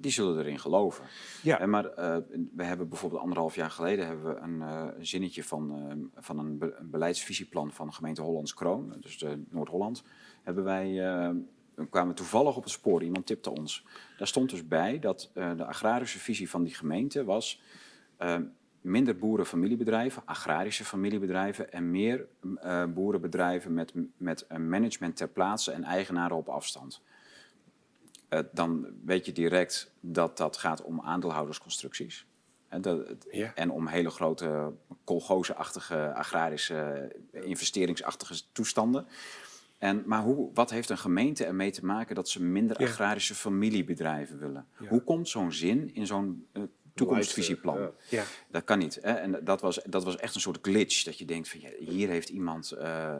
die 0.00 0.10
zullen 0.12 0.38
erin 0.38 0.58
geloven. 0.58 1.04
Ja. 1.42 1.60
En 1.60 1.70
maar 1.70 1.84
eh, 1.86 2.16
we 2.54 2.64
hebben 2.64 2.88
bijvoorbeeld 2.88 3.22
anderhalf 3.22 3.54
jaar 3.54 3.70
geleden 3.70 4.06
hebben 4.06 4.34
we 4.34 4.40
een, 4.40 4.62
eh, 4.62 4.86
zinnetje 5.00 5.44
van, 5.44 6.10
van 6.16 6.38
een, 6.38 6.58
be- 6.58 6.74
een 6.78 6.90
beleidsvisieplan 6.90 7.72
van 7.72 7.86
de 7.86 7.92
gemeente 7.92 8.22
Hollands 8.22 8.54
Kroon, 8.54 8.96
dus 9.00 9.18
de 9.18 9.42
Noord-Holland, 9.50 10.02
hebben 10.42 10.64
wij, 10.64 10.88
we 11.80 11.88
kwamen 11.88 12.14
toevallig 12.14 12.56
op 12.56 12.62
het 12.62 12.72
spoor, 12.72 13.02
iemand 13.02 13.26
tipte 13.26 13.50
ons. 13.50 13.84
Daar 14.18 14.26
stond 14.26 14.50
dus 14.50 14.68
bij 14.68 14.98
dat 14.98 15.30
eh, 15.34 15.56
de 15.56 15.64
agrarische 15.64 16.18
visie 16.18 16.50
van 16.50 16.62
die 16.62 16.74
gemeente 16.74 17.24
was 17.24 17.62
eh, 18.16 18.36
minder 18.80 19.18
boerenfamiliebedrijven, 19.18 20.22
agrarische 20.24 20.84
familiebedrijven 20.84 21.72
en 21.72 21.90
meer 21.90 22.26
eh, 22.56 22.84
boerenbedrijven 22.84 23.74
met, 23.74 23.92
met 24.16 24.44
een 24.48 24.68
management 24.68 25.16
ter 25.16 25.28
plaatse 25.28 25.72
en 25.72 25.84
eigenaren 25.84 26.36
op 26.36 26.48
afstand. 26.48 27.02
Dan 28.52 28.86
weet 29.04 29.26
je 29.26 29.32
direct 29.32 29.92
dat 30.00 30.36
dat 30.36 30.56
gaat 30.56 30.82
om 30.82 31.00
aandeelhoudersconstructies. 31.00 32.26
En, 32.68 32.82
dat, 32.82 33.26
Ja. 33.30 33.54
en 33.54 33.70
om 33.70 33.86
hele 33.86 34.10
grote 34.10 34.72
kolgozenachtige 35.04 36.14
agrarische 36.14 37.10
investeringsachtige 37.32 38.40
toestanden. 38.52 39.06
En, 39.80 40.02
maar 40.06 40.22
hoe, 40.22 40.50
wat 40.54 40.70
heeft 40.70 40.90
een 40.90 40.98
gemeente 40.98 41.44
ermee 41.44 41.70
te 41.70 41.84
maken 41.84 42.14
dat 42.14 42.28
ze 42.28 42.42
minder 42.42 42.80
Ja. 42.80 42.86
agrarische 42.86 43.34
familiebedrijven 43.34 44.38
willen? 44.38 44.66
Hoe 44.88 45.02
komt 45.02 45.28
zo'n 45.28 45.52
zin 45.52 45.94
in 45.94 46.06
zo'n 46.06 46.46
eh, 46.52 46.62
toekomstvisieplan. 46.94 47.78
Ja. 47.80 47.90
Ja. 48.08 48.24
Dat 48.50 48.64
kan 48.64 48.78
niet. 48.78 48.98
Hè? 49.02 49.12
En 49.12 49.44
dat 49.44 49.60
was, 49.60 49.80
dat 49.84 50.04
was 50.04 50.16
echt 50.16 50.34
een 50.34 50.40
soort 50.40 50.58
glitch. 50.62 51.02
Dat 51.04 51.18
je 51.18 51.24
denkt 51.24 51.48
van 51.48 51.60
ja, 51.60 51.68
hier 51.78 52.08
heeft 52.08 52.28
iemand 52.28 52.70
eh, 52.70 53.16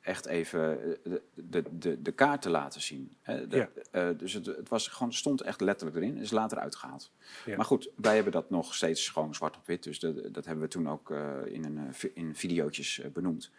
echt 0.00 0.26
even 0.26 0.80
eh, 0.80 0.98
de, 1.04 1.22
de, 1.34 1.62
de, 1.78 2.02
de 2.02 2.12
kaart 2.12 2.42
te 2.42 2.50
laten 2.50 2.80
zien. 2.80 3.16
Hè? 3.22 3.46
De- 3.46 3.68
eh, 3.90 4.08
dus 4.16 4.32
het, 4.32 4.46
het 4.46 4.68
was 4.68 4.88
gewoon, 4.88 5.12
stond 5.12 5.40
echt 5.40 5.60
letterlijk 5.60 5.96
erin. 5.98 6.16
Is 6.16 6.30
later 6.30 6.58
uitgehaald. 6.58 7.10
Maar 7.56 7.64
goed, 7.64 7.88
wij 7.96 8.14
hebben 8.14 8.32
dat 8.32 8.50
nog 8.50 8.74
steeds 8.74 9.08
gewoon 9.08 9.34
zwart 9.34 9.56
op 9.56 9.66
wit. 9.66 9.82
Dus 9.82 9.98
dat, 9.98 10.34
dat 10.34 10.44
hebben 10.44 10.64
we 10.64 10.70
toen 10.70 10.88
ook 10.88 11.10
eh, 11.10 11.32
in, 11.44 11.64
een, 11.64 11.78
eh, 11.78 12.10
in 12.14 12.34
videootjes 12.34 13.00
eh, 13.00 13.10
benoemd. 13.10 13.50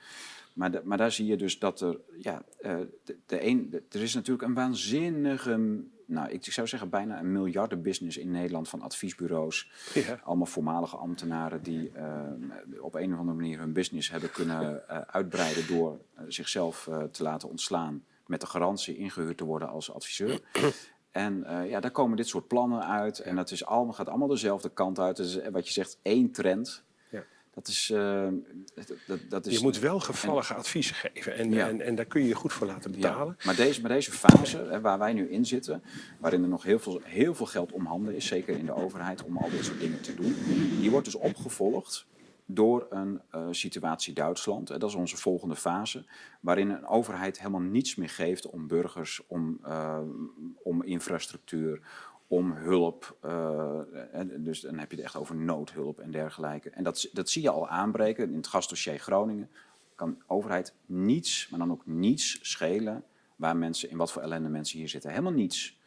Maar, 0.55 0.71
de- 0.71 0.81
maar 0.83 0.97
daar 0.97 1.11
zie 1.11 1.25
je 1.25 1.37
dus 1.37 1.59
dat 1.59 1.81
er, 1.81 1.99
ja, 2.17 2.43
eh, 2.59 2.75
de, 3.03 3.17
de 3.25 3.45
een, 3.45 3.69
de- 3.69 3.83
er 3.89 4.01
is 4.01 4.13
natuurlijk 4.13 4.47
een 4.47 4.53
waanzinnige, 4.53 5.83
nou 6.05 6.29
ik 6.29 6.43
zou 6.53 6.67
zeggen 6.67 6.89
bijna 6.89 7.19
een 7.19 7.31
miljardenbusiness 7.31 8.17
in 8.17 8.31
Nederland 8.31 8.69
van 8.69 8.81
adviesbureaus. 8.81 9.69
Ja. 9.93 10.19
Allemaal 10.23 10.45
voormalige 10.45 10.97
ambtenaren 10.97 11.63
die 11.63 11.89
eh, 11.91 12.31
op 12.81 12.95
een 12.95 13.13
of 13.13 13.19
andere 13.19 13.37
manier 13.37 13.59
hun 13.59 13.73
business 13.73 14.09
hebben 14.11 14.31
kunnen 14.31 14.87
eh, 14.89 14.99
uitbreiden 14.99 15.67
door 15.67 15.99
zichzelf 16.27 16.89
te 17.11 17.23
laten 17.23 17.49
ontslaan 17.49 18.05
met 18.25 18.41
de 18.41 18.47
garantie 18.47 18.97
ingehuurd 18.97 19.37
te 19.37 19.43
worden 19.45 19.69
als 19.69 19.91
adviseur. 19.93 20.39
En 21.11 21.45
ja, 21.69 21.79
daar 21.79 21.91
komen 21.91 22.17
dit 22.17 22.27
soort 22.27 22.47
plannen 22.47 22.85
uit 22.87 23.19
en 23.19 23.35
dat 23.35 23.51
is 23.51 23.65
allemaal, 23.65 23.93
gaat 23.93 24.09
allemaal 24.09 24.27
dezelfde 24.27 24.69
kant 24.69 24.99
uit. 24.99 25.19
Eh, 25.39 25.47
wat 25.51 25.67
je 25.67 25.73
zegt, 25.73 25.99
één 26.01 26.31
trend. 26.31 26.83
Dat 27.55 27.67
is, 27.67 27.89
eh, 27.89 28.27
dat, 29.07 29.19
dat, 29.29 29.45
is 29.45 29.57
Je 29.57 29.63
moet 29.63 29.79
wel 29.79 29.99
gevallige 29.99 30.53
adviezen 30.53 30.95
geven 30.95 31.35
en, 31.35 31.51
Ja. 31.51 31.67
en, 31.67 31.81
en 31.81 31.95
daar 31.95 32.05
kun 32.05 32.21
je 32.21 32.27
je 32.27 32.33
goed 32.35 32.53
voor 32.53 32.67
laten 32.67 32.91
betalen. 32.91 33.35
ja, 33.39 33.45
maar, 33.45 33.55
deze, 33.55 33.81
maar 33.81 33.91
deze 33.91 34.11
fase 34.11 34.57
hè, 34.57 34.81
waar 34.81 34.99
wij 34.99 35.13
nu 35.13 35.29
in 35.29 35.45
zitten, 35.45 35.83
waarin 36.19 36.41
er 36.41 36.49
nog 36.49 36.63
heel 36.63 36.79
veel, 36.79 37.01
heel 37.03 37.35
veel 37.35 37.45
geld 37.45 37.71
om 37.71 37.85
handen 37.85 38.15
is, 38.15 38.25
zeker 38.25 38.57
in 38.57 38.65
de 38.65 38.75
overheid, 38.75 39.23
om 39.23 39.37
al 39.37 39.49
dit 39.49 39.65
soort 39.65 39.79
dingen 39.79 40.01
te 40.01 40.15
doen, 40.15 40.35
die 40.79 40.91
wordt 40.91 41.05
dus 41.05 41.15
opgevolgd 41.15 42.05
door 42.45 42.87
een 42.89 43.21
eh, 43.29 43.47
situatie 43.51 44.13
Duitsland. 44.13 44.69
En 44.69 44.79
dat 44.79 44.89
is 44.89 44.95
onze 44.95 45.17
volgende 45.17 45.55
fase, 45.55 46.05
waarin 46.39 46.69
een 46.69 46.87
overheid 46.87 47.37
helemaal 47.37 47.61
niets 47.61 47.95
meer 47.95 48.09
geeft 48.09 48.49
om 48.49 48.67
burgers, 48.67 49.21
om, 49.27 49.59
eh, 49.63 49.99
om 50.63 50.83
infrastructuur, 50.83 51.81
om 52.27 52.51
hulp. 52.51 53.17
eh, 53.21 54.21
dus 54.37 54.59
dan 54.59 54.77
heb 54.77 54.91
je 54.91 54.95
het 54.97 55.05
echt 55.05 55.15
over 55.15 55.35
noodhulp 55.35 55.99
en 55.99 56.11
dergelijke. 56.11 56.69
En 56.69 56.83
dat, 56.83 57.09
dat 57.13 57.29
zie 57.29 57.41
je 57.41 57.49
al 57.49 57.67
aanbreken 57.67 58.29
in 58.29 58.35
het 58.35 58.47
gasdossier 58.47 58.99
Groningen. 58.99 59.49
Kan 59.95 60.09
de 60.09 60.23
overheid 60.27 60.73
niets, 60.85 61.47
maar 61.49 61.59
dan 61.59 61.71
ook 61.71 61.85
niets 61.85 62.39
schelen 62.41 63.03
waar 63.35 63.57
mensen, 63.57 63.89
in 63.89 63.97
wat 63.97 64.11
voor 64.11 64.21
ellende 64.21 64.49
mensen 64.49 64.77
hier 64.77 64.89
zitten. 64.89 65.09
Helemaal 65.09 65.31
niets. 65.31 65.77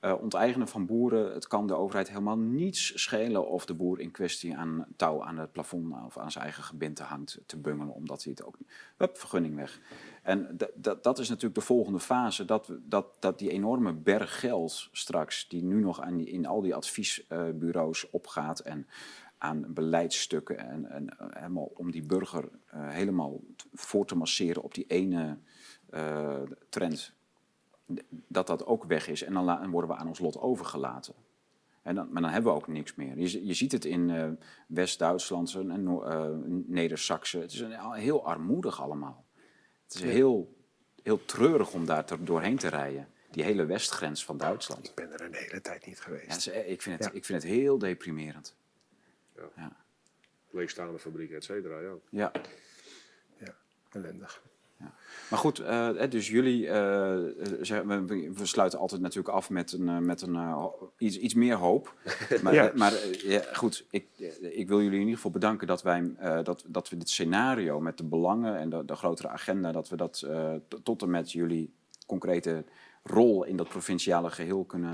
Eh, 0.00 0.14
onteigenen 0.20 0.68
van 0.68 0.86
boeren, 0.86 1.32
het 1.32 1.46
kan 1.46 1.66
de 1.66 1.74
overheid 1.74 2.08
helemaal 2.08 2.38
niets 2.38 3.02
schelen 3.02 3.48
of 3.48 3.66
de 3.66 3.74
boer 3.74 4.00
in 4.00 4.10
kwestie 4.10 4.56
aan 4.56 4.86
touw 4.96 5.24
aan 5.24 5.38
het 5.38 5.52
plafond 5.52 5.94
of 6.06 6.18
aan 6.18 6.30
zijn 6.30 6.44
eigen 6.44 6.62
gebinte 6.62 7.02
hangt 7.02 7.38
te 7.46 7.56
bungelen, 7.56 7.94
omdat 7.94 8.22
hij 8.22 8.32
het 8.36 8.44
ook 8.44 8.58
niet. 8.58 8.68
Hup, 8.96 9.18
vergunning 9.18 9.54
weg. 9.54 9.80
En 10.22 10.58
dat- 10.74 11.18
is 11.18 11.28
natuurlijk 11.28 11.54
de 11.54 11.66
volgende 11.66 12.00
fase, 12.00 12.44
dat, 12.44 12.72
dat, 12.80 13.16
dat 13.18 13.38
die 13.38 13.50
enorme 13.50 13.92
berg 13.92 14.40
geld 14.40 14.88
straks, 14.92 15.48
die 15.48 15.62
nu 15.62 15.80
nog 15.80 16.00
aan 16.00 16.20
in 16.20 16.46
al 16.46 16.60
die 16.60 16.74
adviesbureaus 16.74 18.10
opgaat 18.10 18.60
en 18.60 18.86
aan 19.38 19.64
beleidsstukken 19.68 20.58
en, 20.58 21.18
eh, 21.18 21.26
helemaal 21.30 21.70
om 21.74 21.90
die 21.90 22.06
burger 22.06 22.48
eh, 22.66 22.88
helemaal 22.88 23.40
voor 23.72 24.06
te 24.06 24.16
masseren 24.16 24.62
op 24.62 24.74
die 24.74 24.86
ene 24.86 25.38
trend 26.68 27.16
dat 28.10 28.46
dat 28.46 28.66
ook 28.66 28.84
weg 28.84 29.08
is. 29.08 29.22
En 29.22 29.32
dan 29.32 29.44
la- 29.44 29.68
worden 29.68 29.90
we 29.90 29.96
aan 29.96 30.08
ons 30.08 30.18
lot 30.18 30.38
overgelaten. 30.38 31.14
En 31.82 31.94
dan, 31.94 32.08
maar 32.12 32.22
dan 32.22 32.30
hebben 32.30 32.52
we 32.52 32.58
ook 32.58 32.68
niks 32.68 32.94
meer. 32.94 33.18
Je, 33.18 33.28
zi- 33.28 33.46
je 33.46 33.54
ziet 33.54 33.72
het 33.72 33.84
in 33.84 34.10
eh, 34.10 34.28
West-Duitsland 34.66 35.54
en 35.54 35.82
Noor- 35.82 36.06
eh, 36.06 36.30
Neder-Saxen. 36.66 37.40
Het 37.40 37.52
is 37.52 37.60
een, 37.60 37.92
heel 37.92 38.24
armoedig 38.26 38.80
allemaal. 38.82 39.24
Het 39.84 39.94
is 39.94 40.00
heel, 40.02 40.56
heel 41.02 41.24
treurig 41.24 41.72
om 41.72 41.86
daar 41.86 42.04
te- 42.04 42.22
doorheen 42.22 42.56
te 42.56 42.68
rijden. 42.68 43.08
Die 43.30 43.44
hele 43.44 43.64
westgrens 43.64 44.24
van 44.24 44.36
Duitsland. 44.36 44.88
Ik 44.88 44.94
ben 44.94 45.12
er 45.12 45.20
een 45.20 45.34
hele 45.34 45.60
tijd 45.60 45.86
niet 45.86 45.96
Ja, 45.96 46.02
geweest. 46.02 46.36
is- 46.36 46.48
eh, 46.48 46.70
ik, 46.70 46.82
vind 46.82 46.98
het, 46.98 47.08
Ja. 47.12 47.18
ik 47.18 47.24
vind 47.24 47.42
het 47.42 47.52
heel 47.52 47.78
deprimerend. 47.78 48.56
Leegstaande 50.50 50.98
fabrieken, 50.98 51.36
et 51.36 51.44
cetera. 51.44 51.80
Ja. 51.80 51.92
Ja. 52.10 52.32
Ja. 54.78 54.92
Maar 55.30 55.38
goed, 55.38 55.58
eh, 55.58 56.10
dus 56.10 56.28
jullie, 56.28 56.68
eh, 56.68 57.78
eh, 57.78 57.86
we, 57.86 58.30
we 58.34 58.46
sluiten 58.46 58.78
altijd 58.78 59.00
natuurlijk 59.00 59.34
af 59.34 59.50
met, 59.50 59.72
een, 59.72 60.04
met 60.04 60.22
een, 60.22 60.38
iets, 60.98 61.18
iets 61.18 61.34
meer 61.34 61.56
hoop. 61.56 61.94
Maar, 62.42 62.54
Ja. 62.54 62.72
maar 62.74 62.92
ja, 63.24 63.42
goed, 63.52 63.86
ik, 63.90 64.06
ik 64.40 64.68
wil 64.68 64.78
jullie 64.82 64.94
in 64.94 65.00
ieder 65.00 65.14
geval 65.14 65.30
bedanken 65.30 65.66
dat, 65.66 65.82
wij, 65.82 66.14
dat, 66.42 66.64
dat 66.66 66.88
we 66.88 66.96
dit 66.96 67.10
scenario 67.10 67.80
met 67.80 67.96
de 67.96 68.04
belangen 68.04 68.56
en 68.58 68.70
de, 68.70 68.84
de 68.84 68.96
grotere 68.96 69.28
agenda, 69.28 69.72
dat 69.72 69.88
we 69.88 69.96
dat 69.96 70.26
tot 70.82 71.02
en 71.02 71.10
met 71.10 71.32
jullie 71.32 71.72
concrete 72.06 72.64
rol 73.10 73.44
in 73.44 73.56
dat 73.56 73.68
provinciale 73.68 74.30
geheel 74.30 74.64
kunnen, 74.64 74.92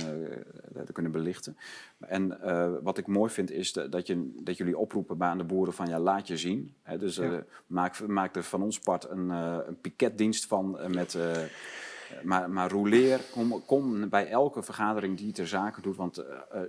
eh, 0.77 0.83
kunnen 0.93 1.13
belichten. 1.13 1.57
En 1.99 2.41
eh, 2.41 2.73
wat 2.83 2.99
ik 2.99 3.07
mooi 3.07 3.31
vind 3.31 3.51
is 3.51 3.73
de- 3.73 3.89
dat, 3.89 4.07
je, 4.07 4.33
dat 4.43 4.57
jullie 4.57 4.79
oproepen 4.79 5.19
bij 5.19 5.29
aan 5.29 5.39
de 5.39 5.45
boeren 5.45 5.75
van 5.75 5.87
ja, 5.87 5.99
laat 6.01 6.27
je 6.29 6.37
zien. 6.37 6.75
Hè, 6.83 6.99
dus 6.99 7.19
eh, 7.19 7.39
maak, 7.67 8.07
maak 8.07 8.37
er 8.37 8.43
van 8.43 8.63
ons 8.63 8.79
part 8.79 9.09
een, 9.11 9.31
eh, 9.31 9.59
een 9.67 9.81
piketdienst 9.81 10.47
van 10.47 10.79
met... 10.95 11.19
maar, 12.23 12.51
maar 12.51 12.71
roleer, 12.71 13.21
kom, 13.33 13.63
kom 13.67 14.09
bij 14.09 14.29
elke 14.29 14.63
vergadering 14.63 15.17
die 15.19 15.33
ter 15.33 15.47
zake 15.47 15.81
doet, 15.81 15.97
want 15.97 16.25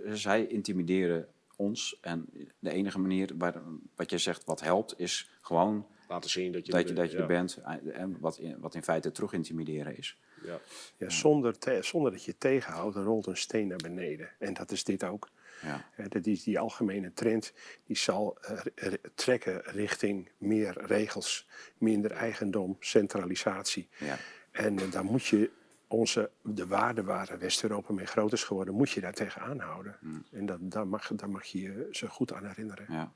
zij 0.05 0.45
intimideren 0.47 1.27
ons. 1.55 1.97
En 2.01 2.25
de 2.59 2.69
enige 2.71 2.99
manier 2.99 3.29
waar, 3.37 3.61
wat 3.95 4.09
jij 4.09 4.19
zegt 4.19 4.45
wat 4.45 4.61
helpt, 4.61 4.99
is 4.99 5.29
gewoon 5.41 5.85
Laten 6.07 6.29
zien 6.29 6.51
dat 6.51 6.65
je, 6.65 6.71
dat 6.71 6.81
je, 6.81 6.87
er- 6.89 6.95
dat 6.95 7.11
je 7.11 7.15
ja. 7.15 7.21
er 7.21 7.27
bent. 7.27 7.61
En 7.93 8.17
wat 8.19 8.37
in, 8.37 8.55
wat 8.59 8.75
in 8.75 8.83
feite 8.83 9.11
terug 9.11 9.33
intimideren 9.33 9.97
is. 9.97 10.17
Ja. 10.45 10.59
Ja, 10.97 11.09
zonder, 11.09 11.57
te- 11.57 11.79
zonder 11.81 12.11
dat 12.11 12.23
je 12.23 12.31
het 12.31 12.39
tegenhoudt, 12.39 12.95
rolt 12.95 13.27
een 13.27 13.37
steen 13.37 13.67
naar 13.67 13.77
beneden. 13.83 14.29
En 14.39 14.53
dat 14.53 14.71
is 14.71 14.83
dit 14.83 15.03
ook. 15.03 15.29
Ja. 15.61 15.85
Dat 16.09 16.25
is 16.25 16.43
die 16.43 16.59
algemene 16.59 17.13
trend, 17.13 17.53
die 17.83 17.97
zal 17.97 18.37
eh, 18.41 18.93
trekken 19.15 19.61
richting 19.61 20.29
meer 20.37 20.85
regels, 20.85 21.47
minder 21.77 22.11
eigendom, 22.11 22.77
centralisatie. 22.79 23.89
Ja. 23.97 24.17
En 24.51 24.79
eh, 24.79 24.91
daar 24.91 25.05
moet 25.05 25.25
je 25.25 25.51
onze, 25.87 26.31
de 26.41 26.67
waarde 26.67 27.03
waar 27.03 27.39
West-Europa 27.39 27.93
mee 27.93 28.05
groot 28.05 28.33
is 28.33 28.43
geworden, 28.43 28.73
moet 28.73 28.89
je 28.89 29.01
daar 29.01 29.13
tegen 29.13 29.41
aanhouden. 29.41 29.97
En 30.31 30.45
dat, 30.45 30.57
daar, 30.61 30.87
mag, 30.87 31.07
daar 31.15 31.29
mag 31.29 31.45
je 31.45 31.61
je 31.61 31.87
ze 31.91 32.09
goed 32.09 32.33
aan 32.33 32.45
herinneren. 32.45 32.85
Ja. 32.89 33.13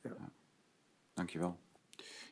ja. 0.00 0.16
Dankjewel. 1.14 1.58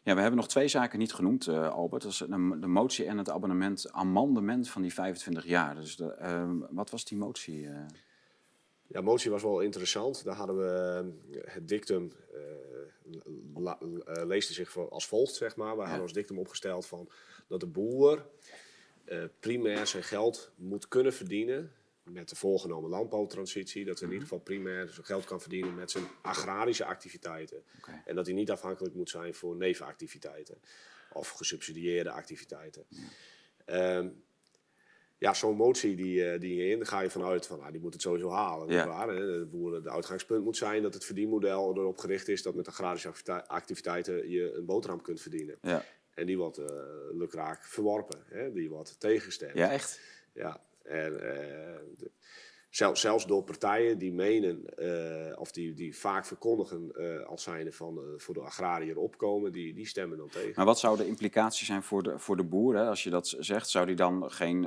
Ja, 0.05 0.15
we 0.15 0.21
hebben 0.21 0.39
nog 0.39 0.49
twee 0.49 0.69
zaken 0.69 0.99
niet 0.99 1.13
genoemd, 1.13 1.47
eh, 1.47 1.69
Albert. 1.73 2.03
Dat 2.03 2.13
is 2.13 2.19
de, 2.19 2.57
de 2.61 2.67
motie 2.67 3.05
en 3.07 3.19
het 3.19 3.31
abonnement, 3.31 3.93
amendement 3.93 4.69
van 4.69 4.83
die 4.83 4.93
25 4.93 5.47
jaar. 5.47 5.75
Dus 5.75 5.97
de, 5.97 6.13
eh, 6.13 6.51
wat 6.71 6.91
was 6.91 7.05
die 7.05 7.19
motie? 7.19 7.67
eh? 7.69 7.77
Ja, 8.87 9.01
motie 9.01 9.31
was 9.31 9.43
wel 9.43 9.61
interessant. 9.61 10.25
Daar 10.25 10.35
hadden 10.35 10.57
we 10.57 11.03
eh, 11.31 11.53
het 11.55 11.69
dictum, 11.69 12.13
la- 13.55 13.79
leesde 14.05 14.53
zich 14.53 14.71
voor- 14.71 14.89
als 14.89 15.07
volgt, 15.07 15.35
zeg 15.35 15.57
maar. 15.57 15.77
We 15.77 15.83
hadden 15.83 16.03
ons 16.03 16.13
dictum 16.13 16.39
opgesteld 16.39 16.87
van 16.87 17.09
dat 17.49 17.61
de 17.61 17.67
boer 17.67 18.27
primair 19.41 19.87
zijn 19.87 20.03
geld 20.03 20.51
moet 20.57 20.89
kunnen 20.89 21.13
verdienen 21.13 21.73
met 22.05 22.29
de 22.29 22.37
voorgenomen 22.37 22.91
landbouwtransitie. 22.91 23.85
Dat 23.85 23.99
hij 23.99 24.09
in 24.09 24.13
ieder 24.13 24.29
geval 24.29 24.45
primair 24.45 24.89
zijn 24.89 25.07
geld 25.07 25.25
kan 25.25 25.41
verdienen 25.41 25.75
met 25.75 25.91
zijn 25.91 26.05
agrarische 26.23 26.85
activiteiten. 26.85 27.63
En 28.05 28.15
dat 28.15 28.27
hij 28.27 28.35
niet 28.35 28.51
afhankelijk 28.51 28.95
moet 28.95 29.11
zijn 29.11 29.35
voor 29.35 29.57
nevenactiviteiten 29.57 30.61
of 31.13 31.29
gesubsidieerde 31.29 32.11
activiteiten. 32.11 32.87
Ehm, 33.65 34.09
ja, 35.19 35.35
zo'n 35.35 35.57
motie 35.57 35.97
die, 35.97 36.31
eh, 36.31 36.41
die 36.41 36.67
in, 36.67 36.77
daar 36.79 36.87
ga 36.87 37.01
je 37.01 37.11
vanuit 37.11 37.47
van, 37.47 37.61
ah, 37.61 37.73
die 37.73 37.81
moet 37.81 37.93
het 37.93 38.03
sowieso 38.03 38.31
halen. 38.31 38.69
Ja. 38.69 38.75
Ja. 38.75 38.87
Waar, 38.89 39.09
hè? 39.09 39.39
De, 39.39 39.47
boeren, 39.47 39.83
de 39.83 39.91
uitgangspunt 39.91 40.45
moet 40.45 40.57
zijn 40.57 40.83
dat 40.83 40.95
het 40.95 41.05
verdienmodel 41.05 41.77
erop 41.77 41.99
gericht 41.99 42.29
is 42.29 42.43
dat 42.43 42.55
met 42.55 42.69
agrarische 42.69 43.09
activite- 43.09 43.49
activiteiten 43.49 44.31
je 44.31 44.53
een 44.53 44.65
boterham 44.65 45.03
kunt 45.03 45.21
verdienen. 45.21 45.59
Ja. 45.63 45.85
En 46.15 46.27
die 46.27 46.39
wordt 46.39 46.59
eh 46.59 46.67
lukraak 47.13 47.65
verworpen, 47.65 48.23
hè? 48.27 48.53
die 48.53 48.71
wordt 48.71 49.01
tegengestemd. 49.01 49.57
ja, 49.57 49.71
echt? 49.71 50.01
Ja, 50.35 50.61
en 50.85 51.21
eh, 51.21 51.79
de- 51.99 52.11
zelfs 52.93 53.27
door 53.27 53.43
partijen 53.45 53.99
die 53.99 54.13
menen, 54.13 54.65
eh, 54.77 55.41
of 55.41 55.53
die, 55.53 55.75
die 55.75 55.97
vaak 55.97 56.27
verkondigen 56.27 56.91
eh, 56.93 57.27
als 57.27 57.43
zijnde 57.43 57.73
van 57.73 58.01
voor 58.17 58.35
de 58.35 58.41
agrariër 58.41 58.97
opkomen, 58.97 59.53
die, 59.53 59.75
die 59.75 59.87
stemmen 59.87 60.19
dan 60.19 60.29
tegen. 60.29 60.53
Maar 60.57 60.65
wat 60.65 60.79
zou 60.79 60.97
de 60.97 61.07
implicatie 61.07 61.67
zijn 61.67 61.83
voor 61.83 62.03
de, 62.03 62.19
voor 62.19 62.37
de 62.37 62.43
boer? 62.45 62.77
Hè? 62.77 62.87
Als 62.87 63.03
je 63.03 63.11
dat 63.11 63.37
zegt, 63.39 63.69
zou 63.69 63.87
die 63.87 63.97
dan 63.97 64.31
geen, 64.31 64.65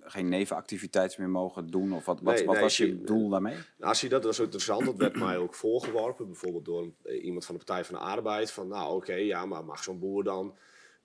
geen 0.00 0.28
nevenactiviteiten 0.28 1.20
meer 1.20 1.30
mogen 1.30 1.66
doen? 1.66 1.92
Of 1.92 2.04
wat, 2.04 2.20
wat, 2.20 2.34
Nee, 2.34 2.44
wat 2.44 2.54
nee, 2.54 2.62
was 2.62 2.76
je 2.76 3.00
doel 3.00 3.28
daarmee? 3.28 3.56
Nou, 3.78 3.94
zie 3.94 4.08
dat, 4.08 4.22
dat 4.22 4.32
is 4.32 4.38
interessant. 4.38 4.84
Dat 4.84 4.96
werd 4.96 5.16
mij 5.18 5.36
ook 5.36 5.54
voorgeworpen. 5.54 6.26
Bijvoorbeeld 6.26 6.64
door 6.64 6.90
iemand 7.22 7.44
van 7.44 7.54
de 7.56 7.64
Partij 7.64 7.84
van 7.84 7.94
de 7.94 8.00
Arbeid. 8.00 8.50
Van 8.50 8.68
nou 8.68 8.96
oké, 8.96 9.14
ja, 9.14 9.46
maar 9.46 9.64
mag 9.64 9.82
zo'n 9.82 9.98
boer 9.98 10.24
dan 10.24 10.56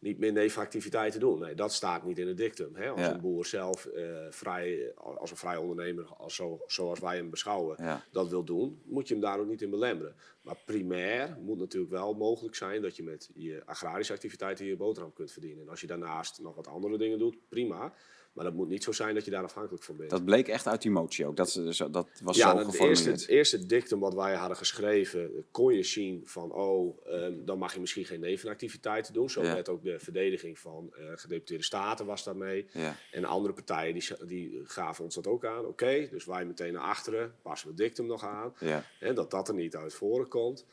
niet 0.02 0.20
meer 0.20 0.32
nevenactiviteiten 0.32 1.20
doen. 1.20 1.40
Nee, 1.40 1.56
dat 1.56 1.74
staat 1.74 2.04
niet 2.06 2.20
in 2.20 2.28
het 2.28 2.38
dictum. 2.38 2.76
Hè? 2.76 2.90
Als 2.90 3.00
Ja. 3.00 3.14
een 3.14 3.22
boer 3.22 3.46
zelf 3.46 3.86
eh, 3.86 4.26
vrij, 4.30 4.94
als 4.96 5.32
een 5.32 5.38
vrij 5.38 5.58
ondernemer, 5.58 6.06
als 6.06 6.36
zo, 6.36 6.60
zoals 6.68 7.00
wij 7.00 7.16
hem 7.16 7.30
beschouwen, 7.30 7.76
Ja. 7.84 8.04
dat 8.12 8.30
wil 8.30 8.44
doen, 8.44 8.82
moet 8.86 9.08
je 9.08 9.14
hem 9.14 9.24
daar 9.24 9.40
ook 9.40 9.48
niet 9.48 9.62
in 9.62 9.70
belemmeren. 9.70 10.16
Maar 10.42 10.58
primair 10.66 11.38
moet 11.42 11.58
natuurlijk 11.60 11.92
wel 11.92 12.14
mogelijk 12.14 12.56
zijn 12.56 12.82
dat 12.82 12.96
je 12.96 13.04
met 13.04 13.30
je 13.34 13.62
agrarische 13.66 14.14
activiteiten 14.14 14.66
je 14.66 14.76
boterham 14.76 15.14
kunt 15.14 15.32
verdienen. 15.32 15.64
En 15.64 15.70
als 15.70 15.82
je 15.82 15.88
daarnaast 15.88 16.42
nog 16.42 16.56
wat 16.56 16.68
andere 16.68 16.98
dingen 16.98 17.20
doet, 17.20 17.38
prima. 17.50 17.94
Maar 18.34 18.46
dat 18.46 18.54
moet 18.54 18.68
niet 18.68 18.84
zo 18.84 18.92
zijn 18.92 19.16
dat 19.16 19.26
je 19.26 19.32
daar 19.32 19.44
afhankelijk 19.44 19.84
van 19.84 19.98
bent. 19.98 20.10
Dat 20.10 20.26
bleek 20.26 20.48
echt 20.48 20.68
uit 20.68 20.82
die 20.82 20.92
motie 20.92 21.26
ook. 21.26 21.36
Dat, 21.36 21.62
dat 21.92 22.08
was 22.24 22.38
ja, 22.38 22.50
zo 22.50 22.58
het 22.58 22.66
geformuleerd. 22.66 23.06
eerste, 23.06 23.10
het 23.10 23.28
eerste 23.28 23.66
dictum 23.66 24.00
wat 24.00 24.14
wij 24.14 24.36
hadden 24.36 24.58
geschreven, 24.58 25.46
kon 25.52 25.74
je 25.74 25.84
zien 25.84 26.22
van, 26.26 26.52
oh, 26.52 27.06
ehm, 27.08 27.34
dan 27.46 27.58
mag 27.58 27.74
je 27.74 27.80
misschien 27.80 28.06
geen 28.06 28.20
nevenactiviteiten 28.20 29.14
doen. 29.14 29.30
Zo 29.30 29.44
Ja. 29.44 29.54
werd 29.54 29.70
ook 29.70 29.84
de 29.84 30.00
verdediging 30.00 30.60
van 30.60 30.94
eh, 30.94 31.04
gedeputeerde 31.16 31.64
staten 31.64 32.06
was 32.06 32.24
daarmee. 32.24 32.68
Ja. 32.74 32.96
En 33.12 33.26
andere 33.26 33.54
partijen 33.54 33.94
die, 33.94 34.26
die 34.26 34.62
gaven 34.64 35.04
ons 35.04 35.16
dat 35.16 35.28
ook 35.28 35.46
aan. 35.46 35.66
Oké, 35.66 36.08
dus 36.12 36.26
wij 36.26 36.46
meteen 36.46 36.74
naar 36.74 36.82
achteren, 36.82 37.36
passen 37.42 37.68
we 37.68 37.74
het 37.74 37.84
dictum 37.84 38.06
nog 38.06 38.24
aan. 38.24 38.54
En 39.00 39.16
dat 39.16 39.32
dat 39.32 39.48
er 39.48 39.54
niet 39.54 39.76
uit 39.76 39.94
voren 39.94 40.28
komt. 40.28 40.66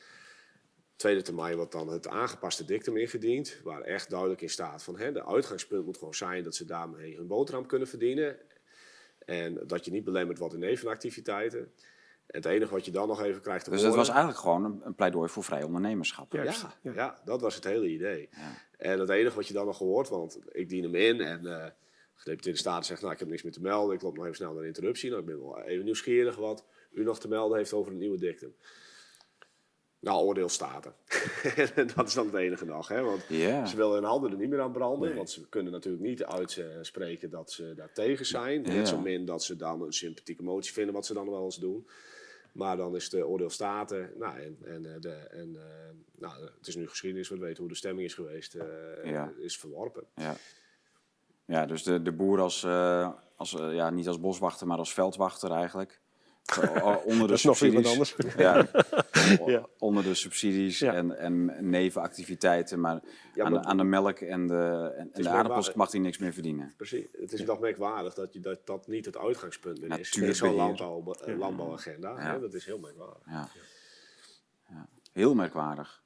Tweede 0.98 1.22
termijn 1.22 1.56
wordt 1.56 1.72
dan 1.72 1.88
het 1.88 2.08
aangepaste 2.08 2.64
dictum 2.64 2.96
ingediend, 2.96 3.60
waar 3.64 3.80
echt 3.80 4.10
duidelijk 4.10 4.40
in 4.40 4.50
staat 4.50 4.82
van 4.82 4.98
hè, 4.98 5.12
de 5.12 5.26
uitgangspunt 5.26 5.84
moet 5.84 5.98
gewoon 5.98 6.14
zijn 6.14 6.42
dat 6.42 6.54
ze 6.54 6.64
daarmee 6.64 7.16
hun 7.16 7.26
boterham 7.26 7.66
kunnen 7.66 7.88
verdienen. 7.88 8.36
En 9.18 9.60
dat 9.66 9.84
je 9.84 9.90
niet 9.90 10.04
belemmerd 10.04 10.38
wordt 10.38 10.54
in 10.54 10.60
nevenactiviteiten. 10.60 11.58
En 11.60 11.70
het 12.26 12.44
enige 12.44 12.72
wat 12.72 12.84
je 12.84 12.90
dan 12.90 13.08
nog 13.08 13.22
even 13.22 13.40
krijgt 13.40 13.64
te 13.64 13.70
Dus 13.70 13.82
dat 13.82 13.88
horen... 13.88 14.06
was 14.06 14.14
eigenlijk 14.14 14.38
gewoon 14.38 14.82
een, 14.84 14.94
pleidooi 14.94 15.28
voor 15.28 15.44
vrij 15.44 15.62
ondernemerschap. 15.62 16.32
Ja. 16.32 16.54
Ja, 16.82 17.20
dat 17.24 17.40
was 17.40 17.54
het 17.54 17.64
hele 17.64 17.88
idee. 17.88 18.28
Ja. 18.30 18.54
En 18.78 19.00
het 19.00 19.08
enige 19.08 19.36
wat 19.36 19.46
je 19.46 19.54
dan 19.54 19.66
nog 19.66 19.78
hoort, 19.78 20.08
want 20.08 20.38
ik 20.52 20.68
dien 20.68 20.82
hem 20.82 20.94
in 20.94 21.20
en 21.20 21.46
eh 21.46 21.64
de 21.64 21.72
gedeputeerde 22.14 22.58
staten 22.58 22.84
zegt, 22.84 23.00
nou 23.00 23.12
ik 23.12 23.18
heb 23.18 23.28
niks 23.28 23.42
meer 23.42 23.52
te 23.52 23.60
melden, 23.60 23.94
ik 23.94 24.02
loop 24.02 24.14
nog 24.14 24.24
even 24.24 24.36
snel 24.36 24.52
naar 24.52 24.60
de 24.60 24.66
interruptie. 24.66 25.08
Nou, 25.10 25.20
ik 25.20 25.26
ben 25.26 25.40
wel 25.40 25.62
even 25.62 25.84
nieuwsgierig 25.84 26.36
wat 26.36 26.64
u 26.90 27.04
nog 27.04 27.20
te 27.20 27.28
melden 27.28 27.58
heeft 27.58 27.72
over 27.72 27.90
het 27.90 28.00
nieuwe 28.00 28.18
dictum. 28.18 28.54
Nou, 30.00 30.24
oordeel 30.24 30.48
staten. 30.48 30.94
en 31.74 31.88
dat 31.96 32.06
is 32.06 32.14
dan 32.14 32.26
het 32.26 32.34
enige 32.34 32.64
nog, 32.64 32.88
hè? 32.88 33.02
want 33.02 33.22
ze 33.68 33.72
willen 33.76 33.92
hun 33.94 34.04
handen 34.04 34.30
er 34.30 34.36
niet 34.36 34.48
meer 34.48 34.60
aan 34.60 34.72
branden, 34.72 35.14
want 35.16 35.30
ze 35.30 35.48
kunnen 35.48 35.72
natuurlijk 35.72 36.04
niet 36.04 36.24
uitspreken 36.24 37.30
dat 37.30 37.50
ze 37.50 37.74
daar 37.76 37.92
tegen 37.92 38.26
zijn. 38.26 38.62
Net 38.62 38.88
zo 38.88 38.98
min 39.00 39.24
dat 39.24 39.44
ze 39.44 39.56
dan 39.56 39.82
een 39.82 39.92
sympathieke 39.92 40.42
motie 40.42 40.72
vinden, 40.72 40.94
wat 40.94 41.06
ze 41.06 41.14
dan 41.14 41.30
wel 41.30 41.44
eens 41.44 41.58
doen. 41.58 41.88
Maar 42.52 42.76
dan 42.76 42.96
is 42.96 43.10
de 43.10 43.26
oordeel 43.26 43.50
staten. 43.50 44.10
Nou, 44.18 44.38
en, 44.40 44.58
en, 44.64 44.94
eh, 44.94 45.00
de, 45.00 45.10
en 45.12 45.56
eh, 45.56 45.94
nou, 46.18 46.34
het 46.58 46.66
is 46.66 46.76
nu 46.76 46.88
geschiedenis, 46.88 47.28
we 47.28 47.38
weten 47.38 47.58
hoe 47.58 47.68
de 47.68 47.74
stemming 47.78 48.06
is 48.06 48.14
geweest, 48.14 48.54
eh, 48.54 48.66
Ja. 49.04 49.32
is 49.38 49.58
verworpen. 49.58 50.04
Ja, 50.14 50.36
ja 51.44 51.66
dus 51.66 51.82
de, 51.82 52.02
de 52.02 52.12
boer 52.12 52.40
als, 52.40 52.64
eh, 52.64 53.12
als 53.36 53.54
eh, 53.60 53.74
ja, 53.74 53.90
niet 53.90 54.08
als 54.08 54.20
boswachter, 54.20 54.66
maar 54.66 54.78
als 54.78 54.92
veldwachter 54.94 55.50
eigenlijk. 55.50 56.00
Onder 57.04 57.18
de 57.20 57.26
Dat 57.26 57.30
is 57.30 57.44
nog 57.44 57.58
weer 57.58 57.72
wat 57.72 57.86
subsidies. 57.86 58.36
anders. 58.36 58.66
Ja, 59.46 59.66
onder 59.78 60.02
de 60.02 60.14
subsidies 60.14 60.78
Ja. 60.78 60.92
en, 60.92 61.18
en 61.18 61.68
nevenactiviteiten. 61.70 62.80
Maar, 62.80 63.00
Ja, 63.34 63.44
aan, 63.44 63.52
de, 63.52 63.56
maar- 63.58 63.66
aan 63.66 63.76
de 63.76 63.84
melk 63.84 64.18
en 64.18 64.46
de, 64.46 64.92
en, 64.96 65.10
de 65.22 65.28
aardappels 65.28 65.74
mag 65.74 65.90
hij 65.92 66.00
niks 66.00 66.18
meer 66.18 66.32
verdienen. 66.32 66.74
Precies. 66.76 67.06
Het 67.12 67.32
is 67.32 67.44
nog 67.44 67.60
merkwaardig 67.60 68.14
dat, 68.14 68.32
je, 68.32 68.40
dat 68.40 68.66
dat 68.66 68.86
niet 68.86 69.04
het 69.04 69.18
uitgangspunt 69.18 69.80
meer 69.80 69.98
is. 69.98 70.12
In 70.12 70.34
zo'n 70.34 70.54
landbouw, 70.54 71.12
eh, 71.24 71.38
landbouwagenda. 71.38 72.16
Hè? 72.16 72.40
Dat 72.40 72.54
is 72.54 72.64
heel 72.64 72.78
merkwaardig. 72.78 73.22
Ja. 73.26 73.48
Ja. 74.68 74.88
Heel 75.12 75.34
merkwaardig. 75.34 76.02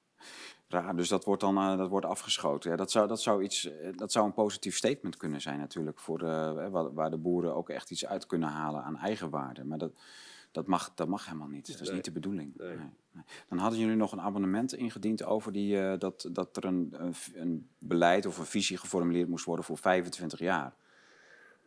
Raar, 0.69 0.97
dus 0.97 1.09
dat 1.09 1.25
wordt 1.25 1.41
dan 1.41 1.57
eh, 1.57 1.77
dat 1.77 1.89
wordt 1.89 2.07
afgeschoten. 2.07 2.71
Ja, 2.71 2.77
dat, 2.77 2.91
zou, 2.91 3.09
dat, 3.09 3.21
zou 3.21 3.43
iets, 3.43 3.65
eh, 3.65 3.89
dat 3.97 4.13
zou 4.13 4.27
een 4.27 4.33
positief 4.35 4.77
statement 4.77 5.17
kunnen 5.17 5.41
zijn 5.41 5.59
natuurlijk. 5.59 6.01
Voor, 6.01 6.21
eh, 6.23 6.69
waar, 6.71 6.95
waar 6.95 7.11
de 7.11 7.17
boeren 7.19 7.55
ook 7.55 7.69
echt 7.69 7.91
iets 7.91 8.07
uit 8.07 8.27
kunnen 8.27 8.49
halen 8.49 8.83
aan 8.83 8.97
eigenwaarde. 8.99 9.65
Maar 9.65 9.79
dat, 9.79 9.93
dat, 10.53 10.67
mag, 10.67 10.95
dat 10.95 11.09
mag 11.09 11.25
helemaal 11.27 11.49
niet. 11.49 11.67
Dat 11.67 11.81
is 11.81 11.87
Nee. 11.87 11.97
niet 11.97 12.05
de 12.05 12.13
bedoeling. 12.13 12.57
Nee. 12.57 12.77
Dan 13.49 13.59
hadden 13.59 13.79
jullie 13.79 13.97
nog 13.97 14.13
een 14.13 14.21
abonnement 14.21 14.75
ingediend 14.75 15.25
over 15.25 15.53
die, 15.53 15.79
eh, 15.79 15.99
dat, 15.99 16.29
dat 16.33 16.57
er 16.57 16.65
een, 16.65 16.95
een, 17.35 17.69
beleid 17.79 18.27
of 18.27 18.39
een 18.39 18.45
visie 18.47 18.77
geformuleerd 18.77 19.29
moest 19.29 19.45
worden 19.45 19.65
voor 19.65 19.79
25 19.79 20.39
jaar. 20.39 20.75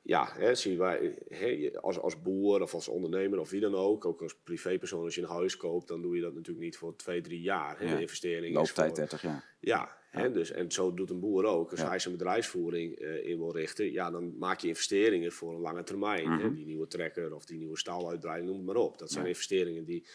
Ja, 0.01 0.27
hè, 0.33 0.55
zie 0.55 0.77
wij, 0.77 1.17
hè, 1.27 1.71
als, 1.81 1.99
als 1.99 2.21
boer 2.21 2.61
of 2.61 2.73
als 2.73 2.87
ondernemer 2.87 3.39
of 3.39 3.49
wie 3.49 3.61
dan 3.61 3.75
ook, 3.75 4.05
ook 4.05 4.21
als 4.21 4.35
privépersoon 4.43 5.03
als 5.03 5.15
je 5.15 5.21
een 5.21 5.27
huis 5.27 5.57
koopt, 5.57 5.87
dan 5.87 6.01
doe 6.01 6.15
je 6.15 6.21
dat 6.21 6.33
natuurlijk 6.33 6.65
niet 6.65 6.77
voor 6.77 6.95
twee, 6.95 7.21
drie 7.21 7.41
jaar. 7.41 7.79
Hè. 7.79 7.85
Ja. 7.85 7.95
De 7.95 8.01
investering 8.01 8.45
is 8.47 8.53
Looptijd 8.53 8.87
voor, 8.87 8.95
30 8.95 9.21
jaar. 9.21 9.55
Ja, 9.59 9.97
Dus, 10.33 10.51
en 10.51 10.71
zo 10.71 10.93
doet 10.93 11.09
een 11.09 11.19
boer 11.19 11.45
ook. 11.45 11.71
Als 11.71 11.79
Ja. 11.79 11.87
hij 11.87 11.99
zijn 11.99 12.17
bedrijfsvoering 12.17 12.95
eh, 12.95 13.25
in 13.27 13.37
wil 13.37 13.51
richten, 13.55 13.91
ja, 13.91 14.11
dan 14.11 14.37
maak 14.37 14.59
je 14.59 14.67
investeringen 14.67 15.31
voor 15.31 15.53
een 15.53 15.61
lange 15.61 15.83
termijn. 15.83 16.29
Mhm. 16.29 16.53
Die 16.53 16.65
nieuwe 16.65 16.87
trekker 16.87 17.35
of 17.35 17.45
die 17.45 17.57
nieuwe 17.57 17.77
staluitbreiding, 17.77 18.47
noem 18.49 18.57
het 18.57 18.65
maar 18.67 18.83
op. 18.83 18.97
Dat 18.97 19.11
zijn 19.11 19.23
Ja. 19.23 19.29
investeringen 19.29 19.85
die, 19.85 20.05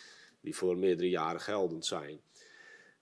die 0.41 0.57
voor 0.57 0.77
meerdere 0.79 1.09
jaren 1.09 1.41
geldend 1.41 1.87
zijn. 1.87 2.21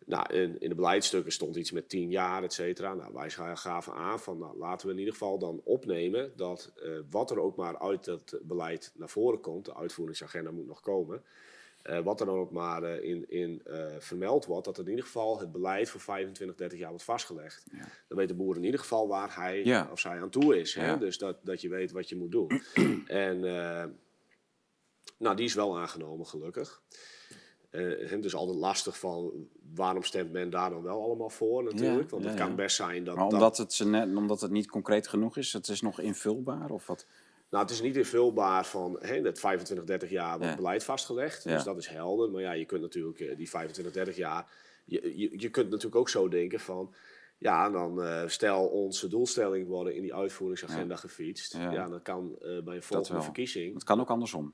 Nou, 0.06 0.32
in, 0.34 0.60
in 0.60 0.68
de 0.68 0.74
beleidsstukken 0.74 1.32
stond 1.32 1.56
iets 1.56 1.70
met 1.72 1.88
tien 1.88 2.10
jaar, 2.10 2.42
et 2.42 2.52
cetera. 2.52 2.94
Nou, 2.94 3.12
wij 3.14 3.30
ga- 3.30 3.54
gaven 3.54 3.92
aan 3.92 4.20
van, 4.20 4.38
nou, 4.38 4.58
laten 4.58 4.86
we 4.86 4.92
in 4.92 4.98
ieder 4.98 5.12
geval 5.14 5.38
dan 5.38 5.60
opnemen 5.64 6.32
dat 6.36 6.72
eh, 6.82 6.90
wat 7.10 7.30
er 7.30 7.40
ook 7.40 7.56
maar 7.56 7.78
uit 7.78 8.04
dat 8.04 8.38
beleid 8.42 8.92
naar 8.94 9.08
voren 9.08 9.40
komt, 9.40 9.64
de 9.64 9.74
uitvoeringsagenda 9.74 10.50
moet 10.50 10.66
nog 10.66 10.80
komen, 10.80 11.22
eh, 11.88 12.00
wat 12.00 12.20
er 12.20 12.26
dan 12.26 12.36
ook 12.38 12.50
maar 12.50 12.82
eh, 12.82 13.08
in, 13.10 13.30
in 13.30 13.60
eh, 13.64 13.86
vermeld 13.98 14.46
wordt, 14.46 14.64
dat 14.64 14.78
in 14.78 14.88
ieder 14.88 15.04
geval 15.04 15.38
het 15.40 15.52
beleid 15.52 15.90
voor 15.90 16.00
25, 16.00 16.56
30 16.56 16.78
jaar 16.78 16.88
wordt 16.88 17.04
vastgelegd. 17.04 17.64
Ja. 17.72 17.88
Dan 18.08 18.18
weet 18.18 18.28
de 18.28 18.34
boer 18.34 18.56
in 18.56 18.64
ieder 18.64 18.80
geval 18.80 19.08
waar 19.08 19.36
hij 19.36 19.64
Ja. 19.64 19.88
of 19.92 20.00
zij 20.00 20.20
aan 20.20 20.30
toe 20.30 20.60
is. 20.60 20.74
Hè? 20.74 20.86
Ja. 20.86 20.96
Dus 20.96 21.18
dat, 21.18 21.36
dat 21.42 21.60
je 21.60 21.68
weet 21.68 21.92
wat 21.92 22.08
je 22.08 22.16
moet 22.16 22.30
doen. 22.32 22.62
en 23.06 23.40
nou, 25.18 25.36
die 25.36 25.44
is 25.44 25.54
wel 25.54 25.78
aangenomen, 25.78 26.26
gelukkig. 26.26 26.82
Het 27.70 28.24
is 28.24 28.34
altijd 28.34 28.58
lastig 28.58 28.98
van 28.98 29.48
waarom 29.74 30.02
stemt 30.02 30.32
men 30.32 30.50
daar 30.50 30.70
dan 30.70 30.82
wel 30.82 31.02
allemaal 31.02 31.30
voor 31.30 31.64
natuurlijk. 31.64 32.10
Want 32.10 32.24
het 32.24 32.34
kan 32.34 32.56
best 32.56 32.76
zijn 32.76 33.04
dat... 33.04 33.14
Maar 33.14 33.24
dat- 33.24 33.32
omdat 33.32 33.56
het, 33.56 33.72
ze 33.72 33.86
net, 33.86 34.16
omdat 34.16 34.40
het 34.40 34.50
niet 34.50 34.70
concreet 34.70 35.08
genoeg 35.08 35.36
is, 35.36 35.52
het 35.52 35.68
is 35.68 35.80
nog 35.80 36.00
invulbaar 36.00 36.70
of 36.70 36.86
wat? 36.86 37.06
Nou, 37.50 37.62
het 37.62 37.72
is 37.72 37.80
niet 37.80 37.96
invulbaar 37.96 38.66
van 38.66 38.96
hè, 39.00 39.20
dat 39.20 39.38
25, 39.38 39.86
30 39.86 40.10
jaar 40.10 40.36
wordt 40.38 40.50
Ja. 40.50 40.56
beleid 40.56 40.84
vastgelegd. 40.84 41.42
Dus 41.44 41.64
dat 41.64 41.78
is 41.78 41.86
helder. 41.86 42.30
Maar 42.30 42.40
ja, 42.42 42.52
je 42.52 42.64
kunt 42.64 42.80
natuurlijk 42.80 43.20
eh, 43.20 43.36
die 43.36 43.48
25, 43.48 43.94
30 43.94 44.16
jaar. 44.16 44.52
Je, 44.84 45.18
je, 45.18 45.40
je 45.40 45.48
kunt 45.48 45.66
natuurlijk 45.70 45.96
ook 45.96 46.08
zo 46.08 46.28
denken 46.28 46.60
van. 46.60 46.94
Ja, 47.38 47.70
dan 47.70 48.02
eh, 48.02 48.22
stel 48.26 48.66
onze 48.66 49.08
doelstelling 49.08 49.66
worden 49.66 49.94
in 49.94 50.02
die 50.02 50.14
uitvoeringsagenda 50.14 50.96
gefietst. 50.96 51.52
Ja. 51.52 51.72
Ja. 51.72 51.88
dan 51.88 52.02
kan 52.02 52.36
eh, 52.40 52.58
bij 52.62 52.76
een 52.76 52.82
volgende 52.82 53.22
verkiezing. 53.22 53.74
Het 53.74 53.84
kan 53.84 54.00
ook 54.00 54.10
andersom. 54.10 54.52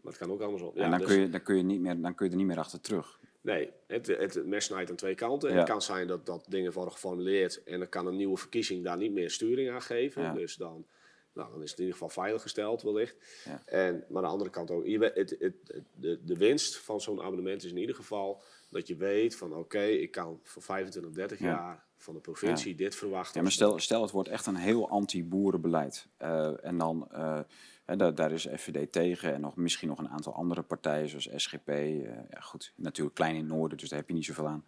Maar 0.00 0.12
het 0.12 0.20
kan 0.22 0.30
ook 0.30 0.40
andersom. 0.40 0.70
en 0.74 0.82
Ja, 0.82 0.88
dan, 0.90 0.98
dus- 0.98 1.08
kun 1.08 1.20
je, 1.20 1.28
dan, 1.28 1.42
kun 1.42 1.56
je 1.56 1.62
niet 1.62 1.80
meer, 1.80 2.00
dan 2.00 2.14
kun 2.14 2.26
je 2.26 2.32
er 2.32 2.38
niet 2.38 2.46
meer 2.46 2.58
achter 2.58 2.80
terug. 2.80 3.18
Nee, 3.40 3.70
het, 3.86 4.06
het, 4.06 4.46
mes 4.46 4.64
snijdt 4.64 4.90
aan 4.90 4.96
twee 4.96 5.14
kanten. 5.14 5.56
Het 5.56 5.68
kan 5.68 5.82
zijn 5.82 6.06
dat, 6.06 6.26
dat 6.26 6.44
dingen 6.48 6.72
worden 6.72 6.92
geformuleerd 6.92 7.62
en 7.62 7.78
dan 7.78 7.88
kan 7.88 8.06
een 8.06 8.16
nieuwe 8.16 8.36
verkiezing 8.36 8.84
daar 8.84 8.96
niet 8.96 9.12
meer 9.12 9.30
sturing 9.30 9.70
aan 9.70 9.82
geven. 9.82 10.34
Dus 10.34 10.56
dan, 10.56 10.86
nou, 11.32 11.50
dan 11.52 11.62
is 11.62 11.70
het 11.70 11.78
in 11.78 11.84
ieder 11.84 11.98
geval 12.00 12.22
veiliggesteld 12.22 12.82
wellicht. 12.82 13.16
Ja. 13.44 13.62
En, 13.64 14.04
maar 14.08 14.16
aan 14.16 14.22
de 14.22 14.32
andere 14.32 14.50
kant 14.50 14.70
ook, 14.70 14.86
je 14.86 14.98
het, 15.14 15.36
het, 15.38 15.54
de, 15.94 16.20
de 16.24 16.36
winst 16.36 16.76
van 16.78 17.00
zo'n 17.00 17.20
abonnement 17.22 17.64
is 17.64 17.70
in 17.70 17.76
ieder 17.76 17.94
geval 17.94 18.42
dat 18.68 18.86
je 18.86 18.96
weet 18.96 19.36
van 19.36 19.54
oké, 19.54 19.82
ik 19.82 20.10
kan 20.10 20.40
voor 20.42 20.62
25, 20.62 21.12
30 21.12 21.38
Ja. 21.38 21.46
jaar 21.46 21.84
van 21.96 22.14
de 22.14 22.20
provincie 22.20 22.74
dit 22.74 22.94
verwachten. 22.94 23.34
Ja, 23.36 23.42
maar 23.42 23.52
stel, 23.52 23.78
stel 23.78 24.02
het 24.02 24.10
wordt 24.10 24.28
echt 24.28 24.46
een 24.46 24.56
heel 24.56 24.88
anti-boerenbeleid. 24.88 26.06
Eh, 26.16 26.64
en 26.64 26.78
dan, 26.78 27.08
eh, 27.10 27.40
hè, 27.84 27.96
daar, 27.96 28.14
daar 28.14 28.32
is 28.32 28.46
FVD 28.56 28.92
tegen 28.92 29.34
en 29.34 29.40
nog, 29.40 29.56
misschien 29.56 29.88
nog 29.88 29.98
een 29.98 30.08
aantal 30.08 30.34
andere 30.34 30.62
partijen 30.62 31.08
zoals 31.08 31.28
SGP. 31.36 31.68
eh, 31.68 32.02
ja, 32.30 32.40
goed, 32.40 32.72
natuurlijk 32.76 33.14
klein 33.14 33.34
in 33.34 33.40
het 33.40 33.52
noorden, 33.52 33.78
dus 33.78 33.88
daar 33.88 33.98
heb 33.98 34.08
je 34.08 34.14
niet 34.14 34.24
zoveel 34.24 34.48
aan. 34.48 34.64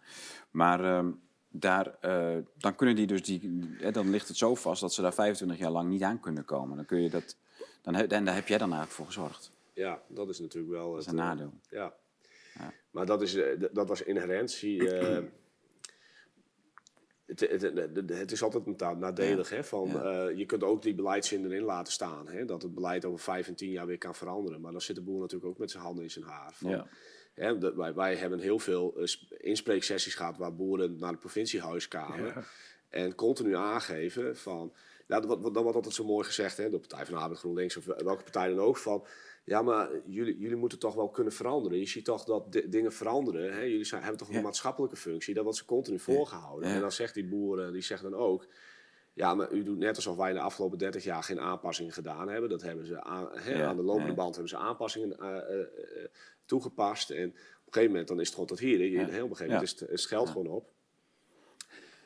Maar 0.51 0.83
ehm, 0.83 1.11
daar, 1.55 1.97
eh, 2.01 2.37
dan, 2.57 2.75
kunnen 2.75 2.95
die 2.95 3.07
dus 3.07 3.23
die, 3.23 3.69
hè, 3.77 3.91
dan 3.91 4.09
ligt 4.09 4.27
het 4.27 4.37
zo 4.37 4.55
vast 4.55 4.81
dat 4.81 4.93
ze 4.93 5.01
daar 5.01 5.13
25 5.13 5.57
jaar 5.57 5.71
lang 5.71 5.89
niet 5.89 6.01
aan 6.03 6.19
kunnen 6.19 6.45
komen. 6.45 6.75
Dan 6.75 6.85
kun 6.85 7.01
je 7.01 7.09
dat, 7.09 7.37
dan, 7.81 7.95
he- 7.95 8.03
en 8.07 8.25
daar 8.25 8.35
heb 8.35 8.47
jij 8.47 8.57
dan 8.57 8.67
eigenlijk 8.71 8.95
voor 8.97 9.05
gezorgd. 9.05 9.51
Ja, 9.73 10.01
dat 10.07 10.29
is 10.29 10.39
natuurlijk 10.39 10.73
wel 10.73 10.91
Dat 10.91 10.99
is 10.99 11.05
het, 11.05 11.13
een 11.15 11.19
eh, 11.21 11.25
nadeel. 11.27 11.53
Ja. 11.69 11.93
Ja. 12.59 12.73
Maar 12.91 13.05
dat, 13.05 13.21
is, 13.21 13.35
eh, 13.35 13.59
dat 13.71 13.87
was 13.87 14.01
inherentie. 14.01 14.81
het, 17.25 17.39
het, 17.39 17.61
het, 17.61 18.09
het 18.09 18.31
is 18.31 18.43
altijd 18.43 18.65
een 18.65 18.99
nadelig. 18.99 19.49
Hè, 19.49 19.63
van, 19.63 19.87
Ja. 19.87 20.27
je 20.27 20.45
kunt 20.45 20.63
ook 20.63 20.81
die 20.81 20.95
beleidszin 20.95 21.45
erin 21.45 21.63
laten 21.63 21.93
staan. 21.93 22.27
Hè, 22.27 22.45
dat 22.45 22.61
het 22.61 22.73
beleid 22.73 23.05
over 23.05 23.19
vijf 23.19 23.47
en 23.47 23.55
tien 23.55 23.69
jaar 23.71 23.85
weer 23.85 23.97
kan 23.97 24.15
veranderen. 24.15 24.61
Maar 24.61 24.71
dan 24.71 24.81
zit 24.81 24.95
de 24.95 25.01
boer 25.01 25.19
natuurlijk 25.19 25.51
ook 25.51 25.57
met 25.57 25.71
zijn 25.71 25.83
handen 25.83 26.03
in 26.03 26.11
zijn 26.11 26.25
haar. 26.25 26.53
Van, 26.53 26.69
Ja. 26.69 26.87
Hè, 27.33 27.57
dat- 27.57 27.75
wij, 27.75 27.93
wij 27.93 28.15
hebben 28.15 28.39
heel 28.39 28.59
veel 28.59 28.93
eh, 28.97 29.05
sp- 29.05 29.31
inspreeksessies 29.33 30.15
gehad 30.15 30.37
waar 30.37 30.55
boeren 30.55 30.97
naar 30.99 31.09
het 31.11 31.19
provinciehuis 31.19 31.87
kwamen. 31.87 32.25
Ja. 32.25 32.43
En 32.89 33.15
continu 33.15 33.55
aangeven 33.55 34.37
van... 34.37 34.73
Ja, 35.07 35.19
dat, 35.19 35.25
wordt- 35.25 35.43
dat 35.53 35.61
wordt 35.63 35.75
altijd 35.75 35.95
zo 35.95 36.03
mooi 36.05 36.25
gezegd, 36.25 36.57
hè, 36.57 36.69
de 36.69 36.79
Partij 36.79 37.05
van 37.05 37.13
de 37.13 37.19
Arbeid, 37.21 37.39
GroenLinks 37.39 37.77
of 37.77 37.85
welke 37.85 38.23
partij 38.23 38.47
dan 38.49 38.59
ook, 38.59 38.77
van 38.77 39.05
ja, 39.43 39.61
maar 39.61 39.89
jullie, 40.05 40.37
jullie 40.37 40.55
moeten 40.57 40.79
toch 40.79 40.95
wel 40.95 41.09
kunnen 41.09 41.33
veranderen. 41.33 41.79
Je 41.79 41.85
ziet 41.87 42.05
toch 42.05 42.23
dat 42.23 42.51
di- 42.51 42.69
dingen 42.69 42.91
veranderen. 42.93 43.53
Hè? 43.53 43.61
Jullie 43.61 43.83
zijn, 43.83 44.01
hebben 44.01 44.19
toch 44.19 44.27
een 44.29 44.35
Ja. 44.35 44.41
maatschappelijke 44.41 44.95
functie, 44.95 45.33
dat 45.33 45.43
wordt 45.43 45.57
ze 45.59 45.65
continu 45.65 45.99
voorgehouden. 45.99 46.69
En 46.69 46.79
dan 46.81 46.91
zegt 46.91 47.13
die 47.13 47.25
boeren, 47.25 47.73
die 47.73 47.81
zeggen 47.81 48.11
dan 48.11 48.19
ook, 48.19 48.47
ja, 49.13 49.35
maar 49.35 49.51
u 49.51 49.63
doet 49.63 49.77
net 49.77 49.95
alsof 49.95 50.15
wij 50.17 50.29
in 50.29 50.35
de 50.35 50.41
afgelopen 50.41 50.77
30 50.77 51.03
jaar 51.03 51.23
geen 51.23 51.39
aanpassingen 51.39 51.93
gedaan 51.93 52.29
hebben. 52.29 52.49
Dat 52.49 52.61
hebben 52.61 52.85
ze 52.85 53.01
aan, 53.03 53.29
Ja, 53.45 53.65
aan 53.65 53.75
de 53.75 53.83
lopende 53.83 54.07
ja. 54.09 54.13
band 54.15 54.31
hebben 54.35 54.49
ze 54.49 54.57
aanpassingen 54.57 55.19
eh, 55.19 55.37
eh, 55.37 55.59
eh, 55.59 56.05
toegepast. 56.45 57.09
En 57.09 57.29
op 57.29 57.35
een 57.35 57.73
gegeven 57.73 57.89
moment 57.89 58.07
dan 58.07 58.19
is 58.19 58.25
het 58.25 58.33
gewoon 58.33 58.49
tot 58.49 58.59
hier. 58.59 58.79
Je-. 58.79 58.97
Heel 58.97 59.05
op 59.05 59.29
een 59.29 59.35
gegeven 59.35 59.45
moment 59.45 59.63
is 59.63 59.79
het, 59.79 60.05
geld 60.05 60.27
Ja. 60.27 60.31
gewoon 60.33 60.47
op. 60.47 60.71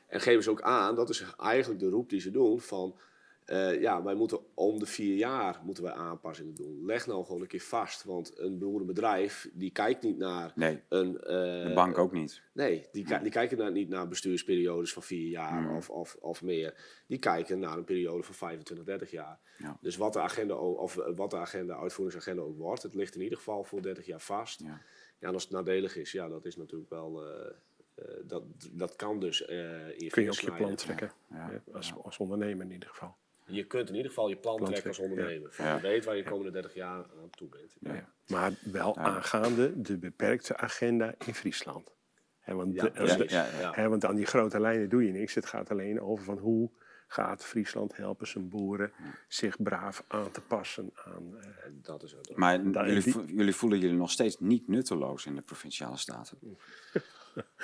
En 0.07 0.21
geven 0.21 0.43
ze 0.43 0.49
ook 0.49 0.61
aan, 0.61 0.95
dat 0.95 1.09
is 1.09 1.23
eigenlijk 1.37 1.79
de 1.79 1.89
roep 1.89 2.09
die 2.09 2.19
ze 2.19 2.31
doen 2.31 2.61
van... 2.61 2.99
eh, 3.47 3.81
ja, 3.81 4.03
wij 4.03 4.15
moeten 4.15 4.39
om 4.53 4.79
de 4.79 4.85
vier 4.85 5.15
jaar 5.15 5.61
moeten 5.63 5.83
wij 5.83 5.93
aanpassingen 5.93 6.55
doen. 6.55 6.85
Leg 6.85 7.07
nou 7.07 7.25
gewoon 7.25 7.41
een 7.41 7.47
keer 7.47 7.61
vast, 7.61 8.03
want 8.03 8.39
een 8.39 8.57
boerenbedrijf 8.57 9.49
die 9.53 9.71
kijkt 9.71 10.03
niet 10.03 10.17
naar 10.17 10.51
Nee, 10.55 10.81
een... 10.89 11.17
eh, 11.19 11.27
de 11.67 11.71
bank 11.75 11.97
ook 11.97 12.11
niet. 12.11 12.41
Nee, 12.53 12.87
die, 12.91 13.19
die 13.21 13.31
kijken 13.31 13.57
naar, 13.57 13.71
niet 13.71 13.89
naar 13.89 14.07
bestuursperiodes 14.07 14.93
van 14.93 15.03
vier 15.03 15.29
jaar 15.29 15.61
Mm. 15.61 15.75
of, 15.75 15.89
of, 15.89 16.15
of 16.19 16.41
meer. 16.43 16.73
Die 17.07 17.19
kijken 17.19 17.59
naar 17.59 17.77
een 17.77 17.83
periode 17.83 18.23
van 18.23 18.35
25, 18.35 18.85
30 18.85 19.11
jaar. 19.11 19.39
Ja. 19.57 19.77
Dus 19.81 19.95
wat 19.97 20.13
de, 20.13 20.19
agenda, 20.19 20.53
ook- 20.53 20.79
of 20.79 20.97
eh, 20.97 21.15
wat 21.15 21.29
de 21.29 21.37
agenda, 21.37 21.75
uitvoeringsagenda 21.77 22.41
ook 22.41 22.57
wordt, 22.57 22.83
het 22.83 22.93
ligt 22.93 23.15
in 23.15 23.21
ieder 23.21 23.37
geval 23.37 23.63
voor 23.63 23.81
30 23.81 24.05
jaar 24.05 24.21
vast. 24.21 24.59
Ja. 24.59 24.81
Ja, 25.19 25.27
en 25.27 25.33
als 25.33 25.43
het 25.43 25.51
nadelig 25.51 25.95
is, 25.95 26.11
ja, 26.11 26.27
dat 26.29 26.45
is 26.45 26.55
natuurlijk 26.55 26.89
wel... 26.89 27.25
eh, 27.25 27.49
eh, 27.95 28.05
dat, 28.25 28.43
dat 28.71 28.95
kan 28.95 29.19
dus 29.19 29.45
eh, 29.45 29.87
in 29.89 29.93
je 30.03 30.09
Kun 30.09 30.23
je 30.23 30.29
op 30.31 30.39
je 30.39 30.51
plan 30.51 30.75
trekken. 30.75 31.11
Ja. 31.29 31.61
Als, 31.73 31.93
als 32.03 32.17
ondernemer 32.17 32.65
in 32.65 32.71
ieder 32.71 32.89
geval. 32.89 33.15
Je 33.49 33.63
kunt 33.65 33.89
in 33.89 33.95
ieder 33.95 34.09
geval 34.09 34.29
je 34.29 34.35
plan, 34.35 34.55
Plan 34.55 34.69
trekken 34.69 34.89
als 34.89 34.99
ondernemer. 34.99 35.53
Ja. 35.57 35.75
Je 35.75 35.81
weet 35.81 36.05
waar 36.05 36.15
je 36.15 36.23
komende 36.23 36.51
30 36.51 36.73
jaar 36.73 36.97
aan 37.21 37.29
toe 37.29 37.49
bent. 37.49 37.75
Ja. 37.79 38.13
Maar 38.27 38.51
wel 38.71 38.93
Ja. 38.95 39.01
aangaande 39.01 39.81
de 39.81 39.97
beperkte 39.97 40.57
agenda 40.57 41.13
in 41.25 41.33
Friesland. 41.35 41.95
Hè, 42.39 42.53
want, 42.55 42.75
Ja, 42.75 42.83
de- 42.83 42.99
als 42.99 43.09
Ja, 43.11 43.17
de- 43.17 43.25
ja, 43.29 43.45
ja. 43.45 43.59
Ja. 43.59 43.71
hè, 43.73 43.89
want 43.89 44.05
aan 44.05 44.15
die 44.15 44.25
grote 44.25 44.59
lijnen 44.59 44.89
doe 44.89 45.05
je 45.05 45.11
niks. 45.11 45.35
Het 45.35 45.45
gaat 45.45 45.71
alleen 45.71 46.01
over 46.01 46.25
van 46.25 46.37
hoe 46.37 46.71
gaat 47.07 47.45
Friesland 47.45 47.95
helpen 47.97 48.27
zijn 48.27 48.49
boeren 48.49 48.91
zich 49.27 49.61
braaf 49.63 50.03
aan 50.07 50.31
te 50.31 50.41
passen 50.41 50.91
aan... 51.05 51.37
eh, 51.39 51.65
En 51.65 51.79
dat 51.81 52.03
is 52.03 52.11
het. 52.11 52.31
ook. 52.31 52.37
Maar 52.37 52.59
jullie, 52.61 53.11
vo- 53.11 53.23
jullie 53.27 53.55
voelen 53.55 53.79
jullie 53.79 53.95
nog 53.97 54.11
steeds 54.11 54.39
niet 54.39 54.67
nutteloos 54.67 55.25
in 55.25 55.35
de 55.35 55.41
provinciale 55.41 55.97
staten? 55.97 56.37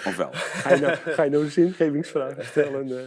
Of 0.07 0.15
wel? 0.15 0.29
ga, 0.33 0.73
je 0.73 0.81
nou, 0.81 0.95
ga 0.95 1.23
je 1.23 1.29
nou 1.29 1.49
zingevingsvragen 1.49 2.45
stellen? 2.45 2.97
eh? 2.99 3.05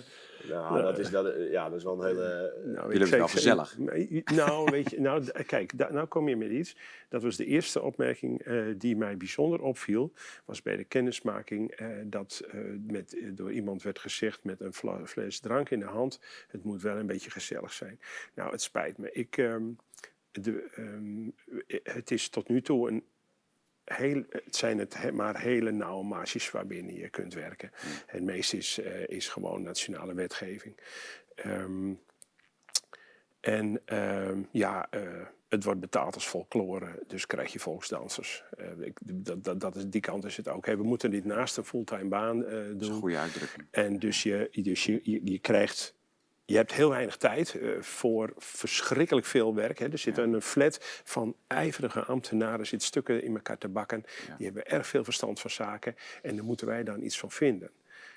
Nou, 0.48 0.82
dat 0.82 0.98
is, 0.98 1.10
dat, 1.10 1.35
ja, 1.51 1.68
dat 1.68 1.78
is 1.78 1.85
wel 1.85 2.01
een 2.02 2.06
hele... 2.06 2.55
Nou, 2.64 2.93
Jullie 2.93 3.05
ik 3.06 3.10
hebben 3.10 3.28
gezellig. 3.28 3.78
Nou, 4.24 4.70
weet 4.70 4.90
je, 4.90 5.01
nou, 5.01 5.43
kijk, 5.47 5.78
da- 5.78 5.93
nou 5.93 6.06
kom 6.06 6.28
je 6.28 6.36
met 6.36 6.51
iets. 6.51 6.77
Dat 7.09 7.23
was 7.23 7.36
de 7.36 7.44
eerste 7.44 7.82
opmerking 7.82 8.43
eh, 8.43 8.62
die 8.77 8.97
mij 8.97 9.16
bijzonder 9.16 9.60
opviel. 9.62 10.12
Was 10.44 10.62
bij 10.62 10.77
de 10.77 10.85
kennismaking 10.85 11.70
eh, 11.70 11.89
dat 12.05 12.43
eh, 12.51 12.60
met, 12.86 13.18
eh, 13.18 13.28
door 13.32 13.52
iemand 13.52 13.82
werd 13.82 13.98
gezegd 13.98 14.44
met 14.44 14.60
een 14.60 14.74
fla- 14.74 15.06
fles 15.06 15.40
drank 15.40 15.70
in 15.70 15.81
de 15.81 15.86
hand. 15.86 16.20
Het 16.48 16.64
moet 16.64 16.82
wel 16.82 16.97
een 16.97 17.06
beetje 17.06 17.31
gezellig 17.31 17.73
zijn. 17.73 18.01
Nou, 18.35 18.51
het 18.51 18.62
spijt 18.62 18.98
me. 18.98 19.12
Ik, 19.12 19.36
ehm, 19.36 19.64
de, 20.31 20.68
ehm, 20.74 21.31
het 21.82 22.10
is 22.10 22.28
tot 22.28 22.48
nu 22.48 22.62
toe 22.62 22.90
een 22.90 23.05
heel, 23.95 24.23
het 24.29 24.57
zijn 24.57 24.79
het 24.79 24.97
he- 24.97 25.13
maar 25.13 25.41
hele 25.41 25.71
nauwe 25.71 26.05
marges 26.05 26.51
waarbinnen 26.51 26.95
je 26.95 27.09
kunt 27.11 27.35
werken. 27.35 27.71
Het 28.07 28.23
meeste 28.23 28.57
is, 28.57 28.79
eh, 28.79 29.07
is 29.09 29.29
gewoon 29.29 29.63
nationale 29.63 30.15
wetgeving. 30.15 30.79
Ehm, 31.35 31.95
en 33.41 33.83
ehm, 33.85 34.43
ja, 34.51 34.87
eh, 34.91 35.27
het 35.49 35.65
wordt 35.65 35.81
betaald 35.81 36.15
als 36.15 36.27
folklore, 36.27 37.03
dus 37.07 37.27
krijg 37.27 37.53
je 37.53 37.59
volksdansers. 37.59 38.45
Eh, 38.57 38.67
ik, 38.81 38.99
dat, 39.05 39.45
dat, 39.45 39.61
dat 39.61 39.77
is, 39.77 39.87
die 39.87 40.01
kant 40.01 40.25
is 40.25 40.37
het 40.37 40.49
ook. 40.49 40.67
Hey, 40.67 40.77
we 40.77 40.83
moeten 40.83 41.11
dit 41.11 41.25
naast 41.25 41.57
een 41.57 41.65
fulltime 41.65 42.09
baan 42.09 42.45
eh, 42.45 42.51
Dat 42.51 42.61
is 42.63 42.69
een 42.71 42.79
doen. 42.79 42.93
goede 43.01 43.19
uitdrukking. 43.19 43.67
En 43.71 43.99
dus 43.99 44.23
je, 44.23 44.49
dus 44.63 44.85
je, 44.85 45.01
je, 45.03 45.21
je 45.25 45.39
krijgt. 45.39 45.95
Je 46.48 46.56
hebt 46.56 46.73
heel 46.73 46.90
weinig 46.90 47.16
tijd 47.16 47.55
eh, 47.55 47.81
voor 47.81 48.32
verschrikkelijk 48.36 49.27
veel 49.27 49.55
werk. 49.55 49.78
Hè. 49.78 49.89
Er 49.93 49.98
zit 49.98 50.18
een 50.18 50.43
flat 50.43 50.78
van 51.05 51.36
ijverige 51.47 52.01
ambtenaren, 52.05 52.66
zit 52.66 52.82
stukken 52.82 53.23
in 53.23 53.35
elkaar 53.35 53.59
te 53.59 53.68
bakken. 53.68 54.05
Ja. 54.28 54.36
Die 54.36 54.47
hebben 54.47 54.66
erg 54.66 54.86
veel 54.86 55.05
verstand 55.05 55.40
van 55.40 55.51
zaken. 55.51 55.97
En 56.23 56.36
daar 56.36 56.44
moeten 56.44 56.66
wij 56.66 56.85
dan 56.85 57.02
iets 57.02 57.18
van 57.18 57.31
vinden. 57.31 57.70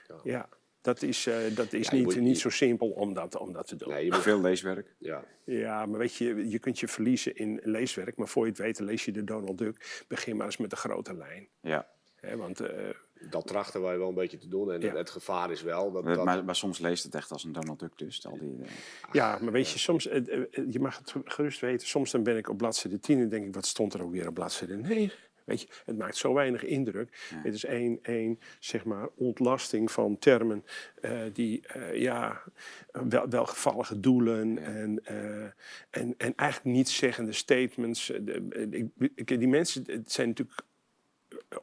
Ja. 0.07 0.15
Ja, 0.23 0.49
dat 0.81 1.01
is, 1.01 1.27
eh, 1.27 1.35
dat 1.55 1.73
is 1.73 1.89
niet, 1.89 2.03
moet- 2.03 2.15
niet 2.19 2.35
je- 2.35 2.41
zo 2.41 2.49
simpel 2.49 2.89
om 2.89 3.13
dat, 3.13 3.37
om 3.37 3.53
dat 3.53 3.67
te 3.67 3.75
doen. 3.75 3.89
Nee, 3.89 4.05
je 4.05 4.11
moet, 4.11 4.21
Veel 4.21 4.41
leeswerk. 4.41 4.87
ja. 4.97 5.23
Ja, 5.43 5.85
maar 5.85 5.99
weet 5.99 6.15
je, 6.15 6.49
je 6.49 6.59
kunt 6.59 6.79
je 6.79 6.87
verliezen 6.87 7.35
in 7.35 7.59
leeswerk. 7.63 8.17
Maar 8.17 8.27
voor 8.27 8.43
je 8.45 8.49
het 8.51 8.59
weet, 8.61 8.79
lees 8.79 9.05
je 9.05 9.11
de 9.11 9.23
Donald 9.23 9.57
Duck. 9.57 10.03
Begin 10.07 10.37
maar 10.37 10.45
eens 10.45 10.57
met 10.57 10.69
de 10.69 10.75
grote 10.75 11.13
lijn. 11.15 11.47
Ja. 11.61 11.87
Hè, 12.15 12.37
want 12.37 12.59
eh, 12.59 12.89
Dat 13.29 13.47
trachten 13.47 13.81
wij 13.81 13.97
wel 13.97 14.07
een 14.09 14.13
beetje 14.15 14.37
te 14.37 14.47
doen. 14.47 14.71
En 14.71 14.81
Ja. 14.81 14.95
het 14.95 15.09
gevaar 15.09 15.51
is 15.51 15.61
wel 15.61 15.91
dat... 15.91 16.03
Maar, 16.03 16.15
dat 16.15 16.25
maar, 16.25 16.43
maar 16.45 16.55
soms 16.55 16.79
leest 16.79 17.03
het 17.03 17.15
echt 17.15 17.31
als 17.31 17.43
een 17.43 17.51
Donald 17.51 17.79
Duck 17.79 17.97
dus. 17.97 18.25
Al 18.25 18.37
die, 18.39 18.57
eh, 18.63 18.69
Ja, 19.11 19.37
maar 19.41 19.51
weet 19.51 19.69
je, 19.69 19.79
soms, 19.79 20.07
eh, 20.07 20.17
eh, 20.37 20.45
je 20.69 20.79
mag 20.79 20.97
het 20.97 21.13
gerust 21.25 21.59
weten, 21.59 21.87
soms 21.87 22.11
dan 22.11 22.23
ben 22.23 22.37
ik 22.37 22.49
op 22.49 22.57
bladzijde 22.57 22.99
10 22.99 23.19
en 23.19 23.29
denk 23.29 23.45
ik, 23.45 23.53
wat 23.53 23.65
stond 23.65 23.93
er 23.93 24.03
ook 24.03 24.11
weer 24.11 24.27
op 24.27 24.33
bladzijde 24.33 24.75
9? 24.77 25.17
Weet 25.45 25.61
je, 25.61 25.67
het 25.85 25.97
maakt 25.97 26.17
zo 26.17 26.33
weinig 26.33 26.63
indruk. 26.63 27.29
Het 27.35 27.53
is 27.53 27.65
één, 27.65 27.99
één, 28.01 28.39
zeg 28.59 28.85
maar, 28.85 29.07
ontlasting 29.15 29.91
van 29.91 30.17
termen 30.19 30.65
eh, 31.01 31.19
die, 31.33 31.67
eh, 31.67 32.01
ja, 32.01 32.43
wel, 32.91 33.29
welgevallige 33.29 33.99
doelen 33.99 34.57
en, 34.57 35.05
eh, 35.05 35.43
en, 35.89 36.13
en 36.17 36.33
eigenlijk 36.35 36.63
niet 36.75 36.89
zeggende 36.89 37.31
statements. 37.31 38.05
De- 38.21 38.67
ik- 38.95 39.11
ik- 39.15 39.39
die 39.39 39.47
mensen 39.47 39.83
het 39.87 40.11
zijn 40.11 40.27
natuurlijk 40.27 40.61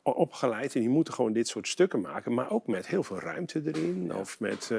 opgeleid 0.02 0.74
en 0.74 0.80
die 0.80 0.88
moeten 0.88 1.14
gewoon 1.14 1.32
dit 1.32 1.48
soort 1.48 1.68
stukken 1.68 2.00
maken, 2.00 2.34
maar 2.34 2.50
ook 2.50 2.66
met 2.66 2.86
heel 2.86 3.02
veel 3.02 3.18
ruimte 3.18 3.62
erin 3.64 4.14
of 4.14 4.40
met 4.40 4.70
eh, 4.70 4.78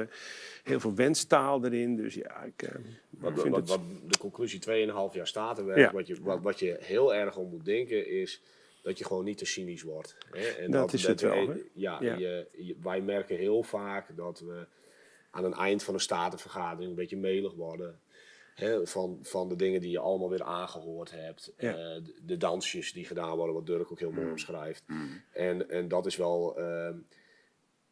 heel 0.64 0.80
veel 0.80 0.94
wenstaal 0.94 1.64
erin. 1.64 1.96
Dus 1.96 2.14
ja, 2.14 2.42
ik 2.42 2.62
eh, 2.62 2.74
Wat, 3.10 3.32
vind 3.40 3.48
wat, 3.54 3.60
het... 3.60 3.68
wat 3.68 3.80
de 4.06 4.18
conclusie 4.18 4.60
2,5 4.60 4.66
jaar 5.12 5.26
statenwerk, 5.26 5.78
Ja. 5.78 5.92
wat, 5.92 6.06
je, 6.06 6.16
wat, 6.22 6.42
wat 6.42 6.58
je 6.58 6.76
heel 6.80 7.14
erg 7.14 7.36
om 7.36 7.48
moet 7.50 7.64
denken 7.64 8.06
is 8.08 8.42
dat 8.82 8.98
je 8.98 9.04
gewoon 9.04 9.24
niet 9.24 9.38
te 9.38 9.44
cynisch 9.44 9.82
wordt. 9.82 10.16
Hè? 10.30 10.46
En 10.48 10.70
Dat 10.70 10.92
is 10.92 11.06
het 11.06 11.20
we- 11.20 11.28
wel, 11.28 11.48
hè? 11.48 11.54
Ja, 11.72 11.98
Ja. 12.00 12.16
Je, 12.16 12.46
je- 12.56 12.76
wij 12.82 13.00
merken 13.00 13.36
heel 13.36 13.62
vaak 13.62 14.16
dat 14.16 14.40
we 14.40 14.66
aan 15.30 15.44
een 15.44 15.54
eind 15.54 15.82
van 15.82 15.94
een 15.94 16.00
statenvergadering 16.00 16.90
een 16.90 16.96
beetje 16.96 17.16
melig 17.16 17.54
worden. 17.54 18.00
Van, 18.84 19.18
van 19.22 19.48
de 19.48 19.56
dingen 19.56 19.80
die 19.80 19.90
je 19.90 19.98
allemaal 19.98 20.30
weer 20.30 20.42
aangehoord 20.42 21.10
hebt. 21.10 21.52
Ja. 21.58 21.70
Eh, 21.76 22.04
de, 22.04 22.14
de 22.22 22.36
dansjes 22.36 22.92
die 22.92 23.04
gedaan 23.04 23.36
worden, 23.36 23.54
wat 23.54 23.66
Dirk 23.66 23.92
ook 23.92 23.98
heel 23.98 24.10
Mm. 24.10 24.14
mooi 24.16 24.30
omschrijft. 24.30 24.84
En, 25.32 25.70
en 25.70 25.88
dat 25.88 26.06
is 26.06 26.16
wel, 26.16 26.58
ehm, 26.58 26.96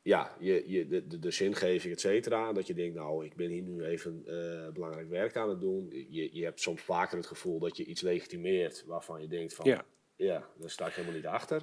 ja, 0.03 0.37
je, 0.39 0.63
je, 0.71 0.87
de, 0.87 1.07
de, 1.07 1.19
de 1.19 1.31
zingeving, 1.31 1.93
et 1.95 2.01
cetera. 2.01 2.53
Dat 2.53 2.67
je 2.67 2.75
denkt, 2.75 2.95
nou, 2.95 3.25
ik 3.25 3.35
ben 3.37 3.49
hier 3.51 3.63
nu 3.63 3.85
even 3.85 4.23
eh, 4.27 4.73
belangrijk 4.73 5.09
werk 5.09 5.37
aan 5.37 5.49
het 5.49 5.61
doen. 5.61 6.07
Je, 6.11 6.37
je 6.37 6.45
hebt 6.45 6.61
soms 6.61 6.81
vaker 6.83 7.17
het 7.17 7.27
gevoel 7.27 7.59
dat 7.59 7.77
je 7.77 7.85
iets 7.85 8.01
legitimeert 8.01 8.85
waarvan 8.87 9.21
je 9.21 9.29
denkt 9.29 9.55
van, 9.55 9.67
Ja. 9.67 9.85
ja, 10.17 10.49
daar 10.59 10.71
sta 10.71 10.87
ik 10.87 10.93
helemaal 10.93 11.17
niet 11.17 11.27
achter. 11.27 11.63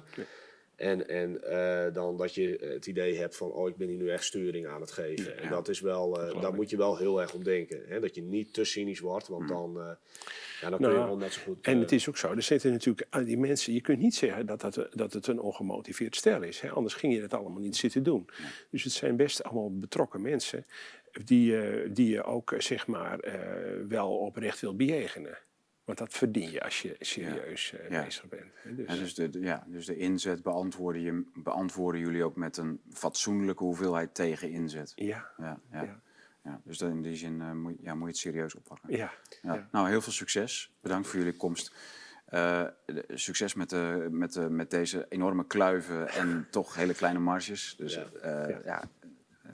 En, 0.76 1.08
en 1.08 1.42
eh, 1.42 1.94
dan 1.94 2.16
dat 2.16 2.34
je 2.34 2.58
het 2.60 2.86
idee 2.86 3.16
hebt 3.18 3.36
van, 3.36 3.50
oh, 3.50 3.68
ik 3.68 3.76
ben 3.76 3.88
hier 3.88 3.96
nu 3.96 4.10
echt 4.10 4.24
sturing 4.24 4.66
aan 4.66 4.80
het 4.80 4.90
geven. 4.90 5.38
En 5.38 5.50
dat 5.50 5.68
is 5.68 5.80
wel, 5.80 6.12
geloof 6.12 6.42
daar 6.42 6.54
moet 6.54 6.70
je 6.70 6.76
wel 6.76 6.96
heel 6.96 7.20
erg 7.20 7.34
om 7.34 7.44
denken. 7.44 7.82
Hè? 7.86 8.00
Dat 8.00 8.14
je 8.14 8.22
niet 8.22 8.54
te 8.54 8.64
cynisch 8.64 9.00
wordt, 9.00 9.28
want 9.28 9.48
dan, 9.48 9.80
eh, 9.80 9.86
ja, 10.60 10.70
dan 10.70 10.78
kun 10.78 10.88
Nou, 10.88 11.00
je 11.00 11.06
wel 11.06 11.16
net 11.16 11.32
zo 11.32 11.40
goed... 11.44 11.66
En 11.66 11.78
het 11.78 11.92
is 11.92 12.08
ook 12.08 12.16
zo, 12.16 12.32
er 12.32 12.42
zitten 12.42 12.72
natuurlijk 12.72 13.06
aan 13.10 13.24
die 13.24 13.38
mensen, 13.38 13.72
je 13.72 13.80
kunt 13.80 13.98
niet 13.98 14.14
zeggen 14.14 14.46
dat, 14.46 14.60
dat, 14.60 14.88
dat 14.92 15.12
het 15.12 15.26
een 15.26 15.40
ongemotiveerd 15.40 16.16
stel 16.16 16.42
is. 16.42 16.60
Hè? 16.60 16.70
Anders 16.70 16.94
ging 16.94 17.14
je 17.14 17.22
het 17.22 17.34
allemaal 17.34 17.62
niet 17.62 17.76
zitten 17.76 18.02
doen. 18.02 18.28
Dus 18.70 18.84
het 18.84 18.92
zijn 18.92 19.16
best 19.16 19.42
allemaal 19.42 19.78
betrokken 19.78 20.22
mensen 20.22 20.66
die, 21.24 21.56
die 21.92 22.08
je 22.08 22.24
ook 22.24 22.54
zeg 22.58 22.86
maar 22.86 23.18
wel 23.88 24.16
oprecht 24.16 24.60
wil 24.60 24.76
bejegenen. 24.76 25.38
Want 25.84 25.98
dat 25.98 26.12
verdien 26.12 26.50
je 26.50 26.62
als 26.62 26.82
je 26.82 26.96
serieus 26.98 27.72
eh, 27.72 27.90
Ja. 27.90 28.04
bezig 28.04 28.28
bent. 28.28 28.52
Dus, 28.76 28.86
Ja, 28.88 28.94
dus, 28.94 29.14
de, 29.14 29.30
de- 29.30 29.40
ja, 29.40 29.64
dus 29.66 29.86
de 29.86 29.96
inzet 29.96 30.42
beantwoorden, 30.42 31.02
je, 31.02 31.24
beantwoorden 31.34 32.00
jullie 32.00 32.24
ook 32.24 32.36
met 32.36 32.56
een 32.56 32.80
fatsoenlijke 32.92 33.62
hoeveelheid 33.64 34.14
tegen 34.14 34.50
inzet. 34.50 34.92
ja, 34.94 35.30
Ja, 35.36 35.60
ja. 35.72 36.02
Ja. 36.44 36.60
dus 36.64 36.78
dan 36.78 36.90
in 36.90 37.02
die 37.02 37.16
zin 37.16 37.40
eh, 37.40 37.52
moet, 37.52 37.74
ja, 37.80 37.92
moet 37.94 38.02
je 38.02 38.08
het 38.08 38.16
serieus 38.16 38.54
oppakken. 38.54 38.96
ja. 38.96 39.12
Nou, 39.70 39.88
heel 39.88 40.00
veel 40.00 40.12
succes. 40.12 40.72
Bedankt 40.80 41.08
voor 41.08 41.18
jullie 41.18 41.36
komst. 41.36 41.74
Eh, 42.24 42.66
succes 43.08 43.54
met, 43.54 43.70
de, 43.70 44.08
met, 44.10 44.32
de, 44.32 44.50
met 44.50 44.70
deze 44.70 45.06
enorme 45.08 45.46
kluiven 45.46 46.08
en 46.08 46.46
toch 46.50 46.74
hele 46.74 46.94
kleine 46.94 47.18
marges. 47.18 47.74
Dus 47.78 47.94
Ja. 48.64 48.88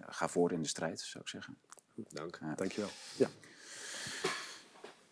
ga 0.06 0.28
voor 0.28 0.52
in 0.52 0.62
de 0.62 0.68
strijd, 0.68 1.00
zou 1.00 1.24
ik 1.24 1.30
zeggen. 1.30 1.56
Dank. 1.94 2.38
Dankjewel. 2.56 2.90
Ja. 3.16 3.28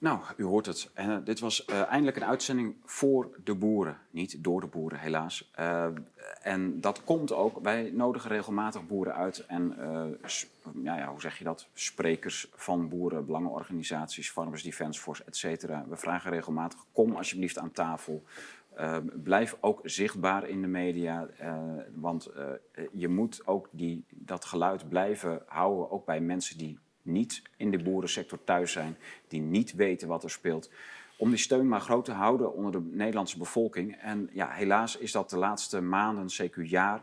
Nou, 0.01 0.21
u 0.37 0.45
hoort 0.45 0.67
het. 0.67 0.91
Uh, 0.99 1.17
dit 1.25 1.41
was 1.41 1.67
uh, 1.67 1.87
eindelijk 1.87 2.17
een 2.17 2.25
uitzending 2.25 2.77
voor 2.85 3.41
de 3.45 3.55
boeren. 3.55 3.99
Niet 4.11 4.45
door 4.45 4.61
de 4.61 4.67
boeren, 4.67 4.99
helaas. 4.99 5.51
Uh, 5.59 5.87
en 6.43 6.81
dat 6.81 7.05
komt 7.05 7.33
ook. 7.33 7.59
Wij 7.63 7.91
nodigen 7.91 8.31
regelmatig 8.31 8.87
boeren 8.87 9.15
uit. 9.15 9.47
En 9.47 9.77
ja, 10.83 10.97
ja, 10.97 11.11
hoe 11.11 11.21
zeg 11.21 11.39
je 11.39 11.45
dat? 11.45 11.69
Sprekers 11.75 12.51
van 12.55 12.89
boeren, 12.89 13.27
belangenorganisaties, 13.27 14.31
Farmers 14.31 14.63
Defence 14.63 15.01
Force, 15.01 15.25
et 15.25 15.37
cetera. 15.37 15.85
We 15.89 15.97
vragen 15.97 16.31
regelmatig, 16.31 16.85
kom 16.93 17.15
alsjeblieft 17.15 17.59
aan 17.59 17.71
tafel. 17.71 18.25
blijf 19.23 19.57
ook 19.61 19.81
zichtbaar 19.83 20.49
in 20.49 20.61
de 20.61 20.69
media. 20.69 21.29
want 21.95 22.31
je 22.93 23.09
moet 23.09 23.47
ook 23.47 23.69
die, 23.71 24.05
dat 24.09 24.45
geluid 24.45 24.89
blijven 24.89 25.43
houden. 25.47 25.91
Ook 25.91 26.05
bij 26.05 26.21
mensen 26.21 26.59
die 26.59 26.79
niet 27.09 27.43
in 27.57 27.71
de 27.71 27.83
boerensector 27.83 28.45
thuis 28.45 28.73
zijn, 28.73 28.97
die 29.29 29.41
niet 29.41 29.75
weten 29.75 30.09
wat 30.09 30.23
er 30.23 30.31
speelt. 30.31 30.71
Om 31.19 31.29
die 31.29 31.39
steun 31.39 31.69
maar 31.69 31.81
groot 31.81 32.05
te 32.05 32.13
houden 32.13 32.55
onder 32.55 32.73
de 32.73 32.81
Nederlandse 32.91 33.39
bevolking. 33.39 33.97
En 33.97 34.31
ja, 34.33 34.49
helaas 34.51 34.97
is 34.97 35.13
dat 35.13 35.31
de 35.31 35.39
laatste 35.39 35.81
maanden, 35.81 36.31
zeker 36.31 36.63
jaar, 36.63 37.03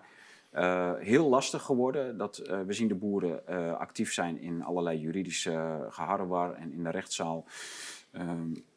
uh, 0.54 0.94
heel 0.98 1.30
lastig 1.30 1.62
geworden. 1.62 2.18
Dat, 2.18 2.42
uh, 2.44 2.62
we 2.62 2.74
zien 2.74 2.88
de 2.88 2.96
boeren 2.96 3.42
uh, 3.50 3.74
actief 3.74 4.14
zijn 4.14 4.40
in 4.40 4.64
allerlei 4.64 5.00
juridische 5.00 5.88
geharrewar 5.90 6.54
en 6.54 6.72
in 6.72 6.84
de 6.84 6.90
rechtszaal 6.90 7.46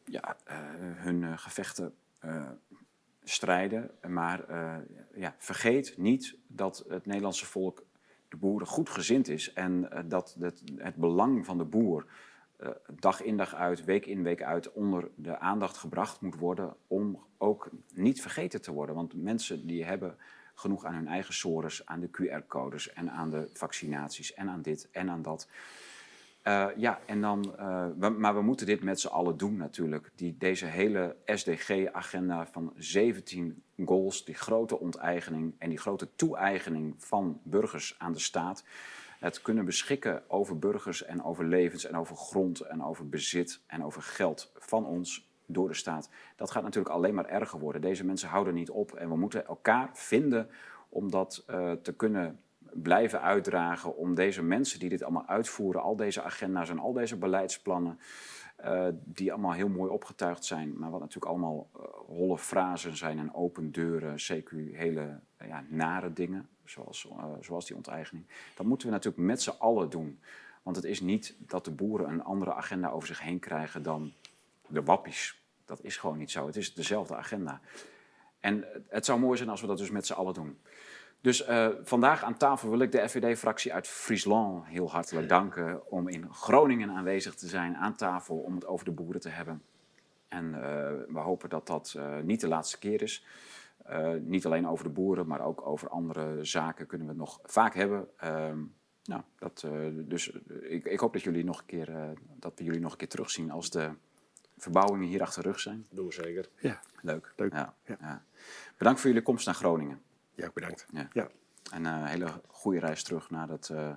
ja, 0.05 0.37
hun 0.97 1.39
gevechten 1.39 1.95
strijden. 3.25 3.91
Maar 4.09 4.45
ja, 5.15 5.35
vergeet 5.39 5.95
niet 5.97 6.37
dat 6.47 6.85
het 6.89 7.07
Nederlandse 7.07 7.47
volk 7.47 7.83
de 8.29 8.37
boeren 8.37 8.67
goed 8.67 8.91
gezind 8.91 9.29
is 9.29 9.53
en 9.53 9.89
uh, 9.93 9.99
dat 10.05 10.37
het, 10.41 10.63
het, 10.77 10.97
belang 10.97 11.47
van 11.47 11.59
de 11.59 11.65
boer 11.65 12.07
uh, 12.61 12.69
dag 13.01 13.23
in 13.23 13.37
dag 13.37 13.55
uit, 13.55 13.85
week 13.85 14.07
in 14.07 14.23
week 14.23 14.43
uit 14.43 14.73
onder 14.73 15.11
de 15.15 15.39
aandacht 15.39 15.77
gebracht 15.77 16.21
moet 16.21 16.39
worden 16.39 16.77
om 16.87 17.25
ook 17.39 17.71
niet 17.95 18.21
vergeten 18.21 18.63
te 18.63 18.73
worden. 18.73 18.95
Want 18.95 19.23
mensen 19.23 19.67
die 19.67 19.85
hebben 19.85 20.17
genoeg 20.55 20.85
aan 20.85 20.95
hun 20.95 21.09
eigen 21.09 21.35
sores, 21.35 21.87
aan 21.87 22.01
de 22.01 22.11
QR-codes 22.11 22.93
en 22.93 23.11
aan 23.11 23.31
de 23.31 23.51
vaccinaties 23.53 24.35
en 24.35 24.49
aan 24.49 24.63
dit 24.63 24.89
en 24.91 25.11
aan 25.11 25.23
dat. 25.23 25.49
Uh, 26.44 26.66
ja, 26.77 27.01
en 27.06 27.20
dan, 27.20 27.43
we, 27.98 28.09
maar 28.09 28.35
we 28.35 28.43
moeten 28.43 28.66
dit 28.66 28.82
met 28.82 29.01
z'n 29.01 29.06
allen 29.06 29.36
doen 29.36 29.56
natuurlijk. 29.56 30.10
Die, 30.15 30.36
deze 30.39 30.66
hele 30.66 31.16
SDG-agenda 31.24 32.47
van 32.47 32.73
17 32.77 33.62
goals, 33.85 34.24
die 34.24 34.35
grote 34.35 34.78
onteigening 34.78 35.55
en 35.59 35.69
die 35.69 35.78
grote 35.78 36.09
toe-eigening 36.16 36.94
van 36.98 37.40
burgers 37.44 37.94
aan 37.98 38.12
de 38.12 38.19
staat. 38.19 38.65
Het 39.19 39.43
kunnen 39.43 39.65
beschikken 39.65 40.31
over 40.31 40.59
burgers 40.59 41.05
en 41.05 41.24
over 41.24 41.44
levens 41.44 41.85
en 41.85 41.97
over 41.97 42.16
grond 42.16 42.60
en 42.60 42.85
over 42.85 43.09
bezit 43.09 43.60
en 43.66 43.85
over 43.85 44.02
geld 44.02 44.52
van 44.55 44.86
ons 44.86 45.28
door 45.47 45.69
de 45.69 45.74
staat. 45.74 46.10
Dat 46.36 46.51
gaat 46.51 46.62
natuurlijk 46.62 46.94
alleen 46.94 47.15
maar 47.15 47.28
erger 47.28 47.59
worden. 47.59 47.81
Deze 47.81 48.05
mensen 48.05 48.28
houden 48.28 48.55
niet 48.55 48.70
op 48.70 48.93
en 48.93 49.09
we 49.09 49.16
moeten 49.16 49.47
elkaar 49.47 49.90
vinden 49.93 50.51
om 50.89 51.10
dat 51.10 51.44
uh, 51.51 51.73
te 51.73 51.94
kunnen 51.94 52.40
blijven 52.83 53.23
uitdragen 53.23 53.97
om 53.97 54.15
deze 54.15 54.43
mensen 54.43 54.79
die 54.79 54.89
dit 54.89 55.03
allemaal 55.03 55.27
uitvoeren, 55.27 55.83
al 55.83 55.97
deze 55.97 56.23
agenda's 56.23 56.71
en 56.71 56.79
al 56.79 56.93
deze 56.93 57.17
beleidsplannen, 57.17 57.99
uh, 58.65 58.89
die 59.05 59.33
allemaal 59.33 59.53
heel 59.53 59.69
mooi 59.69 59.91
opgetuigd 59.91 60.45
zijn, 60.45 60.79
maar 60.79 60.91
wat 60.91 61.01
natuurlijk 61.01 61.33
allemaal 61.33 61.69
uh, 61.77 61.83
holle 62.07 62.39
frasen 62.39 62.97
zijn 62.97 63.19
en 63.19 63.35
open 63.35 63.73
deuren, 63.73 64.17
CQ, 64.17 64.51
hele 64.73 65.21
ja, 65.39 65.65
nare 65.69 66.13
dingen, 66.13 66.49
zoals, 66.65 67.09
zoals 67.41 67.67
die 67.67 67.77
onteigening. 67.77 68.27
Dat 68.57 68.67
moeten 68.67 68.87
we 68.87 68.93
natuurlijk 68.93 69.25
met 69.25 69.43
z'n 69.43 69.55
allen 69.59 69.91
doen. 69.91 70.21
Want 70.63 70.77
het 70.77 70.85
is 70.85 71.01
niet 71.01 71.35
dat 71.39 71.65
de 71.65 71.71
boeren 71.71 72.09
een 72.09 72.25
andere 72.25 72.55
agenda 72.55 72.91
over 72.91 73.09
zich 73.09 73.21
heen 73.21 73.39
krijgen 73.39 73.83
dan 73.83 74.13
de 74.67 74.83
wappies. 74.83 75.43
Dat 75.65 75.83
is 75.83 75.97
gewoon 75.97 76.19
niet 76.19 76.31
zo. 76.31 76.47
Het 76.47 76.57
is 76.57 76.75
dezelfde 76.75 77.17
agenda. 77.17 77.61
En 78.41 78.65
het 78.89 79.05
zou 79.05 79.21
mooi 79.21 79.37
zijn 79.37 79.49
als 79.49 79.61
we 79.61 79.67
dat 79.67 79.79
dus 79.79 79.91
met 79.91 80.07
z'n 80.07 80.13
allen 80.13 80.35
doen. 80.35 80.59
Dus 81.20 81.49
uh, 81.49 81.69
vandaag 81.82 82.23
aan 82.23 82.36
tafel 82.36 82.70
wil 82.70 82.78
ik 82.78 82.93
de 82.93 83.09
FVD-fractie 83.09 83.73
uit 83.74 83.86
Friesland 83.86 84.66
heel 84.66 84.90
hartelijk 84.90 85.28
danken 85.28 85.90
om 85.90 86.09
in 86.09 86.32
Groningen 86.32 86.90
aanwezig 86.90 87.35
te 87.35 87.49
zijn 87.49 87.77
aan 87.77 87.95
tafel 87.95 88.36
om 88.36 88.55
het 88.55 88.66
over 88.66 88.85
de 88.85 88.90
boeren 88.90 89.20
te 89.20 89.28
hebben. 89.28 89.62
En 90.28 90.45
uh, 90.45 90.61
we 91.09 91.19
hopen 91.19 91.49
dat 91.49 91.66
dat 91.66 91.95
uh, 91.97 92.19
niet 92.19 92.40
de 92.40 92.49
laatste 92.49 92.78
keer 92.78 93.03
is. 93.03 93.24
niet 94.20 94.47
alleen 94.47 94.69
over 94.69 94.85
de 94.85 94.90
boeren, 94.90 95.27
maar 95.27 95.40
ook 95.40 95.66
over 95.66 95.89
andere 95.89 96.45
zaken 96.45 96.86
kunnen 96.86 97.07
we 97.07 97.12
het 97.12 97.23
nog 97.23 97.40
vaak 97.43 97.74
hebben. 97.74 98.09
Ehm, 98.16 98.59
nou, 99.05 99.23
dat, 99.39 99.66
dus 99.93 100.31
ik, 100.61 100.85
ik, 100.85 101.01
hoop 101.01 101.12
dat, 101.12 101.23
jullie 101.23 101.45
nog 101.45 101.59
een 101.59 101.66
keer, 101.66 101.89
dat 102.36 102.53
we 102.57 102.65
jullie 102.65 102.81
nog 102.81 102.93
een 102.93 102.99
keer 102.99 103.09
terugzien 103.09 103.51
als 103.51 103.70
de 103.70 103.90
verbouwingen 104.57 105.09
hier 105.09 105.23
achter 105.23 105.43
rug 105.43 105.61
zijn. 105.61 105.86
Doen 105.90 106.07
we 106.07 106.12
zeker. 106.12 106.49
Ja, 106.61 106.81
leuk. 107.03 107.32
leuk. 107.36 107.53
Ja, 107.53 107.74
ja. 107.85 107.97
Ja. 108.01 108.24
Bedankt 108.77 109.01
voor 109.01 109.09
jullie 109.09 109.24
komst 109.24 109.47
naar 109.47 109.55
Groningen. 109.55 110.03
Ja, 110.39 110.51
bedankt. 110.55 110.86
Ja. 110.93 111.09
ja. 111.12 111.28
En 111.73 111.85
een 111.85 112.02
uh, 112.02 112.09
hele 112.09 112.27
goede 112.47 112.78
reis 112.78 113.02
terug 113.02 113.31
naar 113.31 113.47
dat... 113.47 113.69
Uh, 113.73 113.90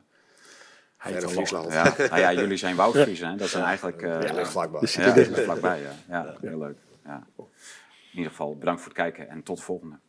Heilige 0.98 1.30
Friesland. 1.30 1.74
Ja, 1.74 1.94
nou 1.98 2.20
ja, 2.20 2.34
jullie 2.34 2.58
zijn 2.58 2.76
Woudfriesen, 2.76 3.30
hè? 3.30 3.36
Dat 3.36 3.50
zijn 3.50 3.64
eigenlijk... 3.64 4.02
Uh, 4.02 4.22
ja, 4.22 4.34
ligt 4.34 4.50
vlakbij. 4.50 4.82
Ja, 4.92 5.14
ligt 5.14 5.40
vlakbij, 5.40 5.82
ja. 5.82 5.92
ja. 6.08 6.36
Heel 6.42 6.58
leuk. 6.58 6.78
Ja. 7.06 7.28
In 7.38 8.18
ieder 8.18 8.30
geval, 8.30 8.58
bedankt 8.58 8.82
voor 8.82 8.92
het 8.92 9.00
kijken 9.00 9.30
en 9.30 9.44
tot 9.44 9.58
de 9.58 9.64
volgende. 9.64 10.00